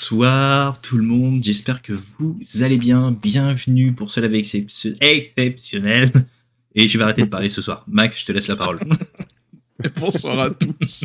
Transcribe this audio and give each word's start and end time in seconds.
Bonsoir 0.00 0.80
tout 0.80 0.96
le 0.96 1.02
monde, 1.02 1.42
j'espère 1.42 1.82
que 1.82 1.92
vous 1.92 2.38
allez 2.60 2.76
bien. 2.78 3.10
Bienvenue 3.10 3.92
pour 3.92 4.12
ce 4.12 4.20
live 4.20 4.30
excep- 4.32 4.96
exceptionnel. 5.00 6.12
Et 6.76 6.86
je 6.86 6.96
vais 6.96 7.02
arrêter 7.02 7.22
de 7.22 7.26
parler 7.26 7.48
ce 7.48 7.60
soir. 7.60 7.84
Max, 7.88 8.20
je 8.20 8.26
te 8.26 8.30
laisse 8.30 8.46
la 8.46 8.54
parole. 8.54 8.78
Et 9.82 9.88
bonsoir 9.88 10.38
à 10.38 10.50
tous. 10.50 11.04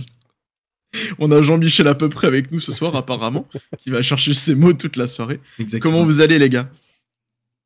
On 1.18 1.32
a 1.32 1.41
Jean-Michel 1.41 1.88
à 1.88 1.95
peu 1.95 2.08
près 2.08 2.27
avec 2.27 2.52
nous 2.52 2.59
ce 2.59 2.71
soir, 2.71 2.95
apparemment, 2.95 3.48
qui 3.80 3.90
va 3.90 4.04
chercher 4.04 4.35
ses 4.35 4.54
mots 4.54 4.73
toute 4.73 4.96
la 4.96 5.07
soirée. 5.07 5.40
Exactement. 5.57 5.91
Comment 5.91 6.05
vous 6.05 6.21
allez, 6.21 6.38
les 6.38 6.49
gars? 6.49 6.70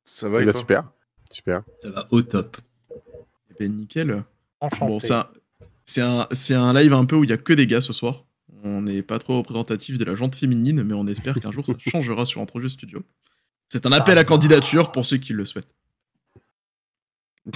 Ça 0.06 0.30
va, 0.30 0.40
Il 0.40 0.44
et 0.44 0.46
va 0.46 0.52
toi? 0.54 0.62
Super. 0.62 0.90
Super. 1.30 1.62
Ça 1.80 1.90
va 1.90 2.08
au 2.12 2.22
top. 2.22 2.56
Eh 3.52 3.54
ben, 3.60 3.76
nickel. 3.76 4.24
Enchanté. 4.62 4.86
Bon, 4.86 5.00
c'est 5.02 5.14
un, 5.14 5.28
c'est 5.84 6.02
un, 6.02 6.26
c'est 6.32 6.56
un 6.56 6.74
live 6.74 6.94
un 6.94 7.04
peu 7.04 7.18
où 7.18 7.26
il 7.26 7.30
y 7.30 7.34
a 7.34 7.38
que 7.38 7.52
des 7.52 7.68
gars 7.68 7.82
ce 7.82 7.92
soir. 7.92 8.24
On 8.68 8.82
n'est 8.82 9.02
pas 9.02 9.18
trop 9.20 9.38
représentatif 9.38 9.98
de 9.98 10.06
la 10.06 10.16
jante 10.16 10.36
féminine, 10.36 10.84
mais 10.84 10.94
on 10.94 11.08
espère 11.08 11.36
qu'un 11.40 11.52
jour 11.52 11.66
ça 11.66 11.74
changera 11.92 12.26
sur 12.26 12.42
Entrejeux 12.42 12.70
Studio. 12.70 13.02
C'est 13.70 13.86
un 13.86 13.90
Ça 13.90 13.96
appel 13.98 14.18
à 14.18 14.24
candidature 14.24 14.92
pour 14.92 15.06
ceux 15.06 15.18
qui 15.18 15.34
le 15.34 15.46
souhaitent. 15.46 15.68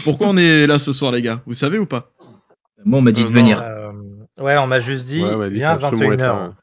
Pourquoi 0.03 0.29
on 0.29 0.37
est 0.37 0.67
là 0.67 0.79
ce 0.79 0.93
soir, 0.93 1.11
les 1.11 1.21
gars? 1.21 1.41
Vous 1.45 1.53
savez 1.53 1.77
ou 1.77 1.85
pas? 1.85 2.11
Moi, 2.85 2.99
on 2.99 3.01
m'a 3.01 3.11
dit 3.11 3.21
Euh, 3.21 3.25
de 3.25 3.29
non, 3.29 3.35
venir. 3.41 3.61
Euh, 3.61 3.91
ouais, 4.39 4.57
on 4.57 4.67
m'a 4.67 4.79
juste 4.79 5.05
dit, 5.05 5.21
Ouais, 5.21 5.35
ouais, 5.35 5.49
viens 5.49 5.71
à 5.71 5.79
faut 5.79 5.85
absolument 5.87 6.15
21h. 6.15 6.45
être, 6.49 6.55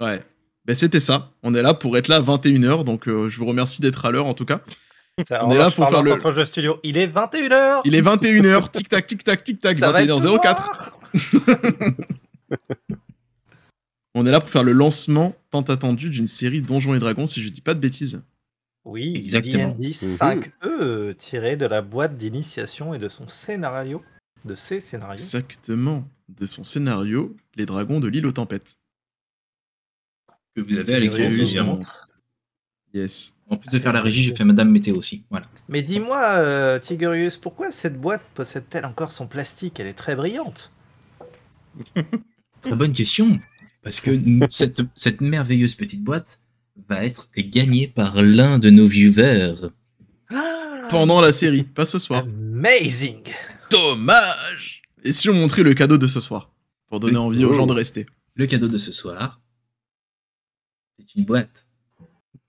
Ouais. 0.00 0.22
Ben 0.64 0.74
c'était 0.76 1.00
ça. 1.00 1.30
On 1.42 1.54
est 1.54 1.62
là 1.62 1.74
pour 1.74 1.96
être 1.98 2.08
là 2.08 2.16
à 2.16 2.20
21h, 2.20 2.84
donc 2.84 3.08
euh, 3.08 3.28
je 3.28 3.38
vous 3.38 3.46
remercie 3.46 3.80
d'être 3.82 4.04
à 4.06 4.10
l'heure 4.10 4.26
en 4.26 4.34
tout 4.34 4.44
cas. 4.44 4.60
Ça, 5.26 5.44
On 5.44 5.50
est 5.50 5.58
là 5.58 5.70
pour 5.70 5.88
faire 5.88 6.02
le- 6.02 6.14
le 6.16 6.34
jeu 6.34 6.44
studio. 6.46 6.78
Il 6.82 6.96
est 6.96 7.06
21h 7.06 7.80
Il 7.84 7.94
est 7.94 8.00
21h, 8.02 8.70
tic 8.70 8.88
tac, 8.88 9.06
tic 9.06 9.22
tac, 9.24 9.44
tic 9.44 9.60
tac, 9.60 9.76
21h04. 9.78 10.92
On 14.20 14.26
est 14.26 14.30
là 14.30 14.40
pour 14.40 14.50
faire 14.50 14.64
le 14.64 14.72
lancement 14.72 15.34
tant 15.50 15.62
attendu 15.62 16.10
d'une 16.10 16.26
série 16.26 16.60
Donjons 16.60 16.94
et 16.94 16.98
Dragons, 16.98 17.26
si 17.26 17.40
je 17.40 17.48
dis 17.48 17.62
pas 17.62 17.72
de 17.72 17.80
bêtises. 17.80 18.22
Oui, 18.84 19.14
Exactement. 19.16 19.70
D&D 19.70 19.92
5e 19.92 21.14
tiré 21.14 21.56
de 21.56 21.64
la 21.64 21.80
boîte 21.80 22.18
d'initiation 22.18 22.92
et 22.92 22.98
de 22.98 23.08
son 23.08 23.28
scénario, 23.28 24.02
de 24.44 24.54
ses 24.54 24.80
scénarios. 24.80 25.14
Exactement. 25.14 26.06
De 26.28 26.44
son 26.44 26.64
scénario, 26.64 27.34
Les 27.56 27.64
Dragons 27.64 27.98
de 27.98 28.08
l'île 28.08 28.26
aux 28.26 28.32
tempêtes. 28.32 28.78
Que 30.54 30.60
vous 30.60 30.76
avez 30.76 30.96
à 30.96 31.00
l'écran, 31.00 31.22
évidemment. 31.22 31.80
Yes. 32.92 33.32
En 33.48 33.56
plus 33.56 33.70
de 33.70 33.78
faire 33.78 33.94
la 33.94 34.02
régie, 34.02 34.22
j'ai 34.22 34.36
fait 34.36 34.44
Madame 34.44 34.70
Météo 34.70 34.96
aussi. 34.96 35.24
Voilà. 35.30 35.46
Mais 35.70 35.80
dis-moi, 35.80 36.22
euh, 36.34 36.78
Tigurius, 36.78 37.38
pourquoi 37.38 37.72
cette 37.72 37.98
boîte 37.98 38.22
possède-t-elle 38.34 38.84
encore 38.84 39.12
son 39.12 39.26
plastique? 39.26 39.80
Elle 39.80 39.86
est 39.86 39.94
très 39.94 40.14
brillante. 40.14 40.72
Très 42.60 42.76
bonne 42.76 42.92
question. 42.92 43.40
Parce 43.82 44.00
que 44.00 44.10
cette, 44.50 44.82
cette 44.94 45.20
merveilleuse 45.20 45.74
petite 45.74 46.02
boîte 46.02 46.40
va 46.88 47.04
être 47.04 47.28
gagnée 47.36 47.86
par 47.88 48.20
l'un 48.22 48.58
de 48.58 48.70
nos 48.70 48.86
viewers. 48.86 49.68
Pendant 50.88 51.20
la 51.20 51.32
série, 51.32 51.62
pas 51.62 51.84
ce 51.86 51.98
soir. 51.98 52.24
Amazing 52.24 53.22
Dommage 53.70 54.82
Et 55.04 55.12
si 55.12 55.28
on 55.30 55.34
montrait 55.34 55.62
le 55.62 55.74
cadeau 55.74 55.98
de 55.98 56.08
ce 56.08 56.18
soir 56.20 56.50
Pour 56.88 56.98
donner 57.00 57.16
envie 57.16 57.44
aux 57.44 57.50
Oh. 57.50 57.54
gens 57.54 57.66
de 57.66 57.72
rester. 57.72 58.06
Le 58.34 58.46
cadeau 58.46 58.66
de 58.68 58.78
ce 58.78 58.90
soir, 58.92 59.40
c'est 60.98 61.14
une 61.14 61.24
boîte. 61.24 61.66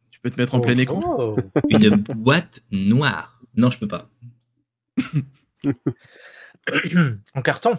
Tu 0.10 0.20
peux 0.22 0.30
te 0.32 0.40
mettre 0.40 0.56
en 0.56 0.60
plein 0.62 0.78
écran. 0.78 1.02
Oh. 1.04 1.36
Une 1.70 1.98
boîte 1.98 2.64
noire. 2.72 3.40
Non, 3.56 3.70
je 3.70 3.78
peux 3.80 3.88
pas. 3.88 4.10
en 7.34 7.42
carton 7.42 7.78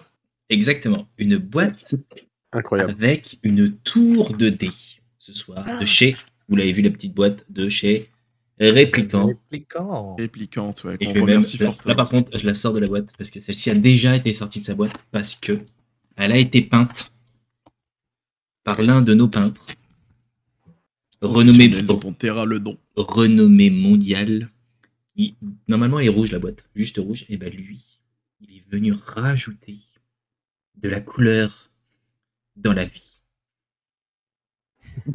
Exactement. 0.49 1.09
Une 1.19 1.39
boîte 1.39 1.95
Incroyable. 2.53 2.93
avec 2.99 3.39
une 3.43 3.75
tour 3.79 4.35
de 4.35 4.49
dés 4.49 4.71
ce 5.19 5.33
soir 5.33 5.79
de 5.79 5.85
chez, 5.85 6.15
vous 6.49 6.57
l'avez 6.57 6.73
vu 6.73 6.83
la 6.83 6.91
petite 6.91 7.15
boîte 7.15 7.45
de 7.49 7.69
chez 7.69 8.09
Répliquant. 8.59 9.27
Répliquant. 9.27 10.15
Réplicante, 10.17 10.85
ouais. 10.85 10.97
Et 11.01 11.07
qu'on 11.07 11.11
je 11.11 11.15
vais 11.15 11.21
même, 11.21 11.43
remercie 11.43 11.59
là, 11.59 11.95
par 11.95 12.09
contre, 12.09 12.39
je 12.39 12.47
la 12.47 12.55
sors 12.55 12.73
de 12.73 12.79
la 12.79 12.87
boîte 12.87 13.13
parce 13.17 13.31
que 13.31 13.41
celle-ci 13.41 13.71
a 13.71 13.75
déjà 13.75 14.15
été 14.15 14.33
sortie 14.33 14.61
de 14.61 14.65
sa 14.65 14.75
boîte 14.75 14.93
parce 15.11 15.35
que 15.35 15.59
elle 16.17 16.31
a 16.33 16.37
été 16.37 16.63
peinte 16.63 17.13
par 18.63 18.81
l'un 18.83 19.03
de 19.03 19.15
nos 19.15 19.29
peintres 19.29 19.67
renommé, 21.21 21.69
Professionnel 21.69 21.87
dont 21.87 22.01
on 22.05 22.13
taira 22.13 22.45
le 22.45 22.61
don. 22.61 22.79
renommé 22.97 23.71
mondial. 23.71 24.49
Qui, 25.17 25.37
normalement, 25.69 25.99
elle 26.01 26.07
est 26.07 26.11
rouge 26.11 26.33
la 26.33 26.39
boîte, 26.39 26.69
juste 26.75 26.99
rouge. 26.99 27.25
Et 27.29 27.37
ben 27.37 27.53
lui, 27.53 28.01
il 28.41 28.57
est 28.57 28.65
venu 28.71 28.93
rajouter 28.93 29.77
de 30.77 30.89
la 30.89 31.01
couleur 31.01 31.71
dans 32.57 32.73
la 32.73 32.85
vie. 32.85 33.21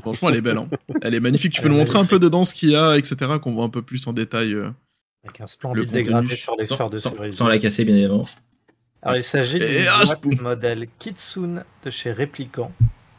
Franchement, 0.00 0.28
elle 0.30 0.36
est 0.36 0.40
belle. 0.40 0.58
hein. 0.58 0.68
Elle 1.02 1.14
est 1.14 1.20
magnifique. 1.20 1.52
Tu 1.52 1.62
peux 1.62 1.68
nous 1.68 1.76
montrer 1.76 1.98
un 1.98 2.04
peu 2.04 2.18
dedans 2.18 2.44
ce 2.44 2.54
qu'il 2.54 2.70
y 2.70 2.76
a, 2.76 2.96
etc. 2.98 3.16
Qu'on 3.40 3.52
voit 3.52 3.64
un 3.64 3.68
peu 3.70 3.82
plus 3.82 4.06
en 4.06 4.12
détail. 4.12 4.54
euh. 4.54 4.70
Avec 5.24 5.40
un 5.40 5.44
Le 5.44 5.48
splendide 5.48 5.90
dégradé 5.92 6.36
sur 6.36 6.56
les 6.56 6.66
de 6.66 6.96
cerise. 6.96 7.34
sans 7.34 7.48
la 7.48 7.58
casser, 7.58 7.84
bien 7.84 7.94
évidemment. 7.94 8.26
Alors, 9.02 9.16
il 9.16 9.22
s'agit 9.22 9.58
d'une 9.58 9.86
ah, 9.88 10.04
modèle 10.42 10.88
Kitsune 10.98 11.64
de 11.84 11.90
chez 11.90 12.12
Répliquant. 12.12 12.72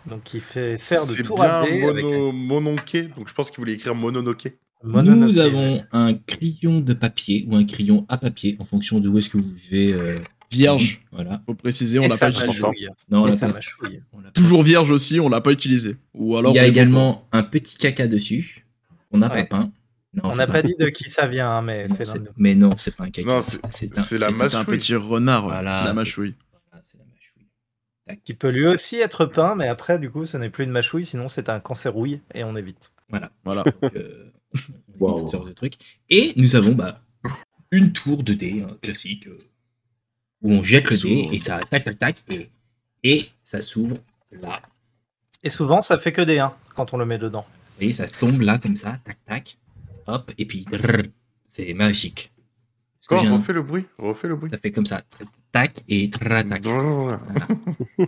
Donc, 0.06 0.24
qui 0.24 0.40
fait 0.40 0.78
sert 0.78 1.06
de 1.06 1.13
C'est 1.13 1.24
tour 1.24 1.38
bien 1.38 1.62
à 1.62 1.66
dés 1.66 1.84
avec 1.84 2.03
mono, 2.03 2.31
mononké, 2.31 3.03
donc 3.03 3.28
je 3.28 3.34
pense 3.34 3.51
qu'il 3.51 3.59
voulait 3.59 3.74
écrire 3.74 3.96
mononoke. 3.96 4.53
mononoke. 4.84 5.28
Nous 5.28 5.38
avons 5.40 5.84
un 5.91 6.13
crayon 6.13 6.80
de 6.80 6.94
papier 6.94 7.46
ou 7.47 7.56
un 7.56 7.66
crayon 7.66 8.06
à 8.09 8.18
papier 8.18 8.56
en 8.59 8.66
fonction 8.66 9.00
de 9.00 9.09
où 9.09 9.18
est-ce 9.18 9.30
que 9.30 9.38
vous 9.38 9.53
vivez. 9.53 9.94
euh, 9.94 10.19
Vierge, 10.51 11.01
Voilà. 11.11 11.41
faut 11.45 11.53
préciser, 11.53 11.99
on 11.99 12.07
l'a 12.07 12.17
pas 12.17 12.29
utilisé. 12.31 12.61
Non, 13.09 13.23
on 13.23 13.25
l'a 13.25 13.37
pas- 13.37 13.53
on 14.13 14.19
l'a 14.21 14.31
Toujours 14.31 14.63
vierge 14.63 14.89
aussi, 14.89 15.19
on 15.19 15.29
l'a 15.29 15.41
pas 15.41 15.51
utilisé. 15.51 15.97
Ou 16.15 16.37
alors 16.37 16.53
Il 16.53 16.57
y 16.57 16.59
on 16.59 16.63
a 16.63 16.67
également 16.67 17.27
un 17.31 17.43
petit 17.43 17.77
caca 17.77 18.07
dessus. 18.07 18.65
On 19.11 19.19
n'a 19.19 19.27
Ouais. 19.31 19.43
pas 19.45 19.57
peint. 19.57 19.71
Non, 20.15 20.23
On 20.31 20.35
n'a 20.35 20.47
pas 20.47 20.63
dit 20.63 20.73
de 20.79 20.89
qui 20.89 21.07
ça 21.07 21.27
vient, 21.27 21.49
hein, 21.51 21.61
mais 21.61 21.88
Non, 21.88 21.93
c'est 21.95 22.05
l'un 22.05 22.13
c'est-. 22.13 22.21
Mais 22.38 22.55
non, 22.55 22.69
c'est 22.77 22.95
pas 22.95 23.03
un 23.03 23.11
caca. 23.11 23.41
C'est 23.41 23.63
un- 23.95 24.01
c'est 24.01 24.55
un 24.55 24.65
petit 24.65 24.95
renard, 24.95 25.43
ouais. 25.45 25.51
Voilà, 25.51 25.73
c'est 25.75 25.85
la 25.85 25.93
mâchouille. 25.93 26.33
voilà, 26.71 26.83
c'est 26.83 26.97
la 26.97 27.03
mâchouille. 27.05 28.19
Qui 28.25 28.33
peut 28.33 28.49
lui 28.49 28.65
aussi 28.65 28.95
être 28.95 29.25
peint, 29.25 29.53
mais 29.53 29.67
après, 29.67 29.99
du 29.99 30.09
coup, 30.09 30.25
ce 30.25 30.38
n'est 30.38 30.49
plus 30.49 30.63
une 30.63 30.71
mâchouille, 30.71 31.05
sinon 31.05 31.29
c'est 31.29 31.47
un 31.47 31.59
cancérouille 31.59 32.21
et 32.33 32.43
on 32.43 32.55
évite. 32.55 32.91
Voilà. 33.09 33.29
Voilà. 33.45 33.63
Donc, 33.63 33.95
euh, 33.95 34.31
Wow. 34.99 35.27
ce 35.27 35.33
genre 35.38 35.45
de 35.45 35.51
trucs. 35.53 35.75
Et 36.09 36.33
nous 36.38 36.55
avons 36.55 36.71
bah, 36.73 37.01
une 37.71 37.91
tour 37.93 38.23
de 38.23 38.33
dés 38.33 38.65
hein, 38.67 38.75
classique 38.81 39.27
euh, 39.27 39.38
où 40.41 40.51
on 40.53 40.63
jette 40.63 40.89
le 40.89 40.97
dé 40.97 41.29
et 41.33 41.39
ça 41.39 41.59
tac 41.69 41.83
tac 41.83 41.97
tac 41.97 42.23
et, 42.29 42.50
et 43.03 43.29
ça 43.44 43.61
s'ouvre 43.61 43.97
là. 44.31 44.61
Et 45.44 45.50
souvent, 45.50 45.81
ça 45.81 45.97
fait 45.97 46.11
que 46.11 46.22
des 46.22 46.39
1 46.39 46.53
quand 46.75 46.94
on 46.94 46.97
le 46.97 47.05
met 47.05 47.17
dedans. 47.17 47.45
Vous 47.50 47.75
voyez, 47.77 47.94
ça 47.94 48.07
tombe 48.07 48.41
là 48.41 48.57
comme 48.57 48.75
ça, 48.75 49.00
tac 49.03 49.17
tac, 49.25 49.57
hop, 50.07 50.31
et 50.38 50.45
puis 50.45 50.66
c'est 51.47 51.73
magique. 51.73 52.31
Quand 53.07 53.23
un- 53.25 53.38
refais 53.38 53.53
le 53.53 53.63
bruit, 53.63 53.85
refais 53.97 54.27
le 54.27 54.35
bruit. 54.35 54.51
ça 54.51 54.57
fait 54.59 54.72
comme 54.72 54.85
ça, 54.85 55.01
tac 55.51 55.83
et 55.88 56.09
tra 56.09 56.44
tac. 56.44 56.61
Drrr. 56.61 57.19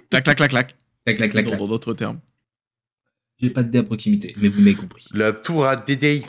Clac, 0.10 0.24
clac, 0.24 0.38
clac, 0.38 0.50
clac. 0.52 0.76
Clac, 1.06 1.18
clac, 1.18 1.32
clac, 1.32 1.46
Dans 1.58 1.68
d'autres 1.68 1.94
termes. 1.94 2.20
J'ai 3.40 3.50
pas 3.50 3.64
de 3.64 3.72
dé 3.72 3.80
à 3.80 3.84
proximité, 3.84 4.36
mais 4.38 4.50
vous 4.50 4.60
m'avez 4.60 4.76
compris. 4.76 5.08
La 5.14 5.34
tour 5.34 5.66
à 5.66 5.76
Dédé. 5.76 6.24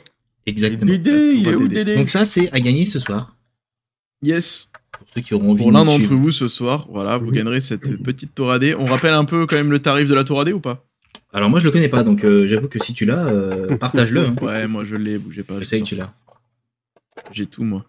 Exactement. 0.46 0.90
Dédé, 0.90 1.32
il 1.36 1.46
est 1.48 1.54
où. 1.54 1.68
Dédé? 1.68 1.94
Donc 1.96 2.08
ça, 2.08 2.24
c'est 2.24 2.50
à 2.52 2.58
gagner 2.60 2.86
ce 2.86 2.98
soir. 2.98 3.36
Yes. 4.22 4.70
Pour 4.92 5.08
ceux 5.14 5.20
qui 5.20 5.34
auront 5.34 5.50
envie 5.50 5.62
Pour 5.62 5.72
de 5.72 5.76
l'un 5.76 5.84
d'entre 5.84 6.14
vous 6.14 6.30
ce 6.30 6.48
soir, 6.48 6.86
voilà, 6.90 7.18
vous 7.18 7.30
gagnerez 7.32 7.60
cette 7.60 7.96
petite 8.02 8.34
touradée. 8.34 8.74
On 8.74 8.84
rappelle 8.86 9.14
un 9.14 9.24
peu 9.24 9.46
quand 9.46 9.56
même 9.56 9.70
le 9.70 9.80
tarif 9.80 10.08
de 10.08 10.14
la 10.14 10.24
touradée 10.24 10.52
ou 10.52 10.60
pas? 10.60 10.84
Alors 11.32 11.48
moi, 11.50 11.58
je 11.60 11.64
le 11.64 11.70
connais 11.70 11.88
pas, 11.88 12.02
donc 12.04 12.24
euh, 12.24 12.46
j'avoue 12.46 12.68
que 12.68 12.78
si 12.78 12.92
tu 12.94 13.04
l'as, 13.06 13.26
euh, 13.26 13.76
partage-le. 13.78 14.26
hein. 14.26 14.34
Ouais, 14.42 14.66
moi 14.68 14.84
je 14.84 14.96
l'ai, 14.96 15.18
bougez 15.18 15.42
pas. 15.42 15.58
Je 15.58 15.64
sais 15.64 15.80
que 15.80 15.84
tu 15.86 15.94
l'as. 15.96 16.12
J'ai 17.32 17.46
tout, 17.46 17.64
moi. 17.64 17.84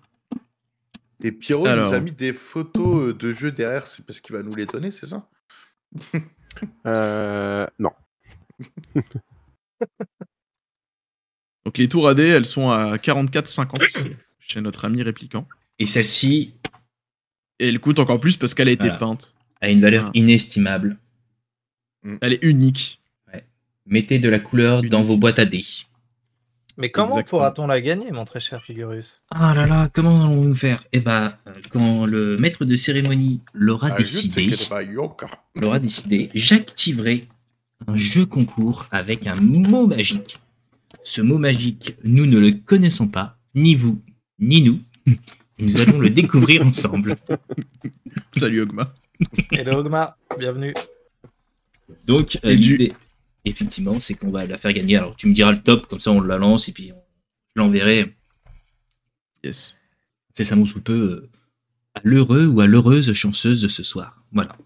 Et 1.23 1.31
Pierrot 1.31 1.65
Alors. 1.67 1.89
nous 1.89 1.93
a 1.95 1.99
mis 1.99 2.11
des 2.11 2.33
photos 2.33 3.09
euh, 3.09 3.13
de 3.13 3.31
jeux 3.31 3.51
derrière, 3.51 3.85
c'est 3.87 4.05
parce 4.05 4.19
qu'il 4.19 4.35
va 4.35 4.43
nous 4.43 4.55
les 4.55 4.65
donner, 4.65 4.91
c'est 4.91 5.05
ça? 5.07 5.27
Euh, 6.85 7.65
non. 7.79 7.89
Donc 11.65 11.77
les 11.79 11.87
touradées, 11.89 12.27
elles 12.27 12.45
sont 12.45 12.69
à 12.69 12.97
44,50 12.97 14.11
chez 14.39 14.61
notre 14.61 14.85
ami 14.85 15.01
répliquant. 15.01 15.47
Et 15.79 15.87
celle-ci 15.87 16.53
Et 17.59 17.67
elle 17.69 17.79
coûte 17.79 17.99
encore 17.99 18.19
plus 18.19 18.37
parce 18.37 18.53
qu'elle 18.53 18.67
a 18.67 18.71
été 18.71 18.83
Voilà. 18.85 18.97
peinte. 18.99 19.33
a 19.61 19.69
une 19.69 19.79
valeur 19.81 20.11
inestimable. 20.13 20.97
Elle 22.21 22.33
est 22.33 22.43
unique. 22.43 22.99
Mettez 23.85 24.19
de 24.19 24.27
la 24.29 24.39
couleur 24.39 24.81
dans 24.83 25.01
vos 25.01 25.15
boîtes 25.17 25.39
à 25.39 25.45
dés. 25.45 25.65
Mais 26.77 26.89
comment 26.89 27.21
pourra-on 27.23 27.67
la 27.67 27.79
gagner, 27.81 28.11
mon 28.11 28.25
très 28.25 28.39
cher 28.39 28.63
Figurus? 28.63 29.21
Ah 29.29 29.53
là 29.53 29.67
là, 29.67 29.89
comment 29.93 30.23
allons-nous 30.23 30.55
faire? 30.55 30.83
Eh 30.91 30.99
bah, 31.01 31.37
quand 31.69 32.05
le 32.05 32.35
maître 32.37 32.65
de 32.65 32.75
cérémonie 32.75 33.41
l'aura 33.53 33.89
Ah, 33.91 33.95
décidé, 33.95 34.49
l'aura 35.55 35.79
décidé, 35.79 36.31
j'activerai 36.33 37.27
un 37.87 37.95
jeu 37.95 38.25
concours 38.25 38.87
avec 38.91 39.27
un 39.27 39.35
mot 39.35 39.85
magique. 39.87 40.39
Ce 41.03 41.21
mot 41.21 41.37
magique, 41.37 41.95
nous 42.03 42.25
ne 42.25 42.39
le 42.39 42.51
connaissons 42.53 43.07
pas, 43.07 43.37
ni 43.53 43.75
vous, 43.75 44.01
ni 44.39 44.61
nous. 44.61 44.79
Nous 45.63 45.77
allons 45.79 45.99
le 45.99 46.09
découvrir 46.09 46.61
ensemble. 46.65 47.15
Salut 48.35 48.61
Ogma. 48.61 48.93
Hello 49.51 49.79
Ogma, 49.79 50.17
bienvenue. 50.37 50.73
Donc, 52.05 52.37
euh, 52.43 52.53
du- 52.55 52.75
l'idée, 52.77 52.93
effectivement, 53.45 53.99
c'est 53.99 54.13
qu'on 54.15 54.29
va 54.31 54.45
la 54.45 54.57
faire 54.57 54.73
gagner. 54.73 54.97
Alors, 54.97 55.15
tu 55.15 55.27
me 55.27 55.33
diras 55.33 55.51
le 55.53 55.61
top, 55.61 55.87
comme 55.87 55.99
ça, 56.01 56.11
on 56.11 56.19
la 56.21 56.37
lance 56.37 56.67
et 56.67 56.73
puis 56.73 56.91
on- 56.91 57.01
je 57.55 57.61
l'enverrai 57.61 58.13
Yes. 59.43 59.77
c'est 60.33 60.43
ça 60.43 60.55
sous 60.65 60.81
peu 60.81 60.93
euh, 60.93 61.29
à 61.95 62.01
l'heureux 62.03 62.45
ou 62.45 62.59
à 62.61 62.67
l'heureuse 62.67 63.11
chanceuse 63.13 63.61
de 63.61 63.67
ce 63.69 63.83
soir. 63.83 64.23
Voilà. 64.31 64.57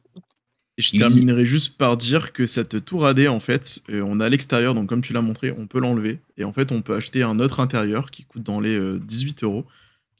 Et 0.77 0.81
je 0.81 0.91
Il- 0.93 0.99
terminerai 0.99 1.45
juste 1.45 1.77
par 1.77 1.97
dire 1.97 2.33
que 2.33 2.45
cette 2.47 2.85
tour 2.85 3.05
AD, 3.05 3.27
en 3.27 3.39
fait, 3.39 3.81
euh, 3.89 4.01
on 4.01 4.19
a 4.19 4.25
à 4.25 4.29
l'extérieur, 4.29 4.73
donc 4.73 4.87
comme 4.89 5.01
tu 5.01 5.13
l'as 5.13 5.21
montré, 5.21 5.51
on 5.51 5.67
peut 5.67 5.79
l'enlever. 5.79 6.19
Et 6.37 6.43
en 6.43 6.53
fait, 6.53 6.71
on 6.71 6.81
peut 6.81 6.95
acheter 6.95 7.21
un 7.23 7.39
autre 7.39 7.59
intérieur 7.59 8.09
qui 8.09 8.23
coûte 8.25 8.43
dans 8.43 8.59
les 8.59 8.75
euh, 8.75 8.99
18 8.99 9.43
euros, 9.43 9.65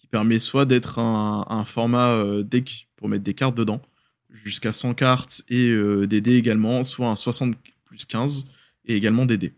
qui 0.07 0.11
permet 0.11 0.39
soit 0.39 0.65
d'être 0.65 0.99
un, 0.99 1.45
un 1.49 1.65
format 1.65 2.11
euh, 2.11 2.41
deck 2.41 2.87
pour 2.95 3.09
mettre 3.09 3.25
des 3.25 3.33
cartes 3.33 3.55
dedans, 3.55 3.81
jusqu'à 4.29 4.71
100 4.71 4.93
cartes 4.93 5.41
et 5.49 5.67
euh, 5.69 6.07
des 6.07 6.21
dés 6.21 6.35
également, 6.35 6.83
soit 6.83 7.07
un 7.07 7.17
60 7.17 7.55
plus 7.83 8.05
15 8.05 8.49
et 8.85 8.95
également 8.95 9.25
des 9.25 9.37
dés. 9.37 9.53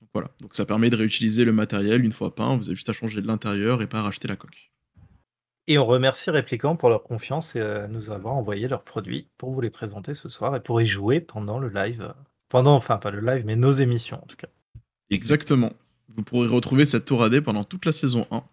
Donc 0.00 0.10
voilà, 0.14 0.30
donc 0.40 0.54
ça 0.54 0.64
permet 0.64 0.90
de 0.90 0.96
réutiliser 0.96 1.44
le 1.44 1.52
matériel 1.52 2.04
une 2.04 2.12
fois 2.12 2.32
peint, 2.36 2.56
vous 2.56 2.68
avez 2.68 2.76
juste 2.76 2.88
à 2.88 2.92
changer 2.92 3.20
de 3.20 3.26
l'intérieur 3.26 3.82
et 3.82 3.88
pas 3.88 3.98
à 3.98 4.02
racheter 4.02 4.28
la 4.28 4.36
coque. 4.36 4.70
Et 5.66 5.76
on 5.76 5.86
remercie 5.86 6.30
Répliquant 6.30 6.76
pour 6.76 6.88
leur 6.88 7.02
confiance 7.02 7.56
et 7.56 7.60
euh, 7.60 7.88
nous 7.88 8.12
avoir 8.12 8.34
envoyé 8.34 8.68
leurs 8.68 8.84
produits 8.84 9.26
pour 9.38 9.50
vous 9.50 9.60
les 9.60 9.70
présenter 9.70 10.14
ce 10.14 10.28
soir 10.28 10.54
et 10.54 10.60
pour 10.60 10.80
y 10.80 10.86
jouer 10.86 11.20
pendant 11.20 11.58
le 11.58 11.68
live. 11.68 12.14
Pendant, 12.48 12.76
enfin 12.76 12.98
pas 12.98 13.10
le 13.10 13.20
live, 13.20 13.44
mais 13.44 13.56
nos 13.56 13.72
émissions 13.72 14.22
en 14.22 14.26
tout 14.26 14.36
cas. 14.36 14.48
Exactement. 15.10 15.72
Vous 16.08 16.22
pourrez 16.22 16.46
retrouver 16.46 16.84
cette 16.84 17.04
tour 17.06 17.24
AD 17.24 17.40
pendant 17.40 17.64
toute 17.64 17.86
la 17.86 17.92
saison 17.92 18.26
1. 18.30 18.44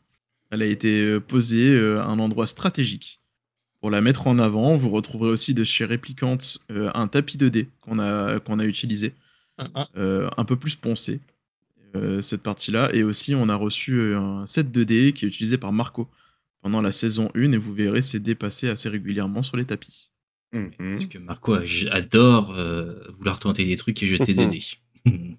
Elle 0.51 0.61
a 0.61 0.65
été 0.65 1.01
euh, 1.01 1.19
posée 1.19 1.73
euh, 1.75 2.01
à 2.01 2.05
un 2.05 2.19
endroit 2.19 2.47
stratégique. 2.47 3.21
Pour 3.79 3.91
la 3.91 4.01
mettre 4.01 4.27
en 4.27 4.39
avant, 4.39 4.75
vous 4.75 4.89
retrouverez 4.89 5.29
aussi 5.29 5.53
de 5.53 5.63
chez 5.63 5.85
Réplicante 5.85 6.59
euh, 6.71 6.89
un 6.93 7.07
tapis 7.07 7.37
de 7.37 7.47
dés 7.47 7.67
qu'on 7.81 7.99
a, 7.99 8.39
qu'on 8.39 8.59
a 8.59 8.65
utilisé, 8.65 9.13
euh, 9.95 10.29
un 10.35 10.45
peu 10.45 10.55
plus 10.55 10.75
poncé, 10.75 11.21
euh, 11.95 12.21
cette 12.21 12.43
partie-là. 12.43 12.93
Et 12.93 13.03
aussi, 13.03 13.33
on 13.35 13.49
a 13.49 13.55
reçu 13.55 13.93
euh, 13.93 14.19
un 14.19 14.47
set 14.47 14.71
de 14.71 14.83
dés 14.83 15.13
qui 15.13 15.25
est 15.25 15.27
utilisé 15.27 15.57
par 15.57 15.71
Marco 15.71 16.07
pendant 16.61 16.81
la 16.81 16.91
saison 16.91 17.31
1 17.35 17.53
et 17.53 17.57
vous 17.57 17.73
verrez 17.73 18.01
ces 18.01 18.19
dés 18.19 18.35
passer 18.35 18.67
assez 18.67 18.89
régulièrement 18.89 19.41
sur 19.41 19.57
les 19.57 19.65
tapis. 19.65 20.09
Mhm. 20.53 20.71
Parce 20.77 21.05
que 21.05 21.17
Marco 21.17 21.53
adore 21.91 22.53
euh, 22.57 22.93
vouloir 23.17 23.39
tenter 23.39 23.65
des 23.65 23.77
trucs 23.77 24.01
et 24.03 24.07
jeter 24.07 24.33
des 24.33 24.47
dés. 24.47 24.63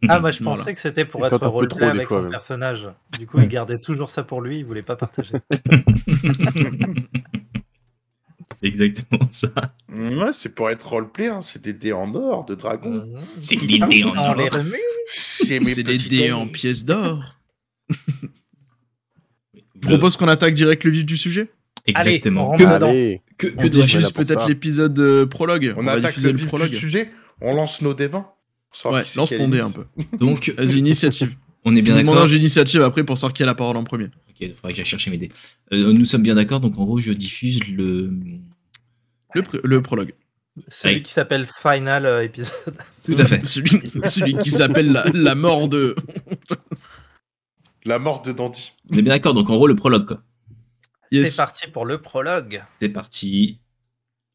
Ah, 0.08 0.20
moi 0.20 0.30
je 0.30 0.38
Voilà. 0.42 0.56
pensais 0.58 0.74
que 0.74 0.80
c'était 0.80 1.04
pour 1.04 1.24
Et 1.24 1.26
être 1.28 1.38
on 1.46 1.50
roleplay 1.50 1.86
des 1.86 1.90
avec 1.92 2.08
fois, 2.08 2.16
son 2.18 2.22
même. 2.24 2.30
personnage. 2.32 2.88
Du 3.18 3.26
coup, 3.26 3.38
il 3.42 3.48
gardait 3.48 3.78
toujours 3.78 4.10
ça 4.10 4.22
pour 4.22 4.40
lui, 4.40 4.58
il 4.58 4.64
voulait 4.64 4.82
pas 4.82 4.96
partager. 4.96 5.36
Exactement 8.62 9.28
ça. 9.30 9.48
Ouais, 9.92 10.32
c'est 10.32 10.48
pour 10.54 10.68
être 10.70 10.88
roleplay, 10.88 11.28
hein. 11.28 11.42
c'est 11.42 11.62
des 11.62 11.72
dés 11.72 11.92
en 11.92 12.12
or 12.14 12.44
de 12.44 12.54
dragon. 12.56 13.08
C'est 13.38 13.54
les 13.56 13.78
dés 13.78 14.04
en 14.04 14.10
On 14.16 14.34
les 14.34 14.46
or. 14.46 14.60
C'est 15.06 15.58
mes 15.60 15.64
C'est 15.64 15.82
les 15.84 15.96
petits 15.96 16.08
dés 16.08 16.22
amis. 16.24 16.32
en 16.32 16.46
pièces 16.48 16.84
d'or. 16.84 17.38
Je 17.88 19.80
propose 19.88 20.16
qu'on 20.16 20.26
attaque 20.28 20.54
direct 20.54 20.82
le 20.84 20.90
vif 20.90 21.04
du 21.04 21.16
sujet? 21.16 21.50
Exactement. 21.86 22.52
Allez, 22.52 22.64
on 22.66 22.68
que. 22.68 22.84
Allez, 22.84 23.22
que, 23.38 23.46
On 23.56 23.60
que 23.62 23.66
diffuse 23.68 24.10
peut-être 24.10 24.40
ça. 24.42 24.48
l'épisode 24.48 24.98
euh, 24.98 25.24
prologue? 25.24 25.72
On, 25.76 25.84
va 25.84 25.92
attaque 25.92 26.10
diffuser 26.10 26.28
le 26.28 26.32
le 26.32 26.38
vif 26.38 26.48
prologue. 26.48 26.68
du 26.70 26.76
sujet, 26.76 27.10
on 27.40 27.54
lance 27.54 27.80
nos 27.80 27.94
dés 27.94 28.08
20. 28.08 28.18
pour 28.18 28.18
savoir 28.18 28.37
Ouais, 28.84 29.02
qui 29.02 29.10
c'est 29.10 29.16
lance 29.18 29.30
ton 29.30 29.48
dé 29.48 29.60
un 29.60 29.70
peu. 29.70 29.84
Donc, 30.18 30.54
Vas-y, 30.56 30.78
initiative. 30.78 31.36
on 31.64 31.74
est 31.74 31.82
bien 31.82 31.94
d'accord. 31.96 32.22
un 32.22 32.28
initiative 32.28 32.82
après 32.82 33.04
pour 33.04 33.16
savoir 33.16 33.32
qui 33.32 33.42
a 33.42 33.46
la 33.46 33.54
parole 33.54 33.76
en 33.76 33.84
premier. 33.84 34.04
Ok, 34.28 34.36
il 34.40 34.54
faudrait 34.54 34.72
que 34.72 34.76
j'aille 34.76 34.84
chercher 34.86 35.10
mes 35.10 35.18
dés. 35.18 35.30
Euh, 35.72 35.92
nous 35.92 36.04
sommes 36.04 36.22
bien 36.22 36.34
d'accord, 36.34 36.60
donc 36.60 36.78
en 36.78 36.84
gros, 36.84 36.98
je 37.00 37.12
diffuse 37.12 37.66
le. 37.68 38.12
Le, 39.34 39.42
pr- 39.42 39.60
le 39.62 39.82
prologue. 39.82 40.14
Celui 40.68 40.94
Allez. 40.96 41.02
qui 41.02 41.12
s'appelle 41.12 41.46
Final 41.62 42.04
euh, 42.06 42.24
épisode. 42.24 42.52
Tout 43.04 43.14
à 43.18 43.24
fait. 43.26 43.44
celui, 43.46 43.70
celui 44.08 44.36
qui 44.38 44.50
s'appelle 44.50 44.92
la, 44.92 45.04
la 45.14 45.34
mort 45.34 45.68
de. 45.68 45.94
La 47.84 47.98
mort 47.98 48.22
de 48.22 48.32
Dandy. 48.32 48.72
On 48.90 48.96
est 48.98 49.02
bien 49.02 49.14
d'accord, 49.14 49.34
donc 49.34 49.48
en 49.50 49.56
gros, 49.56 49.66
le 49.66 49.76
prologue, 49.76 50.06
quoi. 50.06 50.22
Yes. 51.10 51.30
C'est 51.30 51.36
parti 51.36 51.66
pour 51.72 51.86
le 51.86 52.00
prologue. 52.02 52.62
C'est 52.78 52.90
parti. 52.90 53.60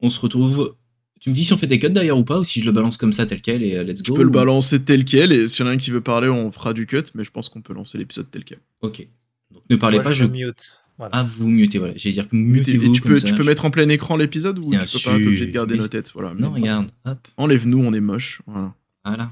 On 0.01 0.09
se 0.09 0.19
retrouve. 0.19 0.75
Tu 1.23 1.29
me 1.29 1.35
dis 1.35 1.45
si 1.45 1.53
on 1.53 1.57
fait 1.57 1.67
des 1.67 1.79
cuts 1.79 1.89
d'ailleurs 1.89 2.17
ou 2.17 2.25
pas, 2.25 2.37
ou 2.37 2.43
si 2.43 2.59
je 2.59 2.65
le 2.65 2.73
balance 2.73 2.97
comme 2.97 3.13
ça 3.13 3.25
tel 3.25 3.39
quel 3.39 3.63
et 3.63 3.77
euh, 3.77 3.83
let's 3.85 4.03
go. 4.03 4.13
peux 4.13 4.23
le 4.23 4.29
balancer 4.29 4.83
tel 4.83 5.05
quel 5.05 5.31
et 5.31 5.47
s'il 5.47 5.63
y 5.65 5.67
en 5.69 5.71
a 5.71 5.73
un 5.73 5.77
qui 5.77 5.89
veut 5.89 6.01
parler, 6.01 6.27
on 6.27 6.51
fera 6.51 6.73
du 6.73 6.85
cut, 6.85 7.01
mais 7.15 7.23
je 7.23 7.31
pense 7.31 7.47
qu'on 7.47 7.61
peut 7.61 7.73
lancer 7.73 7.97
l'épisode 7.97 8.29
tel 8.29 8.43
quel. 8.43 8.59
Ok. 8.81 9.07
Donc 9.53 9.63
ne 9.69 9.77
parlez 9.77 9.97
Moi, 9.99 10.03
pas, 10.03 10.11
je 10.11 10.25
je. 10.25 10.29
mute. 10.29 10.81
Voilà. 10.97 11.11
Ah, 11.15 11.23
vous 11.23 11.47
mutez, 11.47 11.77
voilà. 11.79 11.93
J'allais 11.95 12.11
dire 12.13 12.27
que 12.27 12.35
Et 12.35 12.39
mutez-vous 12.39 12.91
tu 12.93 12.99
comme 13.01 13.11
peux, 13.13 13.17
ça. 13.19 13.27
tu 13.29 13.35
peux 13.35 13.43
je- 13.43 13.47
mettre 13.47 13.63
en 13.63 13.71
plein 13.71 13.87
écran 13.87 14.17
l'épisode 14.17 14.59
ou 14.59 14.69
Bien 14.69 14.83
tu 14.83 14.97
peux 14.97 15.11
pas 15.11 15.17
T'es 15.17 15.25
obligé 15.25 15.45
de 15.45 15.51
garder 15.51 15.77
nos 15.77 15.87
têtes. 15.87 16.11
Voilà. 16.13 16.33
Non, 16.37 16.51
regarde. 16.51 16.87
Hop. 17.05 17.17
Enlève-nous, 17.37 17.81
on 17.81 17.93
est 17.93 18.01
moche. 18.01 18.41
Voilà. 18.45 18.73
Voilà. 19.05 19.31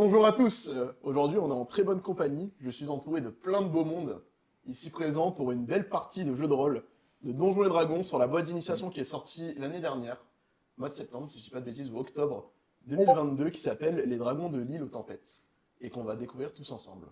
Bonjour 0.00 0.24
à 0.24 0.32
tous. 0.32 0.70
Euh, 0.70 0.96
Aujourd'hui, 1.02 1.36
on 1.36 1.50
est 1.50 1.52
en 1.52 1.66
très 1.66 1.82
bonne 1.82 2.00
compagnie. 2.00 2.50
Je 2.58 2.70
suis 2.70 2.88
entouré 2.88 3.20
de 3.20 3.28
plein 3.28 3.60
de 3.60 3.68
beaux 3.68 3.84
mondes 3.84 4.22
ici 4.64 4.88
présents 4.88 5.30
pour 5.30 5.52
une 5.52 5.66
belle 5.66 5.90
partie 5.90 6.24
de 6.24 6.34
jeu 6.34 6.48
de 6.48 6.54
rôle 6.54 6.84
de 7.22 7.32
Donjons 7.32 7.64
et 7.64 7.68
Dragons 7.68 8.02
sur 8.02 8.18
la 8.18 8.26
boîte 8.26 8.46
d'initiation 8.46 8.88
qui 8.88 9.00
est 9.00 9.04
sortie 9.04 9.52
l'année 9.58 9.82
dernière, 9.82 10.24
mois 10.78 10.88
de 10.88 10.94
septembre, 10.94 11.28
si 11.28 11.38
je 11.38 11.44
dis 11.44 11.50
pas 11.50 11.60
de 11.60 11.66
bêtises, 11.66 11.90
ou 11.90 11.98
octobre 11.98 12.50
2022, 12.86 13.50
qui 13.50 13.60
s'appelle 13.60 14.04
Les 14.06 14.16
Dragons 14.16 14.48
de 14.48 14.60
l'île 14.60 14.82
aux 14.82 14.88
tempêtes 14.88 15.42
et 15.82 15.90
qu'on 15.90 16.02
va 16.02 16.16
découvrir 16.16 16.54
tous 16.54 16.72
ensemble. 16.72 17.06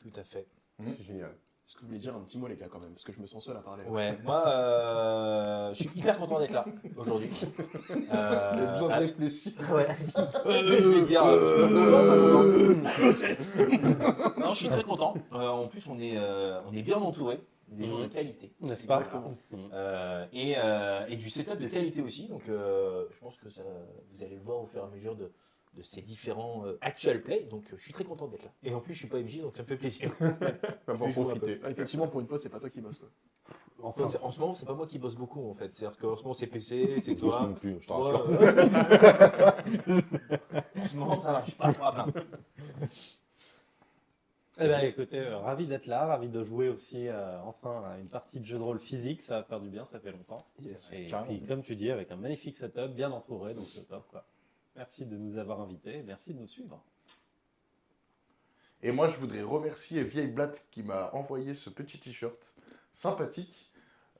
Tout 0.00 0.12
à 0.14 0.22
fait. 0.22 0.46
Mhm. 0.78 0.84
C'est 0.96 1.02
génial. 1.02 1.34
Est-ce 1.68 1.76
que 1.76 1.82
vous 1.82 1.88
voulez 1.88 1.98
dire 1.98 2.16
un 2.16 2.20
petit 2.20 2.38
mot, 2.38 2.46
les 2.46 2.56
gars, 2.56 2.68
quand 2.72 2.80
même 2.82 2.92
Parce 2.94 3.04
que 3.04 3.12
je 3.12 3.20
me 3.20 3.26
sens 3.26 3.44
seul 3.44 3.54
à 3.54 3.60
parler. 3.60 3.84
Ouais, 3.84 4.16
moi, 4.24 4.42
euh, 4.48 5.68
je 5.74 5.82
suis 5.82 5.90
hyper 5.94 6.16
content 6.18 6.38
d'être 6.38 6.52
là 6.54 6.64
aujourd'hui. 6.96 7.28
J'ai 7.38 7.44
besoin 7.94 8.08
de 8.08 8.92
Euh, 8.94 8.96
réfléchir. 8.96 9.52
ouais. 9.74 9.86
Euh, 10.16 10.78
Je 10.80 10.88
vais 10.88 11.02
dire, 11.06 11.22
euh, 11.26 11.68
non, 14.38 14.54
je 14.54 14.58
suis 14.58 14.68
très 14.70 14.82
content. 14.82 15.12
Euh, 15.34 15.46
en 15.46 15.66
plus, 15.66 15.86
on 15.88 15.98
est, 16.00 16.16
euh, 16.16 16.58
on 16.66 16.72
est 16.74 16.80
bien 16.82 16.96
entouré 16.96 17.38
des 17.68 17.84
gens 17.84 17.98
de 17.98 18.06
qualité, 18.06 18.50
n'est-ce 18.62 18.86
pas. 18.86 19.02
Euh, 19.74 20.24
et, 20.32 20.54
euh, 20.56 21.04
et 21.10 21.16
du 21.16 21.28
setup 21.28 21.58
de 21.60 21.68
qualité 21.68 22.00
aussi. 22.00 22.28
Donc, 22.28 22.48
euh, 22.48 23.04
je 23.10 23.18
pense 23.20 23.36
que 23.36 23.50
ça, 23.50 23.62
vous 24.14 24.22
allez 24.22 24.36
le 24.36 24.40
voir 24.42 24.62
au 24.62 24.66
fur 24.66 24.80
et 24.80 24.84
à 24.84 24.88
mesure 24.88 25.14
de, 25.16 25.30
de 25.74 25.82
ces 25.82 26.02
différents 26.02 26.66
euh, 26.66 26.78
actual 26.80 27.22
play. 27.22 27.44
Donc, 27.44 27.64
euh, 27.72 27.76
je 27.76 27.82
suis 27.82 27.92
très 27.92 28.04
content 28.04 28.28
d'être 28.28 28.44
là. 28.44 28.52
Et 28.64 28.74
en 28.74 28.80
plus, 28.80 28.94
je 28.94 29.00
suis 29.00 29.08
pas 29.08 29.18
MJ, 29.18 29.40
donc 29.40 29.56
ça 29.56 29.62
me 29.62 29.68
fait 29.68 29.76
plaisir. 29.76 30.12
On 30.20 30.94
va 30.94 31.08
profiter. 31.10 31.60
Ah, 31.62 31.70
effectivement, 31.70 32.08
pour 32.08 32.20
une 32.20 32.26
fois, 32.26 32.38
c'est 32.38 32.48
pas 32.48 32.60
toi 32.60 32.70
qui 32.70 32.80
bosse. 32.80 32.98
Quoi. 32.98 33.08
En, 33.80 33.92
fait, 33.92 34.18
en 34.22 34.30
ce 34.32 34.40
moment, 34.40 34.54
c'est 34.54 34.66
pas 34.66 34.74
moi 34.74 34.86
qui 34.86 34.98
bosse 34.98 35.14
beaucoup 35.14 35.48
en 35.48 35.54
fait. 35.54 35.72
C'est-à-dire 35.72 35.98
qu'en 35.98 36.16
ce 36.16 36.22
moment, 36.22 36.34
c'est 36.34 36.48
PC, 36.48 37.00
c'est 37.00 37.14
toi. 37.14 37.46
non 37.46 37.54
plus, 37.54 37.76
je 37.80 37.86
te 37.86 37.92
Ouais, 37.92 38.10
rassure. 38.10 38.32
en 40.82 40.86
ce 40.86 40.96
moment, 40.96 41.20
ça 41.20 41.32
va, 41.32 41.40
je 41.42 41.50
suis 41.50 41.58
pas 41.58 41.72
trop 41.72 41.84
à 41.84 41.92
plaindre. 41.92 42.12
Eh 44.60 44.66
ben, 44.66 44.80
écoutez, 44.80 45.20
euh, 45.20 45.38
ravi 45.38 45.68
d'être 45.68 45.86
là, 45.86 46.04
ravi 46.06 46.28
de 46.28 46.42
jouer 46.42 46.68
aussi 46.68 47.06
euh, 47.06 47.40
enfin 47.42 47.84
à 47.84 47.98
une 47.98 48.08
partie 48.08 48.40
de 48.40 48.44
jeu 48.44 48.58
de 48.58 48.62
rôle 48.62 48.80
physique, 48.80 49.22
ça 49.22 49.36
va 49.36 49.44
faire 49.44 49.60
du 49.60 49.68
bien, 49.68 49.86
ça 49.92 50.00
fait 50.00 50.10
longtemps. 50.10 50.44
Yes, 50.60 50.92
et 50.92 51.08
puis, 51.28 51.42
comme 51.46 51.62
tu 51.62 51.76
dis, 51.76 51.92
avec 51.92 52.10
un 52.10 52.16
magnifique 52.16 52.56
setup, 52.56 52.88
bien 52.88 53.12
entouré, 53.12 53.54
donc 53.54 53.66
c'est 53.68 53.86
top. 53.86 54.04
Quoi. 54.10 54.24
Merci 54.78 55.04
de 55.04 55.16
nous 55.16 55.36
avoir 55.38 55.60
invités, 55.60 56.04
merci 56.06 56.32
de 56.32 56.38
nous 56.38 56.46
suivre. 56.46 56.80
Et 58.80 58.92
moi, 58.92 59.08
je 59.08 59.16
voudrais 59.16 59.42
remercier 59.42 60.04
Vieille 60.04 60.28
Blatte 60.28 60.62
qui 60.70 60.84
m'a 60.84 61.10
envoyé 61.14 61.56
ce 61.56 61.68
petit 61.68 61.98
t-shirt 61.98 62.38
sympathique. 62.94 63.72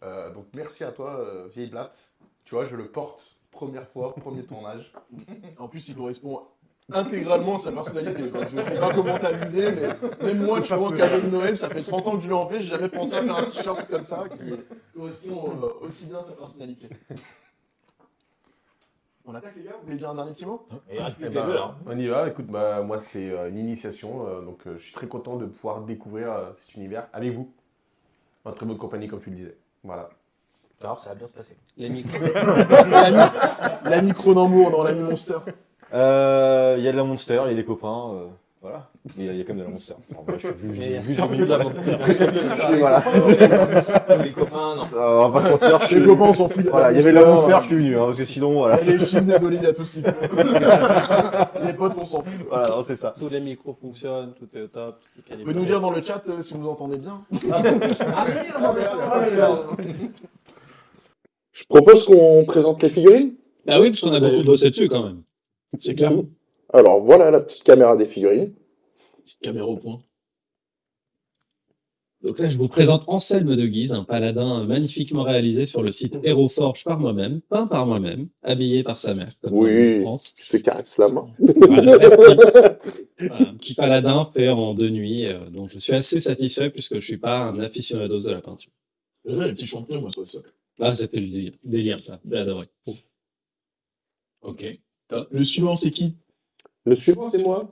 Euh, 0.03 0.35
donc, 0.35 0.47
merci 0.55 0.83
à 0.83 0.91
toi, 0.91 1.21
euh, 1.21 1.47
Vieille 1.47 1.71
Blatte. 1.71 1.97
Tu 2.45 2.57
vois, 2.57 2.67
je 2.67 2.75
le 2.75 2.91
porte 2.91 3.23
première 3.53 3.89
fois, 3.89 4.17
premier 4.17 4.43
tournage. 4.47 4.93
En 5.59 5.69
plus, 5.69 5.89
il 5.91 5.95
correspond 5.95 6.43
intégralement 6.93 7.55
à 7.55 7.59
sa 7.61 7.71
personnalité. 7.71 8.29
quoi. 8.29 8.49
Je 8.49 8.57
ne 8.57 8.65
sais 8.65 8.81
pas 8.81 8.93
comment 8.93 9.17
t'as 9.17 9.35
visé, 9.35 9.71
mais 9.71 9.89
même 10.27 10.45
moi, 10.45 10.61
tu 10.61 10.75
vois, 10.75 10.89
en 10.89 10.93
cadeau 10.93 11.21
de 11.21 11.31
Noël, 11.31 11.57
ça 11.57 11.69
fait 11.69 11.85
30 11.85 12.07
ans 12.09 12.17
que 12.17 12.23
je 12.23 12.27
lui 12.27 12.35
en 12.35 12.49
fais, 12.49 12.61
j'ai 12.61 12.71
jamais 12.71 12.89
pensé 12.89 13.15
à 13.15 13.23
faire 13.23 13.37
un 13.37 13.45
t-shirt 13.45 13.89
comme 13.89 14.03
ça 14.03 14.25
qui 14.29 14.55
correspond 14.93 15.53
euh, 15.63 15.85
aussi 15.85 16.07
bien 16.07 16.19
à 16.19 16.23
sa 16.23 16.33
personnalité. 16.33 16.89
On 19.31 19.35
attaque 19.35 19.57
les 19.57 19.65
gars 19.65 19.73
Vous 19.79 19.85
voulez 19.85 19.97
dire 19.99 20.09
un 20.09 20.15
dernier 20.15 20.33
petit 20.33 20.47
mot? 20.47 20.67
Et 20.91 20.97
Eh 21.21 21.29
ben, 21.29 21.47
deux 21.47 21.55
là. 21.55 21.75
On 21.87 21.99
y 21.99 22.07
va. 22.07 22.29
Écoute, 22.29 22.47
bah, 22.47 22.81
moi, 22.81 22.99
c'est 22.99 23.31
euh, 23.31 23.51
une 23.51 23.59
initiation. 23.59 24.27
euh, 24.27 24.41
donc, 24.41 24.61
euh, 24.67 24.77
je 24.79 24.85
suis 24.85 24.95
très 24.95 25.07
content 25.07 25.37
de 25.37 25.45
pouvoir 25.45 25.83
découvrir 25.83 26.33
euh, 26.33 26.51
cet 26.57 26.77
univers 26.77 27.09
avec 27.13 27.35
vous. 27.35 27.53
En 28.47 28.53
très 28.53 28.65
bonne 28.65 28.79
compagnie, 28.79 29.07
comme 29.07 29.21
tu 29.21 29.29
le 29.29 29.37
disais. 29.37 29.57
Voilà. 29.85 30.09
Alors, 30.81 30.99
ça 30.99 31.11
va 31.11 31.17
bien 31.17 31.27
se 31.27 31.35
passer. 31.35 31.57
Les 31.77 31.91
micros. 31.91 32.19
L'ami 32.35 33.19
l'ami 33.85 34.13
Cronenbourg 34.13 34.71
dans 34.71 34.83
l'ami 34.83 35.03
Monster. 35.03 35.39
Euh, 35.93 36.77
Il 36.79 36.85
y 36.85 36.89
a 36.89 36.93
de 36.93 36.97
la 36.97 37.05
Monster, 37.05 37.43
il 37.45 37.49
y 37.51 37.53
a 37.53 37.55
des 37.55 37.65
copains. 37.67 38.31
Voilà. 38.61 38.91
Il 39.17 39.25
y, 39.25 39.29
a- 39.29 39.33
il 39.33 39.39
y 39.39 39.41
a 39.41 39.45
quand 39.45 39.55
même 39.55 39.59
de 39.61 39.65
la 39.65 39.71
Monster. 39.71 39.95
En 40.17 40.23
vrai, 40.23 40.35
je 40.39 40.49
suis 40.49 40.57
juste- 40.61 40.79
Mais 40.81 41.01
juste 41.03 41.39
de 41.39 41.45
la 41.45 41.59
Monster. 41.59 41.81
Voilà. 42.79 43.05
Les 44.25 44.31
copains, 44.33 44.75
non. 44.77 44.83
Euh, 44.95 45.25
on 45.25 45.29
va 45.29 45.41
pas 45.41 45.51
mentir, 45.51 45.81
je 45.81 45.87
suis 45.87 46.01
Les 46.01 46.07
copains, 46.07 46.25
on 46.25 46.33
s'en 46.35 46.49
fout. 46.49 46.65
Voilà, 46.67 46.91
il 46.93 46.97
y 46.97 47.01
avait 47.01 47.11
de 47.13 47.17
la 47.19 47.25
Monster, 47.27 47.57
je 47.63 47.67
suis 47.67 47.77
venu, 47.77 47.97
hein, 47.97 48.05
parce 48.07 48.19
que 48.19 48.25
sinon, 48.25 48.53
voilà. 48.53 48.81
Et 48.83 48.85
les 48.85 48.99
chips, 48.99 49.29
olives, 49.43 49.61
il 49.63 49.67
y 49.67 49.71
a 49.71 49.73
tout 49.73 49.85
ce 49.85 49.93
qu'il 49.93 50.03
faut. 50.03 50.11
les 51.67 51.73
potes, 51.75 51.93
on 51.99 52.05
s'en 52.05 52.23
fout. 52.23 52.33
Voilà, 52.49 52.69
c'est 52.87 52.97
ça. 52.97 53.15
Tous 53.19 53.29
les 53.29 53.41
micros 53.41 53.77
fonctionnent, 53.81 54.35
tout 54.39 54.49
est 54.57 54.63
au 54.63 54.67
top, 54.69 55.01
tout 55.15 55.19
est 55.19 55.23
Vous 55.23 55.29
calibré. 55.29 55.53
pouvez 55.53 55.61
nous 55.65 55.67
dire 55.67 55.81
dans 55.81 55.91
le 55.91 56.03
chat 56.03 56.23
euh, 56.29 56.41
si 56.43 56.55
vous 56.55 56.69
entendez 56.69 56.99
bien. 56.99 57.21
Je 61.53 61.65
propose 61.69 62.05
qu'on 62.05 62.45
présente 62.45 62.83
les 62.83 62.91
figurines. 62.91 63.35
Ah 63.67 63.81
oui, 63.81 63.91
parce 63.91 64.01
qu'on 64.01 64.13
a 64.13 64.21
beaucoup 64.21 64.45
bossé 64.45 64.71
dessus 64.71 64.89
quand 64.89 65.05
même. 65.05 65.23
C'est 65.77 65.95
clair. 65.95 66.13
Alors 66.73 67.01
voilà 67.01 67.31
la 67.31 67.41
petite 67.41 67.65
caméra 67.65 67.97
des 67.97 68.07
figurines. 68.07 68.55
Caméra 69.43 69.67
au 69.67 69.77
point. 69.77 70.03
Donc 72.23 72.41
là, 72.41 72.49
je 72.49 72.59
vous 72.59 72.67
présente 72.67 73.05
Anselme 73.07 73.55
de 73.55 73.67
Guise, 73.67 73.93
un 73.93 74.03
paladin 74.03 74.65
magnifiquement 74.65 75.23
réalisé 75.23 75.67
sur 75.67 75.83
le 75.83 75.93
site 75.93 76.19
Héroforge 76.25 76.83
par 76.83 76.99
moi-même, 76.99 77.41
peint 77.43 77.69
par 77.69 77.87
moi-même, 77.87 78.29
habillé 78.43 78.83
par 78.83 78.99
sa 78.99 79.15
mère, 79.15 79.33
comme 79.41 79.53
Oui. 79.53 80.05
Tu 80.35 80.49
te 80.49 80.57
caresses 80.57 80.99
la 80.99 81.09
main. 81.09 81.29
Voilà, 81.39 81.83
merci. 81.99 82.79
Voilà, 83.21 83.49
un 83.49 83.55
petit 83.55 83.75
paladin 83.75 84.29
fait 84.35 84.49
en 84.49 84.75
deux 84.75 84.89
nuits, 84.89 85.27
euh, 85.27 85.49
donc 85.51 85.71
je 85.71 85.79
suis 85.79 85.93
assez 85.93 86.19
satisfait 86.19 86.71
puisque 86.71 86.95
je 86.95 87.05
suis 87.05 87.19
pas 87.19 87.39
un 87.39 87.61
aficionados 87.61 88.23
de 88.23 88.31
la 88.31 88.41
peinture. 88.41 88.73
Les 89.25 89.53
petits 89.53 89.67
champignons, 89.67 90.01
moi, 90.01 90.11
sur 90.11 90.23
le 90.23 90.27
sol. 90.27 90.43
Là, 90.81 90.93
c'était 90.93 91.21
le 91.21 91.29
délire, 91.29 91.53
délire, 91.63 92.01
ça, 92.01 92.21
j'ai 92.29 92.37
adoré. 92.39 92.67
Ok. 94.43 94.65
Le 95.31 95.45
suivant, 95.45 95.75
c'est 95.75 95.91
qui? 95.91 96.17
Le 96.89 96.95
suivant, 96.95 97.29
c'est 97.29 97.43
moi. 97.43 97.69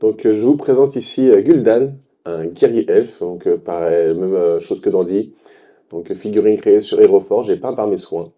Donc, 0.00 0.26
euh, 0.26 0.34
je 0.34 0.42
vous 0.42 0.56
présente 0.56 0.94
ici 0.96 1.28
euh, 1.30 1.40
Gul'dan, 1.40 1.92
un 2.24 2.46
guerrier 2.46 2.88
elfe, 2.90 3.20
donc 3.20 3.46
euh, 3.46 3.56
pareil, 3.56 4.14
même 4.14 4.60
chose 4.60 4.80
que 4.80 4.90
Dandy. 4.90 5.32
Donc, 5.90 6.12
figurine 6.12 6.56
créée 6.60 6.80
sur 6.80 7.00
Aeroforge 7.00 7.48
et 7.50 7.56
peint 7.56 7.72
par 7.72 7.86
mes 7.88 7.96
soins. 7.96 8.30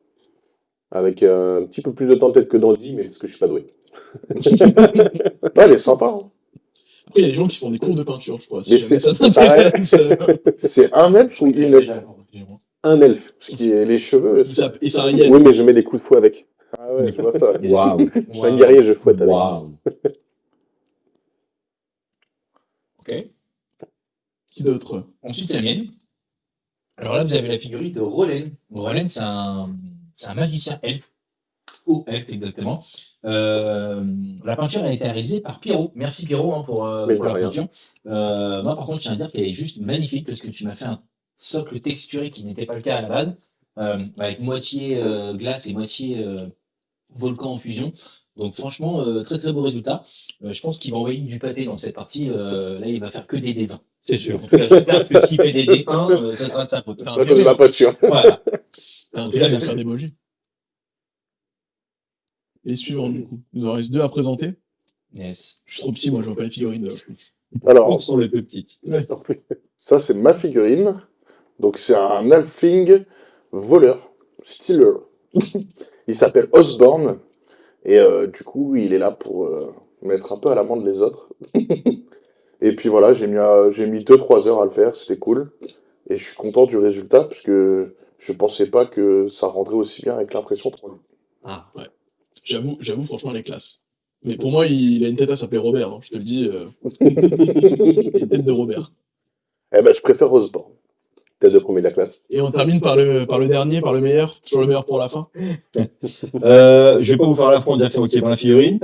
Avec 0.92 1.22
un 1.22 1.62
petit 1.68 1.82
peu 1.82 1.92
plus 1.92 2.06
de 2.06 2.14
temps 2.14 2.30
peut-être 2.32 2.48
que 2.48 2.56
Dandy, 2.56 2.92
mais 2.94 3.02
parce 3.04 3.18
que 3.18 3.26
je 3.26 3.32
suis 3.32 3.40
pas 3.40 3.48
doué. 3.48 3.66
ouais, 4.34 5.50
elle 5.56 5.72
est 5.72 5.78
sympa. 5.78 6.06
hein. 6.06 6.30
Après, 7.08 7.22
il 7.22 7.24
y 7.24 7.26
a 7.26 7.30
des 7.30 7.34
gens 7.36 7.48
qui 7.48 7.58
font 7.58 7.70
des 7.70 7.78
cours 7.78 7.94
de 7.96 8.04
peinture, 8.04 8.38
je 8.38 8.46
crois. 8.46 8.62
Si 8.62 8.80
c'est 10.58 10.92
un 10.94 11.14
elfe 11.14 11.40
ou 11.40 11.46
une 11.48 11.74
elfe 11.74 11.90
Un 12.84 13.00
elfe. 13.00 13.34
Parce 13.38 13.50
qu'il 13.58 13.72
les 13.82 13.98
cheveux. 13.98 14.46
Et 14.46 14.50
ça- 14.50 14.72
et 14.80 14.88
ça 14.88 15.02
régale. 15.02 15.28
Oui, 15.32 15.40
mais 15.44 15.52
je 15.52 15.62
mets 15.64 15.74
des 15.74 15.82
coups 15.82 16.00
de 16.00 16.06
fouet 16.06 16.18
avec. 16.18 16.46
Ouais, 17.00 17.12
je 17.12 17.22
vois 17.22 17.32
ça. 17.38 17.60
Waouh. 17.60 18.10
Je 18.14 18.32
suis 18.38 18.46
un 18.46 18.56
guerrier, 18.56 18.82
je 18.82 18.94
fouette 18.94 19.20
avec. 19.20 19.32
Waouh. 19.34 19.76
Ok. 22.98 23.26
Qui 24.50 24.62
d'autre? 24.62 25.06
Ensuite, 25.22 25.52
la 25.52 25.62
mienne. 25.62 25.86
Alors 26.96 27.14
là, 27.14 27.24
vous 27.24 27.34
avez 27.34 27.48
la 27.48 27.58
figurine 27.58 27.92
de 27.92 28.00
Rolen. 28.00 28.54
Rolen, 28.70 29.06
c'est 29.08 29.20
un, 29.22 29.74
c'est 30.12 30.28
un 30.28 30.34
magicien 30.34 30.78
elfe. 30.82 31.12
Ou 31.86 32.04
elfe, 32.06 32.28
exactement. 32.28 32.84
Euh, 33.24 34.04
la 34.44 34.56
peinture 34.56 34.82
a 34.82 34.92
été 34.92 35.04
réalisée 35.04 35.40
par 35.40 35.60
Pierrot. 35.60 35.92
Merci 35.94 36.26
Pierrot 36.26 36.54
hein, 36.54 36.62
pour, 36.62 36.84
euh, 36.84 37.06
pour 37.14 37.24
la 37.24 37.32
rien. 37.32 37.46
peinture. 37.46 37.68
Euh, 38.06 38.62
moi, 38.62 38.76
par 38.76 38.84
contre, 38.84 38.98
je 38.98 39.04
tiens 39.04 39.12
à 39.12 39.16
dire 39.16 39.32
qu'elle 39.32 39.44
est 39.44 39.52
juste 39.52 39.78
magnifique 39.80 40.26
parce 40.26 40.40
que 40.40 40.48
tu 40.48 40.64
m'as 40.64 40.72
fait 40.72 40.84
un 40.84 41.02
socle 41.36 41.80
texturé 41.80 42.28
qui 42.28 42.44
n'était 42.44 42.66
pas 42.66 42.74
le 42.74 42.82
cas 42.82 42.98
à 42.98 43.00
la 43.00 43.08
base, 43.08 43.36
euh, 43.78 44.04
avec 44.18 44.40
moitié 44.40 45.02
euh, 45.02 45.32
glace 45.32 45.66
et 45.66 45.72
moitié 45.72 46.18
euh, 46.18 46.46
volcan 47.14 47.52
en 47.52 47.56
fusion. 47.56 47.92
Donc 48.36 48.54
franchement, 48.54 49.00
euh, 49.00 49.22
très 49.22 49.38
très 49.38 49.52
beau 49.52 49.62
résultat. 49.62 50.04
Euh, 50.42 50.50
je 50.50 50.60
pense 50.62 50.78
qu'il 50.78 50.92
va 50.92 50.98
envoyer 50.98 51.20
du 51.20 51.38
pâté 51.38 51.64
dans 51.64 51.76
cette 51.76 51.94
partie. 51.94 52.30
Euh, 52.30 52.78
là, 52.78 52.86
il 52.86 53.00
va 53.00 53.10
faire 53.10 53.26
que 53.26 53.36
des 53.36 53.52
D20. 53.52 53.78
C'est 54.00 54.16
sûr. 54.16 54.42
En 54.42 54.46
tout 54.46 54.56
cas, 54.56 54.66
j'espère 54.66 55.06
que 55.06 55.26
s'il 55.26 55.40
fait 55.40 55.52
des 55.52 55.64
D1, 55.64 56.10
euh, 56.10 56.36
ça 56.36 56.48
sera 56.48 56.64
de 56.64 56.70
sa 56.70 56.82
faute. 56.82 57.02
Moi, 57.04 57.26
je 57.26 57.34
ne 57.34 57.42
la 57.42 57.54
pas 57.54 57.70
sûr. 57.70 57.94
Voilà. 58.00 58.42
T'as 59.12 59.22
un 59.22 59.28
bébé, 59.28 59.58
c'est 59.58 59.70
un 59.70 59.78
emoji. 59.78 60.14
Et 62.64 62.74
suivant, 62.74 63.08
du 63.08 63.24
coup. 63.24 63.40
Il 63.52 63.60
nous 63.60 63.68
en 63.68 63.72
reste 63.72 63.92
deux 63.92 64.00
à 64.00 64.08
présenter. 64.08 64.54
Yes. 65.14 65.60
Je 65.64 65.74
suis 65.74 65.82
trop 65.82 65.92
petit, 65.92 66.10
moi, 66.10 66.20
je 66.22 66.26
vois 66.26 66.36
pas 66.36 66.44
les 66.44 66.50
figurines. 66.50 66.90
Alors, 67.66 68.00
sont 68.00 68.16
les 68.16 68.28
plus 68.28 68.44
petites. 68.44 68.80
Ça, 69.78 69.98
c'est 69.98 70.14
ma 70.14 70.34
figurine. 70.34 71.00
Donc, 71.58 71.78
c'est 71.78 71.94
un 71.94 72.30
Alfling 72.30 73.04
voleur, 73.50 74.12
stealer. 74.44 74.94
Il 76.10 76.16
s'appelle 76.16 76.48
Osborne. 76.52 77.18
Et 77.84 77.98
euh, 77.98 78.26
du 78.26 78.44
coup, 78.44 78.76
il 78.76 78.92
est 78.92 78.98
là 78.98 79.10
pour 79.10 79.46
euh, 79.46 79.74
mettre 80.02 80.32
un 80.32 80.36
peu 80.36 80.50
à 80.50 80.54
l'amende 80.54 80.84
les 80.84 81.00
autres. 81.00 81.28
et 82.60 82.76
puis 82.76 82.88
voilà, 82.88 83.14
j'ai 83.14 83.26
mis, 83.26 83.38
euh, 83.38 83.70
j'ai 83.70 83.86
mis 83.86 84.00
2-3 84.04 84.46
heures 84.46 84.60
à 84.60 84.64
le 84.64 84.70
faire. 84.70 84.96
C'était 84.96 85.18
cool. 85.18 85.50
Et 86.08 86.16
je 86.16 86.24
suis 86.24 86.36
content 86.36 86.66
du 86.66 86.76
résultat 86.76 87.24
parce 87.24 87.40
que 87.40 87.94
je 88.18 88.32
pensais 88.32 88.66
pas 88.66 88.86
que 88.86 89.28
ça 89.28 89.46
rendrait 89.46 89.76
aussi 89.76 90.02
bien 90.02 90.14
avec 90.14 90.34
l'impression 90.34 90.70
3D. 90.70 90.98
Ah. 91.44 91.70
J'avoue, 92.42 92.76
j'avoue, 92.80 93.04
franchement, 93.04 93.32
les 93.32 93.42
classes. 93.42 93.82
Mais 94.22 94.36
pour 94.36 94.50
moi, 94.50 94.66
il 94.66 95.04
a 95.04 95.08
une 95.08 95.16
tête 95.16 95.30
à 95.30 95.36
s'appeler 95.36 95.58
Robert, 95.58 95.90
hein, 95.90 96.00
je 96.02 96.10
te 96.10 96.16
le 96.16 96.22
dis. 96.22 96.48
euh, 96.48 96.66
une 97.00 98.28
tête 98.28 98.44
de 98.44 98.52
Robert. 98.52 98.92
Eh 99.74 99.80
ben, 99.82 99.94
je 99.94 100.00
préfère 100.02 100.32
Osborne. 100.32 100.72
De 101.42 101.58
premier 101.58 101.80
de 101.80 101.86
la 101.86 101.92
classe. 101.92 102.20
Et 102.28 102.42
on 102.42 102.50
termine 102.50 102.82
par 102.82 102.96
le, 102.96 103.24
par 103.24 103.38
le 103.38 103.46
dernier, 103.46 103.80
par 103.80 103.94
le 103.94 104.00
meilleur. 104.00 104.38
Toujours 104.42 104.60
le 104.60 104.66
meilleur 104.66 104.84
pour 104.84 104.98
la 104.98 105.08
fin. 105.08 105.28
Euh, 106.42 106.98
je 107.00 107.12
vais 107.12 107.18
pas 107.18 107.24
vous 107.24 107.34
faire 107.34 107.50
l'affront 107.50 107.76
de 107.76 107.80
dire 107.80 107.88
que 107.88 107.94
c'est 107.94 107.98
moi 107.98 108.08
qui 108.08 108.18
ai 108.18 108.20
peint 108.20 108.30
la 108.30 108.36
figurine. 108.36 108.78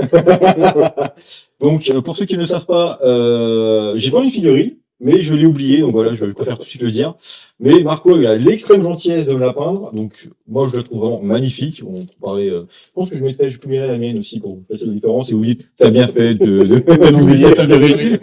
donc, 1.60 1.88
euh, 1.90 2.00
pour 2.00 2.16
ceux 2.16 2.24
qui 2.24 2.34
ne 2.34 2.40
le 2.40 2.46
savent 2.46 2.66
pas, 2.66 2.98
euh, 3.02 3.92
j'ai 3.96 4.10
pas 4.10 4.22
une 4.22 4.30
figurine, 4.30 4.76
mais 5.00 5.20
je 5.20 5.34
l'ai 5.34 5.46
oublié, 5.46 5.80
donc 5.80 5.92
voilà, 5.92 6.14
je 6.14 6.24
préfère 6.26 6.56
tout 6.56 6.64
de 6.64 6.68
suite 6.68 6.82
le 6.82 6.90
dire. 6.90 7.14
Mais 7.60 7.82
Marco, 7.82 8.16
il 8.16 8.26
a 8.26 8.36
l'extrême 8.36 8.82
gentillesse 8.82 9.26
de 9.26 9.32
me 9.32 9.40
la 9.40 9.52
peindre, 9.52 9.92
donc 9.92 10.28
moi 10.48 10.68
je 10.70 10.76
la 10.76 10.82
trouve 10.82 11.00
vraiment 11.00 11.22
magnifique. 11.22 11.82
On 11.86 12.06
comparait, 12.06 12.48
euh, 12.48 12.62
je 12.68 12.92
pense 12.94 13.10
que 13.10 13.16
je 13.16 13.22
mettrai, 13.22 13.48
je 13.48 13.58
publierai 13.58 13.86
la 13.88 13.98
mienne 13.98 14.18
aussi 14.18 14.40
pour 14.40 14.54
que 14.54 14.60
vous 14.60 14.64
fassiez 14.64 14.86
la 14.86 14.92
différence 14.92 15.30
et 15.30 15.34
vous 15.34 15.44
dites, 15.44 15.68
t'as 15.76 15.90
bien 15.90 16.06
fait 16.06 16.34
de, 16.34 16.62
de, 16.62 16.78
de 16.78 17.16
m'oublier 17.16 17.52
ta 17.54 17.66
figurine. 17.66 18.18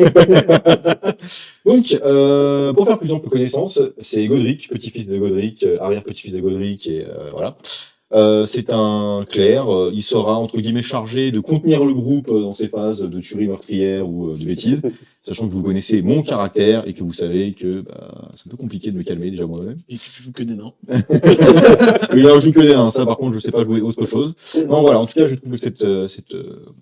donc, 1.66 1.98
euh, 2.04 2.74
pour 2.74 2.88
faire 2.88 2.98
plus 2.98 3.12
ample 3.12 3.30
connaissance, 3.30 3.80
c'est 4.00 4.26
Godric, 4.28 4.70
petit-fils 4.70 5.08
de 5.08 5.18
Godric, 5.18 5.64
euh, 5.64 5.78
arrière-petit-fils 5.80 6.34
de 6.34 6.40
Godric, 6.40 6.88
et 6.88 7.06
euh, 7.06 7.30
voilà. 7.32 7.58
Euh, 8.14 8.46
c'est 8.46 8.72
un 8.72 9.26
clerc, 9.28 9.70
euh, 9.70 9.92
il 9.94 10.04
sera 10.04 10.36
entre 10.36 10.60
guillemets 10.60 10.84
chargé 10.84 11.32
de 11.32 11.40
contenir 11.40 11.84
le 11.84 11.94
groupe 11.94 12.30
euh, 12.30 12.42
dans 12.42 12.54
ses 12.54 12.68
phases 12.68 13.00
de 13.00 13.20
tuerie 13.20 13.48
meurtrière 13.48 14.08
ou 14.08 14.30
euh, 14.30 14.38
de 14.38 14.46
bêtises, 14.46 14.82
sachant 15.24 15.48
que 15.48 15.54
vous 15.54 15.64
connaissez 15.64 16.02
mon 16.02 16.22
caractère 16.22 16.88
et 16.88 16.94
que 16.94 17.04
vous 17.04 17.14
savez 17.14 17.54
que 17.54 17.82
bah, 17.82 18.30
c'est 18.34 18.48
un 18.48 18.52
peu 18.52 18.58
compliqué 18.58 18.92
de 18.92 18.98
me 18.98 19.04
calmer 19.04 19.32
déjà 19.32 19.48
moi-même. 19.48 19.78
Et 19.90 19.98
tu 19.98 20.24
joues 20.24 20.32
que 20.32 20.44
des 20.44 20.54
nains. 20.54 20.74
Il 22.16 22.28
en 22.30 22.40
joue 22.40 22.52
que 22.52 22.60
des 22.60 22.74
uns, 22.74 22.92
ça 22.92 23.06
par 23.06 23.18
contre 23.18 23.34
je 23.34 23.40
sais 23.40 23.52
pas 23.52 23.64
jouer 23.64 23.82
autre 23.82 24.06
chose. 24.06 24.36
Non 24.68 24.82
voilà, 24.82 25.00
en 25.00 25.08
tout 25.08 25.14
cas 25.14 25.28
je 25.28 25.36
trouve 25.36 25.58
cette, 25.58 26.08
cette 26.08 26.36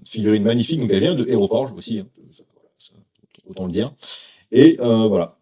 figurine 0.06 0.44
magnifique, 0.44 0.82
donc 0.82 0.92
elle 0.92 1.00
vient 1.00 1.16
de 1.16 1.26
Héroforge 1.30 1.72
aussi, 1.78 2.00
hein, 2.00 2.08
autant 3.48 3.66
le 3.66 3.72
dire. 3.72 3.94
Et 4.52 4.78
euh, 4.82 5.08
voilà. 5.08 5.38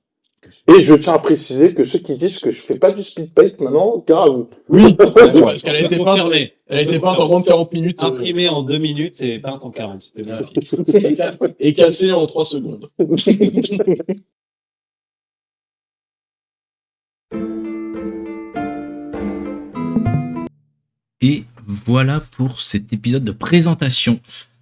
Et 0.70 0.82
je 0.82 0.94
tiens 0.94 1.14
à 1.14 1.20
préciser 1.20 1.74
que 1.74 1.84
ceux 1.84 2.00
qui 2.00 2.16
disent 2.16 2.38
que 2.38 2.52
je 2.52 2.62
fais 2.62 2.76
pas 2.76 2.92
du 2.92 3.04
speed 3.04 3.34
paint 3.34 3.50
maintenant, 3.60 4.04
à 4.08 4.30
vous. 4.30 4.50
Oui, 4.70 4.94
parce 4.98 5.64
qu'elle 5.64 5.76
a 5.76 5.82
été 5.82 5.98
peinte, 5.98 6.20
elle 6.68 6.78
a 6.78 6.82
été 6.82 7.00
peinte 7.00 7.20
en 7.20 7.28
moins 7.28 7.40
de 7.40 7.46
40 7.46 7.74
minutes. 7.74 7.98
euh, 8.04 8.08
Imprimé 8.08 8.48
en 8.50 8.62
deux 8.62 8.78
minutes 8.78 9.20
et 9.22 9.40
peinte 9.40 9.64
en 9.64 9.72
40. 9.72 10.02
C'était 10.02 10.24
magnifique. 10.30 10.70
et, 10.94 11.16
ca- 11.16 11.36
et 11.60 11.74
cassée 11.74 12.12
en 12.12 12.26
3 12.28 12.46
secondes. 12.46 12.90
Et 21.22 21.44
voilà 21.66 22.22
pour 22.38 22.60
cet 22.60 22.94
épisode 22.94 23.24
de 23.24 23.32
présentation. 23.32 24.20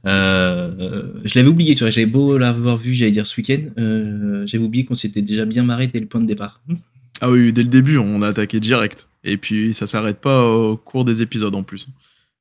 Euh, 0.08 0.72
euh, 0.80 1.04
je 1.26 1.38
l'avais 1.38 1.50
oublié, 1.50 1.76
tu 1.76 1.84
vois, 1.84 1.90
j'avais 1.90 2.08
beau 2.08 2.38
l'avoir 2.38 2.78
vu, 2.78 2.94
j'allais 2.94 3.12
dire 3.12 3.26
ce 3.26 3.40
week-end, 3.40 3.62
euh, 3.78 4.46
j'avais 4.46 4.64
oublié 4.64 4.86
qu'on 4.86 4.96
s'était 4.96 5.22
déjà 5.22 5.46
bien 5.46 5.64
marré 5.64 5.88
dès 5.88 6.00
le 6.00 6.06
point 6.06 6.22
de 6.22 6.26
départ. 6.26 6.62
Ah 7.20 7.30
oui, 7.30 7.52
dès 7.52 7.64
le 7.64 7.68
début, 7.68 7.98
on 7.98 8.22
a 8.22 8.30
attaqué 8.30 8.60
direct. 8.60 9.08
Et 9.24 9.38
puis 9.38 9.74
ça 9.74 9.86
s'arrête 9.86 10.20
pas 10.20 10.48
au 10.48 10.78
cours 10.78 11.04
des 11.04 11.22
épisodes 11.22 11.56
en 11.56 11.64
plus. 11.64 11.90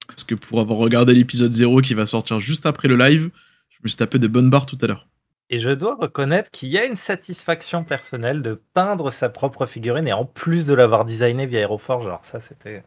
Parce 0.07 0.23
que 0.23 0.37
pour 0.37 0.61
avoir 0.61 0.79
regardé 0.79 1.15
l'épisode 1.15 1.53
0 1.53 1.81
qui 1.81 1.95
va 1.95 2.07
sortir 2.07 2.39
juste 2.39 2.67
après 2.67 2.87
le 2.87 2.97
live, 2.97 3.31
je 3.71 3.79
me 3.83 3.89
suis 3.89 3.97
tapé 3.97 4.19
de 4.19 4.29
bonnes 4.29 4.51
barres 4.51 4.67
tout 4.67 4.79
à 4.81 4.87
l'heure. 4.87 5.09
Et 5.49 5.59
je 5.59 5.71
dois 5.71 5.97
reconnaître 5.97 6.51
qu'il 6.51 6.69
y 6.69 6.79
a 6.79 6.85
une 6.85 6.97
satisfaction 6.97 7.85
personnelle 7.85 8.43
de 8.43 8.61
peindre 8.75 9.11
sa 9.11 9.29
propre 9.29 9.67
figurine 9.67 10.07
et 10.07 10.13
en 10.13 10.25
plus 10.25 10.67
de 10.67 10.75
l'avoir 10.75 11.05
designé 11.05 11.47
via 11.47 11.61
Aeroforge. 11.61 12.07
Alors 12.07 12.25
ça, 12.25 12.41
c'était 12.41 12.85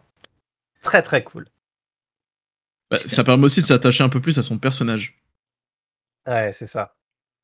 très 0.82 1.02
très 1.02 1.24
cool. 1.24 1.46
Bah, 2.92 2.98
ça 2.98 3.24
permet 3.24 3.46
aussi 3.46 3.62
de 3.62 3.66
s'attacher 3.66 4.04
un 4.04 4.10
peu 4.10 4.20
plus 4.20 4.38
à 4.38 4.42
son 4.42 4.58
personnage. 4.58 5.16
Ouais, 6.28 6.52
c'est 6.54 6.68
ça. 6.68 6.96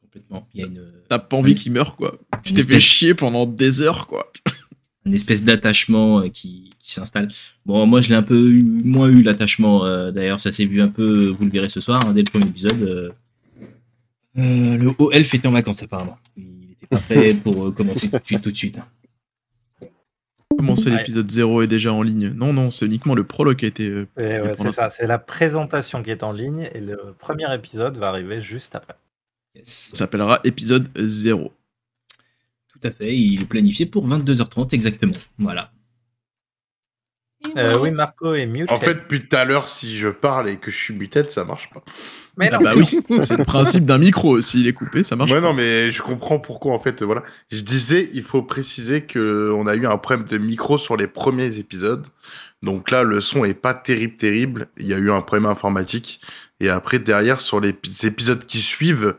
Complètement. 0.02 0.48
Il 0.54 0.62
y 0.62 0.64
a 0.64 0.68
une, 0.68 0.84
T'as 1.10 1.20
pas 1.20 1.38
envie 1.38 1.56
qu'il 1.56 1.72
meure, 1.72 1.96
quoi. 1.96 2.18
Tu 2.44 2.54
t'es 2.54 2.62
fait 2.64 2.80
chier 2.80 3.14
pendant 3.14 3.46
des 3.46 3.82
heures, 3.82 4.08
quoi. 4.08 4.32
une 5.06 5.14
espèce 5.14 5.44
d'attachement 5.44 6.22
euh, 6.22 6.30
qui, 6.30 6.72
qui 6.80 6.92
s'installe. 6.92 7.30
Bon, 7.66 7.86
moi, 7.86 8.02
je 8.02 8.10
l'ai 8.10 8.16
un 8.16 8.24
peu 8.24 8.50
eu- 8.52 8.64
moins 8.64 9.08
eu 9.08 9.22
l'attachement. 9.24 9.86
euh, 9.86 10.12
D'ailleurs, 10.12 10.40
ça 10.40 10.52
s'est 10.52 10.66
vu 10.66 10.82
un 10.82 10.88
peu, 10.88 11.28
vous 11.28 11.46
le 11.46 11.52
verrez 11.52 11.70
ce 11.70 11.80
soir, 11.80 12.06
hein, 12.08 12.14
dès 12.14 12.22
le 12.24 12.30
premier 12.32 12.46
épisode. 12.48 12.82
euh, 12.82 13.12
euh, 14.38 14.78
le 14.78 14.92
haut 14.98 15.12
elfe 15.12 15.34
était 15.34 15.48
en 15.48 15.52
vacances, 15.52 15.84
apparemment. 15.84 16.18
Il 16.36 16.72
était 16.74 16.88
pas 16.88 17.00
prêt 17.00 17.34
pour 17.36 17.74
commencer 17.74 18.10
tout 18.10 18.18
de 18.20 18.26
suite, 18.26 18.42
tout 18.42 18.52
de 18.52 18.56
suite. 18.58 18.76
Comment 18.76 18.86
c'est 20.76 20.90
Ouais. 20.92 20.98
l'épisode 20.98 21.30
0 21.30 21.62
est 21.64 21.68
déjà 21.68 21.94
en 21.94 22.02
ligne 22.02 22.30
Non, 22.30 22.54
non, 22.54 22.72
c'est 22.72 22.86
uniquement 22.86 23.16
le 23.16 23.24
prologue 23.24 23.58
qui 23.58 23.66
a 23.66 23.68
été. 23.68 23.88
euh, 23.90 24.06
ouais, 24.18 24.54
c'est 24.56 24.72
ça, 24.72 24.90
c'est 24.90 25.08
la 25.08 25.18
présentation 25.20 26.02
qui 26.04 26.12
est 26.12 26.24
en 26.24 26.32
ligne 26.32 26.70
et 26.74 26.80
le 26.80 27.16
premier 27.20 27.54
épisode 27.54 27.98
va 27.98 28.10
arriver 28.10 28.42
juste 28.42 28.76
après. 28.76 28.96
Yes. 29.56 29.90
Ça 29.92 29.98
s'appellera 30.00 30.40
épisode 30.44 30.90
0. 30.98 31.54
Tout 32.68 32.80
à 32.84 32.92
fait, 32.92 33.16
il 33.16 33.42
est 33.44 33.46
planifié 33.46 33.86
pour 33.86 34.08
22h30 34.10 34.74
exactement. 34.74 35.14
Voilà. 35.38 35.72
Euh, 37.58 37.74
oui, 37.80 37.92
Marco 37.92 38.34
est 38.34 38.46
mute. 38.46 38.72
En 38.72 38.80
fait, 38.80 38.96
depuis 38.96 39.20
tout 39.20 39.36
à 39.36 39.46
l'heure, 39.46 39.70
si 39.70 39.98
je 39.98 40.10
parle 40.10 40.50
et 40.50 40.58
que 40.58 40.72
je 40.72 40.76
suis 40.76 40.94
muted, 40.94 41.30
ça 41.32 41.44
marche 41.46 41.70
pas. 41.70 41.84
mais 42.38 42.50
Ah 42.52 42.58
non, 42.58 42.64
bah 42.64 42.74
oui, 42.76 43.00
c'est 43.22 43.38
le 43.38 43.44
principe 43.46 43.86
d'un 43.86 43.98
micro. 43.98 44.40
S'il 44.42 44.68
est 44.68 44.74
coupé, 44.74 45.04
ça 45.04 45.16
marche. 45.16 45.32
Ouais, 45.32 45.42
pas. 45.42 45.48
non, 45.48 45.54
mais 45.54 45.92
je 45.92 46.02
comprends 46.02 46.40
pourquoi, 46.40 46.74
en 46.74 46.80
fait, 46.80 47.04
voilà. 47.04 47.24
Je 47.52 47.62
disais, 47.62 48.10
il 48.14 48.24
faut 48.24 48.44
préciser 48.44 49.02
que 49.02 49.52
on 49.56 49.68
a 49.68 49.76
eu 49.76 49.86
un 49.88 49.98
problème 49.98 50.28
de 50.28 50.38
micro 50.38 50.78
sur 50.78 50.98
les 50.98 51.08
premiers 51.08 51.58
épisodes. 51.60 52.06
Donc 52.62 52.90
là, 52.92 53.04
le 53.04 53.22
son 53.22 53.46
est 53.46 53.54
pas 53.54 53.74
terrible, 53.74 54.16
terrible. 54.16 54.68
Il 54.78 54.88
y 54.88 54.94
a 54.94 54.98
eu 54.98 55.12
un 55.12 55.22
problème 55.22 55.46
informatique. 55.50 56.20
Et 56.60 56.70
après, 56.70 57.00
derrière, 57.00 57.42
sur 57.42 57.60
les 57.60 57.72
ép- 57.74 58.06
épisodes 58.08 58.46
qui 58.46 58.62
suivent, 58.62 59.16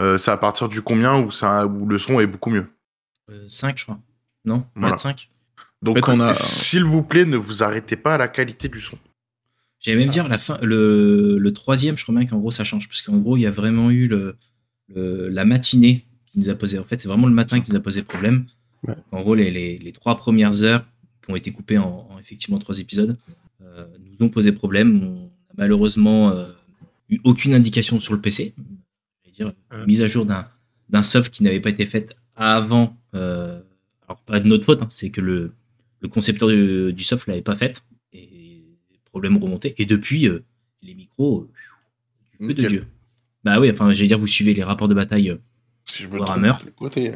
euh, 0.00 0.18
c'est 0.18 0.30
à 0.30 0.36
partir 0.36 0.68
du 0.68 0.82
combien 0.82 1.16
où, 1.18 1.30
ça, 1.30 1.66
où 1.66 1.86
le 1.86 1.98
son 1.98 2.20
est 2.20 2.26
beaucoup 2.26 2.50
mieux? 2.50 2.66
5, 3.48 3.78
je 3.78 3.84
crois. 3.84 3.98
Non? 4.44 4.66
Voilà. 4.74 4.98
5 4.98 5.30
Donc, 5.82 5.98
En 5.98 6.02
fait, 6.06 6.12
on 6.12 6.20
a- 6.20 6.34
s'il 6.34 6.84
vous 6.84 7.02
plaît, 7.02 7.24
ne 7.24 7.36
vous 7.36 7.62
arrêtez 7.62 7.96
pas 7.96 8.14
à 8.14 8.18
la 8.18 8.28
qualité 8.28 8.68
du 8.68 8.80
son. 8.80 8.96
J'allais 9.80 9.98
même 9.98 10.10
dire 10.10 10.28
la 10.28 10.38
fin, 10.38 10.58
le, 10.62 11.38
le 11.38 11.52
troisième, 11.52 11.98
je 11.98 12.04
crois 12.04 12.14
bien 12.16 12.24
qu'en 12.26 12.38
gros 12.38 12.52
ça 12.52 12.62
change, 12.62 12.88
parce 12.88 13.02
qu'en 13.02 13.18
gros 13.18 13.36
il 13.36 13.40
y 13.40 13.46
a 13.46 13.50
vraiment 13.50 13.90
eu 13.90 14.06
le, 14.06 14.36
le- 14.94 15.28
la 15.28 15.44
matinée 15.44 16.06
qui 16.26 16.38
nous 16.38 16.50
a 16.50 16.54
posé. 16.54 16.78
En 16.78 16.84
fait, 16.84 17.00
c'est 17.00 17.08
vraiment 17.08 17.26
le 17.26 17.34
matin 17.34 17.60
qui 17.60 17.70
nous 17.72 17.76
a 17.76 17.80
posé 17.80 18.02
problème. 18.02 18.46
Ouais. 18.86 18.94
En 19.10 19.22
gros, 19.22 19.34
les, 19.34 19.50
les, 19.50 19.78
les 19.78 19.92
trois 19.92 20.16
premières 20.18 20.62
heures 20.62 20.84
qui 21.24 21.32
ont 21.32 21.36
été 21.36 21.50
coupées 21.50 21.78
en, 21.78 22.06
en 22.10 22.18
effectivement 22.20 22.58
trois 22.60 22.78
épisodes 22.78 23.16
euh, 23.62 23.86
nous 24.20 24.24
ont 24.26 24.28
posé 24.30 24.52
problème. 24.52 25.02
On 25.02 25.26
a 25.50 25.54
malheureusement 25.58 26.30
euh, 26.30 26.46
eu 27.08 27.20
aucune 27.24 27.52
indication 27.54 27.98
sur 27.98 28.12
le 28.14 28.20
PC. 28.20 28.54
Je 29.24 29.28
veux 29.28 29.32
dire, 29.32 29.52
Ouais. 29.72 29.84
mise 29.86 30.02
à 30.02 30.06
jour 30.06 30.26
d'un 30.26 30.46
d'un 30.90 31.02
soft 31.02 31.32
qui 31.34 31.42
n'avait 31.42 31.60
pas 31.60 31.70
été 31.70 31.86
faite 31.86 32.14
avant. 32.36 32.96
euh, 33.14 33.60
alors 34.06 34.20
pas 34.20 34.38
de 34.40 34.46
notre 34.46 34.64
faute, 34.66 34.82
hein, 34.82 34.88
c'est 34.90 35.10
que 35.10 35.20
le, 35.22 35.52
le 36.02 36.08
concepteur 36.08 36.48
du, 36.48 36.92
du 36.92 37.04
soft 37.04 37.26
l'avait 37.28 37.42
pas 37.42 37.54
faite 37.54 37.84
et 38.12 38.62
problème 39.04 39.36
remonté. 39.36 39.74
Et 39.78 39.86
depuis, 39.86 40.26
euh, 40.28 40.44
les 40.82 40.94
micros, 40.94 41.48
euh, 42.40 42.46
du 42.48 42.54
de. 42.54 42.66
Dieu. 42.68 42.86
Bah 43.44 43.60
oui, 43.60 43.70
enfin, 43.70 43.92
j'allais 43.92 44.08
dire, 44.08 44.18
vous 44.18 44.26
suivez 44.26 44.52
les 44.54 44.62
rapports 44.64 44.88
de 44.88 44.94
bataille 44.94 45.30
euh, 45.30 45.36
Si 45.84 46.02
je 46.02 46.08
me 46.08 46.18
Warhammer. 46.18 46.52
trompe 46.54 46.64
de 46.66 46.70
côté. 46.70 47.12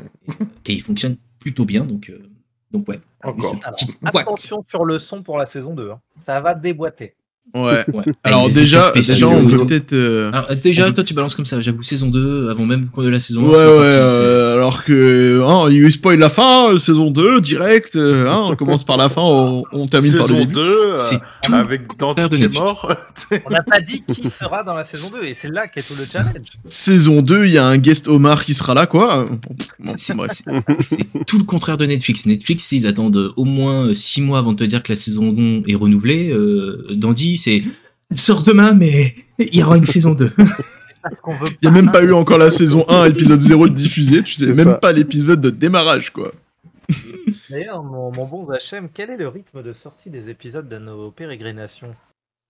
et 0.66 0.72
ils 0.72 0.82
fonctionnent 0.82 1.16
plutôt 1.38 1.64
bien, 1.64 1.84
donc, 1.84 2.10
euh, 2.10 2.30
donc 2.70 2.88
ouais. 2.88 3.00
Encore. 3.24 3.56
Alors, 3.64 4.20
attention 4.20 4.64
sur 4.68 4.84
le 4.84 4.98
son 4.98 5.22
pour 5.22 5.36
la 5.38 5.46
saison 5.46 5.74
2. 5.74 5.90
hein. 5.90 6.00
Ça 6.18 6.40
va 6.40 6.54
déboîter. 6.54 7.15
Ouais. 7.54 7.84
Ouais. 7.92 8.02
Alors 8.22 8.50
déjà, 8.50 8.92
déjà, 8.92 9.28
on 9.28 9.46
peut 9.48 9.56
tout. 9.56 9.66
peut-être. 9.66 9.92
euh, 9.94 10.30
Alors, 10.32 10.46
euh, 10.50 10.54
déjà, 10.56 10.90
toi, 10.92 11.02
tu 11.02 11.14
balances 11.14 11.34
comme 11.34 11.46
ça. 11.46 11.58
J'avoue, 11.60 11.82
saison 11.82 12.08
2, 12.08 12.50
avant 12.50 12.66
même 12.66 12.88
que 12.94 13.00
la 13.00 13.18
saison 13.18 13.46
1 13.46 13.48
Ouais, 13.48 13.54
soit 13.54 13.64
ouais, 13.64 13.90
sortie, 13.90 13.96
euh, 13.98 14.52
alors 14.54 14.84
que, 14.84 15.42
hein, 15.46 15.68
il 15.70 15.90
spoil 15.90 16.18
la 16.18 16.28
fin, 16.28 16.72
euh, 16.72 16.76
saison 16.78 17.10
2, 17.10 17.40
direct, 17.40 17.96
euh, 17.96 18.26
hein, 18.28 18.46
on 18.50 18.56
commence 18.56 18.84
par 18.84 18.98
la 18.98 19.08
fin, 19.08 19.22
on, 19.22 19.62
on 19.72 19.86
termine 19.86 20.12
par 20.16 20.26
le 20.26 20.34
Saison 20.34 20.38
début. 20.40 20.54
2, 20.54 20.60
euh, 20.60 20.96
C'est 20.98 21.18
tout 21.44 21.54
avec 21.54 21.96
Dante 21.98 22.18
de 22.30 22.36
qui 22.36 22.42
est 22.42 22.54
mort. 22.54 22.92
On 23.46 23.50
n'a 23.50 23.62
pas 23.62 23.80
dit 23.80 24.02
qui 24.12 24.28
sera 24.28 24.62
dans 24.62 24.74
la 24.74 24.84
saison 24.84 25.16
2 25.18 25.26
et 25.26 25.36
c'est 25.40 25.48
là 25.48 25.66
qu'est 25.68 25.80
tout 25.80 25.94
le 25.98 26.04
challenge. 26.12 26.46
Saison 26.66 27.22
2, 27.22 27.46
il 27.46 27.52
y 27.52 27.58
a 27.58 27.66
un 27.66 27.78
guest 27.78 28.08
Omar 28.08 28.44
qui 28.44 28.52
sera 28.52 28.74
là, 28.74 28.86
quoi. 28.86 29.26
Bon, 29.30 29.94
C'est- 29.96 30.14
tout 31.26 31.38
le 31.38 31.44
contraire 31.44 31.76
de 31.76 31.86
Netflix. 31.86 32.26
Netflix, 32.26 32.70
ils 32.72 32.86
attendent 32.86 33.32
au 33.36 33.44
moins 33.44 33.94
6 33.94 34.20
mois 34.22 34.38
avant 34.38 34.52
de 34.52 34.58
te 34.58 34.64
dire 34.64 34.82
que 34.82 34.92
la 34.92 34.96
saison 34.96 35.34
1 35.36 35.62
est 35.70 35.74
renouvelée. 35.74 36.30
Euh, 36.30 36.86
C'est 37.36 37.62
sort 38.14 38.42
demain, 38.42 38.72
mais 38.72 39.14
il 39.38 39.54
y 39.56 39.62
aura 39.62 39.76
une 39.76 39.86
saison 39.86 40.14
2. 40.14 40.30
Parce 41.02 41.20
qu'on 41.20 41.36
veut 41.36 41.48
Il 41.62 41.68
n'y 41.68 41.76
a 41.76 41.82
même 41.82 41.92
pas 41.92 42.02
eu 42.02 42.12
encore 42.12 42.38
la 42.38 42.50
saison 42.50 42.84
1, 42.88 43.04
épisode 43.10 43.40
0 43.40 43.68
de 43.68 43.74
diffusé, 43.74 44.22
tu 44.22 44.34
sais, 44.34 44.46
même 44.46 44.66
ça. 44.66 44.74
pas 44.74 44.92
l'épisode 44.92 45.40
de 45.40 45.50
démarrage, 45.50 46.10
quoi. 46.12 46.32
D'ailleurs, 47.50 47.82
mon, 47.82 48.12
mon 48.12 48.26
bon 48.26 48.42
Zachem, 48.42 48.88
quel 48.92 49.10
est 49.10 49.16
le 49.16 49.28
rythme 49.28 49.62
de 49.62 49.72
sortie 49.72 50.10
des 50.10 50.28
épisodes 50.30 50.68
de 50.68 50.78
nos 50.78 51.10
pérégrinations? 51.10 51.94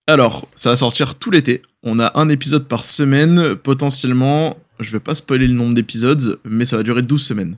Alors, 0.07 0.46
ça 0.57 0.70
va 0.70 0.77
sortir 0.77 1.16
tout 1.16 1.31
l'été. 1.31 1.62
On 1.83 1.99
a 2.01 2.18
un 2.18 2.29
épisode 2.29 2.68
par 2.68 2.85
semaine, 2.85 3.57
potentiellement, 3.57 4.57
je 4.79 4.90
vais 4.90 5.01
pas 5.01 5.14
spoiler 5.14 5.49
le 5.49 5.55
nombre 5.55 5.75
d'épisodes, 5.75 6.38
mais 6.44 6.64
ça 6.64 6.77
va 6.77 6.83
durer 6.83 7.03
12 7.03 7.22
semaines. 7.22 7.57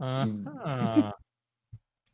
Ah, 0.00 0.26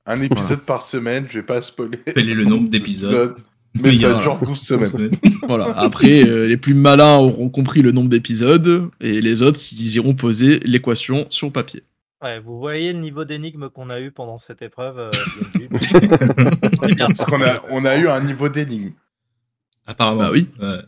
Un 0.06 0.20
épisode 0.20 0.60
par 0.60 0.82
semaine, 0.82 1.26
je 1.28 1.38
vais 1.38 1.46
pas 1.46 1.62
spoiler. 1.62 1.98
Quel 2.04 2.28
est 2.28 2.34
le 2.34 2.44
nombre 2.44 2.68
d'épisodes 2.68 3.36
Mais 3.74 3.90
il 3.90 3.94
y 3.94 3.98
ça 3.98 4.18
a- 4.18 4.20
dure 4.22 4.38
12 4.40 4.60
semaines. 4.60 5.10
Voilà. 5.48 5.66
Après, 5.78 6.24
euh, 6.28 6.46
les 6.46 6.56
plus 6.56 6.74
malins 6.74 7.16
auront 7.18 7.48
compris 7.48 7.82
le 7.82 7.90
nombre 7.92 8.08
d'épisodes, 8.08 8.88
et 9.00 9.20
les 9.20 9.42
autres, 9.42 9.60
ils 9.72 9.96
iront 9.96 10.14
poser 10.14 10.60
l'équation 10.60 11.26
sur 11.30 11.50
papier. 11.52 11.82
Ouais, 12.22 12.38
vous 12.38 12.58
voyez 12.58 12.92
le 12.92 12.98
niveau 13.00 13.24
d'énigme 13.24 13.68
qu'on 13.70 13.88
a 13.90 14.00
eu 14.00 14.10
pendant 14.10 14.36
cette 14.36 14.60
épreuve. 14.62 14.98
euh. 14.98 15.10
Parce 16.98 17.24
qu'on 17.24 17.42
a, 17.42 17.62
on 17.70 17.84
a 17.84 17.96
eu 17.96 18.08
un 18.08 18.20
niveau 18.22 18.48
d'énigme. 18.48 18.90
Apparemment. 19.86 20.20
Bah 20.20 20.30
oui. 20.32 20.46
Ouais. 20.60 20.78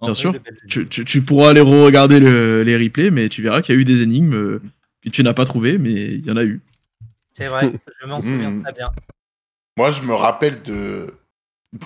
Bien 0.00 0.10
En- 0.10 0.14
sûr. 0.14 0.32
Tu, 0.68 0.86
tu- 0.88 1.04
tu 1.04 1.22
pourras 1.22 1.50
aller 1.50 1.60
re-regarder 1.60 2.20
le- 2.20 2.62
les 2.64 2.76
replays, 2.76 3.10
mais 3.10 3.28
tu 3.28 3.42
verras 3.42 3.62
qu'il 3.62 3.74
y 3.74 3.78
a 3.78 3.80
eu 3.80 3.84
des 3.84 4.02
énigmes 4.02 4.34
euh, 4.34 4.62
que 5.04 5.10
tu 5.10 5.22
n'as 5.22 5.34
pas 5.34 5.44
trouvées, 5.44 5.78
mais 5.78 5.92
il 5.92 6.26
y 6.26 6.30
en 6.30 6.36
a 6.36 6.44
eu. 6.44 6.60
C'est 7.36 7.48
vrai, 7.48 7.72
je 8.02 8.06
m'en 8.06 8.20
souviens 8.20 8.50
Mmh. 8.50 8.62
très 8.62 8.72
bien. 8.72 8.90
Moi, 9.76 9.90
je 9.90 10.02
me 10.02 10.14
rappelle 10.14 10.62
de, 10.62 11.14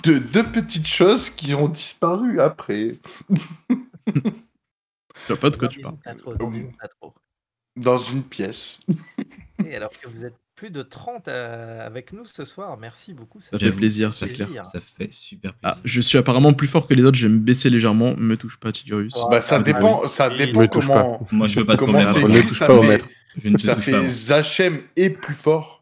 de 0.03 0.17
deux 0.17 0.43
petites 0.43 0.87
choses 0.87 1.29
qui 1.29 1.53
ont 1.53 1.69
disparu 1.69 2.39
après. 2.39 2.95
Je 5.27 5.33
vois 5.33 5.39
pas 5.39 5.49
de 5.49 5.57
quoi 5.57 5.67
tu 5.67 5.81
parles. 5.81 5.97
pas 6.03 6.13
trop, 6.13 6.33
pas. 6.33 7.13
Dans 7.75 7.97
une 7.97 8.23
pièce. 8.23 8.79
Et 9.65 9.75
alors 9.75 9.91
que 9.91 10.07
vous 10.07 10.25
êtes 10.25 10.35
plus 10.55 10.69
de 10.71 10.81
30 10.81 11.27
euh, 11.27 11.85
avec 11.85 12.13
nous 12.13 12.25
ce 12.25 12.45
soir, 12.45 12.77
merci 12.77 13.13
beaucoup. 13.13 13.39
Ça 13.41 13.57
fait 13.57 13.71
plaisir, 13.71 14.13
ça 14.13 14.27
clair. 14.27 14.65
Ça 14.65 14.79
fait 14.79 15.11
super 15.11 15.53
Ah, 15.63 15.69
plaisir. 15.71 15.81
je 15.85 16.01
suis 16.01 16.17
apparemment 16.17 16.53
plus 16.53 16.67
fort 16.67 16.87
que 16.87 16.93
les 16.93 17.03
autres, 17.03 17.17
je 17.17 17.27
vais 17.27 17.33
me 17.33 17.39
baisser 17.39 17.69
légèrement. 17.69 18.15
Me 18.17 18.37
touche 18.37 18.57
pas, 18.57 18.71
Tigurius. 18.71 19.15
Ouais. 19.15 19.21
bah, 19.31 19.41
ça 19.41 19.57
ah, 19.57 19.59
dépend, 19.63 20.07
ça 20.07 20.29
dépend 20.29 20.61
Me 20.61 20.67
comment, 20.67 21.27
Moi, 21.31 21.47
je 21.47 21.59
veux 21.59 21.65
pas 21.65 21.73
de 21.75 21.79
comment 21.79 21.99
écrit. 21.99 22.47
touche 22.47 22.59
Ça 22.59 22.67
pas 22.67 22.73
au 22.73 22.81
fait, 22.81 22.87
maître. 22.87 23.07
Je 23.35 23.49
ne 23.49 23.57
te 23.57 23.61
ça 23.61 23.75
touche 23.75 23.85
fait. 23.85 24.09
Zachem 24.09 24.81
est 24.95 25.09
plus 25.11 25.35
fort 25.35 25.76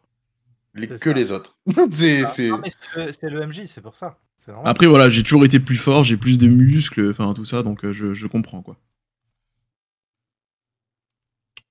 les- 0.75 0.88
que 0.88 0.97
ça. 0.97 1.13
les 1.13 1.31
autres. 1.31 1.57
c'est, 1.91 2.23
Ah, 2.23 2.25
c'est- 2.27 2.49
non, 2.49 2.59
mais 2.63 2.71
c'est 2.93 3.05
le- 3.05 3.11
c'est 3.13 3.29
le 3.29 3.47
MJ, 3.47 3.63
c'est 3.67 3.81
pour 3.81 3.95
ça. 3.95 4.17
Après, 4.63 4.85
voilà, 4.85 5.09
j'ai 5.09 5.23
toujours 5.23 5.43
été 5.43 5.59
plus 5.59 5.75
fort, 5.75 6.03
j'ai 6.03 6.17
plus 6.17 6.38
de 6.38 6.47
muscles, 6.47 7.09
enfin 7.09 7.33
tout 7.33 7.45
ça, 7.45 7.63
donc 7.63 7.83
euh, 7.83 7.93
je, 7.93 8.13
je 8.13 8.27
comprends 8.27 8.61
quoi. 8.61 8.77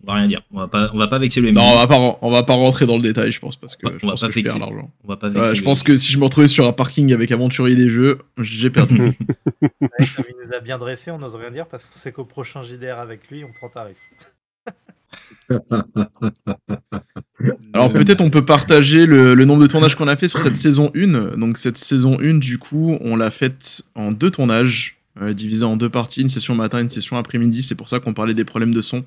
On 0.03 0.07
va 0.09 0.15
rien 0.19 0.27
dire. 0.29 0.43
On 0.51 0.59
va 0.59 0.69
pas, 0.69 0.91
on 0.93 0.99
va 0.99 1.07
pas 1.09 1.19
vexer 1.19 1.41
le 1.41 1.49
MJ. 1.53 1.55
Non, 1.55 1.63
on 1.63 1.77
va 1.77 1.87
pas, 1.87 2.19
on 2.21 2.31
va 2.31 2.43
pas 2.43 2.55
rentrer 2.55 2.85
dans 2.85 2.97
le 2.97 3.03
détail, 3.03 3.31
je 3.33 3.39
pense, 3.41 3.57
parce 3.57 3.75
que 3.77 3.87
On 3.87 3.91
je 3.99 4.05
va 4.07 4.11
pense 4.13 4.21
pas 4.21 4.27
que 4.27 4.33
je 4.35 4.41
perds 4.43 4.53
fixer. 4.53 4.59
l'argent. 4.59 4.93
On 5.05 5.09
va 5.09 5.17
pas 5.17 5.29
Ouais, 5.29 5.35
vexer 5.35 5.55
je 5.55 5.63
pense 5.63 5.81
MJ. 5.83 5.85
que 5.87 5.97
si 5.97 6.13
je 6.13 6.19
me 6.19 6.25
retrouvais 6.25 6.49
sur 6.49 6.67
un 6.67 6.73
parking 6.73 7.13
avec 7.15 7.31
aventurier 7.33 7.77
des 7.77 7.89
jeux, 7.89 8.19
j'ai 8.39 8.71
perdu. 8.71 8.99
Ouais, 9.63 9.69
comme 10.17 10.25
il 10.29 10.47
nous 10.47 10.53
a 10.53 10.61
bien 10.61 10.77
dressé, 10.79 11.11
on 11.11 11.19
n'ose 11.19 11.37
rien 11.37 11.51
dire 11.53 11.67
parce 11.69 11.85
qu'on 11.87 11.97
sait 11.97 12.13
qu'au 12.13 12.25
prochain 12.25 12.63
JDR 12.65 12.99
avec 12.99 13.31
lui, 13.31 13.45
on 13.45 13.53
prend 13.53 13.69
tarif. 13.71 13.97
Alors 17.73 17.93
peut-être 17.93 18.21
on 18.21 18.31
peut 18.31 18.45
partager 18.45 19.07
le, 19.07 19.35
le 19.35 19.45
nombre 19.45 19.63
de 19.63 19.67
tournages 19.67 19.95
qu'on 19.97 20.09
a 20.09 20.17
fait 20.17 20.29
sur 20.29 20.41
cette 20.41 20.57
saison 20.57 20.91
1. 20.95 21.37
Donc 21.37 21.59
cette 21.59 21.77
saison 21.77 22.19
1, 22.21 22.35
du 22.35 22.59
coup, 22.59 22.97
on 23.01 23.17
l'a 23.17 23.31
faite 23.31 23.83
en 23.95 24.11
deux 24.11 24.31
tournages, 24.31 24.97
euh, 25.21 25.33
divisés 25.33 25.65
en 25.65 25.77
deux 25.77 25.89
parties, 25.89 26.23
une 26.23 26.29
session 26.29 26.55
matin, 26.55 26.81
une 26.81 26.89
session 26.89 27.17
après-midi. 27.17 27.63
C'est 27.63 27.75
pour 27.75 27.89
ça 27.89 28.01
qu'on 28.01 28.15
parlait 28.15 28.35
des 28.35 28.45
problèmes 28.45 28.75
de 28.75 28.81
son 28.81 29.05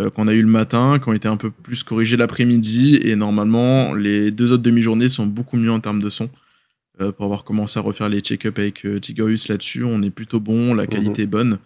euh, 0.00 0.10
qu'on 0.10 0.28
a 0.28 0.32
eu 0.32 0.42
le 0.42 0.48
matin, 0.48 0.98
qui 1.02 1.08
ont 1.08 1.12
été 1.12 1.28
un 1.28 1.36
peu 1.36 1.50
plus 1.50 1.82
corrigés 1.82 2.16
l'après-midi. 2.16 3.00
Et 3.02 3.16
normalement, 3.16 3.94
les 3.94 4.30
deux 4.30 4.52
autres 4.52 4.62
demi-journées 4.62 5.08
sont 5.08 5.26
beaucoup 5.26 5.56
mieux 5.56 5.72
en 5.72 5.80
termes 5.80 6.02
de 6.02 6.10
son. 6.10 6.28
Euh, 7.00 7.10
pour 7.10 7.24
avoir 7.24 7.44
commencé 7.44 7.78
à 7.78 7.82
refaire 7.82 8.08
les 8.08 8.20
check-up 8.20 8.58
avec 8.58 8.86
Tigorius 9.00 9.48
là-dessus, 9.48 9.84
on 9.84 10.02
est 10.02 10.10
plutôt 10.10 10.40
bon, 10.40 10.74
la 10.74 10.86
qualité 10.86 11.22
est 11.22 11.26
bonne. 11.26 11.58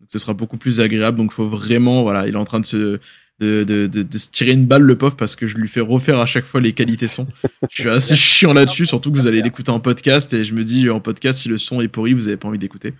Donc 0.00 0.08
ce 0.12 0.18
sera 0.18 0.34
beaucoup 0.34 0.56
plus 0.58 0.80
agréable. 0.80 1.16
Donc 1.18 1.30
il 1.32 1.34
faut 1.34 1.48
vraiment, 1.48 2.02
voilà, 2.02 2.26
il 2.28 2.34
est 2.34 2.38
en 2.38 2.44
train 2.44 2.60
de 2.60 2.66
se, 2.66 2.98
de, 3.38 3.64
de, 3.64 3.86
de- 3.86 4.02
de 4.02 4.18
se 4.18 4.30
tirer 4.30 4.52
une 4.52 4.66
balle, 4.66 4.82
le 4.82 4.96
pauvre, 4.96 5.16
parce 5.16 5.36
que 5.36 5.46
je 5.46 5.56
lui 5.56 5.68
fais 5.68 5.80
refaire 5.80 6.18
à 6.18 6.26
chaque 6.26 6.46
fois 6.46 6.60
les 6.60 6.72
qualités 6.72 7.08
son. 7.08 7.26
Je 7.70 7.82
suis 7.82 7.90
assez 7.90 8.16
chiant 8.16 8.52
là-dessus, 8.52 8.86
surtout 8.86 9.10
que 9.10 9.16
vous 9.16 9.26
allez 9.26 9.42
l'écouter 9.42 9.70
en 9.70 9.80
podcast. 9.80 10.32
Et 10.34 10.44
je 10.44 10.54
me 10.54 10.64
dis, 10.64 10.88
en 10.90 11.00
podcast, 11.00 11.40
si 11.40 11.48
le 11.48 11.58
son 11.58 11.80
est 11.80 11.88
pourri, 11.88 12.12
vous 12.14 12.28
avez 12.28 12.36
pas 12.36 12.48
envie 12.48 12.58
d'écouter. 12.58 12.94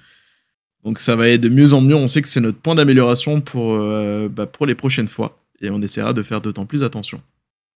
Donc 0.85 1.01
ça 1.01 1.17
va 1.17 1.29
être 1.29 1.41
de 1.41 1.49
mieux 1.49 1.73
en 1.73 1.81
mieux. 1.81 1.97
On 1.97 2.07
sait 2.09 2.23
que 2.23 2.29
c'est 2.29 2.41
notre 2.41 2.59
point 2.59 2.75
d'amélioration 2.77 3.41
pour, 3.41 3.75
euh, 3.75 4.29
bah, 4.29 4.47
pour 4.47 4.67
les 4.67 4.75
prochaines 4.75 5.09
fois. 5.09 5.39
Et 5.61 5.71
on 5.71 5.81
essaiera 5.83 6.13
de 6.13 6.23
faire 6.23 6.41
d'autant 6.41 6.65
plus 6.67 6.83
attention. 6.85 7.21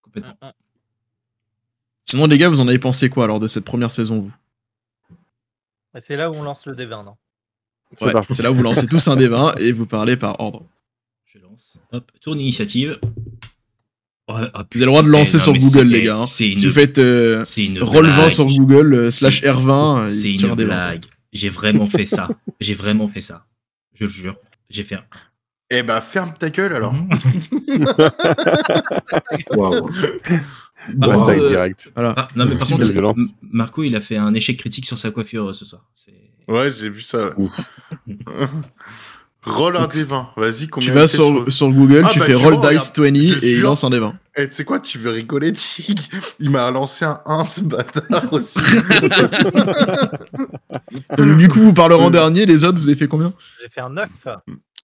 Complètement. 0.02 0.35
Sinon, 2.04 2.26
les 2.26 2.38
gars, 2.38 2.48
vous 2.48 2.61
en 2.61 2.68
avez 2.68 2.78
pensé 2.78 3.09
quoi 3.11 3.24
alors 3.24 3.38
de 3.40 3.46
cette 3.46 3.64
première 3.64 3.90
saison, 3.90 4.20
vous? 4.20 4.33
Et 5.96 6.00
C'est 6.00 6.16
là 6.16 6.30
où 6.30 6.35
on 6.35 6.42
lance 6.42 6.66
le 6.66 6.74
D20, 6.74 7.04
non? 7.04 7.14
Ouais, 8.00 8.12
c'est 8.31 8.42
là 8.42 8.53
où 8.53 8.55
vous 8.55 8.62
lancez 8.62 8.87
tous 8.87 9.09
un 9.09 9.16
des 9.16 9.29
20 9.29 9.55
et 9.59 9.72
vous 9.72 9.87
parlez 9.87 10.16
par 10.16 10.38
ordre. 10.40 10.66
Je 11.26 11.38
lance. 11.38 11.79
Hop, 11.92 12.11
tour 12.20 12.37
d'initiative. 12.37 12.98
Oh, 14.29 14.35
oh, 14.38 14.42
Vous 14.72 14.76
avez 14.76 14.81
le 14.81 14.87
droit 14.87 15.03
de 15.03 15.09
eh, 15.09 15.11
lancer 15.11 15.37
non, 15.38 15.42
sur 15.42 15.53
Google, 15.55 15.70
c'est- 15.70 15.85
les 15.85 16.03
gars. 16.03 16.16
hein. 16.18 16.26
C'est 16.26 16.44
Si 16.44 16.55
vous 16.57 16.64
une, 16.66 16.72
faites 16.72 16.98
euh, 16.98 17.42
c'est 17.44 17.64
une 17.66 17.83
roll 17.83 18.07
20 18.07 18.14
blague. 18.14 18.31
sur 18.31 18.46
Google 18.46 18.94
euh, 18.94 19.11
slash 19.11 19.42
R20, 19.42 20.09
C'est 20.09 20.33
une 20.35 20.46
20. 20.46 20.55
blague. 20.57 21.05
J'ai 21.33 21.48
vraiment 21.48 21.87
fait 21.88 22.07
ça. 22.07 22.29
J'ai 22.61 22.74
vraiment 22.74 23.09
fait 23.09 23.20
ça. 23.20 23.44
Je 23.94 24.05
le 24.05 24.11
jure. 24.11 24.37
J'ai 24.68 24.85
fait 24.85 24.94
un. 24.96 25.05
Eh 25.70 25.83
ben, 25.83 26.00
ferme 26.00 26.33
ta 26.38 26.50
gueule 26.50 26.74
alors. 26.74 26.94
Waouh. 29.57 29.88
Par 31.00 31.18
Wow. 31.18 31.31
euh, 31.31 31.48
direct. 31.48 31.90
Voilà. 31.94 32.14
ah, 32.16 32.29
non, 32.37 32.46
mais 32.46 32.57
par 32.57 32.68
contre, 32.68 33.14
Marco, 33.42 33.83
il 33.83 33.94
a 33.94 34.00
fait 34.00 34.16
un 34.16 34.33
échec 34.35 34.57
critique 34.57 34.87
sur 34.87 34.98
sa 34.98 35.11
coiffure 35.11 35.48
euh, 35.48 35.53
ce 35.53 35.64
soir. 35.64 35.85
C'est- 35.94 36.14
Ouais, 36.50 36.72
j'ai 36.72 36.90
vu 36.90 37.00
ça. 37.02 37.30
Roll 39.42 39.74
un 39.78 39.86
des 39.86 40.04
20. 40.04 40.32
Vas-y, 40.36 40.68
combien 40.68 40.86
Tu 40.86 40.92
vas 40.94 41.08
sur, 41.08 41.50
sur 41.50 41.70
Google, 41.70 42.02
Ah, 42.04 42.10
tu 42.12 42.18
bah, 42.18 42.26
fais 42.26 42.34
roll 42.34 42.56
dice 42.56 42.90
regarde, 42.92 43.14
20 43.14 43.14
je 43.40 43.44
et 43.46 43.52
il 43.54 43.60
lance 43.62 43.84
un 43.84 43.90
des 43.90 43.98
20. 43.98 44.14
Eh, 44.36 44.48
tu 44.48 44.52
sais 44.54 44.64
quoi, 44.66 44.80
tu 44.80 44.98
veux 44.98 45.10
rigoler, 45.12 45.52
Tig? 45.52 45.98
Il 46.40 46.50
m'a 46.50 46.70
lancé 46.70 47.06
un 47.06 47.22
1, 47.24 47.44
ce 47.46 47.62
bâtard 47.62 48.30
aussi. 48.34 48.58
Donc, 51.16 51.38
du 51.38 51.48
coup, 51.48 51.60
vous 51.60 51.72
parlerez 51.72 52.02
en 52.04 52.10
dernier, 52.10 52.44
les 52.44 52.64
autres, 52.64 52.76
vous 52.78 52.88
avez 52.90 52.98
fait 52.98 53.08
combien? 53.08 53.32
J'ai 53.62 53.68
fait 53.70 53.80
un 53.80 53.88
9. 53.90 54.08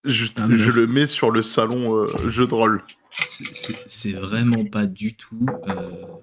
je, 0.06 0.24
Un 0.36 0.46
je 0.48 0.52
neuf. 0.66 0.74
le 0.74 0.86
mets 0.86 1.06
sur 1.06 1.30
le 1.30 1.42
salon 1.42 1.94
euh, 1.94 2.28
jeu 2.28 2.46
de 2.46 2.54
rôle. 2.54 2.82
c'est- 3.26 4.12
vraiment 4.12 4.64
pas 4.64 4.86
du 4.86 5.16
tout 5.16 5.44
euh, 5.68 5.72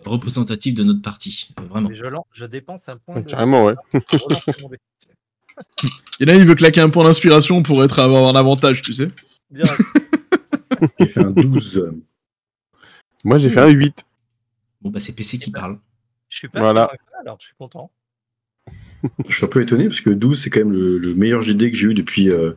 représentatif 0.06 0.74
de 0.74 0.84
notre 0.84 1.02
partie. 1.04 1.54
Euh, 1.60 1.64
Vraiment. 1.70 1.90
Je, 2.34 2.46
dépense 2.48 2.90
un 2.90 2.98
point 2.98 3.16
Ouais, 3.18 3.22
de. 3.24 3.30
carrément, 3.30 3.66
ouais. 3.66 3.76
pour 3.92 4.22
relancer 4.28 4.54
mon 4.62 4.70
dé. 4.70 4.78
Il 6.20 6.28
y 6.28 6.32
en 6.32 6.36
a, 6.36 6.38
il 6.38 6.46
veut 6.46 6.56
claquer 6.56 6.82
un 6.82 6.90
point 6.90 7.04
d'inspiration 7.04 7.64
pour 7.64 7.84
être 7.84 8.00
avoir 8.00 8.28
un 8.34 8.36
avantage, 8.40 8.82
tu 8.82 8.94
sais. 8.94 9.10
Direct. 9.52 9.82
J'ai 11.00 11.08
fait 11.08 11.20
un 11.22 11.32
12. 11.32 11.92
Moi, 13.24 13.38
j'ai 13.40 13.50
fait 13.50 13.62
un 13.62 13.70
8. 13.70 14.06
Bon, 14.82 14.90
bah, 14.90 15.00
c'est 15.00 15.14
PC 15.16 15.38
qui 15.38 15.50
parle. 15.52 15.80
Je 16.30 16.38
suis 16.38 16.48
pas 16.50 16.60
Voilà. 16.60 16.90
sûr, 16.92 17.00
alors 17.22 17.38
je 17.40 17.46
suis 17.46 17.56
content. 17.58 17.90
Je 19.28 19.36
suis 19.36 19.46
un 19.46 19.50
peu 19.50 19.62
étonné 19.62 19.86
parce 19.88 20.02
que 20.02 20.10
12, 20.10 20.42
c'est 20.42 20.50
quand 20.50 20.60
même 20.60 20.72
le, 20.74 20.98
le 20.98 21.14
meilleur 21.16 21.42
GD 21.42 21.72
que 21.72 21.78
j'ai 21.78 21.88
eu 21.88 21.94
depuis, 21.94 22.30
euh, 22.30 22.54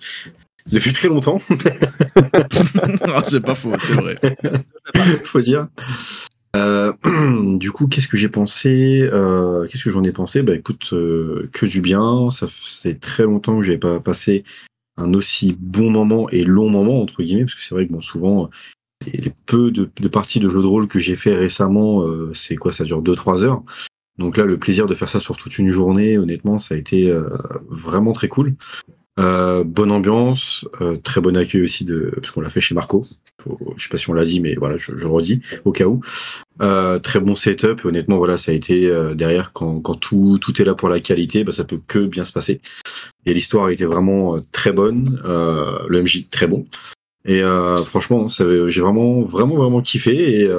depuis 0.70 0.92
très 0.92 1.08
longtemps, 1.08 1.38
c'est 3.24 3.40
pas 3.44 3.54
faux, 3.54 3.72
c'est 3.80 3.94
vrai. 3.94 4.16
faut 5.24 5.40
dire. 5.40 5.68
Euh, 6.56 6.92
du 7.58 7.70
coup, 7.70 7.86
qu'est-ce 7.86 8.08
que 8.08 8.16
j'ai 8.16 8.28
pensé 8.28 9.08
euh, 9.12 9.66
Qu'est-ce 9.66 9.84
que 9.84 9.90
j'en 9.90 10.04
ai 10.04 10.12
pensé? 10.12 10.42
Bah 10.42 10.54
écoute, 10.54 10.90
euh, 10.92 11.48
que 11.52 11.66
du 11.66 11.80
bien. 11.80 12.30
Ça 12.30 12.46
fait 12.48 12.94
très 12.94 13.24
longtemps 13.24 13.58
que 13.58 13.64
j'avais 13.64 13.78
pas 13.78 14.00
passé 14.00 14.44
un 14.96 15.12
aussi 15.12 15.54
bon 15.58 15.90
moment 15.90 16.28
et 16.30 16.44
long 16.44 16.70
moment 16.70 17.02
entre 17.02 17.22
guillemets, 17.22 17.44
parce 17.44 17.54
que 17.54 17.62
c'est 17.62 17.74
vrai 17.74 17.86
que 17.86 17.92
bon, 17.92 18.00
souvent 18.00 18.48
les, 19.06 19.32
peu 19.44 19.70
de, 19.70 19.84
parties 20.08 20.40
de 20.40 20.48
jeux 20.48 20.62
de 20.62 20.66
rôle 20.66 20.88
que 20.88 20.98
j'ai 20.98 21.16
fait 21.16 21.34
récemment, 21.34 22.02
c'est 22.32 22.56
quoi? 22.56 22.72
Ça 22.72 22.84
dure 22.84 23.02
2-3 23.02 23.44
heures. 23.44 23.62
Donc 24.16 24.38
là, 24.38 24.46
le 24.46 24.58
plaisir 24.58 24.86
de 24.86 24.94
faire 24.94 25.10
ça 25.10 25.20
sur 25.20 25.36
toute 25.36 25.58
une 25.58 25.68
journée, 25.68 26.16
honnêtement, 26.16 26.58
ça 26.58 26.74
a 26.74 26.78
été 26.78 27.14
vraiment 27.68 28.12
très 28.12 28.28
cool. 28.28 28.54
Euh, 29.18 29.64
bonne 29.64 29.90
ambiance, 29.90 30.68
euh, 30.82 30.96
très 30.96 31.22
bon 31.22 31.36
accueil 31.36 31.62
aussi 31.62 31.84
de 31.84 32.12
parce 32.16 32.30
qu'on 32.32 32.42
l'a 32.42 32.50
fait 32.50 32.60
chez 32.60 32.74
Marco. 32.74 33.06
Je 33.76 33.82
sais 33.82 33.88
pas 33.88 33.96
si 33.96 34.10
on 34.10 34.12
l'a 34.12 34.24
dit, 34.24 34.40
mais 34.40 34.56
voilà, 34.56 34.76
je, 34.76 34.92
je 34.96 35.06
redis 35.06 35.40
au 35.64 35.72
cas 35.72 35.86
où. 35.86 36.00
Euh, 36.62 36.98
très 36.98 37.20
bon 37.20 37.34
setup. 37.34 37.80
Et 37.84 37.86
honnêtement, 37.86 38.16
voilà, 38.16 38.36
ça 38.36 38.52
a 38.52 38.54
été 38.54 38.86
euh, 38.86 39.14
derrière 39.14 39.52
quand, 39.52 39.80
quand 39.80 39.94
tout 39.94 40.38
tout 40.40 40.60
est 40.60 40.64
là 40.64 40.74
pour 40.74 40.88
la 40.88 41.00
qualité, 41.00 41.44
bah, 41.44 41.52
ça 41.52 41.64
peut 41.64 41.80
que 41.86 42.06
bien 42.06 42.24
se 42.24 42.32
passer. 42.32 42.60
Et 43.24 43.34
l'histoire 43.34 43.68
été 43.70 43.84
vraiment 43.84 44.36
euh, 44.36 44.40
très 44.52 44.72
bonne. 44.72 45.20
Le 45.24 46.02
MJ 46.02 46.28
très 46.30 46.46
bon. 46.46 46.66
Et 47.28 47.42
franchement, 47.86 48.28
j'ai 48.28 48.80
vraiment 48.80 49.20
vraiment 49.22 49.56
vraiment 49.56 49.80
kiffé. 49.80 50.42
Et, 50.42 50.50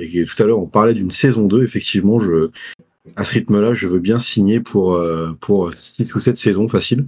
et 0.00 0.24
tout 0.24 0.42
à 0.42 0.46
l'heure, 0.46 0.58
on 0.58 0.66
parlait 0.66 0.94
d'une 0.94 1.10
saison 1.10 1.46
2. 1.46 1.62
Effectivement, 1.62 2.18
je 2.18 2.50
à 3.16 3.24
ce 3.26 3.34
rythme-là, 3.34 3.74
je 3.74 3.86
veux 3.86 3.98
bien 3.98 4.18
signer 4.18 4.60
pour 4.60 4.98
pour 5.40 5.74
6 5.74 6.14
ou 6.14 6.20
7 6.20 6.38
saisons 6.38 6.68
facile. 6.68 7.04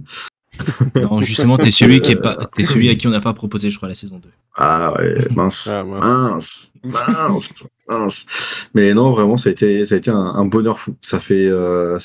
Non, 0.95 1.21
justement, 1.21 1.57
t'es 1.57 1.71
celui, 1.71 2.01
qui 2.01 2.11
est 2.13 2.15
pas, 2.15 2.35
t'es 2.55 2.63
celui 2.63 2.89
à 2.89 2.95
qui 2.95 3.07
on 3.07 3.11
n'a 3.11 3.21
pas 3.21 3.33
proposé, 3.33 3.69
je 3.69 3.77
crois, 3.77 3.87
la 3.89 3.95
saison 3.95 4.19
2. 4.19 4.29
Ah 4.55 4.93
ouais, 4.97 5.27
mince. 5.35 5.69
Ah, 5.71 5.83
mince. 5.83 6.71
Mince, 6.83 7.11
mince, 7.29 7.49
mince. 7.87 8.69
Mais 8.73 8.93
non, 8.93 9.11
vraiment, 9.11 9.37
ça 9.37 9.49
a 9.49 9.51
été, 9.51 9.85
ça 9.85 9.95
a 9.95 9.97
été 9.97 10.09
un, 10.11 10.15
un 10.17 10.45
bonheur 10.45 10.79
fou. 10.79 10.95
Ça 11.01 11.19
fait, 11.19 11.47
euh, 11.47 11.97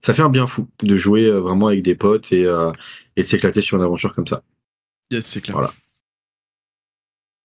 ça 0.00 0.14
fait 0.14 0.22
un 0.22 0.30
bien 0.30 0.46
fou 0.46 0.68
de 0.82 0.96
jouer 0.96 1.26
euh, 1.26 1.40
vraiment 1.40 1.66
avec 1.68 1.82
des 1.82 1.94
potes 1.94 2.32
et, 2.32 2.46
euh, 2.46 2.70
et 3.16 3.22
de 3.22 3.26
s'éclater 3.26 3.60
sur 3.60 3.76
une 3.76 3.82
aventure 3.84 4.14
comme 4.14 4.26
ça. 4.26 4.42
Yes, 5.10 5.26
c'est 5.26 5.40
clair. 5.40 5.56
Voilà. 5.56 5.72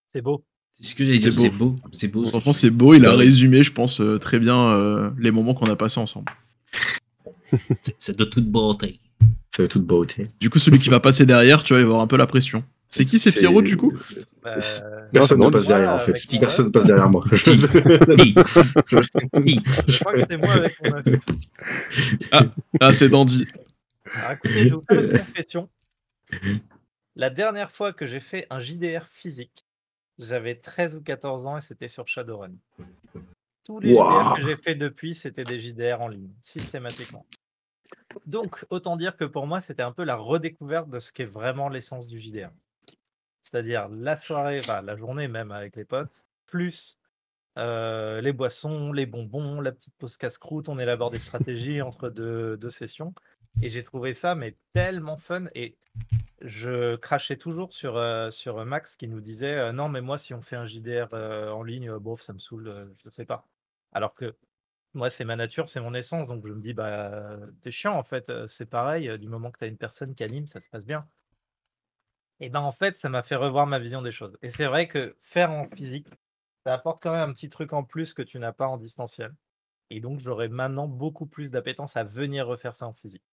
C'est 0.07 0.21
beau. 0.21 0.43
C'est 0.73 0.85
ce 0.89 0.95
que 0.95 1.05
j'allais 1.05 1.19
dire, 1.19 1.33
C'est 1.33 1.41
c'est 1.41 1.49
beau. 1.57 1.69
beau. 1.71 1.79
C'est 1.91 2.07
beau. 2.07 2.25
Franchement, 2.25 2.53
c'est 2.53 2.69
beau. 2.69 2.93
Il 2.93 3.05
a 3.05 3.15
résumé, 3.15 3.63
je 3.63 3.71
pense, 3.71 4.01
euh, 4.01 4.17
très 4.17 4.39
bien 4.39 4.57
euh, 4.57 5.09
les 5.19 5.31
moments 5.31 5.53
qu'on 5.53 5.65
a 5.71 5.75
passés 5.75 5.99
ensemble. 5.99 6.31
C'est- 7.81 7.95
C'est 7.99 8.17
de 8.17 8.23
toute 8.23 8.45
beauté. 8.49 8.99
Ça 9.55 9.61
fait 9.61 9.67
toute 9.67 9.85
beauté. 9.85 10.23
Du 10.39 10.49
coup, 10.49 10.57
celui 10.57 10.79
qui 10.79 10.89
va 10.89 10.99
passer 10.99 11.27
derrière, 11.27 11.61
tu 11.61 11.73
vois, 11.73 11.79
il 11.79 11.85
va 11.85 11.89
avoir 11.91 12.01
un 12.01 12.07
peu 12.07 12.17
la 12.17 12.25
pression. 12.25 12.63
C'est 12.87 13.05
qui, 13.05 13.19
c'est 13.19 13.31
Pierrot, 13.31 13.61
du 13.61 13.77
coup 13.77 13.93
Euh, 14.45 14.55
Personne 15.11 15.37
Non, 15.37 15.45
ne 15.45 15.51
c'est 15.51 15.57
passe 15.59 15.67
derrière, 15.67 15.93
en 15.93 15.99
fait. 15.99 16.13
Personne 16.39 16.65
ne 16.65 16.71
passe 16.71 16.85
derrière 16.85 17.09
moi. 17.09 17.23
Je 17.31 17.37
crois 19.99 20.13
que 20.13 20.25
c'est 20.27 20.37
moi 20.37 20.53
avec 20.53 20.75
mon 20.83 20.95
œuf. 20.95 21.21
Ah, 22.79 22.93
c'est 22.93 23.09
Dandy. 23.09 23.45
Alors 24.15 24.31
écoutez, 24.31 24.53
je 24.53 24.63
vais 24.63 24.69
vous 24.71 24.81
faire 24.81 25.01
une 25.01 25.11
confession. 25.19 25.69
La 27.15 27.29
dernière 27.29 27.69
fois 27.71 27.93
que 27.93 28.07
j'ai 28.07 28.19
fait 28.19 28.47
un 28.49 28.59
JDR 28.59 29.07
physique, 29.11 29.65
j'avais 30.17 30.55
13 30.55 30.95
ou 30.95 31.01
14 31.01 31.45
ans 31.45 31.57
et 31.57 31.61
c'était 31.61 31.87
sur 31.87 32.07
Shadowrun. 32.07 32.53
Tous 33.63 33.79
les. 33.79 33.91
JDR 33.91 34.35
que 34.35 34.45
j'ai 34.47 34.57
fait 34.57 34.75
depuis, 34.75 35.13
c'était 35.15 35.43
des 35.43 35.59
JDR 35.59 36.01
en 36.01 36.07
ligne, 36.07 36.29
systématiquement. 36.41 37.25
Donc, 38.25 38.65
autant 38.69 38.97
dire 38.97 39.15
que 39.15 39.25
pour 39.25 39.47
moi, 39.47 39.61
c'était 39.61 39.83
un 39.83 39.91
peu 39.91 40.03
la 40.03 40.15
redécouverte 40.15 40.89
de 40.89 40.99
ce 40.99 41.11
qu'est 41.11 41.25
vraiment 41.25 41.69
l'essence 41.69 42.07
du 42.07 42.19
JDR. 42.19 42.51
C'est-à-dire 43.41 43.89
la 43.89 44.15
soirée, 44.15 44.61
la 44.67 44.95
journée 44.95 45.27
même 45.27 45.51
avec 45.51 45.75
les 45.75 45.85
potes, 45.85 46.25
plus 46.45 46.97
euh, 47.57 48.21
les 48.21 48.33
boissons, 48.33 48.91
les 48.93 49.05
bonbons, 49.05 49.61
la 49.61 49.71
petite 49.71 49.93
pause 49.97 50.17
casse-croûte, 50.17 50.69
on 50.69 50.79
élabore 50.79 51.11
des 51.11 51.19
stratégies 51.19 51.81
entre 51.81 52.09
deux, 52.09 52.69
sessions. 52.69 53.13
Et 53.61 53.69
j'ai 53.69 53.83
trouvé 53.83 54.13
ça 54.13 54.33
mais 54.35 54.55
tellement 54.73 55.17
fun. 55.17 55.45
Et 55.53 55.77
je 56.41 56.95
crachais 56.95 57.37
toujours 57.37 57.73
sur, 57.73 57.97
euh, 57.97 58.29
Max 58.65 58.95
qui 58.95 59.07
nous 59.07 59.21
disait 59.21 59.53
euh, 59.53 59.71
non 59.71 59.87
mais 59.89 60.01
moi 60.01 60.17
si 60.17 60.33
on 60.33 60.41
fait 60.41 60.55
un 60.55 60.65
JDR 60.65 61.13
en 61.13 61.61
ligne, 61.63 61.95
bof 61.97 62.21
ça 62.21 62.33
me 62.33 62.39
saoule, 62.39 62.87
je 62.97 63.05
le 63.05 63.11
fais 63.11 63.25
pas. 63.25 63.47
Alors 63.91 64.15
que 64.15 64.35
moi 64.93 65.09
c'est 65.09 65.25
ma 65.25 65.35
nature, 65.35 65.69
c'est 65.69 65.79
mon 65.79 65.93
essence, 65.93 66.27
donc 66.27 66.45
je 66.45 66.53
me 66.53 66.61
dis 66.61 66.73
bah 66.73 67.37
t'es 67.61 67.71
chiant 67.71 67.97
en 67.97 68.03
fait, 68.03 68.29
euh, 68.29 68.47
c'est 68.47 68.65
pareil, 68.65 69.09
euh, 69.09 69.17
du 69.17 69.27
moment 69.27 69.51
que 69.51 69.59
tu 69.59 69.65
as 69.65 69.67
une 69.67 69.77
personne 69.77 70.15
qui 70.15 70.23
anime, 70.23 70.47
ça 70.47 70.59
se 70.59 70.69
passe 70.69 70.85
bien. 70.85 71.07
Et 72.39 72.49
ben 72.49 72.61
en 72.61 72.71
fait 72.71 72.95
ça 72.95 73.09
m'a 73.09 73.21
fait 73.23 73.35
revoir 73.35 73.67
ma 73.67 73.79
vision 73.79 74.01
des 74.01 74.11
choses. 74.11 74.37
Et 74.41 74.49
c'est 74.49 74.65
vrai 74.65 74.87
que 74.87 75.15
faire 75.19 75.51
en 75.51 75.65
physique, 75.65 76.07
ça 76.65 76.73
apporte 76.73 77.01
quand 77.01 77.11
même 77.11 77.29
un 77.29 77.33
petit 77.33 77.49
truc 77.49 77.73
en 77.73 77.83
plus 77.83 78.13
que 78.13 78.21
tu 78.21 78.39
n'as 78.39 78.53
pas 78.53 78.67
en 78.67 78.77
distanciel. 78.77 79.33
Et 79.89 79.99
donc 79.99 80.19
j'aurais 80.19 80.49
maintenant 80.49 80.87
beaucoup 80.87 81.25
plus 81.25 81.51
d'appétence 81.51 81.97
à 81.97 82.03
venir 82.03 82.47
refaire 82.47 82.75
ça 82.75 82.87
en 82.87 82.93
physique. 82.93 83.23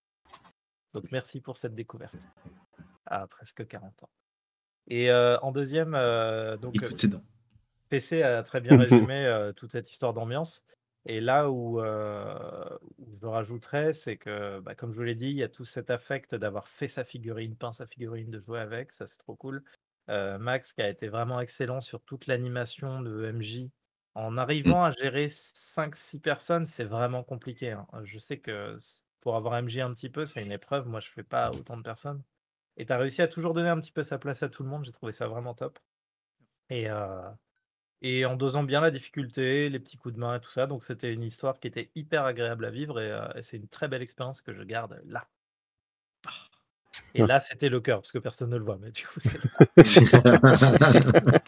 Donc 0.94 1.10
merci 1.12 1.40
pour 1.40 1.56
cette 1.56 1.74
découverte. 1.74 2.14
À 3.06 3.26
presque 3.26 3.66
40 3.66 4.04
ans. 4.04 4.10
Et 4.88 5.10
euh, 5.10 5.38
en 5.40 5.52
deuxième, 5.52 5.94
euh, 5.94 6.56
donc 6.56 6.74
Et 6.74 6.84
euh, 6.84 6.88
toutes 6.88 6.98
ses 6.98 7.08
dents. 7.08 7.22
PC 7.88 8.22
a 8.22 8.42
très 8.42 8.60
bien 8.60 8.76
résumé 8.78 9.26
euh, 9.26 9.52
toute 9.52 9.72
cette 9.72 9.90
histoire 9.90 10.12
d'ambiance. 10.12 10.64
Et 11.06 11.20
là 11.20 11.50
où, 11.50 11.80
euh, 11.80 12.78
où 12.98 13.14
je 13.14 13.20
le 13.22 13.28
rajouterais, 13.28 13.92
c'est 13.92 14.18
que, 14.18 14.60
bah, 14.60 14.74
comme 14.74 14.92
je 14.92 14.96
vous 14.96 15.02
l'ai 15.02 15.14
dit, 15.14 15.26
il 15.30 15.36
y 15.36 15.42
a 15.42 15.48
tout 15.48 15.64
cet 15.64 15.90
affect 15.90 16.34
d'avoir 16.34 16.68
fait 16.68 16.88
sa 16.88 17.04
figurine, 17.04 17.56
peint 17.56 17.72
sa 17.72 17.86
figurine, 17.86 18.30
de 18.30 18.38
jouer 18.40 18.60
avec, 18.60 18.92
ça 18.92 19.06
c'est 19.06 19.16
trop 19.18 19.34
cool. 19.36 19.64
Euh, 20.10 20.38
Max 20.38 20.72
qui 20.72 20.82
a 20.82 20.88
été 20.90 21.08
vraiment 21.08 21.40
excellent 21.40 21.80
sur 21.80 22.02
toute 22.04 22.26
l'animation 22.26 23.00
de 23.00 23.24
MJ. 23.26 23.70
En 24.14 24.36
arrivant 24.36 24.84
à 24.84 24.90
gérer 24.92 25.28
5-6 25.28 26.20
personnes, 26.20 26.66
c'est 26.66 26.84
vraiment 26.84 27.22
compliqué. 27.24 27.70
hein. 27.72 27.86
Je 28.04 28.18
sais 28.18 28.38
que 28.40 28.76
pour 29.20 29.36
avoir 29.36 29.56
MJ 29.56 29.78
un 29.80 29.92
petit 29.94 30.10
peu, 30.10 30.24
c'est 30.26 30.42
une 30.42 30.52
épreuve. 30.52 30.86
Moi, 30.88 31.00
je 31.00 31.08
fais 31.10 31.22
pas 31.22 31.50
autant 31.52 31.76
de 31.76 31.82
personnes. 31.82 32.24
Et 32.78 32.86
tu 32.86 32.92
as 32.92 32.98
réussi 32.98 33.22
à 33.22 33.28
toujours 33.28 33.54
donner 33.54 33.68
un 33.70 33.80
petit 33.80 33.92
peu 33.92 34.02
sa 34.04 34.18
place 34.18 34.42
à 34.42 34.48
tout 34.50 34.62
le 34.64 34.68
monde. 34.70 34.84
J'ai 34.84 34.92
trouvé 34.92 35.12
ça 35.12 35.28
vraiment 35.28 35.54
top. 35.54 35.78
Et, 36.70 36.88
euh, 36.90 37.30
et 38.02 38.24
en 38.24 38.36
dosant 38.36 38.62
bien 38.62 38.80
la 38.80 38.90
difficulté, 38.90 39.68
les 39.68 39.78
petits 39.78 39.96
coups 39.96 40.14
de 40.14 40.20
main 40.20 40.36
et 40.36 40.40
tout 40.40 40.50
ça. 40.50 40.66
Donc, 40.66 40.84
c'était 40.84 41.12
une 41.12 41.22
histoire 41.22 41.60
qui 41.60 41.68
était 41.68 41.90
hyper 41.94 42.24
agréable 42.24 42.64
à 42.64 42.70
vivre. 42.70 43.00
Et, 43.00 43.10
euh, 43.10 43.28
et 43.34 43.42
c'est 43.42 43.58
une 43.58 43.68
très 43.68 43.88
belle 43.88 44.02
expérience 44.02 44.40
que 44.40 44.54
je 44.54 44.62
garde 44.62 45.00
là. 45.06 45.26
Et 47.14 47.26
là, 47.26 47.40
c'était 47.40 47.68
le 47.68 47.80
cœur, 47.80 48.00
parce 48.00 48.12
que 48.12 48.18
personne 48.18 48.50
ne 48.50 48.56
le 48.56 48.62
voit. 48.64 48.78
Mais 48.80 48.92
du 48.92 49.04
coup, 49.04 49.18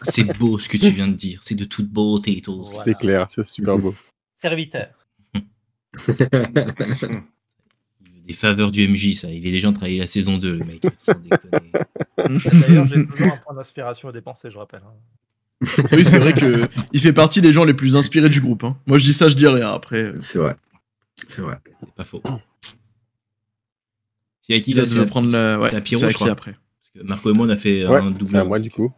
c'est 0.01 0.37
beau 0.37 0.59
ce 0.59 0.67
que 0.67 0.77
tu 0.77 0.89
viens 0.89 1.07
de 1.07 1.13
dire. 1.13 1.39
C'est 1.41 1.55
de 1.55 1.63
toute 1.65 1.89
beauté, 1.89 2.41
tout. 2.41 2.63
Voilà. 2.63 2.83
C'est 2.83 2.93
clair, 2.95 3.27
c'est 3.29 3.47
super 3.47 3.77
beau. 3.77 3.93
Serviteur. 4.35 4.89
Des 8.25 8.33
faveurs 8.33 8.71
du 8.71 8.87
MJ, 8.87 9.13
ça. 9.13 9.29
Il 9.29 9.45
est 9.45 9.51
déjà 9.51 9.67
en 9.69 9.71
train 9.71 9.73
de 9.73 9.79
travailler 9.79 9.99
la 9.99 10.07
saison 10.07 10.37
2, 10.37 10.57
le 10.57 10.65
mec. 10.65 10.81
Sans 10.97 11.13
déconner. 11.13 11.71
D'ailleurs, 12.17 12.87
j'ai 12.87 13.05
toujours 13.05 13.33
un 13.33 13.37
point 13.37 13.53
d'inspiration 13.53 14.09
à 14.09 14.11
dépenser, 14.11 14.49
je 14.49 14.57
rappelle. 14.57 14.81
Oui, 15.91 16.05
c'est 16.05 16.19
vrai 16.19 16.33
que 16.33 16.67
il 16.93 16.99
fait 16.99 17.13
partie 17.13 17.41
des 17.41 17.51
gens 17.53 17.63
les 17.63 17.73
plus 17.73 17.95
inspirés 17.95 18.29
du 18.29 18.41
groupe. 18.41 18.63
hein. 18.63 18.75
Moi, 18.87 18.97
je 18.97 19.03
dis 19.05 19.13
ça, 19.13 19.29
je 19.29 19.35
dis 19.35 19.47
rien. 19.47 19.69
Après, 19.69 20.03
euh, 20.03 20.17
C'est 20.19 20.39
vrai. 20.39 20.55
C'est 21.25 21.41
vrai. 21.41 21.55
C'est 21.79 21.93
pas 21.93 22.03
faux. 22.03 22.21
C'est 24.41 24.55
à 24.55 24.59
qui 24.59 24.73
là 24.73 24.81
va 24.83 24.87
C'est 24.87 24.99
à, 24.99 25.05
prendre 25.05 25.31
la. 25.31 25.59
Ouais, 25.59 25.69
c'est 25.69 25.75
à 25.77 25.81
Pierrot, 25.81 26.03
c'est 26.03 26.09
je 26.09 26.15
crois. 26.15 26.31
après 26.31 26.51
Parce 26.53 26.91
que 27.03 27.07
Marco 27.07 27.29
et 27.29 27.33
moi, 27.33 27.45
on 27.45 27.49
a 27.49 27.55
fait 27.55 27.85
Ouais, 27.87 27.97
un 27.97 28.11
c'est 28.11 28.17
double. 28.17 28.37
à 28.37 28.43
moi 28.43 28.59
du 28.59 28.69
coup. 28.69 28.91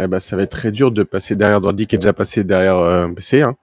Eh 0.00 0.06
ben, 0.06 0.20
ça 0.20 0.36
va 0.36 0.42
être 0.44 0.52
très 0.52 0.70
dur 0.70 0.92
de 0.92 1.02
passer 1.02 1.34
derrière 1.34 1.60
Dandy 1.60 1.88
qui 1.88 1.96
est 1.96 1.98
déjà 1.98 2.12
passé 2.12 2.44
derrière 2.44 2.76
euh, 2.76 3.08
PC. 3.08 3.42
Hein. 3.42 3.56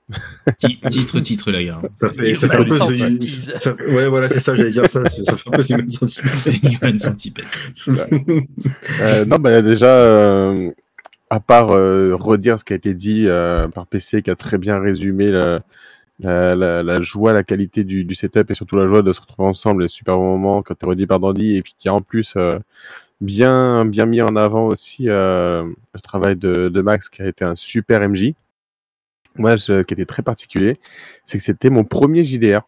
Ti- 0.57 0.81
Titre, 0.89 1.21
titre, 1.21 1.49
les 1.51 1.63
gars. 1.65 1.79
Ça 2.01 2.09
fait, 2.09 2.35
ça 2.35 2.49
fait 2.49 2.57
un 2.57 2.63
peu 2.65 2.77
Centipede. 2.77 3.23
ça- 3.25 3.73
Ouais, 3.87 4.09
voilà, 4.09 4.27
c'est 4.27 4.41
ça, 4.41 4.53
j'allais 4.53 4.71
dire 4.71 4.89
ça. 4.89 5.07
Ça 5.09 5.37
fait 5.37 5.47
un 5.47 5.51
peu 5.51 5.63
ce 5.63 5.73
même 5.75 5.87
sentiment. 5.87 6.31
Human 6.81 6.99
Centipede. 6.99 7.45
Euh, 9.01 9.23
non, 9.23 9.37
bah, 9.37 9.61
déjà, 9.61 9.85
euh, 9.87 10.71
à 11.35 11.41
part 11.41 11.71
euh, 11.71 12.15
redire 12.15 12.57
ce 12.57 12.63
qui 12.63 12.71
a 12.71 12.77
été 12.77 12.93
dit 12.93 13.25
euh, 13.27 13.67
par 13.67 13.87
PC, 13.87 14.21
qui 14.21 14.31
a 14.31 14.37
très 14.37 14.57
bien 14.57 14.79
résumé 14.79 15.29
la, 16.21 17.01
joie, 17.01 17.33
la 17.33 17.43
qualité 17.43 17.83
du, 17.83 18.15
setup 18.15 18.49
et 18.49 18.53
surtout 18.53 18.77
la 18.77 18.87
joie 18.87 19.01
de 19.01 19.11
se 19.11 19.19
retrouver 19.19 19.49
ensemble, 19.49 19.81
les 19.81 19.89
super 19.89 20.17
moments 20.17 20.63
quand 20.63 20.75
t'es 20.75 20.85
redit 20.85 21.07
par 21.07 21.19
Dandy 21.19 21.57
et 21.57 21.61
puis 21.61 21.75
qui 21.77 21.89
a 21.89 21.93
en 21.93 21.99
plus 21.99 22.35
euh, 22.37 22.57
bien, 23.19 23.83
bien 23.83 24.05
mis 24.05 24.21
en 24.21 24.37
avant 24.37 24.67
aussi 24.67 25.07
le 25.07 25.75
travail 26.01 26.37
de, 26.37 26.81
Max 26.81 27.09
qui 27.09 27.21
a 27.21 27.27
été 27.27 27.43
un 27.43 27.55
super 27.55 28.07
MJ. 28.07 28.33
Moi, 29.37 29.57
ce 29.57 29.83
qui 29.83 29.93
était 29.93 30.05
très 30.05 30.23
particulier, 30.23 30.77
c'est 31.25 31.37
que 31.37 31.43
c'était 31.43 31.69
mon 31.69 31.83
premier 31.83 32.23
JDR. 32.23 32.61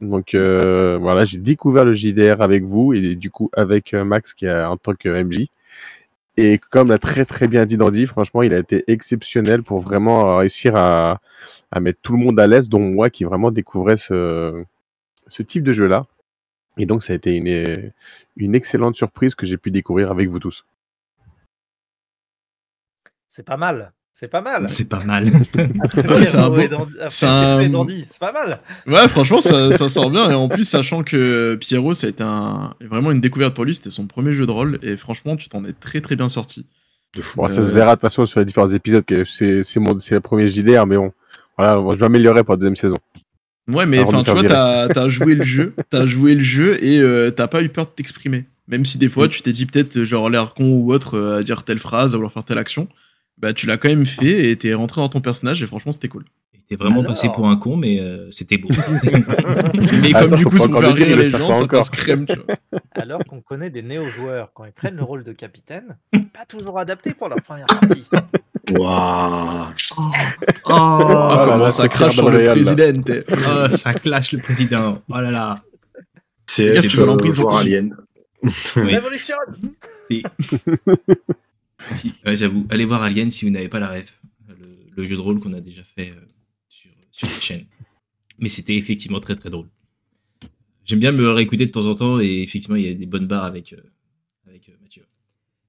Donc 0.00 0.34
voilà, 0.34 1.26
j'ai 1.26 1.38
découvert 1.38 1.84
le 1.84 1.92
JDR 1.92 2.40
avec 2.40 2.64
vous 2.64 2.94
et 2.94 3.16
du 3.16 3.30
coup 3.30 3.50
avec 3.52 3.92
Max 3.92 4.32
qui 4.32 4.46
est 4.46 4.64
en 4.64 4.78
tant 4.78 4.94
que 4.94 5.10
MJ. 5.22 5.48
Et 6.36 6.58
comme 6.58 6.88
l'a 6.88 6.98
très 6.98 7.24
très 7.24 7.46
bien 7.46 7.64
dit 7.64 7.76
Dandy, 7.76 8.06
franchement, 8.06 8.42
il 8.42 8.52
a 8.54 8.58
été 8.58 8.84
exceptionnel 8.90 9.62
pour 9.62 9.80
vraiment 9.80 10.38
réussir 10.38 10.74
à, 10.76 11.20
à 11.70 11.80
mettre 11.80 12.00
tout 12.02 12.12
le 12.16 12.24
monde 12.24 12.40
à 12.40 12.46
l'aise, 12.46 12.68
dont 12.68 12.80
moi 12.80 13.08
qui 13.10 13.24
vraiment 13.24 13.50
découvrais 13.50 13.96
ce, 13.96 14.64
ce 15.28 15.42
type 15.42 15.62
de 15.62 15.72
jeu-là. 15.72 16.06
Et 16.76 16.86
donc 16.86 17.04
ça 17.04 17.12
a 17.12 17.16
été 17.16 17.36
une, 17.36 17.92
une 18.36 18.54
excellente 18.56 18.96
surprise 18.96 19.34
que 19.34 19.46
j'ai 19.46 19.56
pu 19.56 19.70
découvrir 19.70 20.10
avec 20.10 20.28
vous 20.28 20.40
tous. 20.40 20.66
C'est 23.28 23.44
pas 23.44 23.56
mal. 23.56 23.92
C'est 24.18 24.28
pas 24.28 24.40
mal. 24.40 24.66
C'est 24.68 24.88
pas 24.88 25.02
mal. 25.04 25.24
Ouais, 26.08 26.24
c'est 26.26 26.36
un 26.38 26.50
Pierrot 26.50 26.58
et 26.60 27.24
un- 27.24 27.86
pas 28.20 28.32
mal. 28.32 28.60
Ouais, 28.86 29.08
franchement, 29.08 29.40
ça, 29.40 29.72
ça 29.72 29.88
sort 29.88 30.10
bien. 30.10 30.30
Et 30.30 30.34
en 30.34 30.48
plus, 30.48 30.64
sachant 30.64 31.02
que 31.02 31.56
Pierrot, 31.56 31.94
ça 31.94 32.06
a 32.06 32.10
été 32.10 32.22
un, 32.22 32.74
vraiment 32.80 33.10
une 33.10 33.20
découverte 33.20 33.54
pour 33.54 33.64
lui. 33.64 33.74
C'était 33.74 33.90
son 33.90 34.06
premier 34.06 34.32
jeu 34.32 34.46
de 34.46 34.52
rôle. 34.52 34.78
Et 34.82 34.96
franchement, 34.96 35.36
tu 35.36 35.48
t'en 35.48 35.64
es 35.64 35.72
très 35.72 36.00
très 36.00 36.14
bien 36.16 36.28
sorti. 36.28 36.66
De 37.16 37.22
fou. 37.22 37.40
Bon, 37.40 37.48
ça 37.48 37.60
Euh, 37.60 37.64
se 37.64 37.72
verra 37.74 37.90
de 37.90 37.92
toute 37.96 38.02
façon 38.02 38.24
sur 38.26 38.38
les 38.40 38.46
différents 38.46 38.70
épisodes, 38.70 39.04
c'est 39.26 39.62
c'est 39.64 39.80
mon 39.80 39.98
c'est 40.00 40.14
le 40.14 40.20
premier 40.20 40.48
JDR, 40.48 40.86
mais 40.86 40.96
bon, 40.96 41.12
voilà, 41.58 41.76
bon, 41.76 41.90
je 41.92 41.96
vais 41.96 42.02
m'améliorer 42.02 42.42
pour 42.44 42.54
la 42.54 42.58
deuxième 42.58 42.76
saison. 42.76 42.96
Ouais, 43.68 43.86
mais 43.86 44.00
enfin, 44.00 44.22
tu 44.24 44.30
vois, 44.30 44.42
t'as 44.44 44.88
t'as 44.88 45.08
joué 45.08 45.34
le 45.36 45.44
jeu, 45.44 45.74
t'as 45.90 46.06
joué 46.06 46.34
le 46.34 46.40
jeu 46.40 46.82
et 46.84 47.00
euh, 47.00 47.30
t'as 47.30 47.46
pas 47.46 47.62
eu 47.62 47.68
peur 47.68 47.86
de 47.86 47.90
t'exprimer. 47.90 48.44
Même 48.68 48.84
si 48.84 48.98
des 48.98 49.08
fois, 49.08 49.28
tu 49.28 49.42
t'es 49.42 49.52
dit 49.52 49.66
peut-être 49.66 50.04
genre 50.04 50.28
l'air 50.30 50.54
con 50.54 50.68
ou 50.68 50.92
autre 50.92 51.16
euh, 51.18 51.38
à 51.38 51.42
dire 51.44 51.62
telle 51.64 51.78
phrase, 51.78 52.14
à 52.14 52.16
vouloir 52.16 52.32
faire 52.32 52.44
telle 52.44 52.58
action, 52.58 52.88
bah 53.38 53.52
tu 53.52 53.66
l'as 53.66 53.76
quand 53.76 53.88
même 53.88 54.06
fait 54.06 54.50
et 54.50 54.56
t'es 54.56 54.74
rentré 54.74 55.00
dans 55.00 55.08
ton 55.08 55.20
personnage 55.20 55.62
et 55.62 55.66
franchement, 55.66 55.92
c'était 55.92 56.08
cool. 56.08 56.24
T'es 56.68 56.76
vraiment 56.76 57.00
Alors 57.00 57.12
passé 57.12 57.28
pour 57.28 57.46
un 57.46 57.56
con, 57.56 57.76
mais 57.76 58.00
euh, 58.00 58.30
c'était 58.30 58.56
beau. 58.56 58.68
Mais 60.00 60.14
Attends, 60.14 60.30
comme 60.30 60.38
du 60.38 60.44
coup, 60.46 60.56
pas 60.56 60.58
ça 60.60 60.92
dire, 60.94 60.94
rire 61.08 61.16
les 61.18 61.30
gens, 61.30 61.46
pas 61.48 61.54
ça 61.54 61.62
encore. 61.64 61.80
passe 61.80 61.90
crème, 61.90 62.24
tu 62.26 62.36
vois. 62.36 62.56
Alors 62.94 63.20
qu'on 63.28 63.42
connaît 63.42 63.68
des 63.68 63.82
néo-joueurs, 63.82 64.50
quand 64.54 64.64
ils 64.64 64.72
prennent 64.72 64.96
le 64.96 65.02
rôle 65.02 65.24
de 65.24 65.32
capitaine, 65.32 65.98
pas 66.32 66.46
toujours 66.48 66.78
adapté 66.78 67.12
pour 67.12 67.28
leur 67.28 67.42
première 67.42 67.66
partie. 67.66 68.06
Waouh. 68.70 69.66
Oh, 69.98 70.02
Ah, 70.66 71.36
là 71.36 71.44
comment 71.44 71.64
là, 71.64 71.70
ça 71.70 71.86
crache 71.86 72.14
sur 72.14 72.30
le 72.30 72.42
président. 72.44 73.02
oh, 73.30 73.68
ça 73.70 73.92
clash 73.92 74.32
le 74.32 74.38
président. 74.38 75.02
Oh 75.10 75.20
là 75.20 75.30
là. 75.30 75.58
C'est 76.46 76.72
joueur 76.88 77.56
alien. 77.58 77.94
Oui. 78.42 78.50
Révolution 78.76 79.36
Si, 81.96 82.12
ouais, 82.24 82.36
j'avoue. 82.36 82.66
Allez 82.70 82.84
voir 82.84 83.02
Alien 83.02 83.30
si 83.30 83.44
vous 83.44 83.50
n'avez 83.50 83.68
pas 83.68 83.78
la 83.78 83.88
ref. 83.88 84.20
Le, 84.48 84.54
le 84.96 85.04
jeu 85.04 85.16
de 85.16 85.20
rôle 85.20 85.40
qu'on 85.40 85.52
a 85.52 85.60
déjà 85.60 85.82
fait 85.82 86.10
euh, 86.10 86.20
sur, 86.68 86.90
sur 87.10 87.28
cette 87.28 87.42
chaîne. 87.42 87.64
Mais 88.38 88.48
c'était 88.48 88.76
effectivement 88.76 89.20
très 89.20 89.36
très 89.36 89.50
drôle. 89.50 89.68
J'aime 90.84 90.98
bien 90.98 91.12
me 91.12 91.30
réécouter 91.30 91.66
de 91.66 91.70
temps 91.70 91.86
en 91.86 91.94
temps 91.94 92.20
et 92.20 92.42
effectivement 92.42 92.76
il 92.76 92.86
y 92.86 92.90
a 92.90 92.94
des 92.94 93.06
bonnes 93.06 93.26
barres 93.26 93.44
avec, 93.44 93.72
euh, 93.72 93.80
avec 94.46 94.68
euh, 94.68 94.72
Mathieu. 94.82 95.02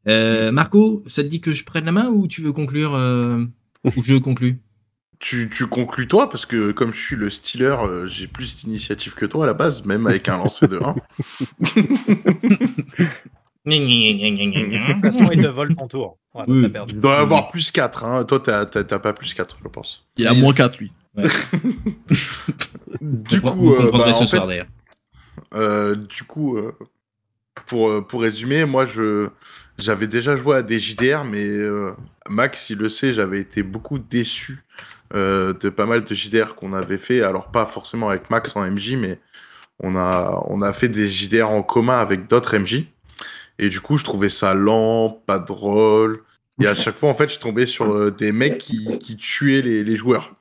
Euh, 0.07 0.51
Marco, 0.51 1.03
ça 1.07 1.23
te 1.23 1.27
dit 1.27 1.41
que 1.41 1.53
je 1.53 1.63
prenne 1.63 1.85
la 1.85 1.91
main 1.91 2.09
ou 2.09 2.27
tu 2.27 2.41
veux 2.41 2.51
conclure 2.53 2.93
euh, 2.95 3.45
ou 3.95 4.03
je 4.03 4.15
conclue? 4.15 4.59
Tu, 5.19 5.49
tu 5.49 5.65
conclus 5.67 6.07
toi, 6.07 6.29
parce 6.29 6.45
que 6.45 6.71
comme 6.73 6.93
je 6.93 6.99
suis 6.99 7.15
le 7.15 7.29
stealer, 7.29 7.77
euh, 7.83 8.05
j'ai 8.05 8.27
plus 8.27 8.57
d'initiative 8.57 9.13
que 9.13 9.25
toi 9.25 9.45
à 9.45 9.47
la 9.47 9.53
base, 9.53 9.85
même 9.85 10.05
avec 10.07 10.27
un 10.27 10.37
lancer 10.37 10.67
de 10.67 10.77
1. 10.77 10.95
De 13.65 14.93
toute 14.93 15.01
façon, 15.01 15.31
ils 15.31 15.41
te 15.41 15.47
volent 15.47 15.75
ton 15.75 15.87
tour. 15.87 16.17
Oui. 16.47 16.67
perdu. 16.69 16.93
Tu 16.93 16.99
dois 16.99 17.19
avoir 17.19 17.47
plus 17.47 17.71
4, 17.71 18.03
hein. 18.03 18.23
toi 18.25 18.39
t'as 18.39 18.99
pas 18.99 19.13
plus 19.13 19.33
4, 19.33 19.57
je 19.63 19.67
pense. 19.69 20.05
Il 20.17 20.27
a 20.27 20.33
moins 20.33 20.53
4 20.53 20.77
lui. 20.79 20.91
Du 23.01 23.41
coup, 23.41 23.73
euh, 23.73 23.77
comprendrez 23.77 24.11
bah, 24.11 24.13
ce 24.13 24.23
en 24.23 24.27
soir 24.27 24.41
fait, 24.43 24.47
d'ailleurs. 24.47 24.67
Euh, 25.53 25.95
du 25.95 26.23
coup, 26.23 26.57
euh, 26.57 26.71
pour, 27.67 27.89
euh, 27.89 28.01
pour 28.01 28.21
résumer, 28.21 28.65
moi, 28.65 28.85
je 28.85 29.29
j'avais 29.77 30.07
déjà 30.07 30.35
joué 30.35 30.55
à 30.57 30.63
des 30.63 30.79
JDR, 30.79 31.25
mais 31.25 31.45
euh, 31.45 31.91
Max, 32.29 32.69
il 32.69 32.77
le 32.77 32.89
sait, 32.89 33.13
j'avais 33.13 33.39
été 33.39 33.61
beaucoup 33.63 33.99
déçu 33.99 34.63
euh, 35.13 35.53
de 35.53 35.69
pas 35.69 35.85
mal 35.85 36.03
de 36.03 36.15
JDR 36.15 36.55
qu'on 36.55 36.73
avait 36.73 36.97
fait. 36.97 37.21
Alors, 37.21 37.51
pas 37.51 37.65
forcément 37.65 38.09
avec 38.09 38.29
Max 38.29 38.55
en 38.55 38.61
MJ, 38.69 38.95
mais 38.95 39.19
on 39.79 39.95
a, 39.95 40.41
on 40.47 40.61
a 40.61 40.71
fait 40.71 40.87
des 40.87 41.09
JDR 41.09 41.49
en 41.49 41.63
commun 41.63 41.97
avec 41.99 42.27
d'autres 42.27 42.57
MJ. 42.57 42.85
Et 43.59 43.69
du 43.69 43.79
coup, 43.79 43.97
je 43.97 44.03
trouvais 44.03 44.29
ça 44.29 44.53
lent, 44.53 45.09
pas 45.25 45.39
drôle. 45.39 46.23
Et 46.61 46.67
à 46.67 46.73
chaque 46.73 46.95
fois, 46.95 47.09
en 47.09 47.13
fait, 47.13 47.29
je 47.29 47.39
tombais 47.39 47.65
sur 47.65 47.93
euh, 47.93 48.11
des 48.11 48.31
mecs 48.31 48.57
qui, 48.57 49.17
tuaient 49.17 49.61
les, 49.61 49.95
joueurs. 49.95 50.35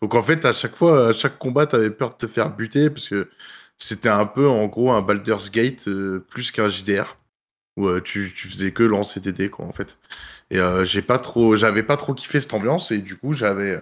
Donc, 0.00 0.14
en 0.14 0.22
fait, 0.22 0.44
à 0.44 0.52
chaque 0.52 0.76
fois, 0.76 1.08
à 1.08 1.12
chaque 1.12 1.38
combat, 1.38 1.66
t'avais 1.66 1.90
peur 1.90 2.10
de 2.10 2.14
te 2.14 2.26
faire 2.26 2.54
buter 2.54 2.90
parce 2.90 3.08
que 3.08 3.28
c'était 3.76 4.08
un 4.08 4.26
peu, 4.26 4.48
en 4.48 4.66
gros, 4.66 4.92
un 4.92 5.02
Baldur's 5.02 5.50
Gate 5.50 5.88
euh, 5.88 6.24
plus 6.30 6.50
qu'un 6.50 6.68
JDR. 6.68 7.16
Où 7.76 7.86
euh, 7.86 8.00
tu, 8.00 8.32
tu 8.34 8.48
faisais 8.48 8.72
que 8.72 8.82
lancer 8.82 9.20
des 9.20 9.32
dés, 9.32 9.50
quoi, 9.50 9.64
en 9.64 9.72
fait. 9.72 9.98
Et 10.50 10.58
j'ai 10.84 11.02
pas 11.02 11.18
trop, 11.18 11.56
j'avais 11.56 11.82
pas 11.82 11.96
trop 11.96 12.14
kiffé 12.14 12.40
cette 12.40 12.54
ambiance. 12.54 12.90
Et 12.90 12.98
du 12.98 13.16
coup, 13.16 13.32
j'avais, 13.34 13.80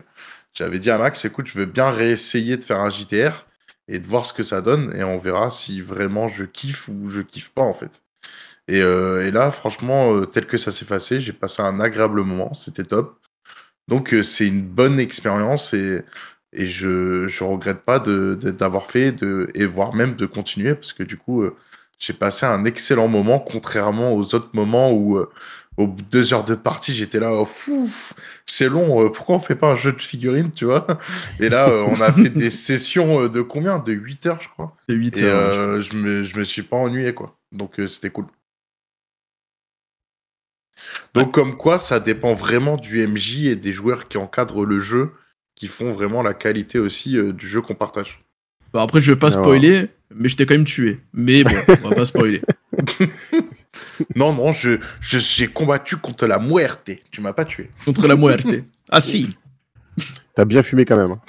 j'avais 0.52 0.78
dit 0.78 0.90
à 0.90 0.98
Max, 0.98 1.24
écoute, 1.24 1.46
je 1.46 1.58
veux 1.58 1.64
bien 1.66 1.90
réessayer 1.90 2.56
de 2.56 2.64
faire 2.64 2.80
un 2.80 2.90
JDR 2.90 3.46
et 3.88 3.98
de 4.00 4.06
voir 4.06 4.26
ce 4.26 4.32
que 4.32 4.42
ça 4.42 4.60
donne. 4.60 4.94
Et 4.96 5.04
on 5.04 5.16
verra 5.16 5.50
si 5.50 5.80
vraiment 5.80 6.28
je 6.28 6.44
kiffe 6.44 6.88
ou 6.88 7.06
je 7.06 7.22
kiffe 7.22 7.50
pas, 7.50 7.62
en 7.62 7.72
fait. 7.72 8.02
Et, 8.68 8.80
euh, 8.82 9.26
et 9.26 9.30
là, 9.30 9.50
franchement, 9.50 10.14
euh, 10.14 10.26
tel 10.26 10.46
que 10.46 10.58
ça 10.58 10.72
s'est 10.72 10.84
passé, 10.86 11.20
j'ai 11.20 11.32
passé 11.32 11.62
un 11.62 11.80
agréable 11.80 12.22
moment. 12.24 12.52
C'était 12.54 12.84
top. 12.84 13.18
Donc, 13.88 14.14
euh, 14.14 14.22
c'est 14.22 14.48
une 14.48 14.62
bonne 14.62 15.00
expérience 15.00 15.74
et, 15.74 16.02
et 16.52 16.66
je, 16.66 17.28
je 17.28 17.44
regrette 17.44 17.82
pas 17.84 18.00
de, 18.00 18.38
de- 18.40 18.50
d'avoir 18.52 18.86
fait 18.90 19.12
de, 19.12 19.48
et 19.54 19.66
voire 19.66 19.94
même 19.94 20.16
de 20.16 20.26
continuer 20.26 20.74
parce 20.74 20.92
que 20.94 21.02
du 21.04 21.16
coup, 21.18 21.42
euh, 21.42 21.56
j'ai 21.98 22.12
passé 22.14 22.46
un 22.46 22.64
excellent 22.64 23.08
moment, 23.08 23.40
contrairement 23.40 24.14
aux 24.14 24.34
autres 24.34 24.50
moments 24.54 24.92
où, 24.92 25.18
au 25.78 25.86
bout 25.88 26.02
de 26.02 26.08
deux 26.10 26.34
heures 26.34 26.44
de 26.44 26.54
partie, 26.56 26.94
j'étais 26.94 27.20
là, 27.20 27.32
oh, 27.34 27.46
c'est 28.46 28.68
long, 28.68 29.10
pourquoi 29.10 29.36
on 29.36 29.38
fait 29.38 29.54
pas 29.56 29.68
un 29.72 29.74
jeu 29.74 29.92
de 29.92 30.00
figurines, 30.02 30.50
tu 30.52 30.64
vois? 30.64 30.86
Et 31.38 31.48
là, 31.48 31.68
on 31.70 32.00
a 32.00 32.12
fait 32.12 32.30
des 32.30 32.50
sessions 32.50 33.28
de 33.28 33.42
combien? 33.42 33.78
De 33.78 33.92
8 33.92 34.26
heures, 34.26 34.40
je 34.40 34.48
crois. 34.48 34.74
C'est 34.88 34.94
8 34.96 35.22
Et 35.22 35.22
heures. 35.22 35.52
euh, 35.54 35.80
je, 35.80 35.94
me, 35.96 36.22
je 36.24 36.36
me 36.38 36.44
suis 36.44 36.62
pas 36.62 36.76
ennuyé, 36.76 37.14
quoi. 37.14 37.36
Donc, 37.52 37.80
euh, 37.80 37.86
c'était 37.88 38.10
cool. 38.10 38.26
Donc, 41.14 41.32
comme 41.32 41.56
quoi, 41.56 41.78
ça 41.78 42.00
dépend 42.00 42.32
vraiment 42.34 42.76
du 42.76 43.06
MJ 43.06 43.46
et 43.46 43.56
des 43.56 43.72
joueurs 43.72 44.08
qui 44.08 44.18
encadrent 44.18 44.64
le 44.64 44.80
jeu, 44.80 45.12
qui 45.54 45.66
font 45.68 45.90
vraiment 45.90 46.22
la 46.22 46.34
qualité 46.34 46.78
aussi 46.78 47.16
euh, 47.16 47.32
du 47.32 47.48
jeu 47.48 47.62
qu'on 47.62 47.74
partage. 47.74 48.22
Après, 48.74 49.00
je 49.00 49.12
vais 49.12 49.18
pas 49.18 49.28
ouais. 49.28 49.32
spoiler, 49.32 49.88
mais 50.14 50.28
je 50.28 50.36
t'ai 50.36 50.44
quand 50.44 50.54
même 50.54 50.64
tué. 50.64 51.00
Mais 51.14 51.44
bon, 51.44 51.56
on 51.82 51.88
va 51.88 51.94
pas 51.94 52.04
spoiler. 52.04 52.42
Non, 54.14 54.32
non, 54.34 54.52
je, 54.52 54.78
je- 55.00 55.18
j'ai 55.18 55.48
combattu 55.48 55.96
contre 55.96 56.26
la 56.26 56.38
muerte. 56.38 56.90
Tu 57.10 57.20
m'as 57.20 57.32
pas 57.32 57.44
tué. 57.44 57.70
Contre 57.84 58.06
la 58.08 58.16
muerte. 58.16 58.46
Ah 58.90 59.00
si, 59.00 59.36
T'as 60.34 60.44
bien 60.44 60.62
fumé 60.62 60.84
quand 60.84 60.96
même. 60.96 61.12
hein. 61.12 61.20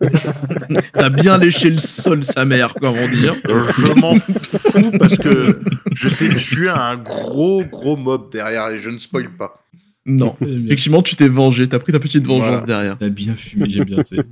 t'as 0.92 1.10
bien 1.10 1.38
léché 1.38 1.70
le 1.70 1.78
sol, 1.78 2.24
sa 2.24 2.44
mère, 2.44 2.74
comment 2.80 3.08
dire. 3.08 3.34
Je 3.44 4.00
m'en 4.00 4.14
fous 4.16 4.90
parce 4.98 5.16
que 5.16 5.60
je 5.94 6.08
t'ai 6.08 6.34
tué 6.34 6.68
un 6.68 6.96
gros, 6.96 7.64
gros 7.64 7.96
mob 7.96 8.30
derrière 8.32 8.68
et 8.68 8.78
je 8.78 8.90
ne 8.90 8.98
spoil 8.98 9.30
pas. 9.36 9.60
Non, 10.06 10.36
effectivement, 10.42 11.00
tu 11.02 11.16
t'es 11.16 11.28
vengé, 11.28 11.66
t'as 11.68 11.78
pris 11.78 11.92
ta 11.92 11.98
petite 11.98 12.26
vengeance 12.26 12.60
Voilà. 12.60 12.66
derrière. 12.66 12.98
T'as 12.98 13.08
bien 13.08 13.34
fumé, 13.36 13.66
j'aime 13.70 13.84
bien. 13.84 14.02
tu 14.02 14.16
sais. 14.16 14.22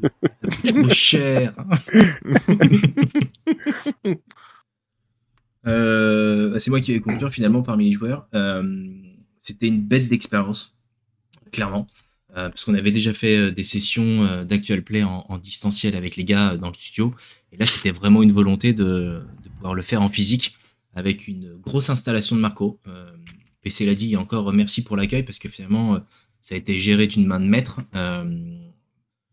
T'as 0.43 0.49
pris 0.49 0.73
trop 0.75 0.89
cher. 0.91 1.53
Euh, 5.67 6.59
c'est 6.59 6.71
moi 6.71 6.81
qui 6.81 6.93
vais 6.93 6.99
conclure 7.01 7.31
finalement 7.31 7.63
parmi 7.63 7.87
les 7.87 7.93
joueurs. 7.93 8.27
Euh, 8.35 8.63
C'était 9.39 9.69
une 9.69 9.81
bête 9.81 10.09
d'expérience, 10.09 10.77
clairement. 11.53 11.87
Euh, 12.35 12.49
parce 12.49 12.65
qu'on 12.65 12.75
avait 12.75 12.93
déjà 12.93 13.13
fait 13.13 13.37
euh, 13.37 13.51
des 13.51 13.63
sessions 13.65 14.25
euh, 14.25 14.45
d'actual 14.45 14.83
play 14.83 15.03
en, 15.03 15.27
en 15.29 15.37
distanciel 15.39 15.95
avec 15.95 16.17
les 16.17 16.25
gars 16.25 16.57
dans 16.57 16.69
le 16.69 16.75
studio. 16.75 17.15
Et 17.53 17.59
là, 17.59 17.67
c'était 17.67 17.91
vraiment 17.93 18.23
une 18.23 18.33
volonté 18.33 18.73
de, 18.73 19.21
de 19.45 19.49
pouvoir 19.57 19.75
le 19.75 19.83
faire 19.83 20.01
en 20.01 20.09
physique 20.09 20.57
avec 20.95 21.29
une 21.29 21.55
grosse 21.57 21.91
installation 21.91 22.35
de 22.37 22.41
Marco. 22.41 22.81
Euh, 22.87 23.11
PC 23.63 23.85
l'a 23.85 23.95
dit, 23.95 24.17
encore 24.17 24.51
merci 24.53 24.83
pour 24.83 24.97
l'accueil 24.97 25.23
parce 25.25 25.39
que 25.39 25.49
finalement, 25.51 26.01
ça 26.41 26.55
a 26.55 26.59
été 26.59 26.79
géré 26.79 27.07
d'une 27.07 27.27
main 27.27 27.39
de 27.39 27.45
maître. 27.45 27.81
Euh, 27.95 28.25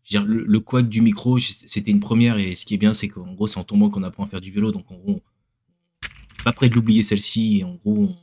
je 0.04 0.18
veux 0.18 0.24
dire, 0.24 0.24
le, 0.26 0.44
le 0.44 0.60
couac 0.60 0.88
du 0.88 1.00
micro, 1.00 1.38
c'était 1.38 1.90
une 1.90 2.00
première 2.00 2.36
et 2.36 2.54
ce 2.54 2.66
qui 2.66 2.74
est 2.74 2.78
bien, 2.78 2.92
c'est 2.92 3.08
qu'en 3.08 3.32
gros, 3.32 3.46
c'est 3.46 3.58
en 3.58 3.64
tombant 3.64 3.88
qu'on 3.90 4.02
apprend 4.02 4.24
à 4.24 4.28
faire 4.28 4.40
du 4.42 4.50
vélo. 4.50 4.72
Donc, 4.72 4.90
en 4.90 4.96
gros, 4.96 5.12
on- 5.22 6.44
pas 6.44 6.52
près 6.52 6.68
de 6.68 6.74
l'oublier 6.74 7.02
celle-ci 7.02 7.58
et 7.60 7.64
en 7.64 7.74
gros, 7.74 8.14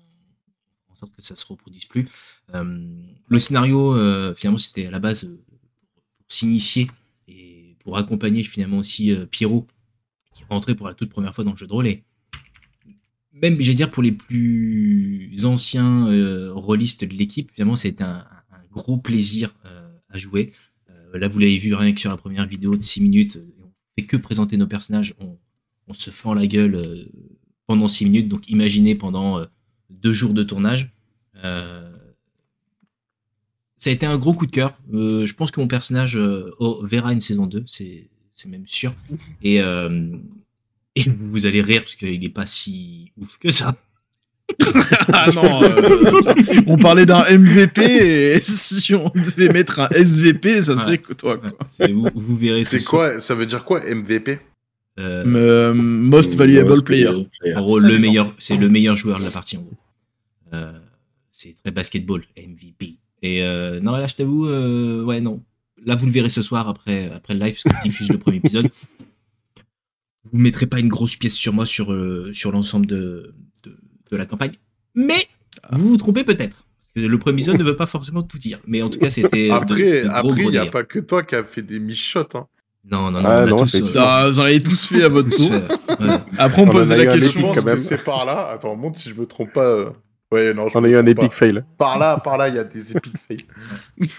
sorte 1.00 1.16
que 1.16 1.22
ça 1.22 1.36
se 1.36 1.46
reproduise 1.46 1.86
plus. 1.86 2.08
Euh, 2.54 2.64
le 3.28 3.40
scénario, 3.40 3.96
euh, 3.96 4.34
finalement, 4.36 4.58
c'était 4.58 4.88
à 4.88 4.92
la 4.92 5.00
base 5.00 5.26
euh, 5.26 5.44
pour 5.48 6.26
s'initier 6.28 6.88
et 7.28 7.76
pour 7.80 7.98
accompagner 7.98 8.44
finalement 8.44 8.80
aussi 8.80 9.16
Pierrot 9.32 9.68
qui 10.34 10.44
rentrait 10.50 10.76
pour 10.76 10.88
la 10.88 10.94
toute 10.94 11.10
première 11.10 11.34
fois 11.34 11.44
dans 11.44 11.52
le 11.52 11.58
jeu 11.58 11.68
de 11.68 11.72
rôle. 11.72 11.88
Et 11.88 12.04
même, 13.34 13.60
j'allais 13.60 13.76
dire, 13.76 13.92
pour 13.92 14.04
les 14.04 14.12
plus 14.12 15.46
anciens 15.46 16.08
euh, 16.08 16.52
rôlistes 16.54 17.04
de 17.04 17.14
l'équipe, 17.14 17.52
finalement, 17.52 17.76
c'était 17.76 18.04
un, 18.04 18.26
gros 18.72 18.98
plaisir 18.98 19.56
à 20.10 20.20
jouer. 20.20 20.52
Là, 21.16 21.28
vous 21.28 21.40
l'avez 21.40 21.58
vu 21.58 21.74
rien 21.74 21.94
que 21.94 22.00
sur 22.00 22.12
la 22.12 22.18
première 22.18 22.46
vidéo 22.46 22.76
de 22.76 22.84
6 22.84 23.02
minutes, 23.02 23.40
on 23.60 23.72
fait 23.98 24.06
que 24.06 24.18
présenter 24.18 24.56
nos 24.56 24.68
personnages, 24.68 25.16
on, 25.20 25.36
on 25.88 25.94
se 25.94 26.12
fend 26.12 26.36
la 26.36 26.46
gueule 26.46 27.10
pendant 27.66 27.88
6 27.88 28.06
minutes, 28.06 28.28
donc 28.28 28.48
imaginez 28.50 28.94
pendant 28.94 29.44
deux 29.90 30.14
jours 30.14 30.34
de 30.34 30.44
tournage. 30.44 30.90
Euh, 31.44 31.92
ça 33.78 33.90
a 33.90 33.94
été 33.94 34.06
un 34.06 34.18
gros 34.18 34.34
coup 34.34 34.46
de 34.48 34.52
cœur. 34.52 34.74
Euh, 34.94 35.26
je 35.26 35.34
pense 35.34 35.52
que 35.52 35.60
mon 35.60 35.68
personnage 35.68 36.18
euh, 36.18 36.50
oh, 36.60 36.82
verra 36.84 37.14
une 37.14 37.22
saison 37.22 37.46
2, 37.46 37.64
c'est 37.68 38.10
c'est 38.34 38.50
même 38.50 38.68
sûr. 38.68 38.94
Et, 39.42 39.62
euh, 39.62 40.12
et 40.96 41.04
vous 41.32 41.46
allez 41.48 41.62
rire 41.62 41.82
parce 41.82 41.96
qu'il 41.96 42.20
n'est 42.20 42.30
pas 42.30 42.46
si 42.46 43.12
ouf 43.18 43.38
que 43.40 43.50
ça. 43.50 43.76
ah 45.14 45.30
non, 45.34 45.64
euh, 45.64 46.62
on 46.68 46.78
parlait 46.78 47.06
d'un 47.06 47.24
MVP 47.38 47.82
et 48.36 48.42
si 48.44 48.94
on 48.96 49.10
devait 49.10 49.50
mettre 49.50 49.80
un 49.80 49.90
SVP, 49.90 50.62
ça 50.62 50.76
serait 50.76 50.92
Ouais. 50.92 50.98
que 51.00 51.14
toi. 51.14 51.38
Quoi. 51.38 51.52
Vous, 51.90 52.08
vous 52.16 52.38
verrez 52.38 52.64
C'est 52.64 52.84
quoi 52.84 53.20
Ça 53.20 53.36
veut 53.36 53.46
dire 53.46 53.66
quoi 53.66 53.82
MVP 53.82 54.40
Euh, 55.00 55.24
Euh, 55.26 55.74
most 55.74 56.36
valuable 56.36 56.82
player. 56.84 57.10
En 57.56 57.62
gros, 57.62 57.80
le 57.80 57.98
meilleur, 58.00 58.34
c'est 58.40 58.58
le 58.58 58.70
meilleur 58.70 58.96
joueur 58.96 59.20
de 59.20 59.24
la 59.26 59.32
partie 59.32 59.58
en 59.58 59.62
gros. 59.62 59.78
Euh, 60.54 60.74
c'est 61.32 61.56
très 61.62 61.72
basketball, 61.72 62.24
MVP. 62.38 62.96
Et 63.22 63.44
euh, 63.44 63.80
non, 63.80 63.92
là, 63.92 64.08
je 64.08 64.16
t'avoue, 64.16 64.48
euh, 64.48 65.04
ouais, 65.04 65.22
non. 65.22 65.44
Là, 65.86 65.96
vous 65.96 66.06
le 66.08 66.12
verrez 66.12 66.30
ce 66.30 66.42
soir 66.42 66.68
après, 66.68 67.12
après 67.12 67.34
le 67.36 67.40
live, 67.40 67.54
parce 67.62 67.64
qu'on 67.76 67.84
diffuse 67.88 68.10
le 68.10 68.18
premier 68.18 68.38
épisode. 68.38 68.68
Vous 70.34 70.40
mettrez 70.40 70.66
pas 70.66 70.80
une 70.82 70.90
grosse 70.90 71.16
pièce 71.16 71.36
sur 71.36 71.54
moi 71.54 71.66
sur, 71.66 71.94
euh, 71.94 72.34
sur 72.34 72.52
l'ensemble 72.52 72.86
de, 72.86 73.34
de, 73.64 73.78
de 74.12 74.18
la 74.18 74.26
campagne. 74.26 74.52
Mais 74.94 75.26
vous 75.72 75.88
vous 75.90 75.98
trompez 75.98 76.26
peut-être. 76.26 76.66
Le 76.96 77.18
premier 77.18 77.36
épisode 77.36 77.58
ne 77.58 77.64
veut 77.64 77.78
pas 77.78 77.86
forcément 77.86 78.24
tout 78.24 78.38
dire. 78.38 78.60
Mais 78.68 78.82
en 78.82 78.90
tout 78.90 79.00
cas, 79.00 79.10
c'était. 79.10 79.50
Après, 79.52 80.44
il 80.44 80.50
n'y 80.50 80.58
a 80.58 80.66
pas 80.66 80.84
que 80.84 81.00
toi 81.00 81.24
qui 81.24 81.36
a 81.36 81.44
fait 81.46 81.62
des 81.62 81.80
michottes. 81.80 82.36
Hein. 82.36 82.48
Non, 82.90 83.12
non, 83.12 83.22
non, 83.22 83.30
Ah, 83.30 83.44
on 83.44 83.48
non, 83.48 83.56
tous, 83.58 83.76
euh, 83.76 83.94
Ah, 83.98 84.28
vous 84.30 84.40
en 84.40 84.44
avez 84.44 84.62
tous 84.62 84.86
fait 84.86 85.04
à 85.04 85.10
votre 85.10 85.30
tour. 85.36 85.52
ouais. 85.52 86.08
Après, 86.38 86.62
on 86.62 86.66
On 86.66 86.70
pose 86.70 86.94
la 86.94 87.06
question. 87.06 87.32
épique, 87.32 87.42
pense 87.42 87.56
quand 87.56 87.62
que 87.64 87.66
même. 87.70 87.78
c'est 87.78 88.04
par 88.04 88.26
là. 88.26 88.50
Attends, 88.54 88.76
montre 88.76 88.98
si 89.00 89.10
je 89.10 89.16
me 89.20 89.26
trompe 89.26 89.52
pas. 89.54 89.64
euh. 89.66 89.90
Ouais, 90.32 90.54
non, 90.54 90.68
je 90.68 90.74
J'en 90.74 90.84
ai 90.84 90.90
eu 90.90 90.96
un 90.98 91.04
trompe 91.04 91.10
epic 91.20 91.30
pas. 91.30 91.36
fail. 91.36 91.64
Par 91.78 91.98
là, 91.98 92.18
par 92.18 92.38
là, 92.38 92.50
il 92.50 92.56
y 92.56 92.60
a 92.60 92.64
des 92.66 92.92
épiques 92.92 93.14
fails. 93.28 93.46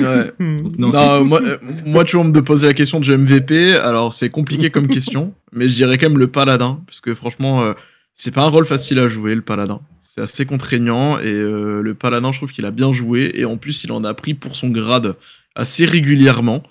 Ouais. 0.01 0.33
Donc, 0.39 0.79
non, 0.79 1.25
moi, 1.25 1.41
euh, 1.43 1.59
moi, 1.85 2.05
tu 2.05 2.17
on 2.17 2.25
me 2.25 2.43
poser 2.43 2.67
la 2.67 2.75
question 2.75 2.99
de 3.01 3.15
MVP. 3.17 3.75
Alors, 3.75 4.15
c'est 4.15 4.31
compliqué 4.31 4.71
comme 4.71 4.89
question, 4.89 5.33
mais 5.53 5.69
je 5.69 5.75
dirais 5.77 5.99
quand 5.99 6.09
même 6.09 6.19
le 6.19 6.29
paladin, 6.29 6.81
parce 6.87 7.01
que 7.01 7.15
franchement, 7.15 7.63
euh, 7.63 7.73
c'est 8.15 8.33
pas 8.35 8.43
un 8.43 8.49
rôle 8.49 8.65
facile 8.67 8.99
à 9.01 9.09
jouer, 9.09 9.35
le 9.35 9.43
paladin. 9.43 9.81
C'est 10.01 10.21
assez 10.23 10.47
contraignant, 10.47 11.19
et 11.19 11.25
euh, 11.27 11.81
le 11.83 11.95
paladin, 11.95 12.33
je 12.33 12.39
trouve 12.39 12.53
qu'il 12.53 12.65
a 12.65 12.71
bien 12.71 12.93
joué, 12.93 13.31
et 13.35 13.45
en 13.45 13.57
plus, 13.59 13.85
il 13.85 13.93
en 13.93 14.03
a 14.05 14.15
pris 14.15 14.33
pour 14.35 14.57
son 14.57 14.69
grade 14.71 15.15
assez 15.55 15.85
régulièrement. 15.85 16.63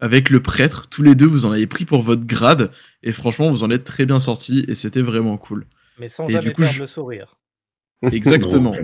Avec 0.00 0.30
le 0.30 0.40
prêtre, 0.40 0.88
tous 0.88 1.02
les 1.02 1.14
deux, 1.14 1.26
vous 1.26 1.44
en 1.46 1.52
avez 1.52 1.66
pris 1.66 1.84
pour 1.84 2.00
votre 2.02 2.26
grade, 2.26 2.70
et 3.02 3.12
franchement, 3.12 3.50
vous 3.50 3.64
en 3.64 3.70
êtes 3.70 3.84
très 3.84 4.06
bien 4.06 4.18
sortis, 4.20 4.64
et 4.68 4.74
c'était 4.74 5.02
vraiment 5.02 5.36
cool. 5.36 5.66
Mais 5.98 6.08
sans 6.08 6.26
Et 6.28 6.32
jamais 6.32 6.46
du 6.48 6.52
coup, 6.54 6.62
perdre 6.62 6.74
je- 6.76 6.80
le 6.80 6.86
sourire. 6.86 7.36
Exactement. 8.10 8.74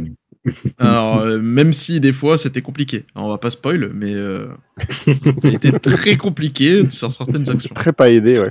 Alors, 0.79 1.21
euh, 1.21 1.39
même 1.41 1.73
si 1.73 1.99
des 2.01 2.13
fois 2.13 2.37
c'était 2.37 2.61
compliqué. 2.61 3.05
Alors, 3.15 3.29
on 3.29 3.31
va 3.31 3.39
pas 3.39 3.49
spoil, 3.51 3.91
mais 3.95 4.15
euh, 4.15 4.47
été 5.43 5.73
très 5.81 6.17
compliqué 6.19 6.89
sur 6.91 7.11
certaines 7.13 7.49
actions. 7.51 7.75
Très 7.75 7.93
pas 7.95 8.11
aidé, 8.11 8.39
ouais. 8.39 8.51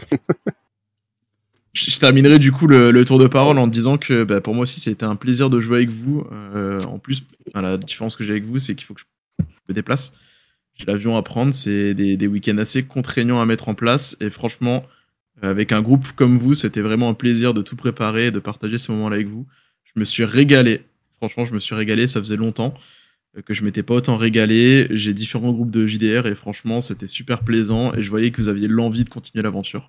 Je, 1.74 1.92
je 1.92 2.00
terminerai 2.00 2.40
du 2.40 2.52
coup 2.52 2.68
le, 2.68 2.92
le 2.92 3.06
tour 3.06 3.20
de 3.20 3.28
parole 3.28 3.58
en 3.60 3.68
disant 3.68 3.98
que 3.98 4.24
bah, 4.24 4.42
pour 4.42 4.56
moi 4.56 4.64
aussi 4.64 4.80
c'était 4.80 5.04
un 5.06 5.16
plaisir 5.16 5.50
de 5.50 5.60
jouer 5.60 5.78
avec 5.78 5.90
vous. 5.90 6.26
Euh, 6.32 6.80
en 6.86 6.98
plus, 7.00 7.22
enfin, 7.50 7.62
la 7.62 7.78
différence 7.78 8.16
que 8.16 8.24
j'ai 8.24 8.32
avec 8.32 8.46
vous, 8.46 8.58
c'est 8.58 8.76
qu'il 8.76 8.86
faut 8.86 8.94
que 8.94 9.02
je 9.02 9.46
me 9.70 9.74
déplace. 9.74 10.18
J'ai 10.76 10.86
l'avion 10.86 11.16
à 11.16 11.24
prendre, 11.24 11.54
c'est 11.54 11.94
des, 11.94 12.28
week-ends 12.28 12.58
assez 12.58 12.84
contraignants 12.84 13.40
à 13.42 13.46
mettre 13.46 13.70
en 13.70 13.76
place. 13.76 14.18
Et 14.20 14.30
franchement, 14.30 14.86
euh, 15.44 15.50
avec 15.50 15.72
un 15.72 15.82
groupe 15.82 16.12
comme 16.14 16.38
vous, 16.38 16.54
c'était 16.54 16.82
vraiment 16.82 17.10
un 17.10 17.14
plaisir 17.14 17.54
de 17.54 17.62
tout 17.62 17.78
préparer 17.78 18.28
et 18.28 18.32
de 18.32 18.40
partager 18.40 18.78
ces 18.78 18.92
moments-là 18.92 19.16
avec 19.16 19.28
vous. 19.28 19.48
Je 19.84 20.00
me 20.00 20.06
suis 20.06 20.26
régalé. 20.26 20.84
Franchement, 21.18 21.46
je 21.46 21.54
me 21.54 21.60
suis 21.60 21.76
régalé. 21.76 22.08
Ça 22.08 22.20
faisait 22.20 22.36
longtemps 22.36 22.74
euh, 23.38 23.42
que 23.42 23.54
je 23.54 23.64
m'étais 23.64 23.84
pas 23.84 23.96
autant 23.96 24.18
régalé. 24.18 24.88
J'ai 24.92 25.14
différents 25.14 25.54
groupes 25.54 25.72
de 25.72 25.88
JDR 25.88 26.28
et 26.28 26.36
franchement, 26.36 26.82
c'était 26.82 27.08
super 27.08 27.44
plaisant. 27.44 27.94
Et 27.94 28.04
je 28.04 28.10
voyais 28.10 28.32
que 28.32 28.42
vous 28.42 28.50
aviez 28.50 28.68
l'envie 28.68 29.06
de 29.06 29.10
continuer 29.10 29.44
l'aventure. 29.44 29.88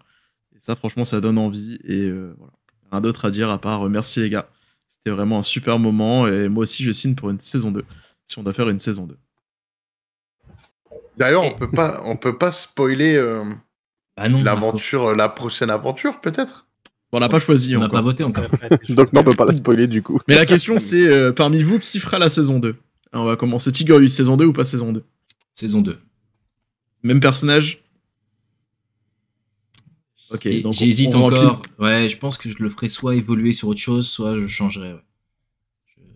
Et 0.54 0.60
ça, 0.60 0.76
franchement, 0.76 1.04
ça 1.04 1.20
donne 1.20 1.38
envie. 1.38 1.80
Et 1.84 2.02
euh, 2.04 2.32
voilà. 2.38 2.52
Rien 2.92 3.00
d'autre 3.00 3.24
à 3.24 3.32
dire 3.32 3.50
à 3.50 3.60
part 3.60 3.88
merci 3.90 4.20
les 4.20 4.30
gars. 4.30 4.48
C'était 4.86 5.10
vraiment 5.10 5.40
un 5.40 5.42
super 5.42 5.80
moment. 5.80 6.28
Et 6.28 6.48
moi 6.48 6.62
aussi, 6.62 6.84
je 6.84 6.92
signe 6.92 7.16
pour 7.16 7.30
une 7.30 7.40
saison 7.40 7.72
2. 7.72 7.84
Si 8.24 8.38
on 8.38 8.44
doit 8.44 8.52
faire 8.52 8.68
une 8.68 8.78
saison 8.78 9.06
2. 9.08 9.16
D'ailleurs, 11.16 11.44
on 11.44 11.54
peut 11.54 11.70
pas, 11.70 12.02
on 12.04 12.16
peut 12.16 12.36
pas 12.36 12.52
spoiler 12.52 13.14
euh, 13.16 13.44
Ah 14.16 14.28
non, 14.28 14.42
l'aventure, 14.42 15.08
euh, 15.08 15.14
la 15.14 15.28
prochaine 15.28 15.70
aventure, 15.70 16.20
peut-être? 16.20 16.66
Bon, 17.12 17.18
on 17.18 17.20
n'a 17.20 17.28
pas 17.28 17.38
choisi 17.40 17.74
on 17.76 17.80
n'a 17.80 17.86
encore. 17.86 17.98
pas 17.98 18.02
voté 18.02 18.24
encore. 18.24 18.44
Donc 18.88 19.12
non, 19.12 19.20
on 19.20 19.24
peut 19.24 19.36
pas 19.36 19.44
la 19.46 19.54
spoiler 19.54 19.86
du 19.86 20.02
coup. 20.02 20.18
Mais 20.28 20.34
la 20.34 20.44
question, 20.46 20.78
c'est 20.78 21.06
euh, 21.08 21.32
parmi 21.32 21.62
vous, 21.62 21.78
qui 21.78 22.00
fera 22.00 22.18
la 22.18 22.28
saison 22.28 22.58
2 22.58 22.76
Alors, 23.12 23.24
On 23.24 23.28
va 23.28 23.36
commencer. 23.36 23.70
Tigorus, 23.72 24.12
saison 24.12 24.36
2 24.36 24.44
ou 24.46 24.52
pas 24.52 24.64
saison 24.64 24.92
2 24.92 25.02
Saison 25.54 25.80
2. 25.82 25.98
Même 27.02 27.20
personnage? 27.20 27.82
Ok, 30.30 30.48
J'hésite 30.72 31.14
remplit- 31.14 31.38
encore. 31.38 31.62
Ouais, 31.78 32.08
je 32.08 32.18
pense 32.18 32.36
que 32.36 32.50
je 32.50 32.60
le 32.62 32.68
ferai 32.68 32.88
soit 32.88 33.14
évoluer 33.14 33.52
sur 33.52 33.68
autre 33.68 33.80
chose, 33.80 34.08
soit 34.08 34.34
je 34.34 34.46
changerai. 34.48 34.92
Ouais. 34.94 35.00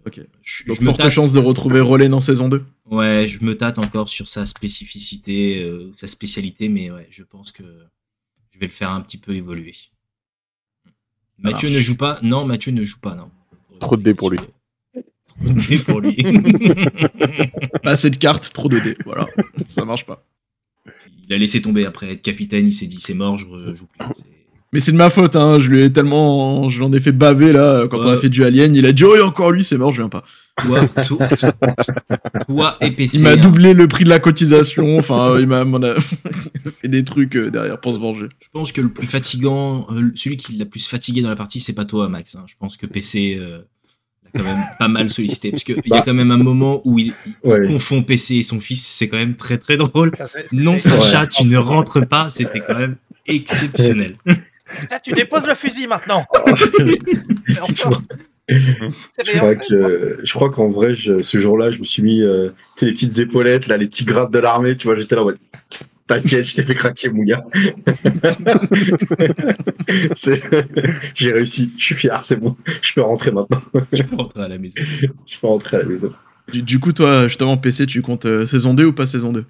Ok. 0.07 0.20
Je, 0.43 0.64
Donc, 0.66 0.77
je 0.81 0.85
forte 0.85 1.09
chance 1.11 1.33
de 1.33 1.39
retrouver 1.39 1.81
Rolen 1.81 2.12
en 2.14 2.20
saison 2.20 2.49
2. 2.49 2.64
Ouais, 2.91 3.28
je 3.28 3.43
me 3.45 3.57
tâte 3.57 3.78
encore 3.78 4.09
sur 4.09 4.26
sa 4.26 4.45
spécificité, 4.45 5.62
euh, 5.62 5.93
sa 5.95 6.09
spécialité, 6.09 6.68
mais 6.68 6.91
ouais, 6.91 7.07
je 7.11 7.22
pense 7.22 7.53
que 7.53 7.62
je 8.51 8.59
vais 8.59 8.66
le 8.66 8.72
faire 8.72 8.91
un 8.91 9.01
petit 9.01 9.18
peu 9.18 9.32
évoluer. 9.32 9.74
Mathieu 11.38 11.68
marche. 11.68 11.76
ne 11.76 11.80
joue 11.80 11.97
pas. 11.97 12.18
Non, 12.22 12.45
Mathieu 12.45 12.72
ne 12.72 12.82
joue 12.82 12.99
pas, 12.99 13.14
non. 13.14 13.30
Trop 13.78 13.97
de 13.97 14.03
dés 14.03 14.14
pour 14.14 14.30
lui. 14.30 14.41
Trop 14.93 15.55
de 15.55 15.68
dés 15.68 15.78
pour 15.78 16.01
lui. 16.01 16.16
Pas 17.82 17.91
assez 17.93 18.11
de 18.11 18.16
cartes, 18.16 18.53
trop 18.53 18.68
de 18.68 18.80
dés. 18.80 18.97
Voilà, 19.05 19.28
ça 19.68 19.84
marche 19.84 20.05
pas. 20.05 20.26
il 21.28 21.32
a 21.32 21.38
laissé 21.38 21.62
tomber 21.62 21.86
après 21.86 22.12
être 22.12 22.22
capitaine, 22.22 22.66
il 22.66 22.72
s'est 22.72 22.86
dit 22.86 23.01
c'est 23.01 23.14
mort, 23.14 23.38
je 23.38 23.47
rejoue 23.47 23.86
plus. 23.86 24.24
Mais 24.72 24.80
c'est 24.80 24.93
de 24.93 24.97
ma 24.97 25.11
faute, 25.11 25.34
hein. 25.36 25.59
Je 25.59 25.68
lui 25.68 25.82
ai 25.82 25.93
tellement. 25.93 26.68
Je 26.68 26.80
l'en 26.80 26.93
ai 26.93 27.01
fait 27.01 27.12
baver 27.12 27.53
là 27.53 27.88
quand 27.88 28.01
on 28.01 28.09
a 28.09 28.16
fait 28.16 28.28
du 28.28 28.45
Alien. 28.45 28.74
Il 28.74 28.86
a 28.86 28.93
dit 28.93 29.05
Oh, 29.05 29.16
et 29.16 29.20
encore 29.20 29.51
lui, 29.51 29.64
c'est 29.64 29.76
mort, 29.76 29.93
je 29.93 30.01
viens 30.01 30.09
pas. 30.09 30.24
Toi, 30.63 30.87
toi, 31.07 31.29
toi 32.47 32.77
et 32.81 32.91
PC. 32.91 33.19
Il 33.19 33.23
m'a 33.25 33.31
hein. 33.31 33.37
doublé 33.37 33.75
le 33.75 33.89
prix 33.89 34.05
de 34.05 34.09
la 34.11 34.19
cotisation. 34.19 34.99
Enfin, 34.99 35.39
il 35.39 35.47
m'a 35.47 35.65
fait 36.81 36.89
des 36.89 37.05
trucs 37.05 37.37
euh, 37.37 37.51
derrière 37.51 37.81
pour 37.81 37.95
se 37.95 37.99
venger. 37.99 38.27
Je 38.43 38.49
pense 38.53 38.73
que 38.73 38.81
le 38.81 38.91
plus 38.93 39.07
fatigant, 39.07 39.87
euh, 39.91 40.11
celui 40.15 40.37
qui 40.37 40.53
l'a 40.55 40.67
plus 40.67 40.87
fatigué 40.87 41.23
dans 41.23 41.29
la 41.31 41.37
partie, 41.37 41.61
c'est 41.61 41.73
pas 41.75 41.85
toi, 41.85 42.09
Max. 42.09 42.35
hein. 42.37 42.45
Je 42.47 42.55
pense 42.59 42.77
que 42.77 42.87
PC 42.87 43.37
euh, 43.41 43.59
l'a 44.35 44.41
quand 44.43 44.45
même 44.49 44.65
pas 44.79 44.89
mal 44.89 45.09
sollicité. 45.09 45.51
Parce 45.51 45.65
qu'il 45.65 45.77
y 45.77 45.79
a 45.79 45.83
Bah. 45.89 46.03
quand 46.05 46.15
même 46.15 46.31
un 46.31 46.37
moment 46.37 46.81
où 46.85 46.99
il, 46.99 47.13
il 47.27 47.35
Ouais. 47.49 47.67
confond 47.69 48.03
PC 48.03 48.37
et 48.37 48.43
son 48.43 48.61
fils. 48.61 48.87
C'est 48.87 49.09
quand 49.09 49.17
même 49.19 49.37
très 49.37 49.59
très 49.59 49.77
drôle. 49.77 50.13
Non, 50.53 50.79
Sacha, 50.79 51.27
tu 51.27 51.45
ne 51.45 51.57
rentres 51.59 52.07
pas. 52.07 52.31
C'était 52.31 52.61
quand 52.61 52.79
même 52.79 52.97
exceptionnel. 53.27 54.17
Ah, 54.93 55.01
tu 55.01 55.11
déposes 55.11 55.49
le 55.49 55.57
fusil 55.57 55.89
maintenant. 55.89 56.25
Enfin, 59.18 59.24
Je 59.24 59.32
crois 59.38 59.55
que, 59.57 60.18
je 60.22 60.32
crois 60.32 60.51
qu'en 60.51 60.68
vrai, 60.68 60.94
je- 60.94 61.22
ce 61.22 61.38
jour-là, 61.38 61.70
je 61.70 61.78
me 61.78 61.84
suis 61.84 62.03
mis, 62.03 62.22
euh, 62.22 62.51
les 62.82 62.92
petites 62.92 63.18
épaulettes, 63.18 63.66
là, 63.68 63.76
les 63.76 63.86
petits 63.86 64.05
grades 64.05 64.32
de 64.32 64.38
l'armée, 64.38 64.76
tu 64.76 64.86
vois, 64.86 64.96
j'étais 64.96 65.14
là, 65.16 65.24
ouais. 65.24 65.34
T'inquiète, 66.07 66.44
je 66.44 66.57
t'ai 66.57 66.62
fait 66.64 66.74
craquer, 66.74 67.09
mon 67.11 67.22
gars. 67.22 67.44
J'ai 71.14 71.32
réussi, 71.32 71.72
je 71.78 71.84
suis 71.84 71.94
fier, 71.94 72.24
c'est 72.24 72.36
bon. 72.36 72.57
Je 72.82 72.92
peux 72.92 73.01
rentrer 73.03 73.30
maintenant. 73.30 73.62
Tu 73.94 74.05
peux 74.05 74.16
rentrer 74.16 74.42
à 74.42 74.48
la 74.48 74.59
maison. 74.59 74.74
Je 75.26 75.38
peux 75.40 75.46
rentrer 75.46 75.76
à 75.78 75.82
la 75.82 75.88
maison. 75.88 76.12
Du, 76.53 76.62
du 76.62 76.80
coup, 76.80 76.92
toi, 76.92 77.28
justement, 77.28 77.57
PC, 77.57 77.86
tu 77.86 78.03
comptes 78.03 78.26
euh, 78.26 78.44
saison 78.46 78.74
2 78.74 78.86
ou 78.86 78.92
pas 78.92 79.07
saison 79.07 79.30
2 79.32 79.44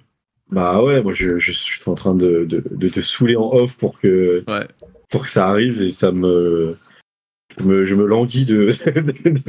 Bah 0.51 0.83
ouais, 0.83 1.01
moi 1.01 1.13
je, 1.13 1.37
je 1.37 1.51
suis 1.51 1.81
en 1.87 1.95
train 1.95 2.13
de, 2.13 2.45
de, 2.47 2.63
de 2.69 2.87
te 2.89 2.99
saouler 3.01 3.35
en 3.35 3.49
off 3.53 3.75
pour 3.77 3.99
que, 3.99 4.43
Ouais. 4.47 4.67
pour 5.09 5.23
que 5.23 5.29
ça 5.29 5.47
arrive 5.47 5.81
et 5.81 5.91
ça 5.91 6.11
me. 6.11 6.75
Je 7.59 7.63
me, 7.65 7.83
je 7.83 7.95
languis 7.95 8.45
de, 8.45 8.71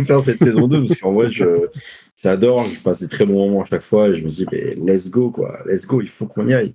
faire 0.04 0.22
cette 0.22 0.40
saison 0.40 0.66
2 0.66 0.78
parce 0.80 0.98
qu'en 0.98 1.12
vrai, 1.12 1.28
je, 1.28 1.68
j'adore, 2.22 2.64
je 2.64 2.80
passe 2.80 3.00
des 3.00 3.08
très 3.08 3.26
bons 3.26 3.46
moments 3.48 3.62
à 3.62 3.66
chaque 3.66 3.82
fois 3.82 4.08
et 4.08 4.14
je 4.14 4.24
me 4.24 4.28
dis, 4.28 4.46
mais 4.50 4.74
let's 4.74 5.10
go 5.10 5.30
quoi, 5.30 5.58
let's 5.66 5.86
go, 5.86 6.00
il 6.00 6.08
faut 6.08 6.26
qu'on 6.26 6.46
y 6.46 6.54
aille. 6.54 6.74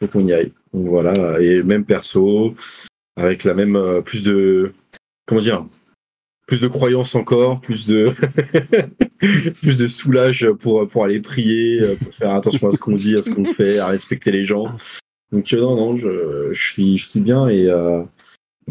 Il 0.00 0.06
faut 0.06 0.18
qu'on 0.18 0.26
y 0.26 0.32
aille. 0.32 0.52
Donc 0.72 0.86
voilà, 0.86 1.40
et 1.40 1.62
même 1.62 1.84
perso, 1.84 2.54
avec 3.16 3.44
la 3.44 3.54
même. 3.54 3.76
euh, 3.76 4.00
plus 4.00 4.22
de. 4.22 4.72
Comment 5.26 5.40
dire 5.40 5.66
plus 6.46 6.62
de 6.62 6.68
croyance 6.68 7.14
encore, 7.14 7.60
plus 7.60 7.84
de 7.84 8.10
plus 9.60 9.76
de 9.76 9.86
soulage 9.86 10.48
pour 10.58 10.88
pour 10.88 11.04
aller 11.04 11.20
prier, 11.20 11.94
pour 12.02 12.14
faire 12.14 12.30
attention 12.30 12.68
à 12.68 12.70
ce 12.70 12.78
qu'on 12.78 12.94
dit, 12.94 13.14
à 13.16 13.20
ce 13.20 13.28
qu'on 13.28 13.44
fait, 13.44 13.78
à 13.78 13.88
respecter 13.88 14.30
les 14.30 14.44
gens. 14.44 14.74
Donc 15.30 15.52
euh, 15.52 15.60
non 15.60 15.76
non, 15.76 15.94
je, 15.94 16.50
je 16.52 16.60
suis 16.60 16.96
je 16.96 17.06
suis 17.06 17.20
bien 17.20 17.48
et 17.48 17.68
euh, 17.68 18.02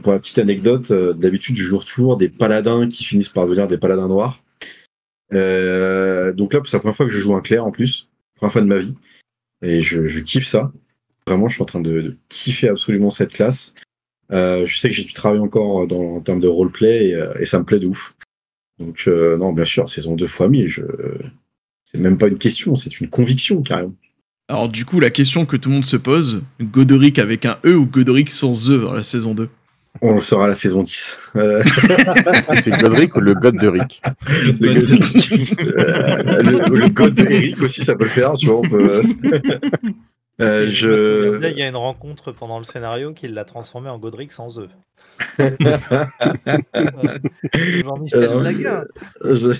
pour 0.01 0.11
la 0.11 0.19
petite 0.19 0.37
anecdote, 0.39 0.91
euh, 0.91 1.13
d'habitude 1.13 1.55
je 1.55 1.63
joue 1.63 1.83
toujours 1.83 2.17
des 2.17 2.29
paladins 2.29 2.87
qui 2.87 3.03
finissent 3.03 3.29
par 3.29 3.45
devenir 3.45 3.67
des 3.67 3.77
paladins 3.77 4.07
noirs. 4.07 4.43
Euh, 5.33 6.31
donc 6.33 6.53
là 6.53 6.61
c'est 6.65 6.77
la 6.77 6.79
première 6.79 6.95
fois 6.95 7.05
que 7.05 7.11
je 7.11 7.17
joue 7.17 7.35
un 7.35 7.41
clerc 7.41 7.65
en 7.65 7.71
plus, 7.71 8.09
première 8.35 8.53
fois 8.53 8.61
de 8.61 8.67
ma 8.67 8.77
vie 8.77 8.95
et 9.61 9.81
je, 9.81 10.19
kiffe 10.19 10.45
ça. 10.45 10.71
Vraiment, 11.25 11.49
je 11.49 11.55
suis 11.55 11.63
en 11.63 11.65
train 11.65 11.81
de, 11.81 12.15
kiffer 12.29 12.69
absolument 12.69 13.09
cette 13.09 13.33
classe. 13.33 13.73
Euh, 14.31 14.65
je 14.65 14.77
sais 14.77 14.89
que 14.89 14.95
j'ai 14.95 15.03
du 15.03 15.13
travail 15.13 15.39
encore 15.39 15.77
en 15.77 16.21
termes 16.21 16.39
de 16.39 16.47
roleplay 16.47 17.15
et, 17.39 17.45
ça 17.45 17.59
me 17.59 17.65
plaît 17.65 17.79
de 17.79 17.87
ouf. 17.87 18.15
Donc 18.79 19.07
non, 19.07 19.51
bien 19.51 19.65
sûr, 19.65 19.89
saison 19.89 20.15
2 20.15 20.27
fois 20.27 20.47
1000, 20.47 20.67
je... 20.67 20.83
c'est 21.83 21.97
même 21.97 22.17
pas 22.17 22.27
une 22.27 22.37
question, 22.37 22.75
c'est 22.75 23.01
une 23.01 23.09
conviction 23.09 23.61
carrément. 23.63 23.95
Alors, 24.47 24.69
du 24.69 24.85
coup, 24.85 24.99
la 24.99 25.09
question 25.09 25.45
que 25.45 25.57
tout 25.57 25.69
le 25.69 25.75
monde 25.75 25.85
se 25.85 25.97
pose 25.97 26.43
Godoric 26.61 27.19
avec 27.19 27.45
un 27.45 27.57
E 27.65 27.75
ou 27.75 27.85
Godoric 27.85 28.29
sans 28.29 28.69
E 28.69 28.77
dans 28.77 28.93
la 28.93 29.03
saison 29.03 29.33
2 29.33 29.49
On 30.01 30.15
le 30.15 30.21
saura 30.21 30.45
à 30.45 30.47
la 30.49 30.55
saison 30.55 30.83
10. 30.83 31.19
Euh, 31.35 31.63
c'est 32.63 32.71
Godric 32.79 33.15
ou 33.15 33.21
le 33.21 33.33
God 33.33 33.57
de 33.59 33.67
Rick 33.67 34.01
le, 34.59 34.69
euh, 34.69 36.41
le- 36.43 36.75
le 36.77 36.89
god 36.89 37.13
de 37.13 37.23
Eric 37.23 37.61
aussi, 37.61 37.83
ça 37.83 37.95
peut 37.95 38.03
le 38.05 38.09
faire, 38.09 38.33
tu 38.33 38.47
vois. 38.47 38.57
On 38.57 38.61
peut... 38.69 39.03
Euh, 40.41 40.67
je... 40.69 41.37
bien, 41.37 41.49
il 41.49 41.57
y 41.57 41.61
a 41.63 41.67
une 41.67 41.75
rencontre 41.75 42.31
pendant 42.31 42.59
le 42.59 42.63
scénario 42.63 43.13
qui 43.13 43.27
l'a 43.27 43.43
transformé 43.45 43.89
en 43.89 43.97
Godric 43.97 44.31
sans 44.31 44.59
eux. 44.59 44.69
Euh, 48.13 48.45
je- 49.25 49.53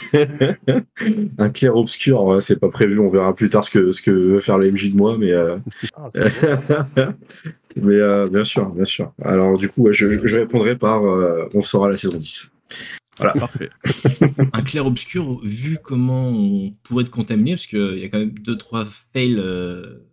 un 1.38 1.50
clair 1.50 1.76
obscur, 1.76 2.42
c'est 2.42 2.60
pas 2.60 2.70
prévu, 2.70 3.00
on 3.00 3.10
verra 3.10 3.34
plus 3.34 3.50
tard 3.50 3.64
ce 3.64 3.72
que, 3.72 3.92
ce 3.92 4.02
que 4.02 4.12
veut 4.12 4.40
faire 4.40 4.58
le 4.58 4.72
MJ 4.72 4.92
de 4.94 4.98
moi, 4.98 5.16
mais, 5.18 5.32
euh, 5.32 5.58
Ah, 5.96 6.10
mais 7.82 7.96
euh, 7.96 8.28
bien 8.28 8.44
sûr, 8.44 8.70
bien 8.70 8.86
sûr. 8.86 9.12
Alors 9.22 9.58
du 9.58 9.70
coup, 9.70 9.84
ouais, 9.84 9.94
je, 9.94 10.26
je 10.26 10.38
répondrai 10.38 10.76
par 10.78 11.04
euh, 11.06 11.46
on 11.54 11.62
saura 11.62 11.90
la 11.90 11.98
saison 11.98 12.18
10. 12.18 12.50
Voilà. 13.18 13.34
Parfait. 13.34 13.70
un 14.54 14.62
clair 14.62 14.86
obscur, 14.86 15.40
vu 15.44 15.78
comment 15.84 16.30
on 16.30 16.72
pourrait 16.84 17.04
te 17.04 17.10
contaminer, 17.10 17.52
parce 17.54 17.66
qu'il 17.66 17.98
y 17.98 18.04
a 18.04 18.10
quand 18.10 18.20
même 18.20 18.32
deux 18.40 18.58
trois 18.58 18.86
fails 19.14 19.38
euh, 19.40 20.04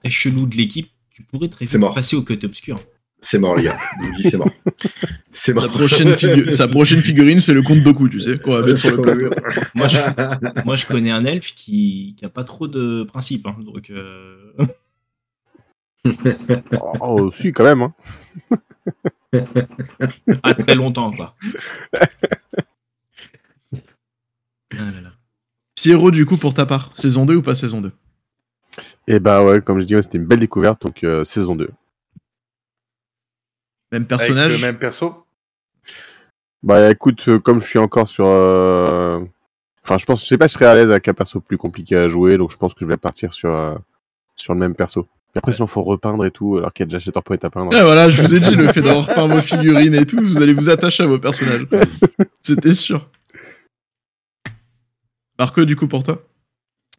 très 0.00 0.10
chelous 0.10 0.46
de 0.46 0.56
l'équipe, 0.56 0.90
tu 1.10 1.22
pourrais 1.22 1.48
très 1.48 1.64
mort. 1.78 1.94
passer 1.94 2.14
au 2.16 2.22
côté 2.22 2.46
obscur. 2.46 2.76
C'est 3.24 3.38
mort, 3.38 3.56
les 3.56 3.64
gars. 3.64 3.78
Je 4.00 4.04
vous 4.06 4.12
dis, 4.14 4.22
c'est 4.24 4.36
mort. 4.36 4.50
C'est 5.30 5.52
mort. 5.54 5.62
Sa 5.62 5.68
prochaine, 5.68 6.08
figu- 6.08 6.50
sa 6.50 6.66
prochaine 6.68 7.00
figurine, 7.00 7.38
c'est 7.40 7.54
le 7.54 7.62
compte 7.62 7.80
Doku, 7.80 8.08
tu 8.08 8.20
sais, 8.20 8.36
qu'on 8.38 8.50
va 8.52 8.62
mettre 8.66 8.78
sur 8.78 8.90
le 8.96 9.00
plateau. 9.00 9.30
Moi 9.76 9.86
je, 9.86 9.98
moi, 10.66 10.74
je 10.76 10.86
connais 10.86 11.12
un 11.12 11.24
elfe 11.24 11.54
qui, 11.54 12.16
qui 12.18 12.24
a 12.24 12.28
pas 12.28 12.42
trop 12.44 12.66
de 12.68 13.04
principes, 13.04 13.46
hein, 13.46 13.56
donc. 13.64 13.90
Oh, 16.80 16.92
oh, 17.00 17.32
si, 17.32 17.52
quand 17.52 17.64
même. 17.64 17.82
Hein. 17.82 17.94
à 20.42 20.54
très 20.54 20.74
longtemps, 20.74 21.10
quoi. 21.10 21.34
Ah 24.72 24.76
là 24.76 25.00
là. 25.02 25.12
Pierrot, 25.74 26.10
du 26.10 26.26
coup, 26.26 26.36
pour 26.36 26.54
ta 26.54 26.66
part, 26.66 26.90
saison 26.94 27.24
2 27.24 27.36
ou 27.36 27.42
pas 27.42 27.54
saison 27.54 27.80
2 27.80 27.92
Et 29.08 29.20
bah 29.20 29.44
ouais, 29.44 29.60
comme 29.60 29.80
je 29.80 29.86
dis, 29.86 29.94
ouais, 29.94 30.02
c'était 30.02 30.18
une 30.18 30.26
belle 30.26 30.40
découverte, 30.40 30.82
donc 30.82 31.04
euh, 31.04 31.24
saison 31.24 31.56
2. 31.56 31.64
Même 33.92 34.02
Avec 34.02 34.08
personnage 34.08 34.52
le 34.52 34.58
même 34.58 34.78
perso? 34.78 35.26
Bah 36.62 36.90
écoute, 36.90 37.28
euh, 37.28 37.38
comme 37.38 37.60
je 37.60 37.66
suis 37.66 37.78
encore 37.78 38.08
sur... 38.08 38.26
euh, 38.26 39.20
Enfin, 39.84 39.98
je 39.98 40.04
pense, 40.04 40.22
je 40.22 40.28
sais 40.28 40.38
pas 40.38 40.46
je 40.46 40.52
serais 40.52 40.66
à 40.66 40.74
l'aise 40.74 40.90
avec 40.90 41.08
un 41.08 41.14
perso 41.14 41.40
plus 41.40 41.58
compliqué 41.58 41.96
à 41.96 42.08
jouer, 42.08 42.38
donc 42.38 42.50
je 42.52 42.56
pense 42.56 42.72
que 42.72 42.80
je 42.80 42.86
vais 42.86 42.96
partir 42.96 43.34
sur, 43.34 43.52
euh, 43.52 43.74
sur 44.36 44.54
le 44.54 44.60
même 44.60 44.74
perso. 44.74 45.08
Et 45.34 45.38
après, 45.38 45.52
sinon, 45.52 45.66
faut 45.66 45.82
repeindre 45.82 46.26
et 46.26 46.30
tout, 46.30 46.58
alors 46.58 46.72
qu'il 46.72 46.84
y 46.84 46.86
a 46.86 46.86
déjà 46.86 46.98
Shatterpoint 46.98 47.38
à 47.42 47.48
peindre. 47.50 47.70
Ah 47.74 47.84
voilà, 47.84 48.10
je 48.10 48.20
vous 48.20 48.34
ai 48.34 48.40
dit, 48.40 48.54
le 48.54 48.70
fait 48.72 48.82
d'avoir 48.82 49.06
peint 49.14 49.26
vos 49.26 49.40
figurines 49.40 49.94
et 49.94 50.04
tout, 50.04 50.20
vous 50.20 50.42
allez 50.42 50.52
vous 50.52 50.68
attacher 50.68 51.04
à 51.04 51.06
vos 51.06 51.18
personnages. 51.18 51.66
C'était 52.42 52.74
sûr. 52.74 53.08
Marco, 55.38 55.64
du 55.64 55.74
coup, 55.76 55.88
pour 55.88 56.02
toi 56.04 56.22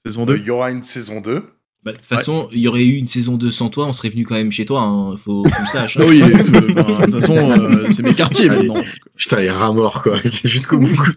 Saison 0.05 0.25
2 0.25 0.37
Il 0.37 0.43
y 0.45 0.49
aura 0.49 0.71
une 0.71 0.83
saison 0.83 1.21
2. 1.21 1.43
Bah, 1.83 1.91
de 1.91 1.97
toute 1.97 2.05
façon, 2.05 2.47
il 2.53 2.59
y 2.59 2.67
aurait 2.67 2.83
eu 2.85 2.95
une 2.95 3.07
saison 3.07 3.35
2 3.35 3.51
sans 3.51 3.69
toi, 3.69 3.85
on 3.85 3.93
serait 3.93 4.09
venu 4.09 4.25
quand 4.25 4.35
même 4.35 4.51
chez 4.51 4.65
toi, 4.65 4.81
hein, 4.81 5.15
faut 5.17 5.43
que 5.43 5.49
tu 5.53 5.61
le 5.61 5.67
saches. 5.67 5.97
hein. 5.97 6.03
Ah 6.03 6.07
oui, 6.09 6.23
enfin, 6.23 7.05
de 7.05 7.11
toute 7.11 7.19
façon, 7.21 7.35
euh, 7.51 7.89
c'est 7.89 8.03
mes 8.03 8.13
quartiers 8.13 8.49
maintenant. 8.49 8.81
Putain, 9.17 9.41
les 9.41 9.51
rats 9.51 9.73
morts, 9.73 10.01
quoi. 10.01 10.17
C'est 10.23 10.47
jusqu'au 10.47 10.77
bout. 10.79 11.11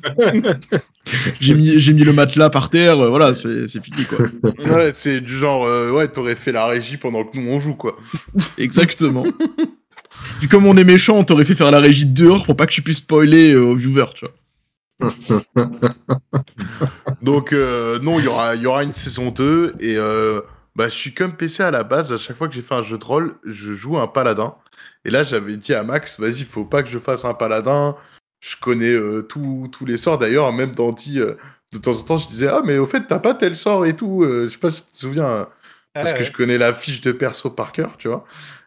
J'ai 1.40 1.54
mis, 1.54 1.78
j'ai 1.80 1.92
mis 1.92 2.02
le 2.02 2.12
matelas 2.12 2.50
par 2.50 2.70
terre, 2.70 2.98
euh, 2.98 3.08
voilà, 3.08 3.34
c'est 3.34 3.68
c'est 3.68 3.82
fini 3.82 4.04
quoi. 4.04 4.26
Ouais, 4.76 4.92
c'est 4.94 5.20
du 5.20 5.36
genre, 5.36 5.64
euh, 5.64 5.90
ouais, 5.90 6.08
t'aurais 6.08 6.34
fait 6.34 6.52
la 6.52 6.66
régie 6.66 6.96
pendant 6.96 7.24
que 7.24 7.36
nous 7.36 7.48
on 7.50 7.60
joue, 7.60 7.74
quoi. 7.74 7.96
Exactement. 8.58 9.24
Puis 10.40 10.48
comme 10.48 10.66
on 10.66 10.76
est 10.76 10.84
méchant, 10.84 11.16
on 11.16 11.24
t'aurait 11.24 11.44
fait 11.44 11.54
faire 11.54 11.70
la 11.70 11.80
régie 11.80 12.06
dehors 12.06 12.44
pour 12.44 12.56
pas 12.56 12.66
que 12.66 12.72
tu 12.72 12.82
puisses 12.82 12.98
spoiler 12.98 13.52
euh, 13.52 13.62
aux 13.62 13.76
viewers, 13.76 14.12
tu 14.14 14.24
vois. 14.24 14.34
Donc, 17.22 17.52
euh, 17.52 17.98
non, 18.00 18.18
il 18.18 18.24
y 18.24 18.28
aura, 18.28 18.54
y 18.54 18.66
aura 18.66 18.82
une 18.82 18.92
saison 18.92 19.30
2. 19.30 19.74
Et 19.80 19.96
bah, 20.74 20.88
je 20.88 20.94
suis 20.94 21.12
comme 21.12 21.36
PC 21.36 21.62
à 21.62 21.70
la 21.70 21.84
base. 21.84 22.12
À 22.12 22.16
chaque 22.16 22.36
fois 22.36 22.48
que 22.48 22.54
j'ai 22.54 22.62
fait 22.62 22.74
un 22.74 22.82
jeu 22.82 22.98
de 22.98 23.04
rôle, 23.04 23.34
je 23.44 23.72
joue 23.72 23.98
un 23.98 24.06
paladin. 24.06 24.54
Et 25.04 25.10
là, 25.10 25.22
j'avais 25.22 25.56
dit 25.56 25.74
à 25.74 25.82
Max, 25.82 26.18
vas-y, 26.18 26.44
faut 26.44 26.64
pas 26.64 26.82
que 26.82 26.88
je 26.88 26.98
fasse 26.98 27.24
un 27.24 27.34
paladin. 27.34 27.94
Je 28.40 28.56
connais 28.60 28.92
euh, 28.92 29.22
tous 29.22 29.68
tous 29.72 29.84
les 29.86 29.96
sorts. 29.98 30.18
D'ailleurs, 30.18 30.52
même 30.52 30.72
dans 30.74 30.90
D, 30.92 31.18
euh, 31.18 31.36
de 31.72 31.78
temps 31.78 31.92
en 31.98 32.02
temps, 32.04 32.18
je 32.18 32.28
disais, 32.28 32.48
ah, 32.48 32.62
mais 32.64 32.78
au 32.78 32.86
fait, 32.86 33.06
t'as 33.06 33.18
pas 33.18 33.34
tel 33.34 33.56
sort 33.56 33.86
et 33.86 33.96
tout. 33.96 34.22
Euh, 34.24 34.44
je 34.46 34.50
sais 34.50 34.58
pas 34.58 34.70
si 34.70 34.84
tu 34.84 34.90
te 34.90 34.96
souviens. 34.96 35.28
euh, 35.28 35.44
parce 35.98 36.12
Ouais, 36.12 36.12
que 36.12 36.22
ouais. 36.22 36.24
je 36.24 36.32
connais 36.32 36.58
la 36.58 36.74
fiche 36.74 37.00
de 37.00 37.12
perso 37.12 37.50
par 37.50 37.72
cœur, 37.72 37.96
tu 37.98 38.08
vois. 38.08 38.24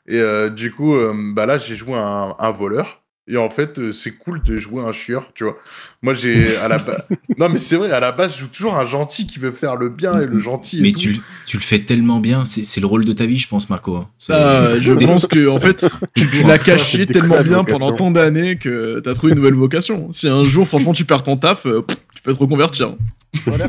Et 0.08 0.22
du 0.52 0.72
coup, 0.74 0.96
bah 1.36 1.46
là, 1.46 1.58
j'ai 1.60 1.76
joué 1.76 1.94
un, 1.96 2.36
un 2.40 2.52
voleur. 2.52 3.04
Et 3.32 3.38
en 3.38 3.52
fait, 3.52 3.78
euh, 3.78 3.92
c'est 3.92 4.18
cool 4.18 4.42
de 4.42 4.58
jouer 4.58 4.82
un 4.84 4.92
chieur, 4.92 5.32
tu 5.36 5.44
vois. 5.44 5.56
Moi, 6.02 6.16
j'ai 6.16 6.58
à 6.58 6.68
la 6.68 6.80
base. 6.80 7.04
non, 7.38 7.48
mais 7.48 7.60
c'est 7.60 7.76
vrai, 7.76 7.92
à 7.92 8.00
la 8.00 8.12
base, 8.12 8.34
je 8.34 8.40
joue 8.40 8.48
toujours 8.48 8.76
un 8.76 8.86
gentil 8.86 9.28
qui 9.28 9.38
veut 9.38 9.52
faire 9.52 9.76
le 9.76 9.90
bien 9.90 10.20
et 10.20 10.26
le 10.26 10.40
gentil. 10.40 10.80
et 10.80 10.82
Mais 10.82 10.92
tout. 10.94 11.00
tu, 11.00 11.20
tu 11.46 11.58
le 11.58 11.62
fais 11.62 11.78
tellement 11.80 12.20
bien, 12.20 12.44
c'est 12.44 12.64
c'est 12.64 12.82
le 12.82 12.88
rôle 12.88 13.06
de 13.06 13.14
ta 13.14 13.28
vie, 13.28 13.38
je 13.38 13.48
pense, 13.48 13.70
Marco. 13.70 13.96
hein. 13.98 14.08
Ah, 14.30 14.80
je 14.80 14.94
pense 14.94 15.28
que 15.28 15.48
en 15.48 15.60
fait, 15.60 15.86
tu, 16.16 16.28
tu 16.32 16.44
l'as 16.44 16.58
caché 16.58 17.06
tellement 17.06 17.42
bien 17.42 17.64
pendant 17.64 17.92
tant 17.92 18.10
d'années 18.10 18.56
que 18.58 19.00
t'as 19.00 19.14
trouvé 19.14 19.34
une 19.34 19.38
nouvelle 19.40 19.54
vocation. 19.54 20.12
Si 20.12 20.28
un 20.28 20.44
jour, 20.44 20.68
franchement, 20.68 20.94
tu 20.94 21.06
perds 21.06 21.22
ton 21.22 21.38
taf, 21.38 21.68
euh, 21.68 21.82
pff, 21.84 21.98
tu 22.16 22.22
peux 22.24 22.34
te 22.34 22.40
reconvertir. 22.40 22.96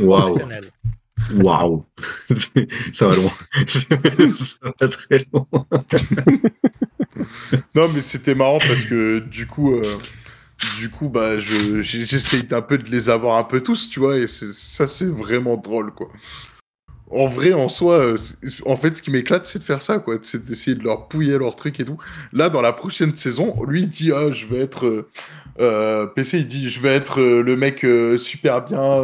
Waouh. 0.00 0.38
Waouh. 1.34 1.84
ça 2.94 3.08
va 3.08 3.16
loin. 3.16 3.30
ça 3.66 4.72
va 4.80 4.88
très 4.88 5.26
loin. 5.34 5.46
Non, 7.74 7.88
mais 7.88 8.00
c'était 8.00 8.34
marrant 8.34 8.58
parce 8.58 8.84
que 8.84 9.20
du 9.20 9.46
coup, 9.46 9.74
euh, 9.74 9.82
du 10.78 10.90
coup, 10.90 11.08
bah, 11.08 11.38
je 11.38 11.82
j'essaye 11.82 12.46
un 12.52 12.62
peu 12.62 12.78
de 12.78 12.88
les 12.90 13.08
avoir 13.08 13.38
un 13.38 13.44
peu 13.44 13.60
tous, 13.60 13.88
tu 13.90 14.00
vois, 14.00 14.18
et 14.18 14.26
ça, 14.26 14.86
c'est 14.86 15.06
vraiment 15.06 15.56
drôle, 15.56 15.92
quoi. 15.92 16.10
En 17.12 17.26
vrai, 17.26 17.52
en 17.52 17.68
soi, 17.68 17.98
euh, 17.98 18.16
en 18.66 18.76
fait, 18.76 18.96
ce 18.96 19.02
qui 19.02 19.10
m'éclate, 19.10 19.44
c'est 19.44 19.58
de 19.58 19.64
faire 19.64 19.82
ça, 19.82 19.98
quoi. 19.98 20.18
C'est 20.22 20.44
d'essayer 20.44 20.76
de 20.76 20.84
leur 20.84 21.08
pouiller 21.08 21.38
leur 21.38 21.56
truc 21.56 21.80
et 21.80 21.84
tout. 21.84 21.98
Là, 22.32 22.48
dans 22.50 22.60
la 22.60 22.72
prochaine 22.72 23.16
saison, 23.16 23.56
lui, 23.66 23.82
il 23.82 23.88
dit, 23.88 24.12
ah, 24.12 24.30
je 24.30 24.46
vais 24.46 24.60
être, 24.60 25.08
euh, 25.58 26.06
PC, 26.06 26.38
il 26.38 26.46
dit, 26.46 26.70
je 26.70 26.78
vais 26.80 26.94
être 26.94 27.20
le 27.20 27.56
mec 27.56 27.84
super 28.18 28.62
bien, 28.62 29.02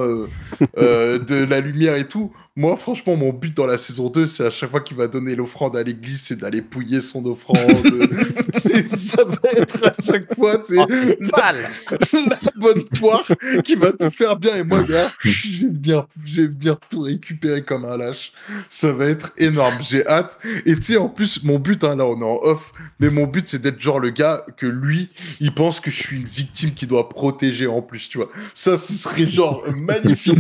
de 0.76 1.44
la 1.44 1.60
lumière 1.60 1.96
et 1.96 2.06
tout. 2.06 2.32
Moi, 2.58 2.74
franchement, 2.76 3.16
mon 3.16 3.34
but 3.34 3.54
dans 3.54 3.66
la 3.66 3.76
saison 3.76 4.08
2, 4.08 4.26
c'est 4.26 4.46
à 4.46 4.50
chaque 4.50 4.70
fois 4.70 4.80
qu'il 4.80 4.96
va 4.96 5.08
donner 5.08 5.34
l'offrande 5.34 5.76
à 5.76 5.82
l'église, 5.82 6.22
c'est 6.22 6.36
d'aller 6.36 6.62
pouiller 6.62 7.02
son 7.02 7.22
offrande. 7.26 7.56
Ça 8.96 9.24
va 9.24 9.50
être 9.52 9.86
à 9.86 9.92
chaque 10.02 10.34
fois, 10.34 10.58
tu 10.58 10.74
sais, 10.74 10.80
Oh, 10.80 10.86
c'est 10.90 11.30
la, 11.32 12.30
la 12.42 12.50
bonne 12.56 12.84
poire 12.84 13.26
qui 13.62 13.74
va 13.74 13.92
tout 13.92 14.08
faire 14.08 14.36
bien. 14.36 14.56
Et 14.56 14.64
moi, 14.64 14.82
gars, 14.84 15.10
je 15.22 15.66
vais 15.66 15.72
venir, 15.74 16.06
je 16.24 16.42
vais 16.42 16.48
venir 16.48 16.78
tout 16.88 17.02
récupérer 17.02 17.62
comme 17.62 17.84
un 17.84 17.98
lâche. 17.98 18.32
Ça 18.70 18.90
va 18.90 19.04
être 19.06 19.32
énorme. 19.36 19.74
J'ai 19.82 20.06
hâte. 20.06 20.38
Et 20.64 20.74
tu 20.76 20.82
sais, 20.82 20.96
en 20.96 21.10
plus, 21.10 21.42
mon 21.44 21.58
but, 21.58 21.84
hein, 21.84 21.96
là, 21.96 22.06
on 22.06 22.18
est 22.18 22.24
en 22.24 22.38
off, 22.42 22.72
mais 23.00 23.10
mon 23.10 23.26
but, 23.26 23.46
c'est 23.48 23.60
d'être 23.60 23.80
genre 23.80 24.00
le 24.00 24.10
gars 24.10 24.46
que 24.56 24.66
lui, 24.66 25.10
il 25.40 25.54
pense 25.54 25.80
que 25.80 25.90
je 25.90 26.02
suis 26.02 26.16
une 26.16 26.24
victime 26.24 26.72
qui 26.72 26.86
doit 26.86 27.08
protéger 27.10 27.66
en 27.66 27.82
plus, 27.82 28.08
tu 28.08 28.16
vois. 28.16 28.30
Ça, 28.54 28.78
ce 28.78 28.94
serait 28.94 29.26
genre 29.26 29.62
magnifique. 29.74 30.38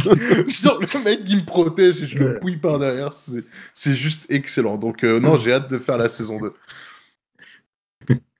genre 0.48 0.80
le 0.80 1.04
mec 1.04 1.24
qui 1.24 1.36
me 1.36 1.44
protège 1.44 2.05
je 2.06 2.18
le 2.18 2.38
pouille 2.40 2.56
par 2.56 2.78
derrière. 2.78 3.12
C'est 3.12 3.44
c'est 3.74 3.94
juste 3.94 4.26
excellent. 4.30 4.76
Donc, 4.76 5.04
euh, 5.04 5.20
non, 5.20 5.38
j'ai 5.38 5.52
hâte 5.52 5.70
de 5.70 5.78
faire 5.78 5.98
la 5.98 6.08
saison 6.08 6.40
2. 6.40 6.52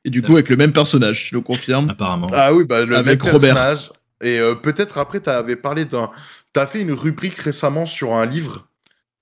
Et 0.05 0.11
du 0.11 0.23
coup, 0.23 0.35
avec 0.35 0.49
le 0.49 0.57
même 0.57 0.73
personnage, 0.73 1.25
tu 1.27 1.35
le 1.35 1.41
confirmes? 1.41 1.91
Apparemment. 1.91 2.29
Ah 2.33 2.55
oui, 2.55 2.65
bah, 2.65 2.85
le 2.85 2.97
Avec 2.97 3.23
même 3.25 3.33
Robert. 3.33 3.55
personnage. 3.55 3.91
Et 4.23 4.39
euh, 4.39 4.55
peut-être 4.55 4.99
après, 4.99 5.21
tu 5.21 5.29
avais 5.29 5.57
parlé 5.57 5.85
d'un. 5.85 6.11
Tu 6.55 6.61
as 6.61 6.67
fait 6.67 6.81
une 6.81 6.93
rubrique 6.93 7.37
récemment 7.39 7.87
sur 7.87 8.15
un 8.15 8.25
livre. 8.25 8.69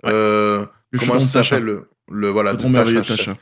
Euh, 0.04 0.66
Le 0.90 0.98
comment 0.98 1.18
ça 1.18 1.42
s'appelle 1.42 1.64
le, 1.64 1.88
le- 2.10 2.28
voilà, 2.28 2.52
Le 2.52 2.58
de 2.58 3.02
Chaudron 3.02 3.34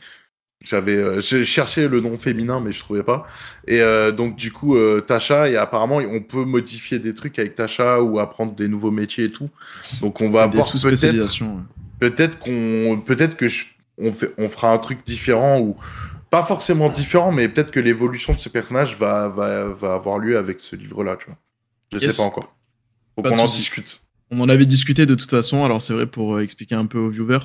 J'avais 0.65 0.97
euh, 0.97 1.21
j'ai 1.21 1.45
cherché 1.45 1.89
le 1.89 2.01
nom 2.01 2.17
féminin, 2.17 2.61
mais 2.61 2.73
je 2.73 2.79
trouvais 2.81 3.03
pas. 3.03 3.27
Et 3.67 3.81
euh, 3.81 4.13
donc, 4.13 4.37
du 4.37 4.53
coup, 4.53 4.77
euh, 4.77 5.01
Tasha, 5.01 5.49
et 5.51 5.57
apparemment, 5.57 5.97
on 5.97 6.21
peut 6.23 6.45
modifier 6.45 6.99
des 6.99 7.15
trucs 7.15 7.39
avec 7.39 7.55
Tasha 7.57 8.01
ou 8.03 8.19
apprendre 8.21 8.55
des 8.55 8.69
nouveaux 8.69 8.91
métiers 8.93 9.25
et 9.25 9.31
tout. 9.33 9.51
Donc, 10.03 10.21
on 10.21 10.31
va 10.31 10.45
avoir 10.45 10.65
peut-être 11.01 11.41
ouais. 11.41 11.63
peut-être 12.01 12.39
qu'on 12.39 13.03
peut-être 13.05 13.37
que 13.37 13.49
je- 13.49 13.65
on 13.99 14.11
fait 14.13 14.33
on 14.39 14.49
fera 14.49 14.73
un 14.73 14.79
truc 14.79 15.05
différent 15.05 15.61
ou 15.61 15.77
pas 16.31 16.43
forcément 16.43 16.89
différent 16.89 17.31
mais 17.33 17.49
peut-être 17.49 17.71
que 17.71 17.81
l'évolution 17.81 18.33
de 18.33 18.39
ce 18.41 18.49
personnage 18.49 18.97
va, 18.97 19.29
va, 19.29 19.67
va 19.67 19.95
avoir 19.95 20.19
lieu 20.19 20.39
avec 20.39 20.59
ce 20.61 20.77
livre 20.77 21.05
là 21.05 21.17
tu 21.17 21.27
vois 21.27 21.39
je 21.93 21.99
Yes. 21.99 22.13
sais 22.13 22.23
pas 22.23 22.29
encore 22.29 22.57
faut 23.15 23.23
qu'on 23.23 23.39
en 23.39 23.47
discute 23.47 24.01
On 24.31 24.41
en 24.41 24.49
avait 24.49 24.65
discuté 24.67 25.05
de 25.07 25.15
toute 25.15 25.31
façon, 25.31 25.65
alors 25.65 25.83
c'est 25.83 25.93
vrai 25.93 26.07
pour 26.07 26.37
euh, 26.37 26.43
expliquer 26.43 26.75
un 26.75 26.87
peu 26.87 26.99
aux 26.99 27.11
viewers. 27.11 27.41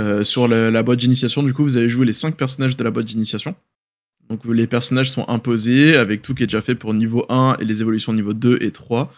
Euh, 0.00 0.24
sur 0.24 0.48
la, 0.48 0.82
boîte 0.82 1.00
d'initiation, 1.00 1.42
du 1.42 1.52
coup, 1.52 1.62
vous 1.62 1.76
avez 1.76 1.88
joué 1.88 2.06
les 2.06 2.12
5 2.12 2.36
personnages 2.36 2.76
de 2.76 2.84
la 2.84 2.90
boîte 2.90 3.06
d'initiation. 3.06 3.54
Donc 4.28 4.44
les 4.46 4.66
personnages 4.66 5.10
sont 5.10 5.28
imposés 5.28 5.96
avec 5.96 6.22
tout 6.22 6.34
qui 6.34 6.44
est 6.44 6.46
déjà 6.46 6.62
fait 6.62 6.74
pour 6.74 6.94
niveau 6.94 7.26
1 7.28 7.56
et 7.60 7.64
les 7.64 7.82
évolutions 7.82 8.12
niveau 8.12 8.32
2 8.32 8.58
et 8.62 8.70
3. 8.70 9.12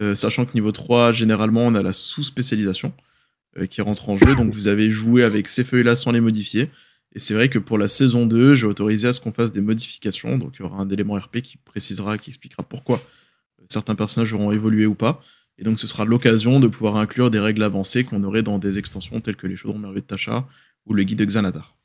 euh, 0.00 0.14
sachant 0.14 0.44
que 0.44 0.54
niveau 0.54 0.70
3, 0.70 1.12
généralement, 1.12 1.66
on 1.66 1.74
a 1.74 1.82
la 1.82 1.92
sous-spécialisation 1.92 2.92
euh, 3.56 3.66
qui 3.66 3.80
rentre 3.80 4.10
en 4.10 4.16
jeu. 4.16 4.34
Donc 4.36 4.52
vous 4.52 4.68
avez 4.68 4.90
joué 4.90 5.24
avec 5.24 5.48
ces 5.48 5.64
feuilles-là 5.64 5.96
sans 5.96 6.12
les 6.12 6.20
modifier. 6.20 6.70
Et 7.14 7.20
c'est 7.20 7.34
vrai 7.34 7.48
que 7.48 7.58
pour 7.58 7.78
la 7.78 7.88
saison 7.88 8.26
2, 8.26 8.54
j'ai 8.54 8.66
autorisé 8.66 9.08
à 9.08 9.12
ce 9.12 9.20
qu'on 9.20 9.32
fasse 9.32 9.52
des 9.52 9.62
modifications. 9.62 10.36
Donc 10.36 10.56
il 10.56 10.62
y 10.62 10.64
aura 10.64 10.78
un 10.78 10.88
élément 10.90 11.14
RP 11.14 11.40
qui 11.40 11.56
précisera, 11.56 12.18
qui 12.18 12.30
expliquera 12.30 12.62
pourquoi 12.62 13.00
certains 13.66 13.94
personnages 13.94 14.32
auront 14.34 14.52
évolué 14.52 14.86
ou 14.86 14.94
pas. 14.94 15.22
Et 15.58 15.64
donc, 15.64 15.80
ce 15.80 15.86
sera 15.88 16.04
l'occasion 16.04 16.60
de 16.60 16.68
pouvoir 16.68 16.96
inclure 16.96 17.30
des 17.30 17.40
règles 17.40 17.62
avancées 17.64 18.04
qu'on 18.04 18.22
aurait 18.22 18.42
dans 18.42 18.58
des 18.58 18.78
extensions 18.78 19.20
telles 19.20 19.36
que 19.36 19.46
les 19.48 19.56
chaudrons 19.56 19.78
merveilleux 19.78 20.02
de 20.02 20.06
Tasha 20.06 20.46
ou 20.86 20.94
le 20.94 21.02
guide 21.02 21.18
de 21.18 21.24
Xanatar. 21.24 21.76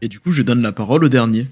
Et 0.00 0.08
du 0.08 0.20
coup, 0.20 0.32
je 0.32 0.42
donne 0.42 0.62
la 0.62 0.72
parole 0.72 1.04
au 1.04 1.08
dernier. 1.08 1.46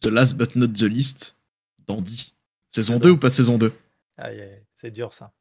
The 0.00 0.06
last 0.06 0.36
but 0.36 0.56
not 0.56 0.68
the 0.68 0.82
least, 0.82 1.38
Dandy. 1.86 2.34
Saison 2.68 2.98
2 2.98 3.10
ou 3.10 3.16
pas 3.16 3.30
saison 3.30 3.58
2 3.58 3.72
Aïe, 4.18 4.40
aïe, 4.40 4.62
c'est 4.74 4.90
dur 4.90 5.12
ça. 5.12 5.32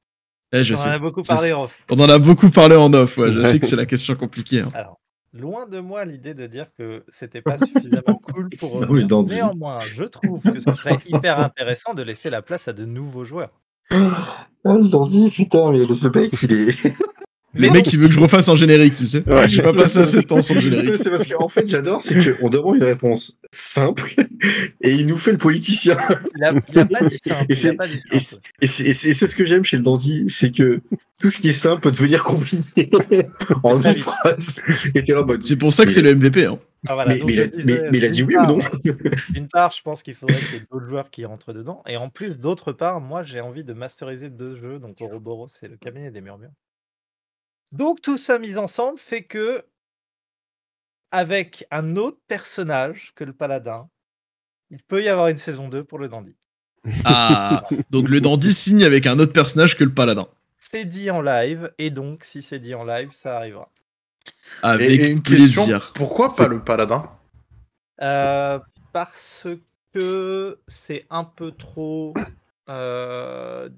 Eh, 0.52 0.64
je 0.64 0.74
On 0.74 0.78
en 0.78 0.90
a 0.90 1.00
beaucoup 1.00 1.24
parlé 1.24 1.54
en 1.54 1.64
off. 1.64 1.80
On 1.90 2.00
en 2.00 2.10
a 2.10 2.20
beaucoup 2.20 2.50
parlé 2.50 2.76
en 2.76 2.92
off, 2.94 3.18
ouais. 3.18 3.34
Je 3.34 3.42
sais 3.44 3.60
que 3.60 3.66
c'est 3.66 3.76
la 3.76 3.86
question 3.86 4.16
compliquée. 4.16 4.62
hein. 4.62 4.70
Alors, 4.74 4.99
loin 5.34 5.68
de 5.68 5.80
moi 5.80 6.06
l'idée 6.06 6.34
de 6.34 6.48
dire 6.48 6.68
que 6.78 7.04
c'était 7.10 7.42
pas 7.42 7.58
suffisamment 7.60 8.18
cool 8.18 8.52
pour 8.52 8.76
Oui, 8.90 9.04
revenir. 9.04 9.08
Dandy. 9.08 9.36
Néanmoins, 9.36 9.80
je 9.80 10.04
trouve 10.04 10.42
que 10.52 10.60
ce 10.60 10.74
serait 10.74 11.00
hyper 11.06 11.40
intéressant 11.40 11.94
de 11.94 12.02
laisser 12.04 12.30
la 12.30 12.42
place 12.42 12.68
à 12.68 12.74
de 12.74 12.86
nouveaux 12.86 13.24
joueurs. 13.24 13.52
Ah, 13.92 14.48
le 14.66 14.88
dandy, 14.90 15.30
putain, 15.32 15.72
mais 15.72 15.80
le 15.80 16.10
mec, 16.12 16.32
il 16.44 16.54
est. 16.70 16.94
Le 17.56 17.70
mec, 17.72 17.92
il 17.92 17.98
veut 18.00 18.08
que 18.08 18.14
je 18.14 18.20
refasse 18.20 18.48
un 18.48 18.56
générique, 18.56 18.96
tu 18.96 19.08
sais. 19.08 19.24
Je 19.48 19.58
vais 19.58 19.64
pas 19.64 19.74
passer 19.74 20.00
assez 20.00 20.18
de 20.22 20.28
temps 20.28 20.42
sur 20.42 20.54
le 20.56 20.62
générique. 20.62 20.98
C'est 20.98 21.10
parce 21.10 21.26
qu'en 21.26 21.50
fait, 21.50 21.68
j'adore, 21.68 22.02
c'est 22.02 22.16
qu'on 22.40 22.50
demande 22.50 22.76
une 22.78 22.84
réponse 22.84 23.38
simple 23.52 24.14
et 24.82 24.92
il 24.92 25.08
nous 25.08 25.18
fait 25.18 25.32
le 25.32 25.38
politicien. 25.40 25.98
Il 26.38 26.44
a, 26.44 26.54
il 26.72 26.80
a 26.80 26.86
pas 26.86 27.06
dit 27.06 27.18
simple. 27.26 27.46
Et 27.50 27.56
c'est 27.56 27.76
c'est- 28.20 28.40
c'est- 28.62 28.94
c'est- 28.94 29.14
c'est 29.14 29.28
ce 29.28 29.36
que 29.36 29.46
j'aime 29.46 29.64
chez 29.64 29.78
le 29.78 29.84
dandy, 29.84 30.26
c'est 30.28 30.52
que 30.52 30.80
tout 31.20 31.32
ce 31.32 31.38
qui 31.40 31.50
est 31.50 31.54
simple 31.54 31.82
peut 31.82 31.92
devenir 31.92 32.24
compliqué 32.24 32.90
en 33.64 33.82
une 33.82 33.98
phrase. 33.98 34.62
Et 34.94 35.04
t'es 35.04 35.14
là 35.14 35.24
en 35.24 35.26
mode. 35.26 35.44
C'est 35.44 35.58
pour 35.58 35.74
ça 35.74 35.86
que 35.86 35.92
c'est 35.92 36.02
le 36.04 36.14
MVP. 36.16 36.46
Hein. 36.46 36.60
Ah, 36.88 36.94
voilà, 36.96 37.14
Mais, 37.14 37.20
donc 37.20 37.28
mais 37.30 37.34
je 37.34 37.40
il 37.40 37.44
a, 37.44 37.48
disais, 37.48 37.64
mais- 37.66 37.90
mais 37.92 37.98
il 37.98 38.06
a 38.06 38.10
dit 38.10 38.18
d'une 38.18 38.28
oui 38.28 38.36
ou 38.36 38.38
part- 38.38 38.48
non 38.48 38.60
D'une 39.32 39.48
part, 39.50 39.72
je 39.72 39.82
pense 39.82 40.02
qu'il 40.04 40.14
faudrait 40.16 40.36
qu'il 40.38 40.54
y 40.54 40.58
ait 40.60 40.66
d'autres 40.72 40.88
joueurs 40.88 41.10
qui 41.10 41.26
rentrent 41.26 41.52
dedans. 41.52 41.84
Et 41.88 41.98
en 41.98 42.10
plus, 42.10 42.38
d'autre 42.40 42.72
part, 42.72 43.02
moi, 43.02 43.24
j'ai 43.24 43.42
envie 43.42 43.64
de 43.66 43.74
masteriser 43.74 44.30
deux 44.30 44.56
jeux. 44.56 44.80
Donc, 44.80 44.94
Ouroboros 45.02 45.48
et 45.64 45.68
le 45.68 45.76
cabinet 45.78 46.12
des 46.12 46.22
murmures. 46.22 46.52
Donc, 47.72 48.02
tout 48.02 48.18
ça 48.18 48.40
mis 48.40 48.58
ensemble 48.58 48.98
fait 48.98 49.24
que, 49.24 49.66
avec 51.12 51.66
un 51.72 51.96
autre 51.96 52.20
personnage 52.28 53.14
que 53.16 53.24
le 53.24 53.34
paladin, 53.34 53.90
il 54.70 54.84
peut 54.84 55.04
y 55.04 55.10
avoir 55.10 55.28
une 55.28 55.38
saison 55.38 55.68
2 55.70 55.84
pour 55.84 56.00
le 56.00 56.08
dandy. 56.08 56.36
Ah, 57.04 57.68
donc 57.90 58.08
le 58.10 58.22
Dandy 58.22 58.54
signe 58.54 58.84
avec 58.84 59.06
un 59.06 59.20
autre 59.20 59.34
personnage 59.34 59.78
que 59.78 59.84
le 59.84 59.94
Paladin. 59.94 60.28
C'est 60.58 60.86
dit 60.86 61.12
en 61.12 61.22
live. 61.22 61.72
Et 61.78 61.90
donc, 61.90 62.24
si 62.24 62.42
c'est 62.42 62.60
dit 62.60 62.74
en 62.74 62.84
live, 62.84 63.12
ça 63.12 63.38
arrivera. 63.38 63.70
Avec 64.62 64.90
et, 64.90 65.06
et 65.06 65.10
une 65.10 65.22
plaisir. 65.22 65.66
question 65.66 65.94
pourquoi 65.96 66.28
pas 66.36 66.48
le 66.48 66.64
paladin? 66.64 67.10
Euh, 68.02 68.60
parce 68.94 69.48
que 69.94 70.60
c'est 70.68 71.06
un 71.10 71.24
peu 71.24 71.52
trop 71.52 72.14
euh, 72.70 73.70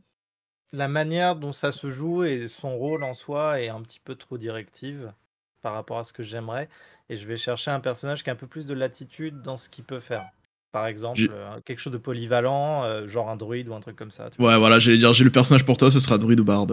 la 0.74 0.88
manière 0.88 1.36
dont 1.36 1.54
ça 1.54 1.72
se 1.72 1.90
joue 1.90 2.24
et 2.24 2.48
son 2.48 2.78
rôle 2.78 3.04
en 3.04 3.14
soi 3.14 3.62
est 3.62 3.70
un 3.70 3.82
petit 3.82 4.00
peu 4.04 4.16
trop 4.16 4.38
directive 4.38 5.14
par 5.62 5.74
rapport 5.74 6.00
à 6.00 6.04
ce 6.04 6.14
que 6.14 6.24
j'aimerais. 6.24 6.70
Et 7.10 7.18
je 7.18 7.28
vais 7.28 7.38
chercher 7.38 7.72
un 7.72 7.80
personnage 7.80 8.24
qui 8.24 8.30
a 8.30 8.34
un 8.34 8.38
peu 8.38 8.48
plus 8.48 8.66
de 8.66 8.74
latitude 8.74 9.42
dans 9.42 9.58
ce 9.58 9.70
qu'il 9.70 9.84
peut 9.84 10.00
faire. 10.00 10.30
Par 10.72 10.88
exemple, 10.88 11.20
euh, 11.30 11.60
quelque 11.66 11.80
chose 11.80 11.92
de 11.92 11.98
polyvalent, 11.98 12.86
euh, 12.86 13.08
genre 13.08 13.30
un 13.30 13.36
druide 13.36 13.68
ou 13.68 13.74
un 13.74 13.82
truc 13.82 13.98
comme 13.98 14.12
ça. 14.12 14.30
tu 14.30 14.38
vois. 14.38 14.52
Ouais, 14.52 14.58
voilà, 14.58 14.80
j'allais 14.80 14.98
dire, 14.98 15.12
j'ai 15.12 15.26
le 15.26 15.32
personnage 15.32 15.66
pour 15.66 15.76
toi, 15.76 15.92
ce 15.92 16.00
sera 16.00 16.18
Druid 16.18 16.40
ou 16.40 16.46
Bard. 16.46 16.68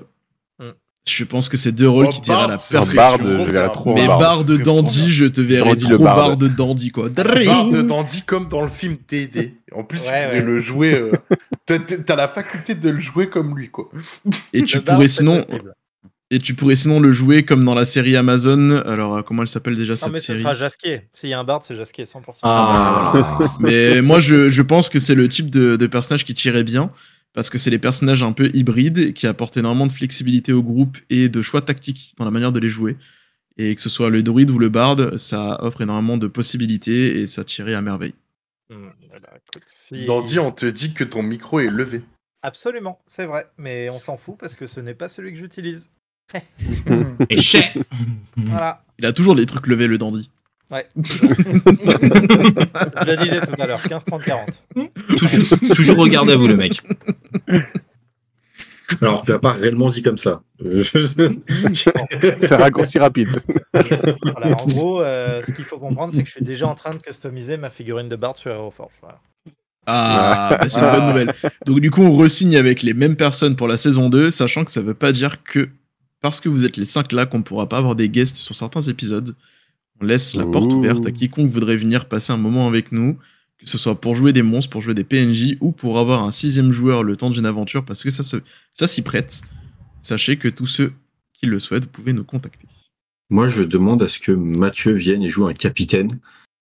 Hmm. 0.61 0.71
Je 1.07 1.25
pense 1.25 1.49
que 1.49 1.57
c'est 1.57 1.73
deux 1.73 1.89
rôles 1.89 2.07
Oh, 2.09 2.13
qui 2.13 2.21
tirent 2.21 2.39
à 2.39 2.49
la 2.49 2.59
perfection. 2.59 2.95
Bard, 2.95 3.17
je 3.19 3.51
verrais 3.51 3.73
trop 3.73 3.95
Mais 3.95 4.07
Bard. 4.07 4.19
Bard 4.19 4.45
C'est 4.47 4.59
Dandy, 4.59 5.11
je 5.11 5.25
te 5.25 5.41
verrai 5.41 5.71
Dandy 5.71 5.83
trop 5.85 5.93
le 5.93 5.99
Bard. 5.99 6.37
Bard 6.37 6.51
Dandy, 6.51 6.91
quoi. 6.91 7.09
Bard 7.09 7.25
Dring 7.27 7.87
Dandy 7.87 8.23
comme 8.23 8.47
dans 8.49 8.61
le 8.63 8.69
film 8.69 8.97
D&D. 9.09 9.55
En 9.75 9.85
plus, 9.85 10.01
Ouais, 10.07 10.25
pourrait 10.27 10.39
ouais. 10.39 10.41
le 10.43 10.61
jouer. 10.61 10.95
euh, 10.95 11.13
t'as- 11.67 12.17
la 12.17 12.29
faculté 12.29 12.75
de 12.75 12.91
le 12.91 12.99
jouer 13.01 13.31
comme 13.31 13.57
lui, 13.57 13.71
quoi. 13.71 13.89
Et 14.53 14.63
tu 14.63 14.81
pourrais 14.83 15.09
sinon, 15.09 15.47
et 16.31 16.39
tu 16.41 16.53
pourrais 16.55 16.77
sinon 16.77 17.01
le 17.01 17.11
jouer 17.11 17.43
comme 17.43 17.65
dans 17.65 17.75
la 17.75 17.87
série 17.87 18.15
Amazon. 18.15 18.83
Alors, 18.85 19.17
euh, 19.17 19.23
comment 19.23 19.41
elle 19.43 19.49
s'appelle 19.49 19.77
déjà 19.77 19.95
Non, 19.95 19.97
cette 19.97 20.13
mais 20.13 20.19
ce 20.19 20.27
série 20.27 20.41
sera 20.41 20.53
Jasquier. 20.55 21.09
S'il 21.15 21.31
y 21.31 21.33
a 21.33 21.39
un 21.39 21.45
Bard, 21.45 21.63
c'est 21.67 21.75
Jasquier, 21.75 22.05
100%. 22.05 22.41
Ah, 22.43 23.39
Mais 23.61 24.03
moi, 24.03 24.19
je, 24.19 24.51
je 24.51 24.63
pense 24.63 24.91
que 24.91 24.99
c'est 24.99 25.15
le 25.15 25.27
type 25.29 25.49
de, 25.49 25.77
de 25.77 25.87
personnage 25.87 26.27
qui 26.27 26.35
tirait 26.35 26.65
bien. 26.65 26.91
Parce 27.35 27.51
que 27.51 27.59
c'est 27.59 27.71
les 27.71 27.79
personnages 27.79 28.23
un 28.23 28.33
peu 28.33 28.51
hybrides 28.55 29.13
qui 29.13 29.27
apportent 29.27 29.57
énormément 29.57 29.87
de 29.87 29.93
flexibilité 29.93 30.53
au 30.53 30.63
groupe 30.63 30.99
et 31.11 31.29
de 31.29 31.43
choix 31.43 31.63
tactiques 31.63 32.15
dans 32.19 32.25
la 32.25 32.31
manière 32.31 32.53
de 32.53 32.61
les 32.61 32.69
jouer. 32.69 32.97
Et 33.59 33.75
que 33.75 33.81
ce 33.83 33.89
soit 33.89 34.11
le 34.11 34.23
druide 34.23 34.51
ou 34.51 34.59
le 34.59 34.69
bard, 34.69 34.97
ça 35.19 35.59
offre 35.65 35.81
énormément 35.83 36.17
de 36.17 36.27
possibilités 36.27 37.19
et 37.21 37.27
ça 37.27 37.45
tirait 37.45 37.75
à 37.75 37.83
merveille. 37.83 38.15
Hmm, 38.71 38.89
voilà, 39.09 39.29
écoute, 39.37 39.65
si- 39.67 40.05
Dandy, 40.05 40.39
on 40.39 40.51
te 40.53 40.67
dit 40.67 40.93
que 40.95 41.05
ton 41.05 41.23
micro 41.23 41.61
est 41.61 41.69
levé. 41.71 42.03
Absolument, 42.43 43.01
c'est 43.09 43.27
vrai. 43.27 43.49
Mais 43.59 43.91
on 43.91 43.99
s'en 43.99 44.17
fout 44.17 44.37
parce 44.39 44.55
que 44.55 44.67
ce 44.67 44.81
n'est 44.81 44.95
pas 44.95 45.09
celui 45.09 45.33
que 45.33 45.39
j'utilise. 45.39 45.89
Et 47.31 47.37
chais 47.41 47.73
Voilà. 48.37 48.85
Il 48.99 49.07
a 49.07 49.13
toujours 49.13 49.35
les 49.35 49.47
trucs 49.47 49.67
levés, 49.67 49.87
le 49.87 49.99
dandy. 49.99 50.31
Ouais. 50.71 50.87
Je 50.97 51.03
le 53.07 53.17
disais 53.23 53.41
tout 53.41 53.55
à 53.59 53.67
l'heure, 53.67 53.83
15, 53.83 54.05
30, 54.05 54.23
40. 54.23 54.65
toujours, 55.17 55.59
toujours 55.75 55.99
au 55.99 56.07
garde 56.07 56.31
à 56.31 56.37
vous, 56.37 56.47
le 56.47 56.57
mec. 56.57 56.83
Alors, 59.01 59.25
tu 59.25 59.33
l'as 59.33 59.39
pas 59.39 59.53
réellement 59.53 59.91
dit 59.91 60.03
comme 60.03 60.19
ça. 60.19 60.43
C'est 61.73 62.57
raccourci 62.57 62.99
rapide. 62.99 63.29
Voilà, 63.73 64.57
en 64.57 64.67
gros, 64.67 65.03
euh, 65.03 65.41
ce 65.43 65.53
qu'il 65.53 65.65
faut 65.65 65.79
comprendre, 65.79 66.13
c'est 66.15 66.23
que 66.23 66.27
je 66.27 66.33
suis 66.33 66.45
déjà 66.45 66.67
en 66.67 66.75
train 66.75 66.93
de 66.93 66.99
customiser 66.99 67.57
ma 67.57 67.71
figurine 67.71 68.09
de 68.09 68.17
Bard 68.17 68.37
sur 68.37 68.51
Aeroforge. 68.51 68.93
Voilà. 69.01 69.21
Ah, 69.87 70.59
bah, 70.61 70.69
c'est 70.69 70.81
une 70.81 70.91
bonne 70.91 71.07
nouvelle. 71.07 71.35
Donc 71.65 71.81
du 71.81 71.91
coup, 71.91 72.03
on 72.03 72.13
resigne 72.13 72.57
avec 72.57 72.83
les 72.83 72.93
mêmes 72.93 73.17
personnes 73.17 73.57
pour 73.57 73.69
la 73.69 73.79
saison 73.79 74.11
2, 74.11 74.31
sachant 74.31 74.65
que 74.65 74.71
ça 74.71 74.83
veut 74.83 74.95
pas 74.95 75.13
dire 75.13 75.43
que 75.43 75.71
parce 76.21 76.41
que 76.41 76.49
vous 76.49 76.65
êtes 76.65 76.77
les 76.77 76.85
5 76.85 77.13
là 77.13 77.27
qu'on 77.27 77.39
ne 77.39 77.43
pourra 77.43 77.69
pas 77.69 77.79
avoir 77.79 77.95
des 77.95 78.09
guests 78.09 78.37
sur 78.37 78.55
certains 78.55 78.83
épisodes. 78.83 79.35
On 80.01 80.05
laisse 80.05 80.35
la 80.35 80.47
porte 80.47 80.73
ouverte 80.73 81.07
à 81.07 81.11
quiconque 81.11 81.51
voudrait 81.51 81.77
venir 81.77 82.07
passer 82.07 82.33
un 82.33 82.37
moment 82.37 82.69
avec 82.69 82.93
nous 82.93 83.19
que 83.59 83.69
ce 83.69 83.77
soit 83.77 84.01
pour 84.01 84.15
jouer 84.15 84.33
des 84.33 84.43
monstres, 84.43 84.71
pour 84.71 84.81
jouer 84.81 84.95
des 84.95 85.05
PNJ 85.05 85.57
ou 85.61 85.73
pour 85.73 85.99
avoir 85.99 86.23
un 86.23 86.31
sixième 86.31 86.73
joueur 86.73 87.03
le 87.03 87.17
temps 87.17 87.31
d'une 87.31 87.47
aventure, 87.47 87.85
parce 87.85 88.03
que 88.03 88.11
ça 88.11 88.23
se, 88.23 88.37
ça 88.73 88.87
s'y 88.87 89.03
prête. 89.03 89.43
Sachez 90.01 90.37
que 90.37 90.49
tous 90.49 90.67
ceux 90.67 90.93
qui 91.35 91.47
le 91.47 91.59
souhaitent, 91.59 91.85
vous 91.85 91.91
pouvez 91.91 92.13
nous 92.13 92.25
contacter. 92.25 92.67
Moi, 93.31 93.49
je 93.49 93.63
demande 93.63 94.03
à 94.03 94.09
ce 94.09 94.21
que 94.21 94.33
Mathieu 94.33 94.93
vienne 94.93 95.23
et 95.23 95.29
joue 95.29 95.47
un 95.47 95.53
capitaine 95.53 96.09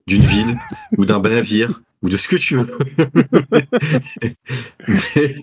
d'une 0.08 0.24
ville 0.24 0.58
ou 0.98 1.06
d'un 1.06 1.22
navire 1.22 1.82
ou 2.02 2.10
de 2.10 2.18
ce 2.18 2.28
que 2.28 2.36
tu 2.36 2.58
veux. 2.58 2.78
mais 4.88 5.34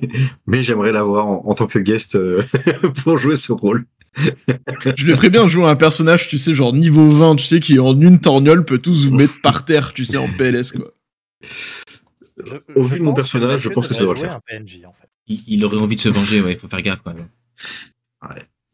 mais 0.46 0.62
j'aimerais 0.62 0.92
l'avoir 0.92 1.26
en, 1.26 1.46
en 1.46 1.54
tant 1.54 1.66
que 1.66 1.78
guest 1.78 2.16
euh, 2.16 2.42
pour 3.04 3.18
jouer 3.18 3.36
ce 3.36 3.52
rôle. 3.52 3.86
Je 4.96 5.06
le 5.06 5.14
ferais 5.16 5.30
bien 5.30 5.46
jouer 5.46 5.66
un 5.66 5.76
personnage, 5.76 6.28
tu 6.28 6.38
sais, 6.38 6.54
genre 6.54 6.72
niveau 6.72 7.08
20, 7.10 7.36
tu 7.36 7.44
sais, 7.44 7.60
qui 7.60 7.78
en 7.78 7.98
une 8.00 8.20
torgnole 8.20 8.64
peut 8.64 8.78
tous 8.78 9.06
vous 9.08 9.14
mettre 9.14 9.34
par 9.42 9.64
terre, 9.64 9.92
tu 9.92 10.04
sais, 10.04 10.16
en 10.16 10.28
PLS, 10.28 10.72
quoi. 10.72 10.92
Je- 11.42 12.56
Au 12.74 12.82
vu 12.84 12.98
de 12.98 13.04
mon 13.04 13.14
personnage, 13.14 13.60
je 13.60 13.68
pense 13.68 13.88
que 13.88 13.94
ça 13.94 14.04
doit 14.04 14.14
le 14.14 14.20
faire. 14.20 14.32
un 14.36 14.40
PNJ, 14.40 14.84
en 14.86 14.92
fait. 14.92 15.08
Il, 15.26 15.42
il 15.46 15.64
aurait 15.64 15.78
envie 15.78 15.96
de 15.96 16.00
se 16.00 16.08
venger, 16.10 16.40
ouais, 16.42 16.56
faut 16.56 16.68
faire 16.68 16.82
gaffe 16.82 17.00
quand 17.04 17.14
même. 17.14 17.28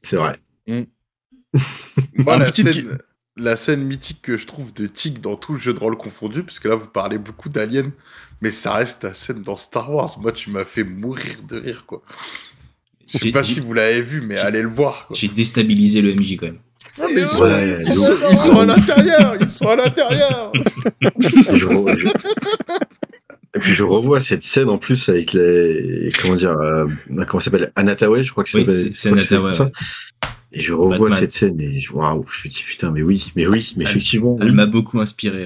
C'est 0.02 0.16
vrai. 0.16 0.32
Moi, 2.14 2.34
Un 2.34 2.38
la, 2.38 2.44
petit- 2.50 2.62
scène, 2.62 2.98
la 3.36 3.56
scène 3.56 3.82
mythique 3.84 4.22
que 4.22 4.36
je 4.36 4.46
trouve 4.46 4.72
de 4.72 4.86
Tig 4.86 5.20
dans 5.20 5.36
tout 5.36 5.52
le 5.54 5.58
jeu 5.58 5.72
de 5.74 5.78
rôle 5.78 5.96
confondu, 5.96 6.42
puisque 6.42 6.64
là 6.66 6.74
vous 6.74 6.86
parlez 6.86 7.18
beaucoup 7.18 7.48
d'Alien, 7.48 7.90
mais 8.40 8.50
ça 8.50 8.74
reste 8.74 9.04
la 9.04 9.14
scène 9.14 9.42
dans 9.42 9.56
Star 9.56 9.92
Wars. 9.92 10.16
Moi, 10.20 10.32
tu 10.32 10.50
m'as 10.50 10.64
fait 10.64 10.84
mourir 10.84 11.42
de 11.48 11.58
rire, 11.58 11.84
quoi. 11.86 12.02
Je 13.12 13.18
sais 13.18 13.30
pas 13.32 13.42
si 13.42 13.60
vous 13.60 13.72
l'avez 13.72 14.02
vu, 14.02 14.20
mais 14.20 14.38
allez 14.38 14.62
le 14.62 14.68
voir. 14.68 15.08
J'ai 15.12 15.28
déstabilisé 15.28 16.00
le 16.02 16.14
MJ 16.14 16.36
quand 16.36 16.46
même. 16.46 16.58
Mais 17.14 17.22
ils 17.22 17.28
sont, 17.28 17.42
Ouais, 17.42 17.74
ils 17.86 17.92
sont- 17.92 18.08
de 18.08 18.32
ils 18.32 18.38
sont 18.38 18.56
à 18.56 18.66
l'intérieur, 18.66 19.36
ils 19.40 19.48
sont 19.48 19.68
à 19.68 19.76
l'intérieur. 19.76 20.52
Et, 20.54 20.60
je 21.58 21.66
re- 21.66 21.96
je- 21.96 22.08
Et 23.54 23.58
puis 23.58 23.72
je 23.72 23.82
revois 23.84 24.20
cette 24.20 24.42
scène 24.42 24.68
en 24.68 24.78
plus 24.78 25.08
avec 25.08 25.32
les 25.32 26.10
comment 26.20 26.34
dire 26.36 26.56
euh, 26.58 26.86
comment 27.26 27.40
ça 27.40 27.46
s'appelle 27.50 27.72
Anataway 27.74 28.22
je 28.22 28.30
crois 28.30 28.44
que 28.44 28.56
Oui, 28.56 28.64
c'est 28.66 28.94
c'est- 28.94 29.16
c'est. 29.18 29.36
Et 30.52 30.60
je 30.60 30.72
revois 30.72 30.98
Batman. 31.08 31.18
cette 31.18 31.32
scène 31.32 31.60
et 31.60 31.80
je- 31.80 31.92
waouh 31.92 32.24
je 32.28 32.48
me 32.48 32.52
dis 32.52 32.62
putain 32.66 32.90
mais 32.92 33.02
oui 33.02 33.32
mais 33.36 33.46
oui 33.46 33.74
mais 33.76 33.84
Elle- 33.84 33.90
effectivement 33.90 34.36
Elle 34.40 34.50
oui. 34.50 34.54
m'a 34.54 34.66
beaucoup 34.66 35.00
inspiré. 35.00 35.44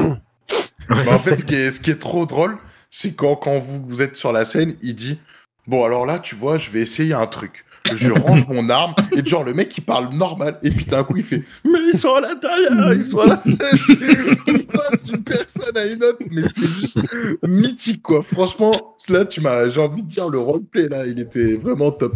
Mais 0.91 1.09
en 1.09 1.19
fait, 1.19 1.39
ce 1.41 1.45
qui 1.47 1.55
est, 1.55 1.71
ce 1.71 1.81
qui 1.81 1.91
est 1.91 1.99
trop 1.99 2.27
drôle, 2.27 2.59
c'est 2.91 3.13
quand, 3.15 3.37
quand 3.37 3.59
vous, 3.59 3.83
vous 3.89 4.03
êtes 4.03 4.17
sur 4.17 4.33
la 4.33 4.45
scène, 4.45 4.77
il 4.83 4.95
dit 4.95 5.19
Bon, 5.67 5.85
alors 5.85 6.05
là, 6.05 6.19
tu 6.19 6.35
vois, 6.35 6.59
je 6.59 6.71
vais 6.71 6.81
essayer 6.81 7.15
un 7.15 7.27
truc. 7.27 7.65
Je 7.95 8.11
range 8.11 8.47
mon 8.49 8.71
arme, 8.71 8.95
et 9.15 9.25
genre, 9.27 9.45
le 9.45 9.53
mec, 9.53 9.77
il 9.77 9.83
parle 9.83 10.15
normal, 10.15 10.59
et 10.63 10.71
puis 10.71 10.87
d'un 10.87 11.05
coup, 11.05 11.19
il 11.19 11.23
fait 11.23 11.43
Mais 11.65 11.79
ils 11.93 11.99
sont 11.99 12.15
à 12.15 12.23
l'intérieur, 12.23 12.95
ils 12.95 13.03
sont 13.03 13.19
à 13.19 13.27
l'intérieur. 13.27 13.59
Il 14.47 14.67
passe 14.67 15.05
d'une 15.05 15.23
personne 15.23 15.77
à 15.77 15.85
une 15.85 16.03
autre, 16.03 16.19
mais 16.31 16.43
c'est 16.51 16.67
juste 16.67 16.99
mythique, 17.43 18.03
quoi. 18.03 18.23
Franchement, 18.23 18.73
là, 19.09 19.27
tu 19.27 19.43
m'as, 19.43 19.69
j'ai 19.69 19.81
envie 19.81 20.03
de 20.03 20.09
dire, 20.09 20.29
le 20.31 20.39
roleplay, 20.39 20.89
là, 20.89 21.07
il 21.07 21.21
était 21.21 21.57
vraiment 21.57 21.93
top. 21.93 22.15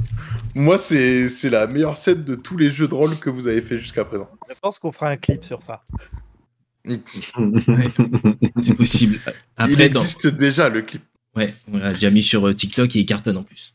Moi, 0.54 0.78
c'est 0.78 1.28
c'est 1.28 1.50
la 1.50 1.66
meilleure 1.66 1.96
scène 1.96 2.24
de 2.24 2.34
tous 2.34 2.56
les 2.56 2.70
jeux 2.70 2.88
de 2.88 2.94
rôle 2.94 3.18
que 3.18 3.28
vous 3.30 3.46
avez 3.46 3.60
fait 3.60 3.78
jusqu'à 3.78 4.04
présent. 4.04 4.28
Je 4.48 4.54
pense 4.60 4.78
qu'on 4.78 4.92
fera 4.92 5.08
un 5.08 5.16
clip 5.16 5.44
sur 5.44 5.62
ça. 5.62 5.82
C'est 8.60 8.74
possible. 8.74 9.18
il 9.68 9.76
dans... 9.76 9.84
existe 9.84 10.26
déjà, 10.28 10.68
le 10.68 10.82
clip. 10.82 11.02
Ouais, 11.36 11.54
on 11.72 11.78
l'a 11.78 11.92
déjà 11.92 12.10
mis 12.10 12.22
sur 12.22 12.46
euh, 12.48 12.54
TikTok 12.54 12.94
et 12.96 13.00
il 13.00 13.06
cartonne 13.06 13.36
en 13.36 13.42
plus. 13.42 13.74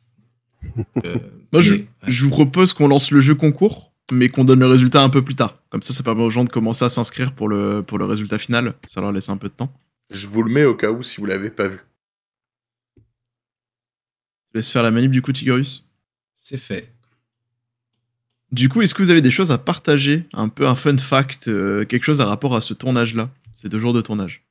Euh, 1.06 1.18
Moi, 1.52 1.62
je, 1.62 1.76
ouais. 1.76 1.88
je 2.08 2.24
vous 2.24 2.30
propose 2.30 2.74
qu'on 2.74 2.88
lance 2.88 3.12
le 3.12 3.20
jeu 3.22 3.36
concours, 3.36 3.94
mais 4.12 4.30
qu'on 4.30 4.44
donne 4.44 4.60
le 4.60 4.68
résultat 4.68 5.04
un 5.04 5.10
peu 5.10 5.24
plus 5.24 5.36
tard. 5.36 5.62
Comme 5.70 5.82
ça, 5.82 5.94
ça 5.94 6.04
permet 6.04 6.24
aux 6.24 6.30
gens 6.30 6.44
de 6.44 6.50
commencer 6.50 6.86
à 6.86 6.90
s'inscrire 6.90 7.34
pour 7.34 7.48
le, 7.48 7.84
pour 7.84 7.98
le 7.98 8.06
résultat 8.06 8.38
final. 8.38 8.74
Ça 8.88 9.02
leur 9.02 9.12
laisse 9.12 9.30
un 9.30 9.38
peu 9.38 9.50
de 9.50 9.54
temps. 9.54 9.74
Je 10.10 10.28
vous 10.28 10.44
le 10.44 10.52
mets 10.52 10.66
au 10.66 10.76
cas 10.76 10.92
où 10.92 11.04
si 11.04 11.20
vous 11.20 11.26
l'avez 11.26 11.50
pas 11.50 11.68
vu. 11.68 11.80
Je 12.98 14.60
laisse 14.60 14.72
faire 14.72 14.84
la 14.84 14.92
manip 14.92 15.12
du 15.12 15.22
coup, 15.22 15.32
Tigorus. 15.32 15.92
C'est 16.34 16.58
fait. 16.58 16.94
Du 18.52 18.70
coup, 18.70 18.82
est-ce 18.84 18.94
que 18.94 19.02
vous 19.02 19.10
avez 19.10 19.22
des 19.22 19.32
choses 19.32 19.52
à 19.52 19.58
partager? 19.58 20.26
Un 20.34 20.48
peu 20.48 20.68
un 20.68 20.76
fun 20.76 20.98
fact, 20.98 21.48
euh, 21.48 21.86
quelque 21.86 22.04
chose 22.04 22.22
à 22.22 22.26
rapport 22.26 22.56
à 22.56 22.62
ce 22.62 22.76
tournage-là 22.76 23.32
Ces 23.56 23.68
deux 23.68 23.80
jours 23.80 23.94
de 23.94 24.02
tournage. 24.02 24.44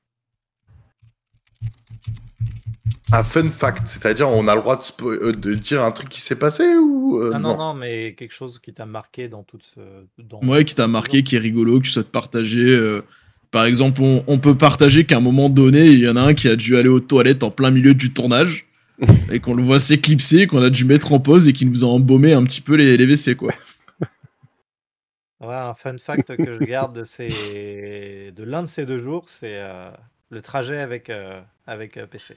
Un 3.12 3.22
fun 3.22 3.50
fact, 3.50 3.86
c'est-à-dire 3.86 4.28
on 4.28 4.48
a 4.48 4.54
le 4.54 4.62
droit 4.62 4.76
de, 4.76 5.04
euh, 5.04 5.32
de 5.32 5.54
dire 5.54 5.84
un 5.84 5.92
truc 5.92 6.08
qui 6.08 6.20
s'est 6.20 6.36
passé 6.36 6.64
ou 6.76 7.20
euh, 7.20 7.32
Ah 7.34 7.38
non, 7.38 7.56
non, 7.58 7.74
mais 7.74 8.14
quelque 8.14 8.32
chose 8.32 8.58
qui 8.58 8.72
t'a 8.72 8.86
marqué 8.86 9.28
dans 9.28 9.42
toute 9.42 9.64
ce. 9.64 9.80
Dans... 10.18 10.40
Ouais, 10.40 10.64
qui 10.64 10.74
t'a 10.74 10.86
marqué, 10.86 11.22
qui 11.22 11.36
est 11.36 11.38
rigolo, 11.38 11.78
que 11.78 11.84
tu 11.84 11.90
souhaites 11.90 12.10
partager. 12.10 12.64
euh, 12.64 13.02
par 13.50 13.66
exemple, 13.66 14.00
on, 14.02 14.24
on 14.28 14.38
peut 14.38 14.56
partager 14.56 15.04
qu'à 15.04 15.18
un 15.18 15.20
moment 15.20 15.50
donné, 15.50 15.86
il 15.88 16.00
y 16.00 16.08
en 16.08 16.16
a 16.16 16.22
un 16.22 16.34
qui 16.34 16.48
a 16.48 16.56
dû 16.56 16.76
aller 16.76 16.88
aux 16.88 17.00
toilettes 17.00 17.42
en 17.42 17.50
plein 17.50 17.70
milieu 17.70 17.94
du 17.94 18.12
tournage. 18.12 18.66
et 19.30 19.40
qu'on 19.40 19.54
le 19.54 19.62
voit 19.62 19.80
s'éclipser, 19.80 20.46
qu'on 20.46 20.62
a 20.62 20.70
dû 20.70 20.84
mettre 20.84 21.12
en 21.12 21.18
pause 21.18 21.48
et 21.48 21.52
qui 21.52 21.66
nous 21.66 21.84
a 21.84 21.88
embaumé 21.88 22.34
un 22.34 22.44
petit 22.44 22.60
peu 22.60 22.76
les, 22.76 22.96
les 22.96 23.06
WC, 23.06 23.36
quoi. 23.36 23.52
Ouais, 25.40 25.56
un 25.56 25.74
fun 25.74 25.98
fact 25.98 26.36
que 26.36 26.56
je 26.60 26.64
garde 26.64 26.96
de, 26.96 27.02
ces... 27.02 28.30
de 28.30 28.44
l'un 28.44 28.62
de 28.62 28.68
ces 28.68 28.86
deux 28.86 29.00
jours, 29.00 29.24
c'est 29.26 29.58
euh, 29.58 29.90
le 30.30 30.40
trajet 30.40 30.78
avec, 30.78 31.10
euh, 31.10 31.40
avec 31.66 31.96
euh, 31.96 32.06
PC. 32.06 32.36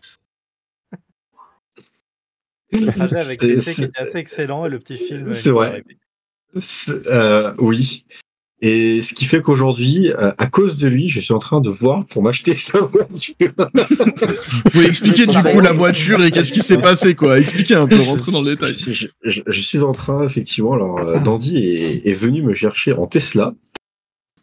Avec 2.99 3.21
C'est- 3.23 3.37
PC 3.47 3.73
qui 3.75 3.83
était 3.83 3.99
assez 3.99 4.17
excellent 4.17 4.65
et 4.65 4.69
le 4.69 4.79
petit 4.79 4.97
film. 4.97 5.33
C'est 5.33 5.49
vrai. 5.51 5.83
euh, 7.07 7.53
oui. 7.59 8.05
Et 8.61 9.01
ce 9.01 9.13
qui 9.13 9.25
fait 9.25 9.41
qu'aujourd'hui, 9.41 10.11
euh, 10.11 10.31
à 10.37 10.47
cause 10.47 10.77
de 10.77 10.87
lui, 10.87 11.09
je 11.09 11.19
suis 11.19 11.33
en 11.33 11.39
train 11.39 11.59
de 11.59 11.69
voir 11.69 12.05
pour 12.05 12.23
m'acheter 12.23 12.55
sa 12.55 12.79
voiture. 12.79 13.35
Vous 13.37 14.69
pouvez 14.71 14.85
expliquer 14.87 15.25
du 15.27 15.37
coup 15.37 15.59
la 15.59 15.73
voiture 15.73 16.23
et 16.23 16.31
qu'est-ce 16.31 16.53
qui 16.53 16.61
s'est 16.61 16.77
passé, 16.79 17.15
quoi. 17.15 17.37
Expliquez 17.39 17.75
un 17.75 17.85
peu, 17.85 17.99
rentrez 17.99 18.31
dans 18.31 18.41
le 18.41 18.55
détail. 18.55 18.75
Je, 18.75 18.91
je- 18.91 19.07
je- 19.23 19.41
je 19.45 19.61
suis 19.61 19.79
en 19.81 19.91
train, 19.91 20.23
effectivement, 20.25 20.73
alors 20.73 20.99
euh, 20.99 21.19
Dandy 21.19 21.57
est, 21.57 22.07
est 22.07 22.13
venu 22.13 22.41
me 22.43 22.53
chercher 22.53 22.93
en 22.93 23.05
Tesla. 23.05 23.53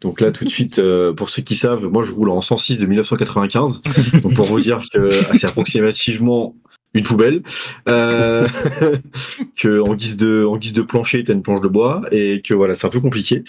Donc 0.01 0.21
là, 0.21 0.31
tout 0.31 0.45
de 0.45 0.49
suite, 0.49 0.79
euh, 0.79 1.11
pour 1.13 1.29
ceux 1.29 1.41
qui 1.41 1.55
savent, 1.55 1.85
moi 1.87 2.03
je 2.03 2.11
roule 2.11 2.29
en 2.29 2.39
106 2.41 2.77
de 2.77 2.85
1995. 2.85 3.81
Donc 4.21 4.35
pour 4.35 4.45
vous 4.45 4.59
dire 4.61 4.81
que 4.93 5.09
ah, 5.29 5.33
c'est 5.33 5.47
approximativement 5.47 6.55
une 6.93 7.03
poubelle. 7.03 7.41
Euh, 7.89 8.47
que 9.59 9.79
en 9.81 9.95
guise 9.95 10.17
de 10.17 10.45
en 10.45 10.57
guise 10.57 10.73
de 10.73 10.81
plancher, 10.81 11.23
t'as 11.23 11.33
une 11.33 11.43
planche 11.43 11.61
de 11.61 11.67
bois 11.67 12.01
et 12.11 12.41
que 12.41 12.53
voilà, 12.53 12.75
c'est 12.75 12.87
un 12.87 12.91
peu 12.91 13.01
compliqué. 13.01 13.43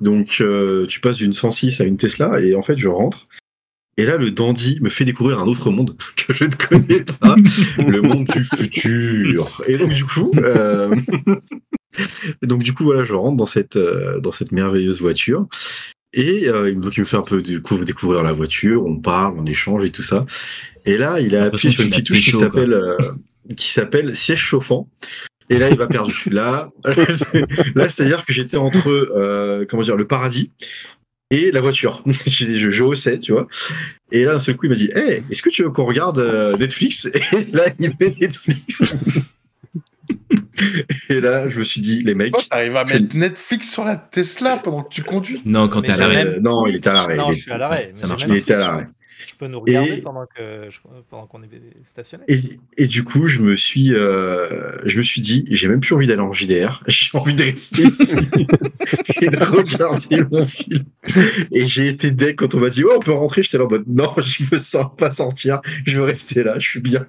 Donc 0.00 0.38
euh, 0.40 0.86
tu 0.86 1.00
passes 1.00 1.16
d'une 1.16 1.32
106 1.32 1.80
à 1.80 1.84
une 1.84 1.96
Tesla 1.96 2.40
et 2.40 2.54
en 2.54 2.62
fait 2.62 2.76
je 2.76 2.88
rentre. 2.88 3.28
Et 3.96 4.06
là, 4.06 4.16
le 4.16 4.30
dandy 4.30 4.78
me 4.80 4.88
fait 4.88 5.04
découvrir 5.04 5.40
un 5.40 5.46
autre 5.46 5.70
monde 5.70 5.94
que 6.16 6.32
je 6.32 6.44
ne 6.44 6.54
connais 6.54 7.04
pas, 7.20 7.36
le 7.86 8.00
monde 8.00 8.26
du 8.26 8.44
futur. 8.44 9.62
Et 9.66 9.76
donc 9.76 9.90
du 9.92 10.04
coup, 10.04 10.32
euh, 10.38 10.96
et 12.42 12.46
donc 12.46 12.62
du 12.62 12.72
coup 12.72 12.84
voilà, 12.84 13.04
je 13.04 13.12
rentre 13.14 13.36
dans 13.36 13.46
cette 13.46 13.76
euh, 13.76 14.20
dans 14.20 14.32
cette 14.32 14.52
merveilleuse 14.52 15.00
voiture. 15.00 15.46
Et 16.12 16.48
euh, 16.48 16.72
donc 16.74 16.96
il 16.96 17.00
me 17.00 17.04
fait 17.06 17.16
un 17.16 17.22
peu 17.22 17.40
découvrir 17.42 18.22
la 18.22 18.32
voiture, 18.32 18.84
on 18.84 18.98
parle, 19.00 19.38
on 19.38 19.46
échange 19.46 19.84
et 19.84 19.90
tout 19.90 20.02
ça. 20.02 20.26
Et 20.84 20.96
là, 20.98 21.20
il 21.20 21.36
a 21.36 21.44
appuyé 21.44 21.72
sur 21.72 21.84
une 21.84 21.90
petite 21.90 22.06
touche 22.06 22.20
qui 22.20 22.30
s'appelle 22.40 22.72
euh, 22.74 22.96
qui 23.56 23.70
s'appelle 23.70 24.14
siège 24.16 24.40
chauffant. 24.40 24.88
Et 25.50 25.58
là, 25.58 25.68
il 25.70 25.76
va 25.76 25.86
perdu. 25.86 26.14
Là, 26.30 26.70
là, 27.74 27.88
c'est-à-dire 27.88 28.24
que 28.24 28.32
j'étais 28.32 28.56
entre 28.56 28.88
euh, 28.88 29.64
comment 29.68 29.82
dire 29.82 29.96
le 29.96 30.06
paradis 30.06 30.50
et 31.30 31.52
la 31.52 31.60
voiture. 31.60 32.02
J'ai- 32.26 32.58
je, 32.58 32.70
je 32.70 32.82
haussais, 32.82 33.18
tu 33.20 33.32
vois. 33.32 33.46
Et 34.10 34.24
là, 34.24 34.34
d'un 34.34 34.40
seul 34.40 34.56
coup, 34.56 34.66
il 34.66 34.70
m'a 34.70 34.74
dit 34.76 34.90
Hey, 34.94 35.22
est-ce 35.30 35.42
que 35.42 35.50
tu 35.50 35.62
veux 35.62 35.70
qu'on 35.70 35.84
regarde 35.86 36.20
Netflix? 36.58 37.06
Et 37.06 37.44
là, 37.52 37.64
il 37.78 37.92
met 38.00 38.14
Netflix. 38.20 38.82
Et 41.08 41.20
là, 41.20 41.48
je 41.48 41.58
me 41.58 41.64
suis 41.64 41.80
dit 41.80 42.00
Les 42.02 42.14
mecs. 42.14 42.34
T'arrives 42.48 42.76
à 42.76 42.84
mettre 42.84 43.16
Netflix 43.16 43.70
sur 43.70 43.84
la 43.84 43.96
Tesla 43.96 44.58
pendant 44.62 44.82
que 44.82 44.88
tu 44.92 45.02
conduis 45.02 45.42
Non, 45.44 45.68
quand 45.68 45.82
t'es 45.82 45.92
à 45.92 45.96
l'arrêt. 45.96 46.24
Euh, 46.26 46.40
non, 46.40 46.66
il 46.66 46.76
était 46.76 46.90
à 46.90 46.94
l'arrêt. 46.94 47.16
Non, 47.16 47.30
il 47.30 47.34
je 47.34 47.38
est- 47.38 47.42
suis 47.42 47.52
à 47.52 47.58
l'arrêt. 47.58 47.90
ça 47.94 48.06
marche 48.06 48.24
Il 48.28 48.34
était 48.36 48.54
à 48.54 48.58
l'arrêt. 48.58 48.86
Tu 49.26 49.36
peux 49.36 49.46
nous 49.46 49.60
regarder 49.60 49.98
Et- 49.98 50.00
pendant 50.02 50.24
que 50.26 50.68
je- 50.70 50.78
pendant 51.10 51.26
qu'on 51.26 51.42
est 51.42 51.48
stationné. 51.84 52.24
Et, 52.28 52.38
et 52.78 52.86
du 52.86 53.04
coup, 53.04 53.26
je 53.26 53.40
me 53.40 53.54
suis, 53.56 53.94
euh, 53.94 54.72
je 54.86 54.96
me 54.98 55.02
suis 55.02 55.20
dit, 55.20 55.44
j'ai 55.50 55.68
même 55.68 55.80
plus 55.80 55.94
envie 55.94 56.06
d'aller 56.06 56.20
en 56.22 56.32
JDR. 56.32 56.82
J'ai 56.88 57.10
envie 57.16 57.34
de 57.34 57.42
rester 57.42 57.82
ici 57.82 58.14
et 59.22 59.28
de 59.28 59.44
regarder 59.44 60.22
mon 60.30 60.46
film. 60.46 60.84
Et 61.52 61.66
j'ai 61.66 61.88
été 61.88 62.10
deck 62.10 62.36
quand 62.36 62.54
on 62.54 62.60
m'a 62.60 62.70
dit, 62.70 62.84
ouais, 62.84 62.94
on 62.96 63.00
peut 63.00 63.12
rentrer. 63.12 63.42
J'étais 63.42 63.58
là 63.58 63.64
en 63.64 63.68
mode, 63.68 63.84
non, 63.86 64.12
je 64.18 64.44
veux 64.44 64.58
pas 64.96 65.10
sortir. 65.10 65.60
Je 65.86 65.96
veux 65.98 66.04
rester 66.04 66.42
là. 66.42 66.58
Je 66.58 66.68
suis 66.68 66.80
bien. 66.80 67.06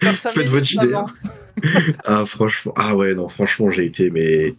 Faites 0.00 0.48
votre. 0.48 0.64
JDR. 0.64 1.04
Ah, 2.04 2.24
franchement, 2.26 2.72
ah 2.76 2.96
ouais, 2.96 3.14
non, 3.14 3.28
franchement, 3.28 3.70
j'ai 3.70 3.84
été, 3.84 4.10
mais 4.10 4.54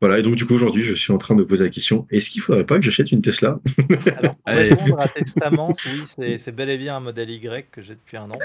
voilà. 0.00 0.18
Et 0.18 0.22
donc, 0.22 0.36
du 0.36 0.46
coup, 0.46 0.54
aujourd'hui, 0.54 0.82
je 0.82 0.94
suis 0.94 1.12
en 1.12 1.18
train 1.18 1.34
de 1.34 1.40
me 1.40 1.46
poser 1.46 1.64
la 1.64 1.70
question, 1.70 2.06
est-ce 2.10 2.30
qu'il 2.30 2.42
faudrait 2.42 2.64
pas 2.66 2.76
que 2.78 2.84
j'achète 2.84 3.12
une 3.12 3.22
Tesla? 3.22 3.58
Alors, 4.16 4.34
pour 4.36 4.54
répondre 4.54 5.00
à 5.00 5.08
Testament, 5.08 5.72
oui, 6.18 6.36
c'est- 6.38 6.52
bel 6.52 6.70
et 6.70 6.78
bien 6.78 6.96
un 6.96 7.00
modèle 7.00 7.30
Y 7.30 7.66
que 7.70 7.82
j'ai 7.82 7.94
depuis 7.94 8.16
un 8.16 8.24
an. 8.30 8.38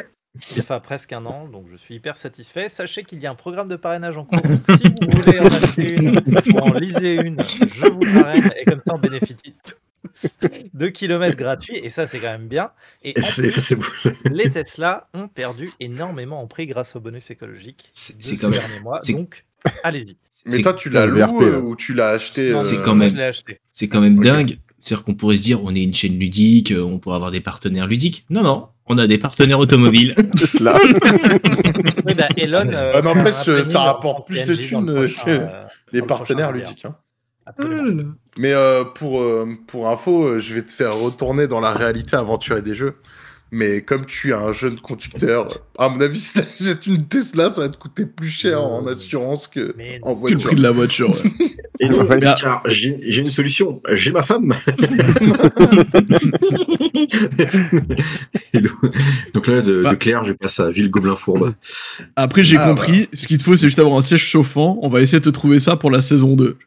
Enfin, 0.60 0.82
presque 0.82 1.14
un 1.14 1.26
an, 1.26 1.48
donc 1.48 1.68
je 1.72 1.78
suis 1.78 1.96
hyper 1.96 2.18
satisfait. 2.18 2.68
Sachez 2.68 3.04
qu'il 3.04 3.20
y 3.22 3.26
a 3.26 3.32
un 3.32 3.36
programme 3.36 3.70
de 3.70 3.78
parrainage 3.78 4.18
en 4.18 4.26
cours. 4.26 4.42
Donc, 4.42 4.60
si 4.82 4.88
vous 4.90 5.10
voulez 5.22 5.40
en 5.40 5.46
acheter 5.46 5.94
une 5.96 6.20
ou 6.20 6.58
en 6.60 6.74
liser 6.74 7.14
une, 7.16 7.42
je 7.42 7.88
vous 7.88 8.00
parraine 8.00 8.52
et 8.60 8.66
comme 8.66 8.82
ça 8.86 8.96
on 8.96 9.00
bénéficie, 9.00 9.56
2 10.74 10.90
km 10.90 11.36
gratuits, 11.38 11.78
et 11.78 11.90
ça, 11.90 12.06
c'est 12.06 12.20
quand 12.20 12.32
même 12.32 12.48
bien. 12.48 12.72
Et 13.04 13.20
ça, 13.22 13.42
beau. 13.76 13.84
ça. 13.96 14.12
les 14.32 14.52
Tesla 14.52 15.08
ont 15.14 15.28
perdu 15.30 15.72
énormément 15.80 16.42
en 16.42 16.48
prix 16.48 16.68
grâce 16.68 16.96
au 16.96 17.00
bonus 17.00 17.32
écologique 17.32 17.88
C'est 17.92 18.18
de 18.18 18.24
c'est 18.24 18.32
ces 18.32 18.38
quand 18.38 18.50
même. 18.50 18.60
derniers 18.60 18.80
mois. 18.82 19.00
c'est- 19.02 19.14
Donc, 19.14 19.46
allez-y. 19.84 20.18
Mais 20.46 20.52
c'est- 20.52 20.62
toi, 20.62 20.74
tu 20.74 20.90
l'as 20.90 21.06
loué 21.06 21.22
VRP, 21.22 21.42
là. 21.52 21.60
ou 21.60 21.76
tu 21.76 21.94
l'as 21.94 22.10
acheté 22.10 22.52
Non, 22.54 22.60
c'est 22.60 22.78
euh, 22.78 22.82
quand 22.84 22.96
même-. 22.96 23.16
C'est 23.72 23.88
quand 23.88 24.02
même 24.02 24.20
dingue. 24.20 24.58
C'est-à-dire 24.80 25.04
qu'on 25.04 25.16
pourrait 25.16 25.38
se 25.38 25.42
dire, 25.42 25.64
on 25.64 25.74
est 25.74 25.82
une 25.82 25.94
chaîne 25.96 26.20
ludique, 26.20 26.72
euh, 26.72 26.82
on 26.84 27.00
pourrait 27.00 27.16
avoir 27.16 27.32
des 27.32 27.40
partenaires 27.42 27.88
ludiques. 27.88 28.26
Non, 28.30 28.44
non, 28.44 28.68
on 28.86 29.00
a 29.00 29.08
des 29.08 29.18
partenaires 29.18 29.58
automobiles. 29.60 30.14
Tesla. 30.38 30.76
Oui, 32.06 32.14
bah, 32.14 32.28
Elon. 32.38 32.68
euh, 32.72 32.92
Ah, 32.94 33.02
n'empêche, 33.02 33.64
ça 33.64 33.80
rapporte 33.82 34.28
plus 34.28 34.44
de 34.44 34.52
le 34.52 34.58
thunes, 34.58 34.90
euh, 34.90 35.08
prochain, 35.08 35.24
que 35.26 35.32
euh, 35.32 35.64
les 35.92 36.02
le 36.02 36.06
partenaires 36.06 36.52
ludiques. 36.52 36.86
hein. 36.86 36.96
Absolument. 37.48 38.12
Mais 38.38 38.54
euh, 38.54 38.84
pour, 38.84 39.22
euh, 39.22 39.48
pour 39.68 39.90
info, 39.90 40.26
euh, 40.26 40.40
je 40.40 40.54
vais 40.54 40.62
te 40.64 40.72
faire 40.72 40.96
retourner 40.96 41.48
dans 41.48 41.60
la 41.60 41.72
réalité 41.74 42.16
aventurée 42.16 42.62
des 42.62 42.76
jeux. 42.76 42.96
Mais 43.52 43.82
comme 43.84 44.06
tu 44.06 44.32
es 44.32 44.34
un 44.34 44.52
jeune 44.52 44.78
conducteur, 44.80 45.48
à 45.78 45.88
mon 45.88 46.02
avis, 46.02 46.20
si 46.22 46.34
t'achètes 46.34 46.88
une 46.88 47.06
Tesla, 47.08 47.50
ça 47.50 47.62
va 47.62 47.70
te 47.70 47.78
coûter 47.78 48.06
plus 48.06 48.30
cher 48.30 48.62
en 48.64 48.86
assurance 48.88 49.48
que 49.48 49.74
Mais 49.78 50.00
en 50.02 50.14
Que 50.16 50.16
le 50.16 50.20
voiture. 50.20 50.40
prix 50.48 50.56
de 50.56 50.62
la 50.62 50.72
voiture. 50.72 51.12
ouais. 51.12 51.32
Et 51.82 51.90
non, 51.90 52.06
Ouais. 52.06 52.20
car 52.22 52.64
j'ai 52.68 52.96
une 53.20 53.30
solution. 53.30 53.82
J'ai 53.92 54.12
ma 54.12 54.24
femme. 54.24 54.56
Donc, 59.34 59.48
là, 59.48 59.62
de, 59.62 59.78
de 59.78 59.84
Bah. 59.84 59.96
Claire, 59.96 60.24
je 60.24 60.34
passe 60.34 60.60
à 60.60 60.70
Ville 60.70 60.90
Gobelin 60.90 61.16
Fourbe. 61.16 61.54
Après, 62.16 62.44
j'ai 62.44 62.58
Ah, 62.58 62.70
compris. 62.70 63.10
Ce 63.14 63.28
qu'il 63.28 63.38
te 63.38 63.44
faut, 63.44 63.56
c'est 63.56 63.68
juste 63.68 63.80
avoir 63.80 63.98
un 63.98 64.02
siège 64.02 64.24
chauffant. 64.24 64.80
On 64.82 64.88
va 64.88 65.02
essayer 65.02 65.20
de 65.20 65.26
te 65.26 65.30
trouver 65.30 65.60
ça 65.60 65.76
pour 65.76 65.92
la 65.92 66.02
saison 66.02 66.36
2. 66.36 66.58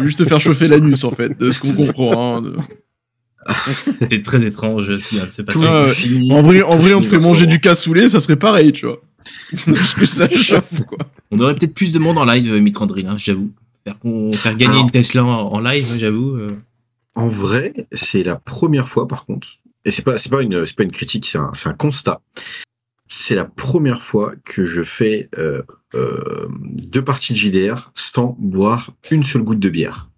juste 0.00 0.18
te 0.20 0.24
faire 0.24 0.40
chauffer 0.40 0.68
l'anus, 0.68 1.04
en 1.04 1.10
fait, 1.10 1.38
de 1.38 1.50
ce 1.50 1.58
qu'on 1.60 1.72
comprend. 1.72 2.36
hein, 2.38 2.42
de- 2.42 2.56
C'est 4.10 4.22
très 4.22 4.42
étrange 4.44 4.96
ce 4.98 5.08
qui 5.08 5.14
vient 5.16 5.26
de 5.26 5.30
se 5.30 5.42
passer. 5.42 5.58
Ah 5.66 5.82
ouais. 5.84 5.90
fini. 5.92 6.32
En 6.32 6.42
vrai, 6.42 6.62
en 6.62 6.76
vrai, 6.76 6.94
on 6.94 7.00
te 7.00 7.06
fait 7.08 7.18
manger 7.18 7.46
du 7.46 7.60
cassoulet, 7.60 8.08
ça 8.08 8.20
serait 8.20 8.36
pareil, 8.36 8.72
tu 8.72 8.86
vois. 8.86 9.00
Que 9.96 10.06
ça 10.06 10.28
chauffe, 10.30 10.82
quoi. 10.86 10.98
On 11.30 11.38
aurait 11.40 11.54
peut-être 11.54 11.74
plus 11.74 11.92
de 11.92 11.98
monde 11.98 12.18
en 12.18 12.24
live, 12.24 12.52
euh, 12.52 12.60
Mitrandril, 12.60 13.06
hein, 13.06 13.16
j'avoue. 13.16 13.50
Faire, 14.34 14.54
gagner 14.56 14.66
Alors- 14.72 14.84
une 14.84 14.90
Tesla 14.90 15.24
en, 15.24 15.52
en 15.52 15.60
live, 15.60 15.86
j'avoue. 15.98 16.36
euh. 16.36 16.48
En 17.14 17.28
vrai, 17.28 17.72
c'est 17.92 18.22
la 18.22 18.36
première 18.36 18.88
fois, 18.88 19.06
par 19.06 19.24
contre, 19.24 19.46
et 19.84 19.90
c'est 19.90 20.02
pas, 20.02 20.18
c'est 20.18 20.30
pas 20.30 20.42
une, 20.42 20.64
c'est 20.66 20.76
pas 20.76 20.82
une 20.82 20.90
critique, 20.90 21.26
c'est 21.26 21.38
un, 21.38 21.50
c'est 21.54 21.68
un 21.68 21.74
constat. 21.74 22.20
C'est 23.06 23.34
la 23.34 23.44
première 23.44 24.02
fois 24.02 24.32
que 24.44 24.64
je 24.64 24.82
fais 24.82 25.28
euh, 25.38 25.62
euh, 25.94 26.48
deux 26.90 27.02
parties 27.04 27.34
de 27.34 27.38
JDR 27.38 27.92
sans 27.94 28.34
boire 28.40 28.92
une 29.10 29.22
seule 29.22 29.42
goutte 29.42 29.60
de 29.60 29.68
bière. 29.68 30.08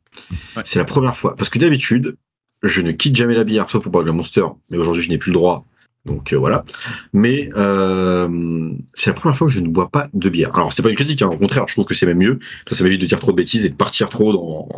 Ouais. 0.56 0.62
C'est 0.64 0.78
la 0.78 0.84
première 0.84 1.16
fois. 1.16 1.34
Parce 1.36 1.50
que 1.50 1.58
d'habitude, 1.58 2.16
je 2.62 2.80
ne 2.80 2.92
quitte 2.92 3.16
jamais 3.16 3.34
la 3.34 3.44
bière, 3.44 3.70
sauf 3.70 3.82
pour 3.82 3.92
boire 3.92 4.04
de 4.04 4.08
la 4.08 4.14
Monster. 4.14 4.44
Mais 4.70 4.76
aujourd'hui, 4.76 5.02
je 5.02 5.08
n'ai 5.08 5.18
plus 5.18 5.30
le 5.30 5.38
droit. 5.38 5.66
Donc 6.06 6.32
euh, 6.32 6.36
voilà. 6.38 6.64
Mais 7.12 7.50
euh, 7.56 8.70
c'est 8.94 9.10
la 9.10 9.14
première 9.14 9.36
fois 9.36 9.48
que 9.48 9.52
je 9.52 9.60
ne 9.60 9.68
bois 9.68 9.90
pas 9.90 10.08
de 10.14 10.28
bière. 10.28 10.54
Alors 10.54 10.72
c'est 10.72 10.82
pas 10.82 10.88
une 10.88 10.94
critique, 10.94 11.20
hein. 11.20 11.28
au 11.28 11.36
contraire, 11.36 11.64
je 11.66 11.74
trouve 11.74 11.84
que 11.84 11.94
c'est 11.94 12.06
même 12.06 12.18
mieux. 12.18 12.38
Ça, 12.68 12.76
ça 12.76 12.84
m'évite 12.84 13.00
de 13.00 13.06
dire 13.06 13.18
trop 13.18 13.32
de 13.32 13.36
bêtises 13.36 13.66
et 13.66 13.68
de 13.68 13.74
partir 13.74 14.08
trop 14.08 14.32
dans 14.32 14.68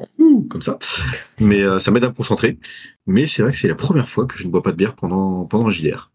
comme 0.49 0.63
ça. 0.63 0.79
Mais 1.39 1.63
euh, 1.63 1.79
ça 1.79 1.91
m'aide 1.91 2.05
à 2.05 2.09
me 2.09 2.15
concentrer. 2.15 2.59
Mais 3.07 3.27
c'est 3.27 3.43
vrai 3.43 3.53
que 3.53 3.59
c'est 3.59 3.69
la 3.69 3.75
première 3.75 4.09
fois 4.09 4.25
que 4.25 4.37
je 4.39 4.47
ne 4.47 4.51
bois 4.51 4.63
pas 4.63 4.73
de 4.73 4.77
bière 4.77 4.95
pendant 4.95 5.45
pendant 5.45 5.67
un 5.67 5.71
JDR. 5.71 6.11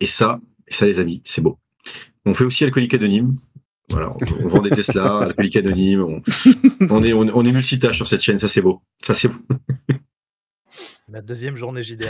Et 0.00 0.06
ça, 0.06 0.40
et 0.66 0.72
ça 0.72 0.86
les 0.86 0.98
amis, 0.98 1.20
c'est 1.24 1.42
beau. 1.42 1.58
On 2.24 2.32
fait 2.32 2.44
aussi 2.44 2.64
alcoolique 2.64 2.94
anonyme. 2.94 3.36
Voilà, 3.90 4.10
on, 4.10 4.44
on 4.44 4.48
vend 4.48 4.62
des 4.62 4.70
Tesla, 4.70 5.18
alcoolique 5.18 5.56
anonyme. 5.56 6.00
On, 6.00 6.22
on 6.88 7.02
est 7.02 7.12
on, 7.12 7.28
on 7.34 7.44
est 7.44 7.52
multitâche 7.52 7.96
sur 7.96 8.06
cette 8.06 8.22
chaîne, 8.22 8.38
ça 8.38 8.48
c'est 8.48 8.62
beau. 8.62 8.80
Ça 9.02 9.12
c'est 9.12 9.28
beau. 9.28 9.36
Ma 11.12 11.20
deuxième 11.20 11.56
journée 11.58 11.82
JDR. 11.82 12.08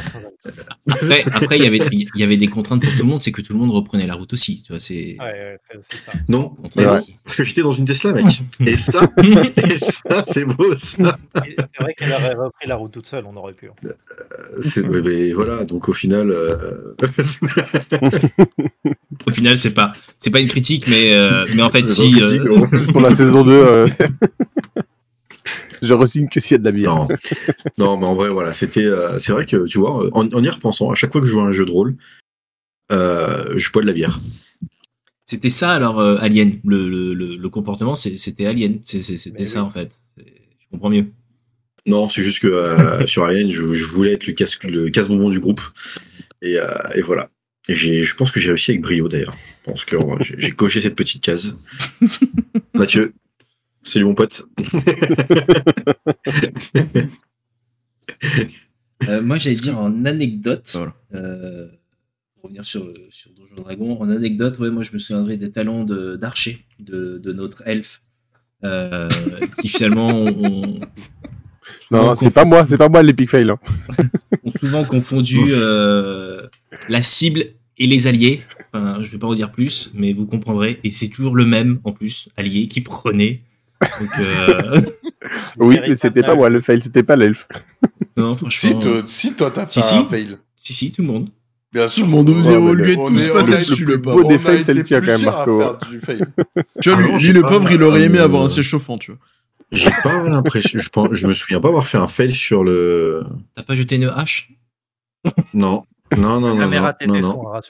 Après, 0.88 1.24
après, 1.32 1.58
il 1.58 1.64
y 1.64 1.66
avait, 1.66 1.80
il 1.92 2.20
y 2.20 2.22
avait 2.22 2.36
des 2.36 2.46
contraintes 2.46 2.82
pour 2.82 2.92
tout 2.92 2.98
le 2.98 3.04
monde, 3.04 3.20
c'est 3.20 3.32
que 3.32 3.40
tout 3.42 3.52
le 3.52 3.58
monde 3.58 3.72
reprenait 3.72 4.06
la 4.06 4.14
route 4.14 4.32
aussi. 4.32 4.62
Tu 4.62 4.72
vois, 4.72 4.78
c'est. 4.78 5.16
Ouais, 5.18 5.24
ouais, 5.24 5.58
c'est 5.70 5.78
c'est 5.82 5.96
ça. 6.04 6.12
Non, 6.28 6.54
mais 6.76 6.84
parce 6.84 7.34
que 7.36 7.42
j'étais 7.42 7.62
dans 7.62 7.72
une 7.72 7.84
Tesla, 7.84 8.12
mec. 8.12 8.42
Et 8.66 8.76
ça, 8.76 9.10
et 9.56 9.78
ça, 9.78 10.22
c'est 10.24 10.44
beau, 10.44 10.76
ça. 10.76 11.18
C'est 11.34 11.80
vrai 11.82 11.94
qu'elle 11.94 12.12
aurait 12.12 12.34
repris 12.34 12.68
la 12.68 12.76
route 12.76 12.92
toute 12.92 13.06
seule, 13.08 13.24
on 13.26 13.36
aurait 13.36 13.54
pu. 13.54 13.68
hein. 13.68 13.88
C'est- 14.60 14.82
mais- 14.82 15.02
mais 15.02 15.32
voilà, 15.32 15.64
donc 15.64 15.88
au 15.88 15.92
final, 15.92 16.30
euh, 16.30 16.94
Au 19.26 19.30
final, 19.30 19.56
c'est 19.56 19.74
pas, 19.74 19.92
c'est 20.18 20.30
pas 20.30 20.40
une 20.40 20.48
critique, 20.48 20.86
mais, 20.88 21.12
euh, 21.12 21.44
mais 21.56 21.62
en 21.62 21.70
fait, 21.70 21.84
C'est 21.86 22.02
si. 22.08 22.22
euh, 22.22 22.60
critique, 22.64 22.92
Pour 22.92 23.00
la 23.00 23.14
saison 23.14 23.42
2, 23.42 23.50
euh, 23.52 23.88
je 25.82 25.92
resigne 25.92 26.28
que 26.28 26.40
s'il 26.40 26.52
y 26.52 26.54
a 26.54 26.58
de 26.58 26.64
la 26.64 26.72
bière. 26.72 26.94
non, 26.94 27.08
non, 27.78 27.96
mais 27.98 28.06
en 28.06 28.14
vrai, 28.14 28.30
voilà, 28.30 28.54
c'était, 28.54 28.84
euh, 28.84 29.18
c'est 29.18 29.32
vrai 29.32 29.44
que 29.46 29.66
tu 29.66 29.78
vois, 29.78 30.08
en, 30.16 30.26
en 30.32 30.42
y 30.42 30.48
repensant, 30.48 30.90
à 30.90 30.94
chaque 30.94 31.12
fois 31.12 31.20
que 31.20 31.26
je 31.26 31.32
joue 31.32 31.40
à 31.40 31.44
un 31.44 31.52
jeu 31.52 31.64
de 31.66 31.70
rôle, 31.70 31.96
euh, 32.90 33.54
je 33.58 33.70
bois 33.72 33.82
de 33.82 33.86
la 33.86 33.92
bière. 33.92 34.20
C'était 35.24 35.50
ça 35.50 35.72
alors 35.72 35.98
euh, 36.00 36.16
Alien, 36.20 36.58
le, 36.64 36.88
le, 36.88 37.14
le, 37.14 37.36
le 37.36 37.48
comportement 37.48 37.94
c'est- 37.94 38.16
c'était 38.16 38.44
Alien, 38.46 38.78
c'était 38.82 39.16
ça 39.46 39.60
oui. 39.62 39.66
en 39.66 39.70
fait. 39.70 39.90
Je 40.18 40.66
comprends 40.70 40.90
mieux. 40.90 41.06
Non, 41.86 42.08
c'est 42.08 42.22
juste 42.22 42.40
que 42.40 42.48
euh, 42.48 43.06
sur 43.06 43.24
Alien, 43.24 43.50
je, 43.50 43.72
je 43.72 43.84
voulais 43.84 44.12
être 44.12 44.26
le 44.26 44.34
casse 44.34 44.58
le 44.64 44.90
casse-bonbon 44.90 45.30
du 45.30 45.40
groupe, 45.40 45.60
et, 46.42 46.58
euh, 46.58 46.66
et 46.94 47.00
voilà. 47.02 47.30
Et 47.68 47.74
je 47.74 48.16
pense 48.16 48.30
que 48.32 48.40
j'ai 48.40 48.48
réussi 48.48 48.72
avec 48.72 48.82
brio 48.82 49.08
d'ailleurs. 49.08 49.36
Je 49.64 49.70
pense 49.70 49.84
que 49.84 49.96
j'ai 50.20 50.50
coché 50.50 50.80
cette 50.80 50.96
petite 50.96 51.22
case. 51.22 51.56
Mathieu, 52.74 53.14
salut 53.82 54.04
mon 54.04 54.14
pote. 54.14 54.46
Euh, 59.08 59.20
moi 59.20 59.36
j'allais 59.36 59.56
dire 59.56 59.78
en 59.78 60.04
anecdote, 60.04 60.68
Voilà. 60.74 60.94
euh, 61.14 61.66
pour 62.36 62.44
revenir 62.44 62.64
sur, 62.64 62.84
sur 63.10 63.32
Donjons 63.32 63.54
et 63.56 63.60
Dragons, 63.62 63.98
en 64.00 64.08
anecdote, 64.10 64.56
ouais, 64.60 64.70
moi 64.70 64.84
je 64.84 64.92
me 64.92 64.98
souviendrai 64.98 65.36
des 65.36 65.50
talents 65.50 65.82
de- 65.84 66.14
d'archer 66.14 66.64
de, 66.78 67.18
de 67.18 67.32
notre 67.32 67.62
elfe, 67.66 68.00
euh, 68.62 69.08
qui 69.60 69.66
finalement 69.68 70.06
ont, 70.06 70.78
Non, 71.90 72.14
c'est 72.14 72.30
pas 72.30 72.44
moi, 72.44 72.64
c'est 72.68 72.76
pas 72.78 72.88
moi 72.88 73.02
l'epic 73.02 73.28
fail. 73.30 73.50
hein. 73.50 73.58
ont 74.44 74.52
souvent 74.60 74.84
confondu 74.84 75.38
euh, 75.48 76.46
la 76.88 77.02
cible 77.02 77.44
et 77.78 77.88
les 77.88 78.06
alliés. 78.06 78.42
Enfin, 78.72 79.02
je 79.02 79.10
vais 79.10 79.18
pas 79.18 79.26
en 79.26 79.34
dire 79.34 79.50
plus, 79.50 79.90
mais 79.94 80.12
vous 80.12 80.26
comprendrez. 80.26 80.78
Et 80.84 80.92
c'est 80.92 81.08
toujours 81.08 81.34
le 81.34 81.44
même, 81.44 81.80
en 81.82 81.92
plus, 81.92 82.28
allié 82.36 82.68
qui 82.68 82.82
prenait. 82.82 83.40
Donc, 84.00 84.10
euh, 84.18 84.80
Oui, 85.58 85.78
mais 85.86 85.94
c'était 85.96 86.22
pas 86.22 86.34
moi 86.34 86.48
le 86.50 86.60
fail, 86.60 86.80
c'était 86.82 87.02
pas 87.02 87.16
l'elfe. 87.16 87.46
non, 88.16 88.34
Si, 88.34 88.40
franchement. 88.40 88.80
toi, 88.80 89.02
si 89.06 89.34
toi 89.34 89.50
t'as 89.50 89.66
fait 89.66 89.80
Si, 89.80 89.94
un 89.96 90.02
si. 90.02 90.04
fail. 90.08 90.38
Si, 90.56 90.72
si, 90.72 90.92
tout 90.92 91.02
le 91.02 91.08
monde. 91.08 91.28
Bien 91.72 91.86
Tout 91.86 91.92
sûr. 91.92 92.04
le 92.04 92.10
monde 92.10 92.28
Ouais, 92.28 92.36
osait 92.36 92.52
mais 92.52 92.62
évoluer, 92.64 92.96
on 92.98 93.04
tous 93.06 93.26
est- 93.26 93.32
passer 93.32 93.52
on 93.52 93.56
est 93.56 93.58
dessus, 93.60 93.84
le 93.84 93.92
le 93.94 94.00
plus 94.02 94.10
pauvre. 94.12 94.32
a 94.34 94.38
fails, 94.38 94.64
c'est 94.64 94.74
le 94.74 94.82
tien, 94.84 95.00
quand 95.00 95.06
même, 95.06 95.22
Marco. 95.24 95.58
faire 95.60 95.78
du 95.78 96.00
fail. 96.00 96.18
Tu 96.82 96.90
vois, 96.90 96.98
Ah 96.98 97.02
lui, 97.02 97.12
lui, 97.12 97.18
j'ai 97.20 97.32
le 97.32 97.40
pas- 97.42 97.48
pauvre, 97.48 97.70
il 97.72 97.82
aurait 97.82 98.02
aimé 98.02 98.18
avoir 98.18 98.42
un 98.42 98.48
siège 98.48 98.66
chauffant, 98.68 98.98
tu 98.98 99.12
vois. 99.12 99.20
J'ai 99.70 99.90
pas 100.02 100.22
l'impression, 100.28 100.78
je, 100.78 100.88
pense- 100.90 101.08
je 101.12 101.26
me 101.26 101.32
souviens 101.32 101.60
pas 101.60 101.68
avoir 101.68 101.86
fait 101.86 101.96
un 101.98 102.08
fail 102.08 102.34
sur 102.34 102.62
le. 102.62 103.24
T'as 103.54 103.62
pas 103.62 103.74
jeté 103.74 103.96
une 103.96 104.04
hache? 104.04 104.50
Non, 105.54 105.84
non, 106.18 106.40
non, 106.40 106.40
La 106.40 106.40
non, 106.54 106.58
caméra 106.58 106.94
non, 107.06 107.14
non, 107.20 107.20
non. 107.20 107.60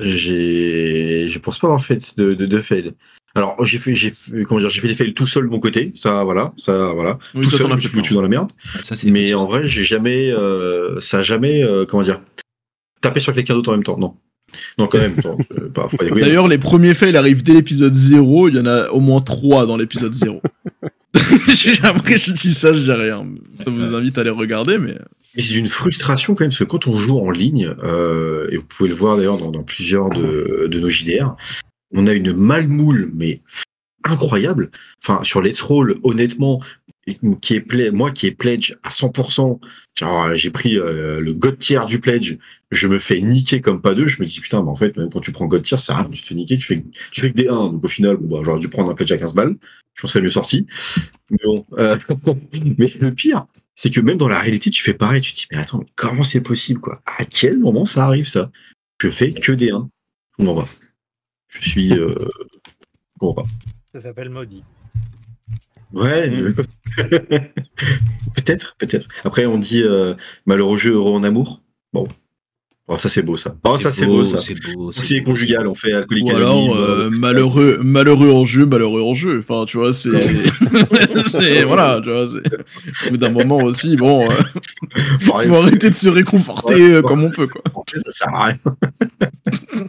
J'ai, 0.00 1.26
je 1.28 1.38
pense 1.38 1.58
pas 1.58 1.66
avoir 1.68 1.84
fait 1.84 2.16
de, 2.18 2.34
de, 2.34 2.46
de 2.46 2.60
fail. 2.60 2.92
Alors 3.38 3.64
j'ai 3.64 3.78
fait, 3.78 3.94
j'ai 3.94 4.10
fait- 4.10 4.42
comment 4.42 4.58
dire, 4.58 4.68
j'ai 4.68 4.80
fait 4.80 4.88
des 4.88 4.94
fails 4.96 5.14
tout 5.14 5.26
seul 5.26 5.44
de 5.44 5.48
mon 5.48 5.60
côté, 5.60 5.92
ça, 5.94 6.24
voilà, 6.24 6.52
ça, 6.56 6.92
voilà, 6.92 7.18
Oui, 7.36 7.42
tout 7.44 7.50
ça, 7.50 7.58
seul, 7.58 7.80
je 7.80 7.88
foutu 7.88 8.14
dans 8.14 8.22
la 8.22 8.28
merde. 8.28 8.50
Ça, 8.82 8.96
c'est 8.96 9.10
Mais 9.10 9.32
en 9.34 9.46
vrai, 9.46 9.66
j'ai 9.68 9.84
jamais, 9.84 10.32
euh, 10.32 10.98
ça 10.98 11.18
a 11.18 11.22
jamais, 11.22 11.62
euh, 11.62 11.84
comment 11.86 12.02
dire, 12.02 12.20
tapé 13.00 13.20
sur 13.20 13.32
quelqu'un 13.32 13.54
d'autre 13.54 13.70
en 13.70 13.74
même 13.74 13.84
temps, 13.84 13.96
non. 13.96 14.16
Non, 14.78 14.88
quand 14.88 14.98
même, 14.98 15.14
euh. 15.24 15.68
D'ailleurs, 16.20 16.48
les 16.48 16.58
premiers 16.58 16.94
fails 16.94 17.16
arrivent 17.16 17.42
dès 17.44 17.52
l'épisode 17.52 17.94
0. 17.94 18.48
Il 18.48 18.56
y 18.56 18.58
en 18.58 18.66
a 18.66 18.88
au 18.88 18.98
moins 18.98 19.20
3 19.20 19.66
dans 19.66 19.76
l'épisode 19.76 20.14
0. 20.14 20.40
Après, 21.82 22.16
je 22.16 22.32
dis 22.32 22.54
ça, 22.54 22.72
je 22.72 22.82
dis 22.82 22.92
rien. 22.92 23.26
Ça 23.62 23.70
vous 23.70 23.94
invite 23.94 24.18
à 24.18 24.24
les 24.24 24.30
regarder, 24.30 24.78
mais. 24.78 24.94
Mais 25.36 25.42
c'est 25.42 25.54
une 25.54 25.66
frustration 25.66 26.34
quand 26.34 26.44
même, 26.44 26.50
parce 26.50 26.60
que 26.60 26.64
quand 26.64 26.86
on 26.86 26.96
joue 26.98 27.18
en 27.18 27.30
ligne, 27.30 27.74
euh, 27.84 28.48
et 28.50 28.56
vous 28.56 28.64
pouvez 28.64 28.88
le 28.88 28.94
voir 28.94 29.16
d'ailleurs 29.18 29.36
dans, 29.36 29.50
dans 29.50 29.62
plusieurs 29.62 30.08
de, 30.08 30.66
de 30.70 30.80
nos 30.80 30.88
JDR, 30.88 31.36
on 31.94 32.06
a 32.06 32.14
une 32.14 32.32
malmoule, 32.32 33.10
mais 33.14 33.40
incroyable. 34.04 34.70
Enfin, 35.02 35.22
sur 35.22 35.42
Let's 35.42 35.60
Roll, 35.60 35.98
honnêtement, 36.02 36.60
qui 37.40 37.54
est 37.56 37.90
moi 37.90 38.10
qui 38.10 38.26
est 38.26 38.32
pledge 38.32 38.76
à 38.82 38.90
100%, 38.90 39.60
genre, 39.98 40.34
j'ai 40.34 40.50
pris 40.50 40.78
euh, 40.78 41.20
le 41.20 41.34
God 41.34 41.58
tier 41.58 41.80
du 41.86 42.00
pledge, 42.00 42.36
je 42.70 42.86
me 42.86 42.98
fais 42.98 43.20
niquer 43.20 43.60
comme 43.60 43.80
pas 43.80 43.94
deux, 43.94 44.06
je 44.06 44.20
me 44.20 44.26
dis 44.26 44.40
putain, 44.40 44.62
mais 44.62 44.68
en 44.68 44.76
fait, 44.76 44.96
même 44.96 45.08
quand 45.10 45.20
tu 45.20 45.32
prends 45.32 45.46
God 45.46 45.62
tier, 45.62 45.76
c'est 45.76 45.92
rien, 45.92 46.08
tu 46.10 46.22
te 46.22 46.26
fais 46.26 46.34
niquer, 46.34 46.56
tu 46.56 46.66
fais, 46.66 46.84
tu 47.10 47.20
fais 47.20 47.30
que 47.30 47.36
des 47.36 47.48
1, 47.48 47.52
donc 47.70 47.84
au 47.84 47.88
final, 47.88 48.16
bon, 48.16 48.36
bah, 48.36 48.42
j'aurais 48.44 48.60
dû 48.60 48.68
prendre 48.68 48.90
un 48.90 48.94
pledge 48.94 49.12
à 49.12 49.16
15 49.16 49.34
balles, 49.34 49.56
je 49.94 50.02
m'en 50.02 50.08
serais 50.08 50.22
mieux 50.22 50.28
sorti. 50.28 50.66
Mais 51.30 51.38
bon, 51.44 51.66
euh, 51.78 51.96
mais 52.78 52.92
le 53.00 53.10
pire, 53.12 53.46
c'est 53.74 53.90
que 53.90 54.00
même 54.00 54.18
dans 54.18 54.28
la 54.28 54.38
réalité, 54.38 54.70
tu 54.70 54.82
fais 54.82 54.94
pareil, 54.94 55.22
tu 55.22 55.32
te 55.32 55.38
dis, 55.38 55.46
mais 55.50 55.58
attends, 55.58 55.78
mais 55.78 55.86
comment 55.96 56.24
c'est 56.24 56.40
possible, 56.40 56.80
quoi? 56.80 57.00
À 57.06 57.24
quel 57.24 57.58
moment 57.58 57.84
ça 57.84 58.04
arrive, 58.04 58.28
ça? 58.28 58.50
Je 59.00 59.08
fais 59.08 59.32
que 59.32 59.52
des 59.52 59.70
1. 59.70 59.88
Je 60.38 60.44
comprends 60.44 60.62
pas. 60.62 60.68
Je 61.48 61.68
suis... 61.68 61.92
Euh... 61.92 62.10
je 62.14 63.18
comprends 63.18 63.42
pas. 63.44 63.48
Ça 63.94 64.00
s'appelle 64.00 64.30
Maudit. 64.30 64.62
Ouais, 65.92 66.28
Mm. 66.28 66.54
je- 66.98 66.98
peut-être, 68.36 68.74
peut-être. 68.78 69.08
Après, 69.24 69.46
on 69.46 69.58
dit 69.58 69.82
euh, 69.82 70.14
malheureux 70.46 70.76
jeu, 70.76 70.92
heureux 70.94 71.12
en 71.12 71.22
amour. 71.24 71.62
Bon. 71.92 72.06
Oh, 72.90 72.96
ça, 72.96 73.10
c'est 73.10 73.20
beau, 73.22 73.36
ça. 73.36 73.54
Oh, 73.64 73.76
ça, 73.76 73.90
c'est 73.90 74.06
beau, 74.06 74.24
ça. 74.24 74.38
C'est 74.38 74.54
beau. 74.74 74.92
c'est 74.92 75.22
conjugal, 75.22 75.66
on 75.66 75.74
fait 75.74 75.92
alcoolique 75.92 76.26
Ou 76.32 76.36
alors, 76.36 76.74
euh, 76.74 77.06
euh, 77.06 77.10
malheureux, 77.10 77.78
malheureux 77.82 78.30
en 78.32 78.46
jeu, 78.46 78.64
malheureux 78.64 79.02
en 79.02 79.12
jeu. 79.12 79.38
Enfin, 79.40 79.64
tu 79.66 79.76
vois, 79.76 79.92
c'est. 79.92 80.08
c'est. 81.26 81.64
Voilà, 81.64 82.00
tu 82.02 82.10
vois, 82.10 82.26
c'est. 82.26 83.06
Au 83.08 83.10
bout 83.10 83.16
d'un 83.18 83.28
moment 83.30 83.56
aussi, 83.58 83.96
bon. 83.96 84.30
euh, 84.30 84.34
faut 85.20 85.32
faut 85.38 85.54
arrêter. 85.56 85.90
de 85.90 85.94
se 85.94 86.08
réconforter 86.08 86.74
Ouais. 86.76 86.92
euh, 86.94 87.02
comme 87.02 87.24
on 87.24 87.30
peut, 87.30 87.46
quoi. 87.46 87.62
Ça 87.94 88.10
sert 88.10 88.34
à 88.34 88.44
rien. 88.46 88.56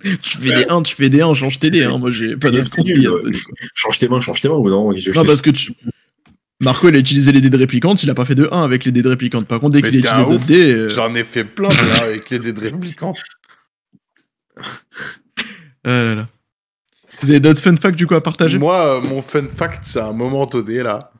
Tu 0.22 0.38
fais 0.38 0.54
des 0.54 0.66
1, 0.68 0.82
tu 0.82 0.94
fais 0.94 1.08
des 1.10 1.20
1, 1.22 1.34
change 1.34 1.58
tes 1.58 1.70
dés, 1.70 1.84
hein. 1.84 1.98
Moi, 1.98 2.10
j'ai 2.10 2.36
pas 2.36 2.50
d'autre 2.50 2.70
conseil 2.70 3.04
quoi. 3.04 3.20
Change 3.74 3.98
tes 3.98 4.08
mains, 4.08 4.20
change 4.20 4.40
tes 4.40 4.48
mains 4.48 4.54
ou 4.56 4.68
non 4.68 4.90
Non, 4.90 4.94
te- 4.94 5.26
parce 5.26 5.42
que 5.42 5.50
tu. 5.50 5.72
Marco, 6.60 6.88
il 6.88 6.94
a 6.94 6.98
utilisé 6.98 7.32
les 7.32 7.40
dés 7.40 7.50
de 7.50 7.56
répliquante, 7.58 8.02
il 8.04 8.10
a 8.10 8.14
pas 8.14 8.24
fait 8.24 8.36
de 8.36 8.48
1 8.52 8.62
avec 8.62 8.84
les 8.84 8.92
dés 8.92 9.02
de 9.02 9.08
répliquante. 9.08 9.46
Par 9.48 9.58
contre, 9.58 9.72
dès 9.72 9.82
qu'il 9.82 9.96
a 9.96 9.98
utilisé 9.98 10.24
d'autres 10.24 10.46
dés. 10.46 10.72
euh, 10.74 10.88
J'en 10.88 11.12
ai 11.14 11.24
fait 11.24 11.42
plein 11.44 11.68
là, 11.68 12.02
avec 12.04 12.30
les 12.30 12.38
dés 12.38 12.52
de 12.52 12.60
répliquants. 12.60 13.14
ah 14.56 16.02
là 16.02 16.14
là. 16.14 16.28
Vous 17.20 17.30
avez 17.30 17.40
d'autres 17.40 17.60
fun 17.62 17.76
facts 17.76 17.96
du 17.96 18.06
coup 18.06 18.14
à 18.14 18.20
partager? 18.22 18.58
Moi, 18.58 18.98
euh, 18.98 19.00
mon 19.00 19.22
fun 19.22 19.48
fact, 19.48 19.82
c'est 19.84 20.00
un 20.00 20.12
moment 20.12 20.46
donné 20.46 20.82
là. 20.82 21.12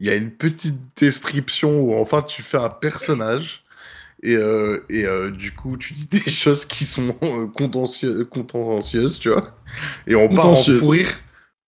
Il 0.00 0.06
y 0.06 0.10
a 0.10 0.14
une 0.14 0.30
petite 0.30 0.76
description 0.98 1.80
où 1.80 1.94
enfin 2.00 2.22
tu 2.22 2.42
fais 2.42 2.58
un 2.58 2.68
personnage 2.68 3.64
et, 4.22 4.34
euh, 4.36 4.84
et 4.90 5.04
euh, 5.06 5.30
du 5.30 5.52
coup 5.52 5.76
tu 5.76 5.92
dis 5.94 6.06
des 6.06 6.20
choses 6.30 6.64
qui 6.64 6.84
sont 6.84 7.14
euh, 7.22 7.46
contentieuses, 7.46 9.18
tu 9.18 9.28
vois. 9.30 9.54
Et 10.06 10.14
on 10.14 10.28
part 10.28 10.46
en 10.46 10.54
fou 10.54 10.88
rire. 10.88 11.08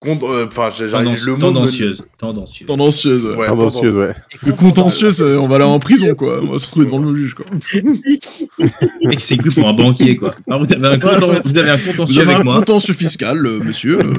Euh, 0.07 0.47
Enfin, 0.47 0.71
Tendance- 0.71 1.27
le 1.27 1.33
mot 1.33 1.37
me- 1.37 1.41
tendancieuse. 1.43 2.03
Tendancieuse. 2.17 2.67
Tendancieuse, 2.67 3.23
ouais. 3.27 3.37
Ouais, 3.37 3.47
Tendancieuse, 3.49 3.95
ouais. 3.97 4.15
Le 4.47 4.53
contentieuse, 4.55 5.21
euh, 5.21 5.37
on 5.39 5.47
va 5.47 5.57
aller 5.57 5.65
en 5.67 5.79
prison, 5.79 6.15
quoi. 6.15 6.41
On 6.43 6.53
va 6.53 6.59
se 6.59 6.65
retrouver 6.69 6.87
devant 6.87 7.01
le 7.01 7.15
juge, 7.15 7.35
quoi. 7.35 7.45
Mec, 9.05 9.21
c'est 9.21 9.37
cru 9.37 9.51
pour 9.51 9.69
un 9.69 9.75
banquier, 9.75 10.17
quoi. 10.17 10.35
Alors, 10.49 10.65
vous, 10.65 10.73
avez 10.73 10.89
un 10.89 10.99
content- 10.99 11.29
vous 11.45 11.59
avez 11.59 11.69
un 11.69 11.77
contentieux 11.77 12.23
avec 12.23 12.39
un 12.39 12.45
moi. 12.45 12.55
contentieux 12.57 12.95
fiscal, 12.95 13.45
euh, 13.45 13.59
monsieur. 13.63 13.99
euh. 13.99 14.15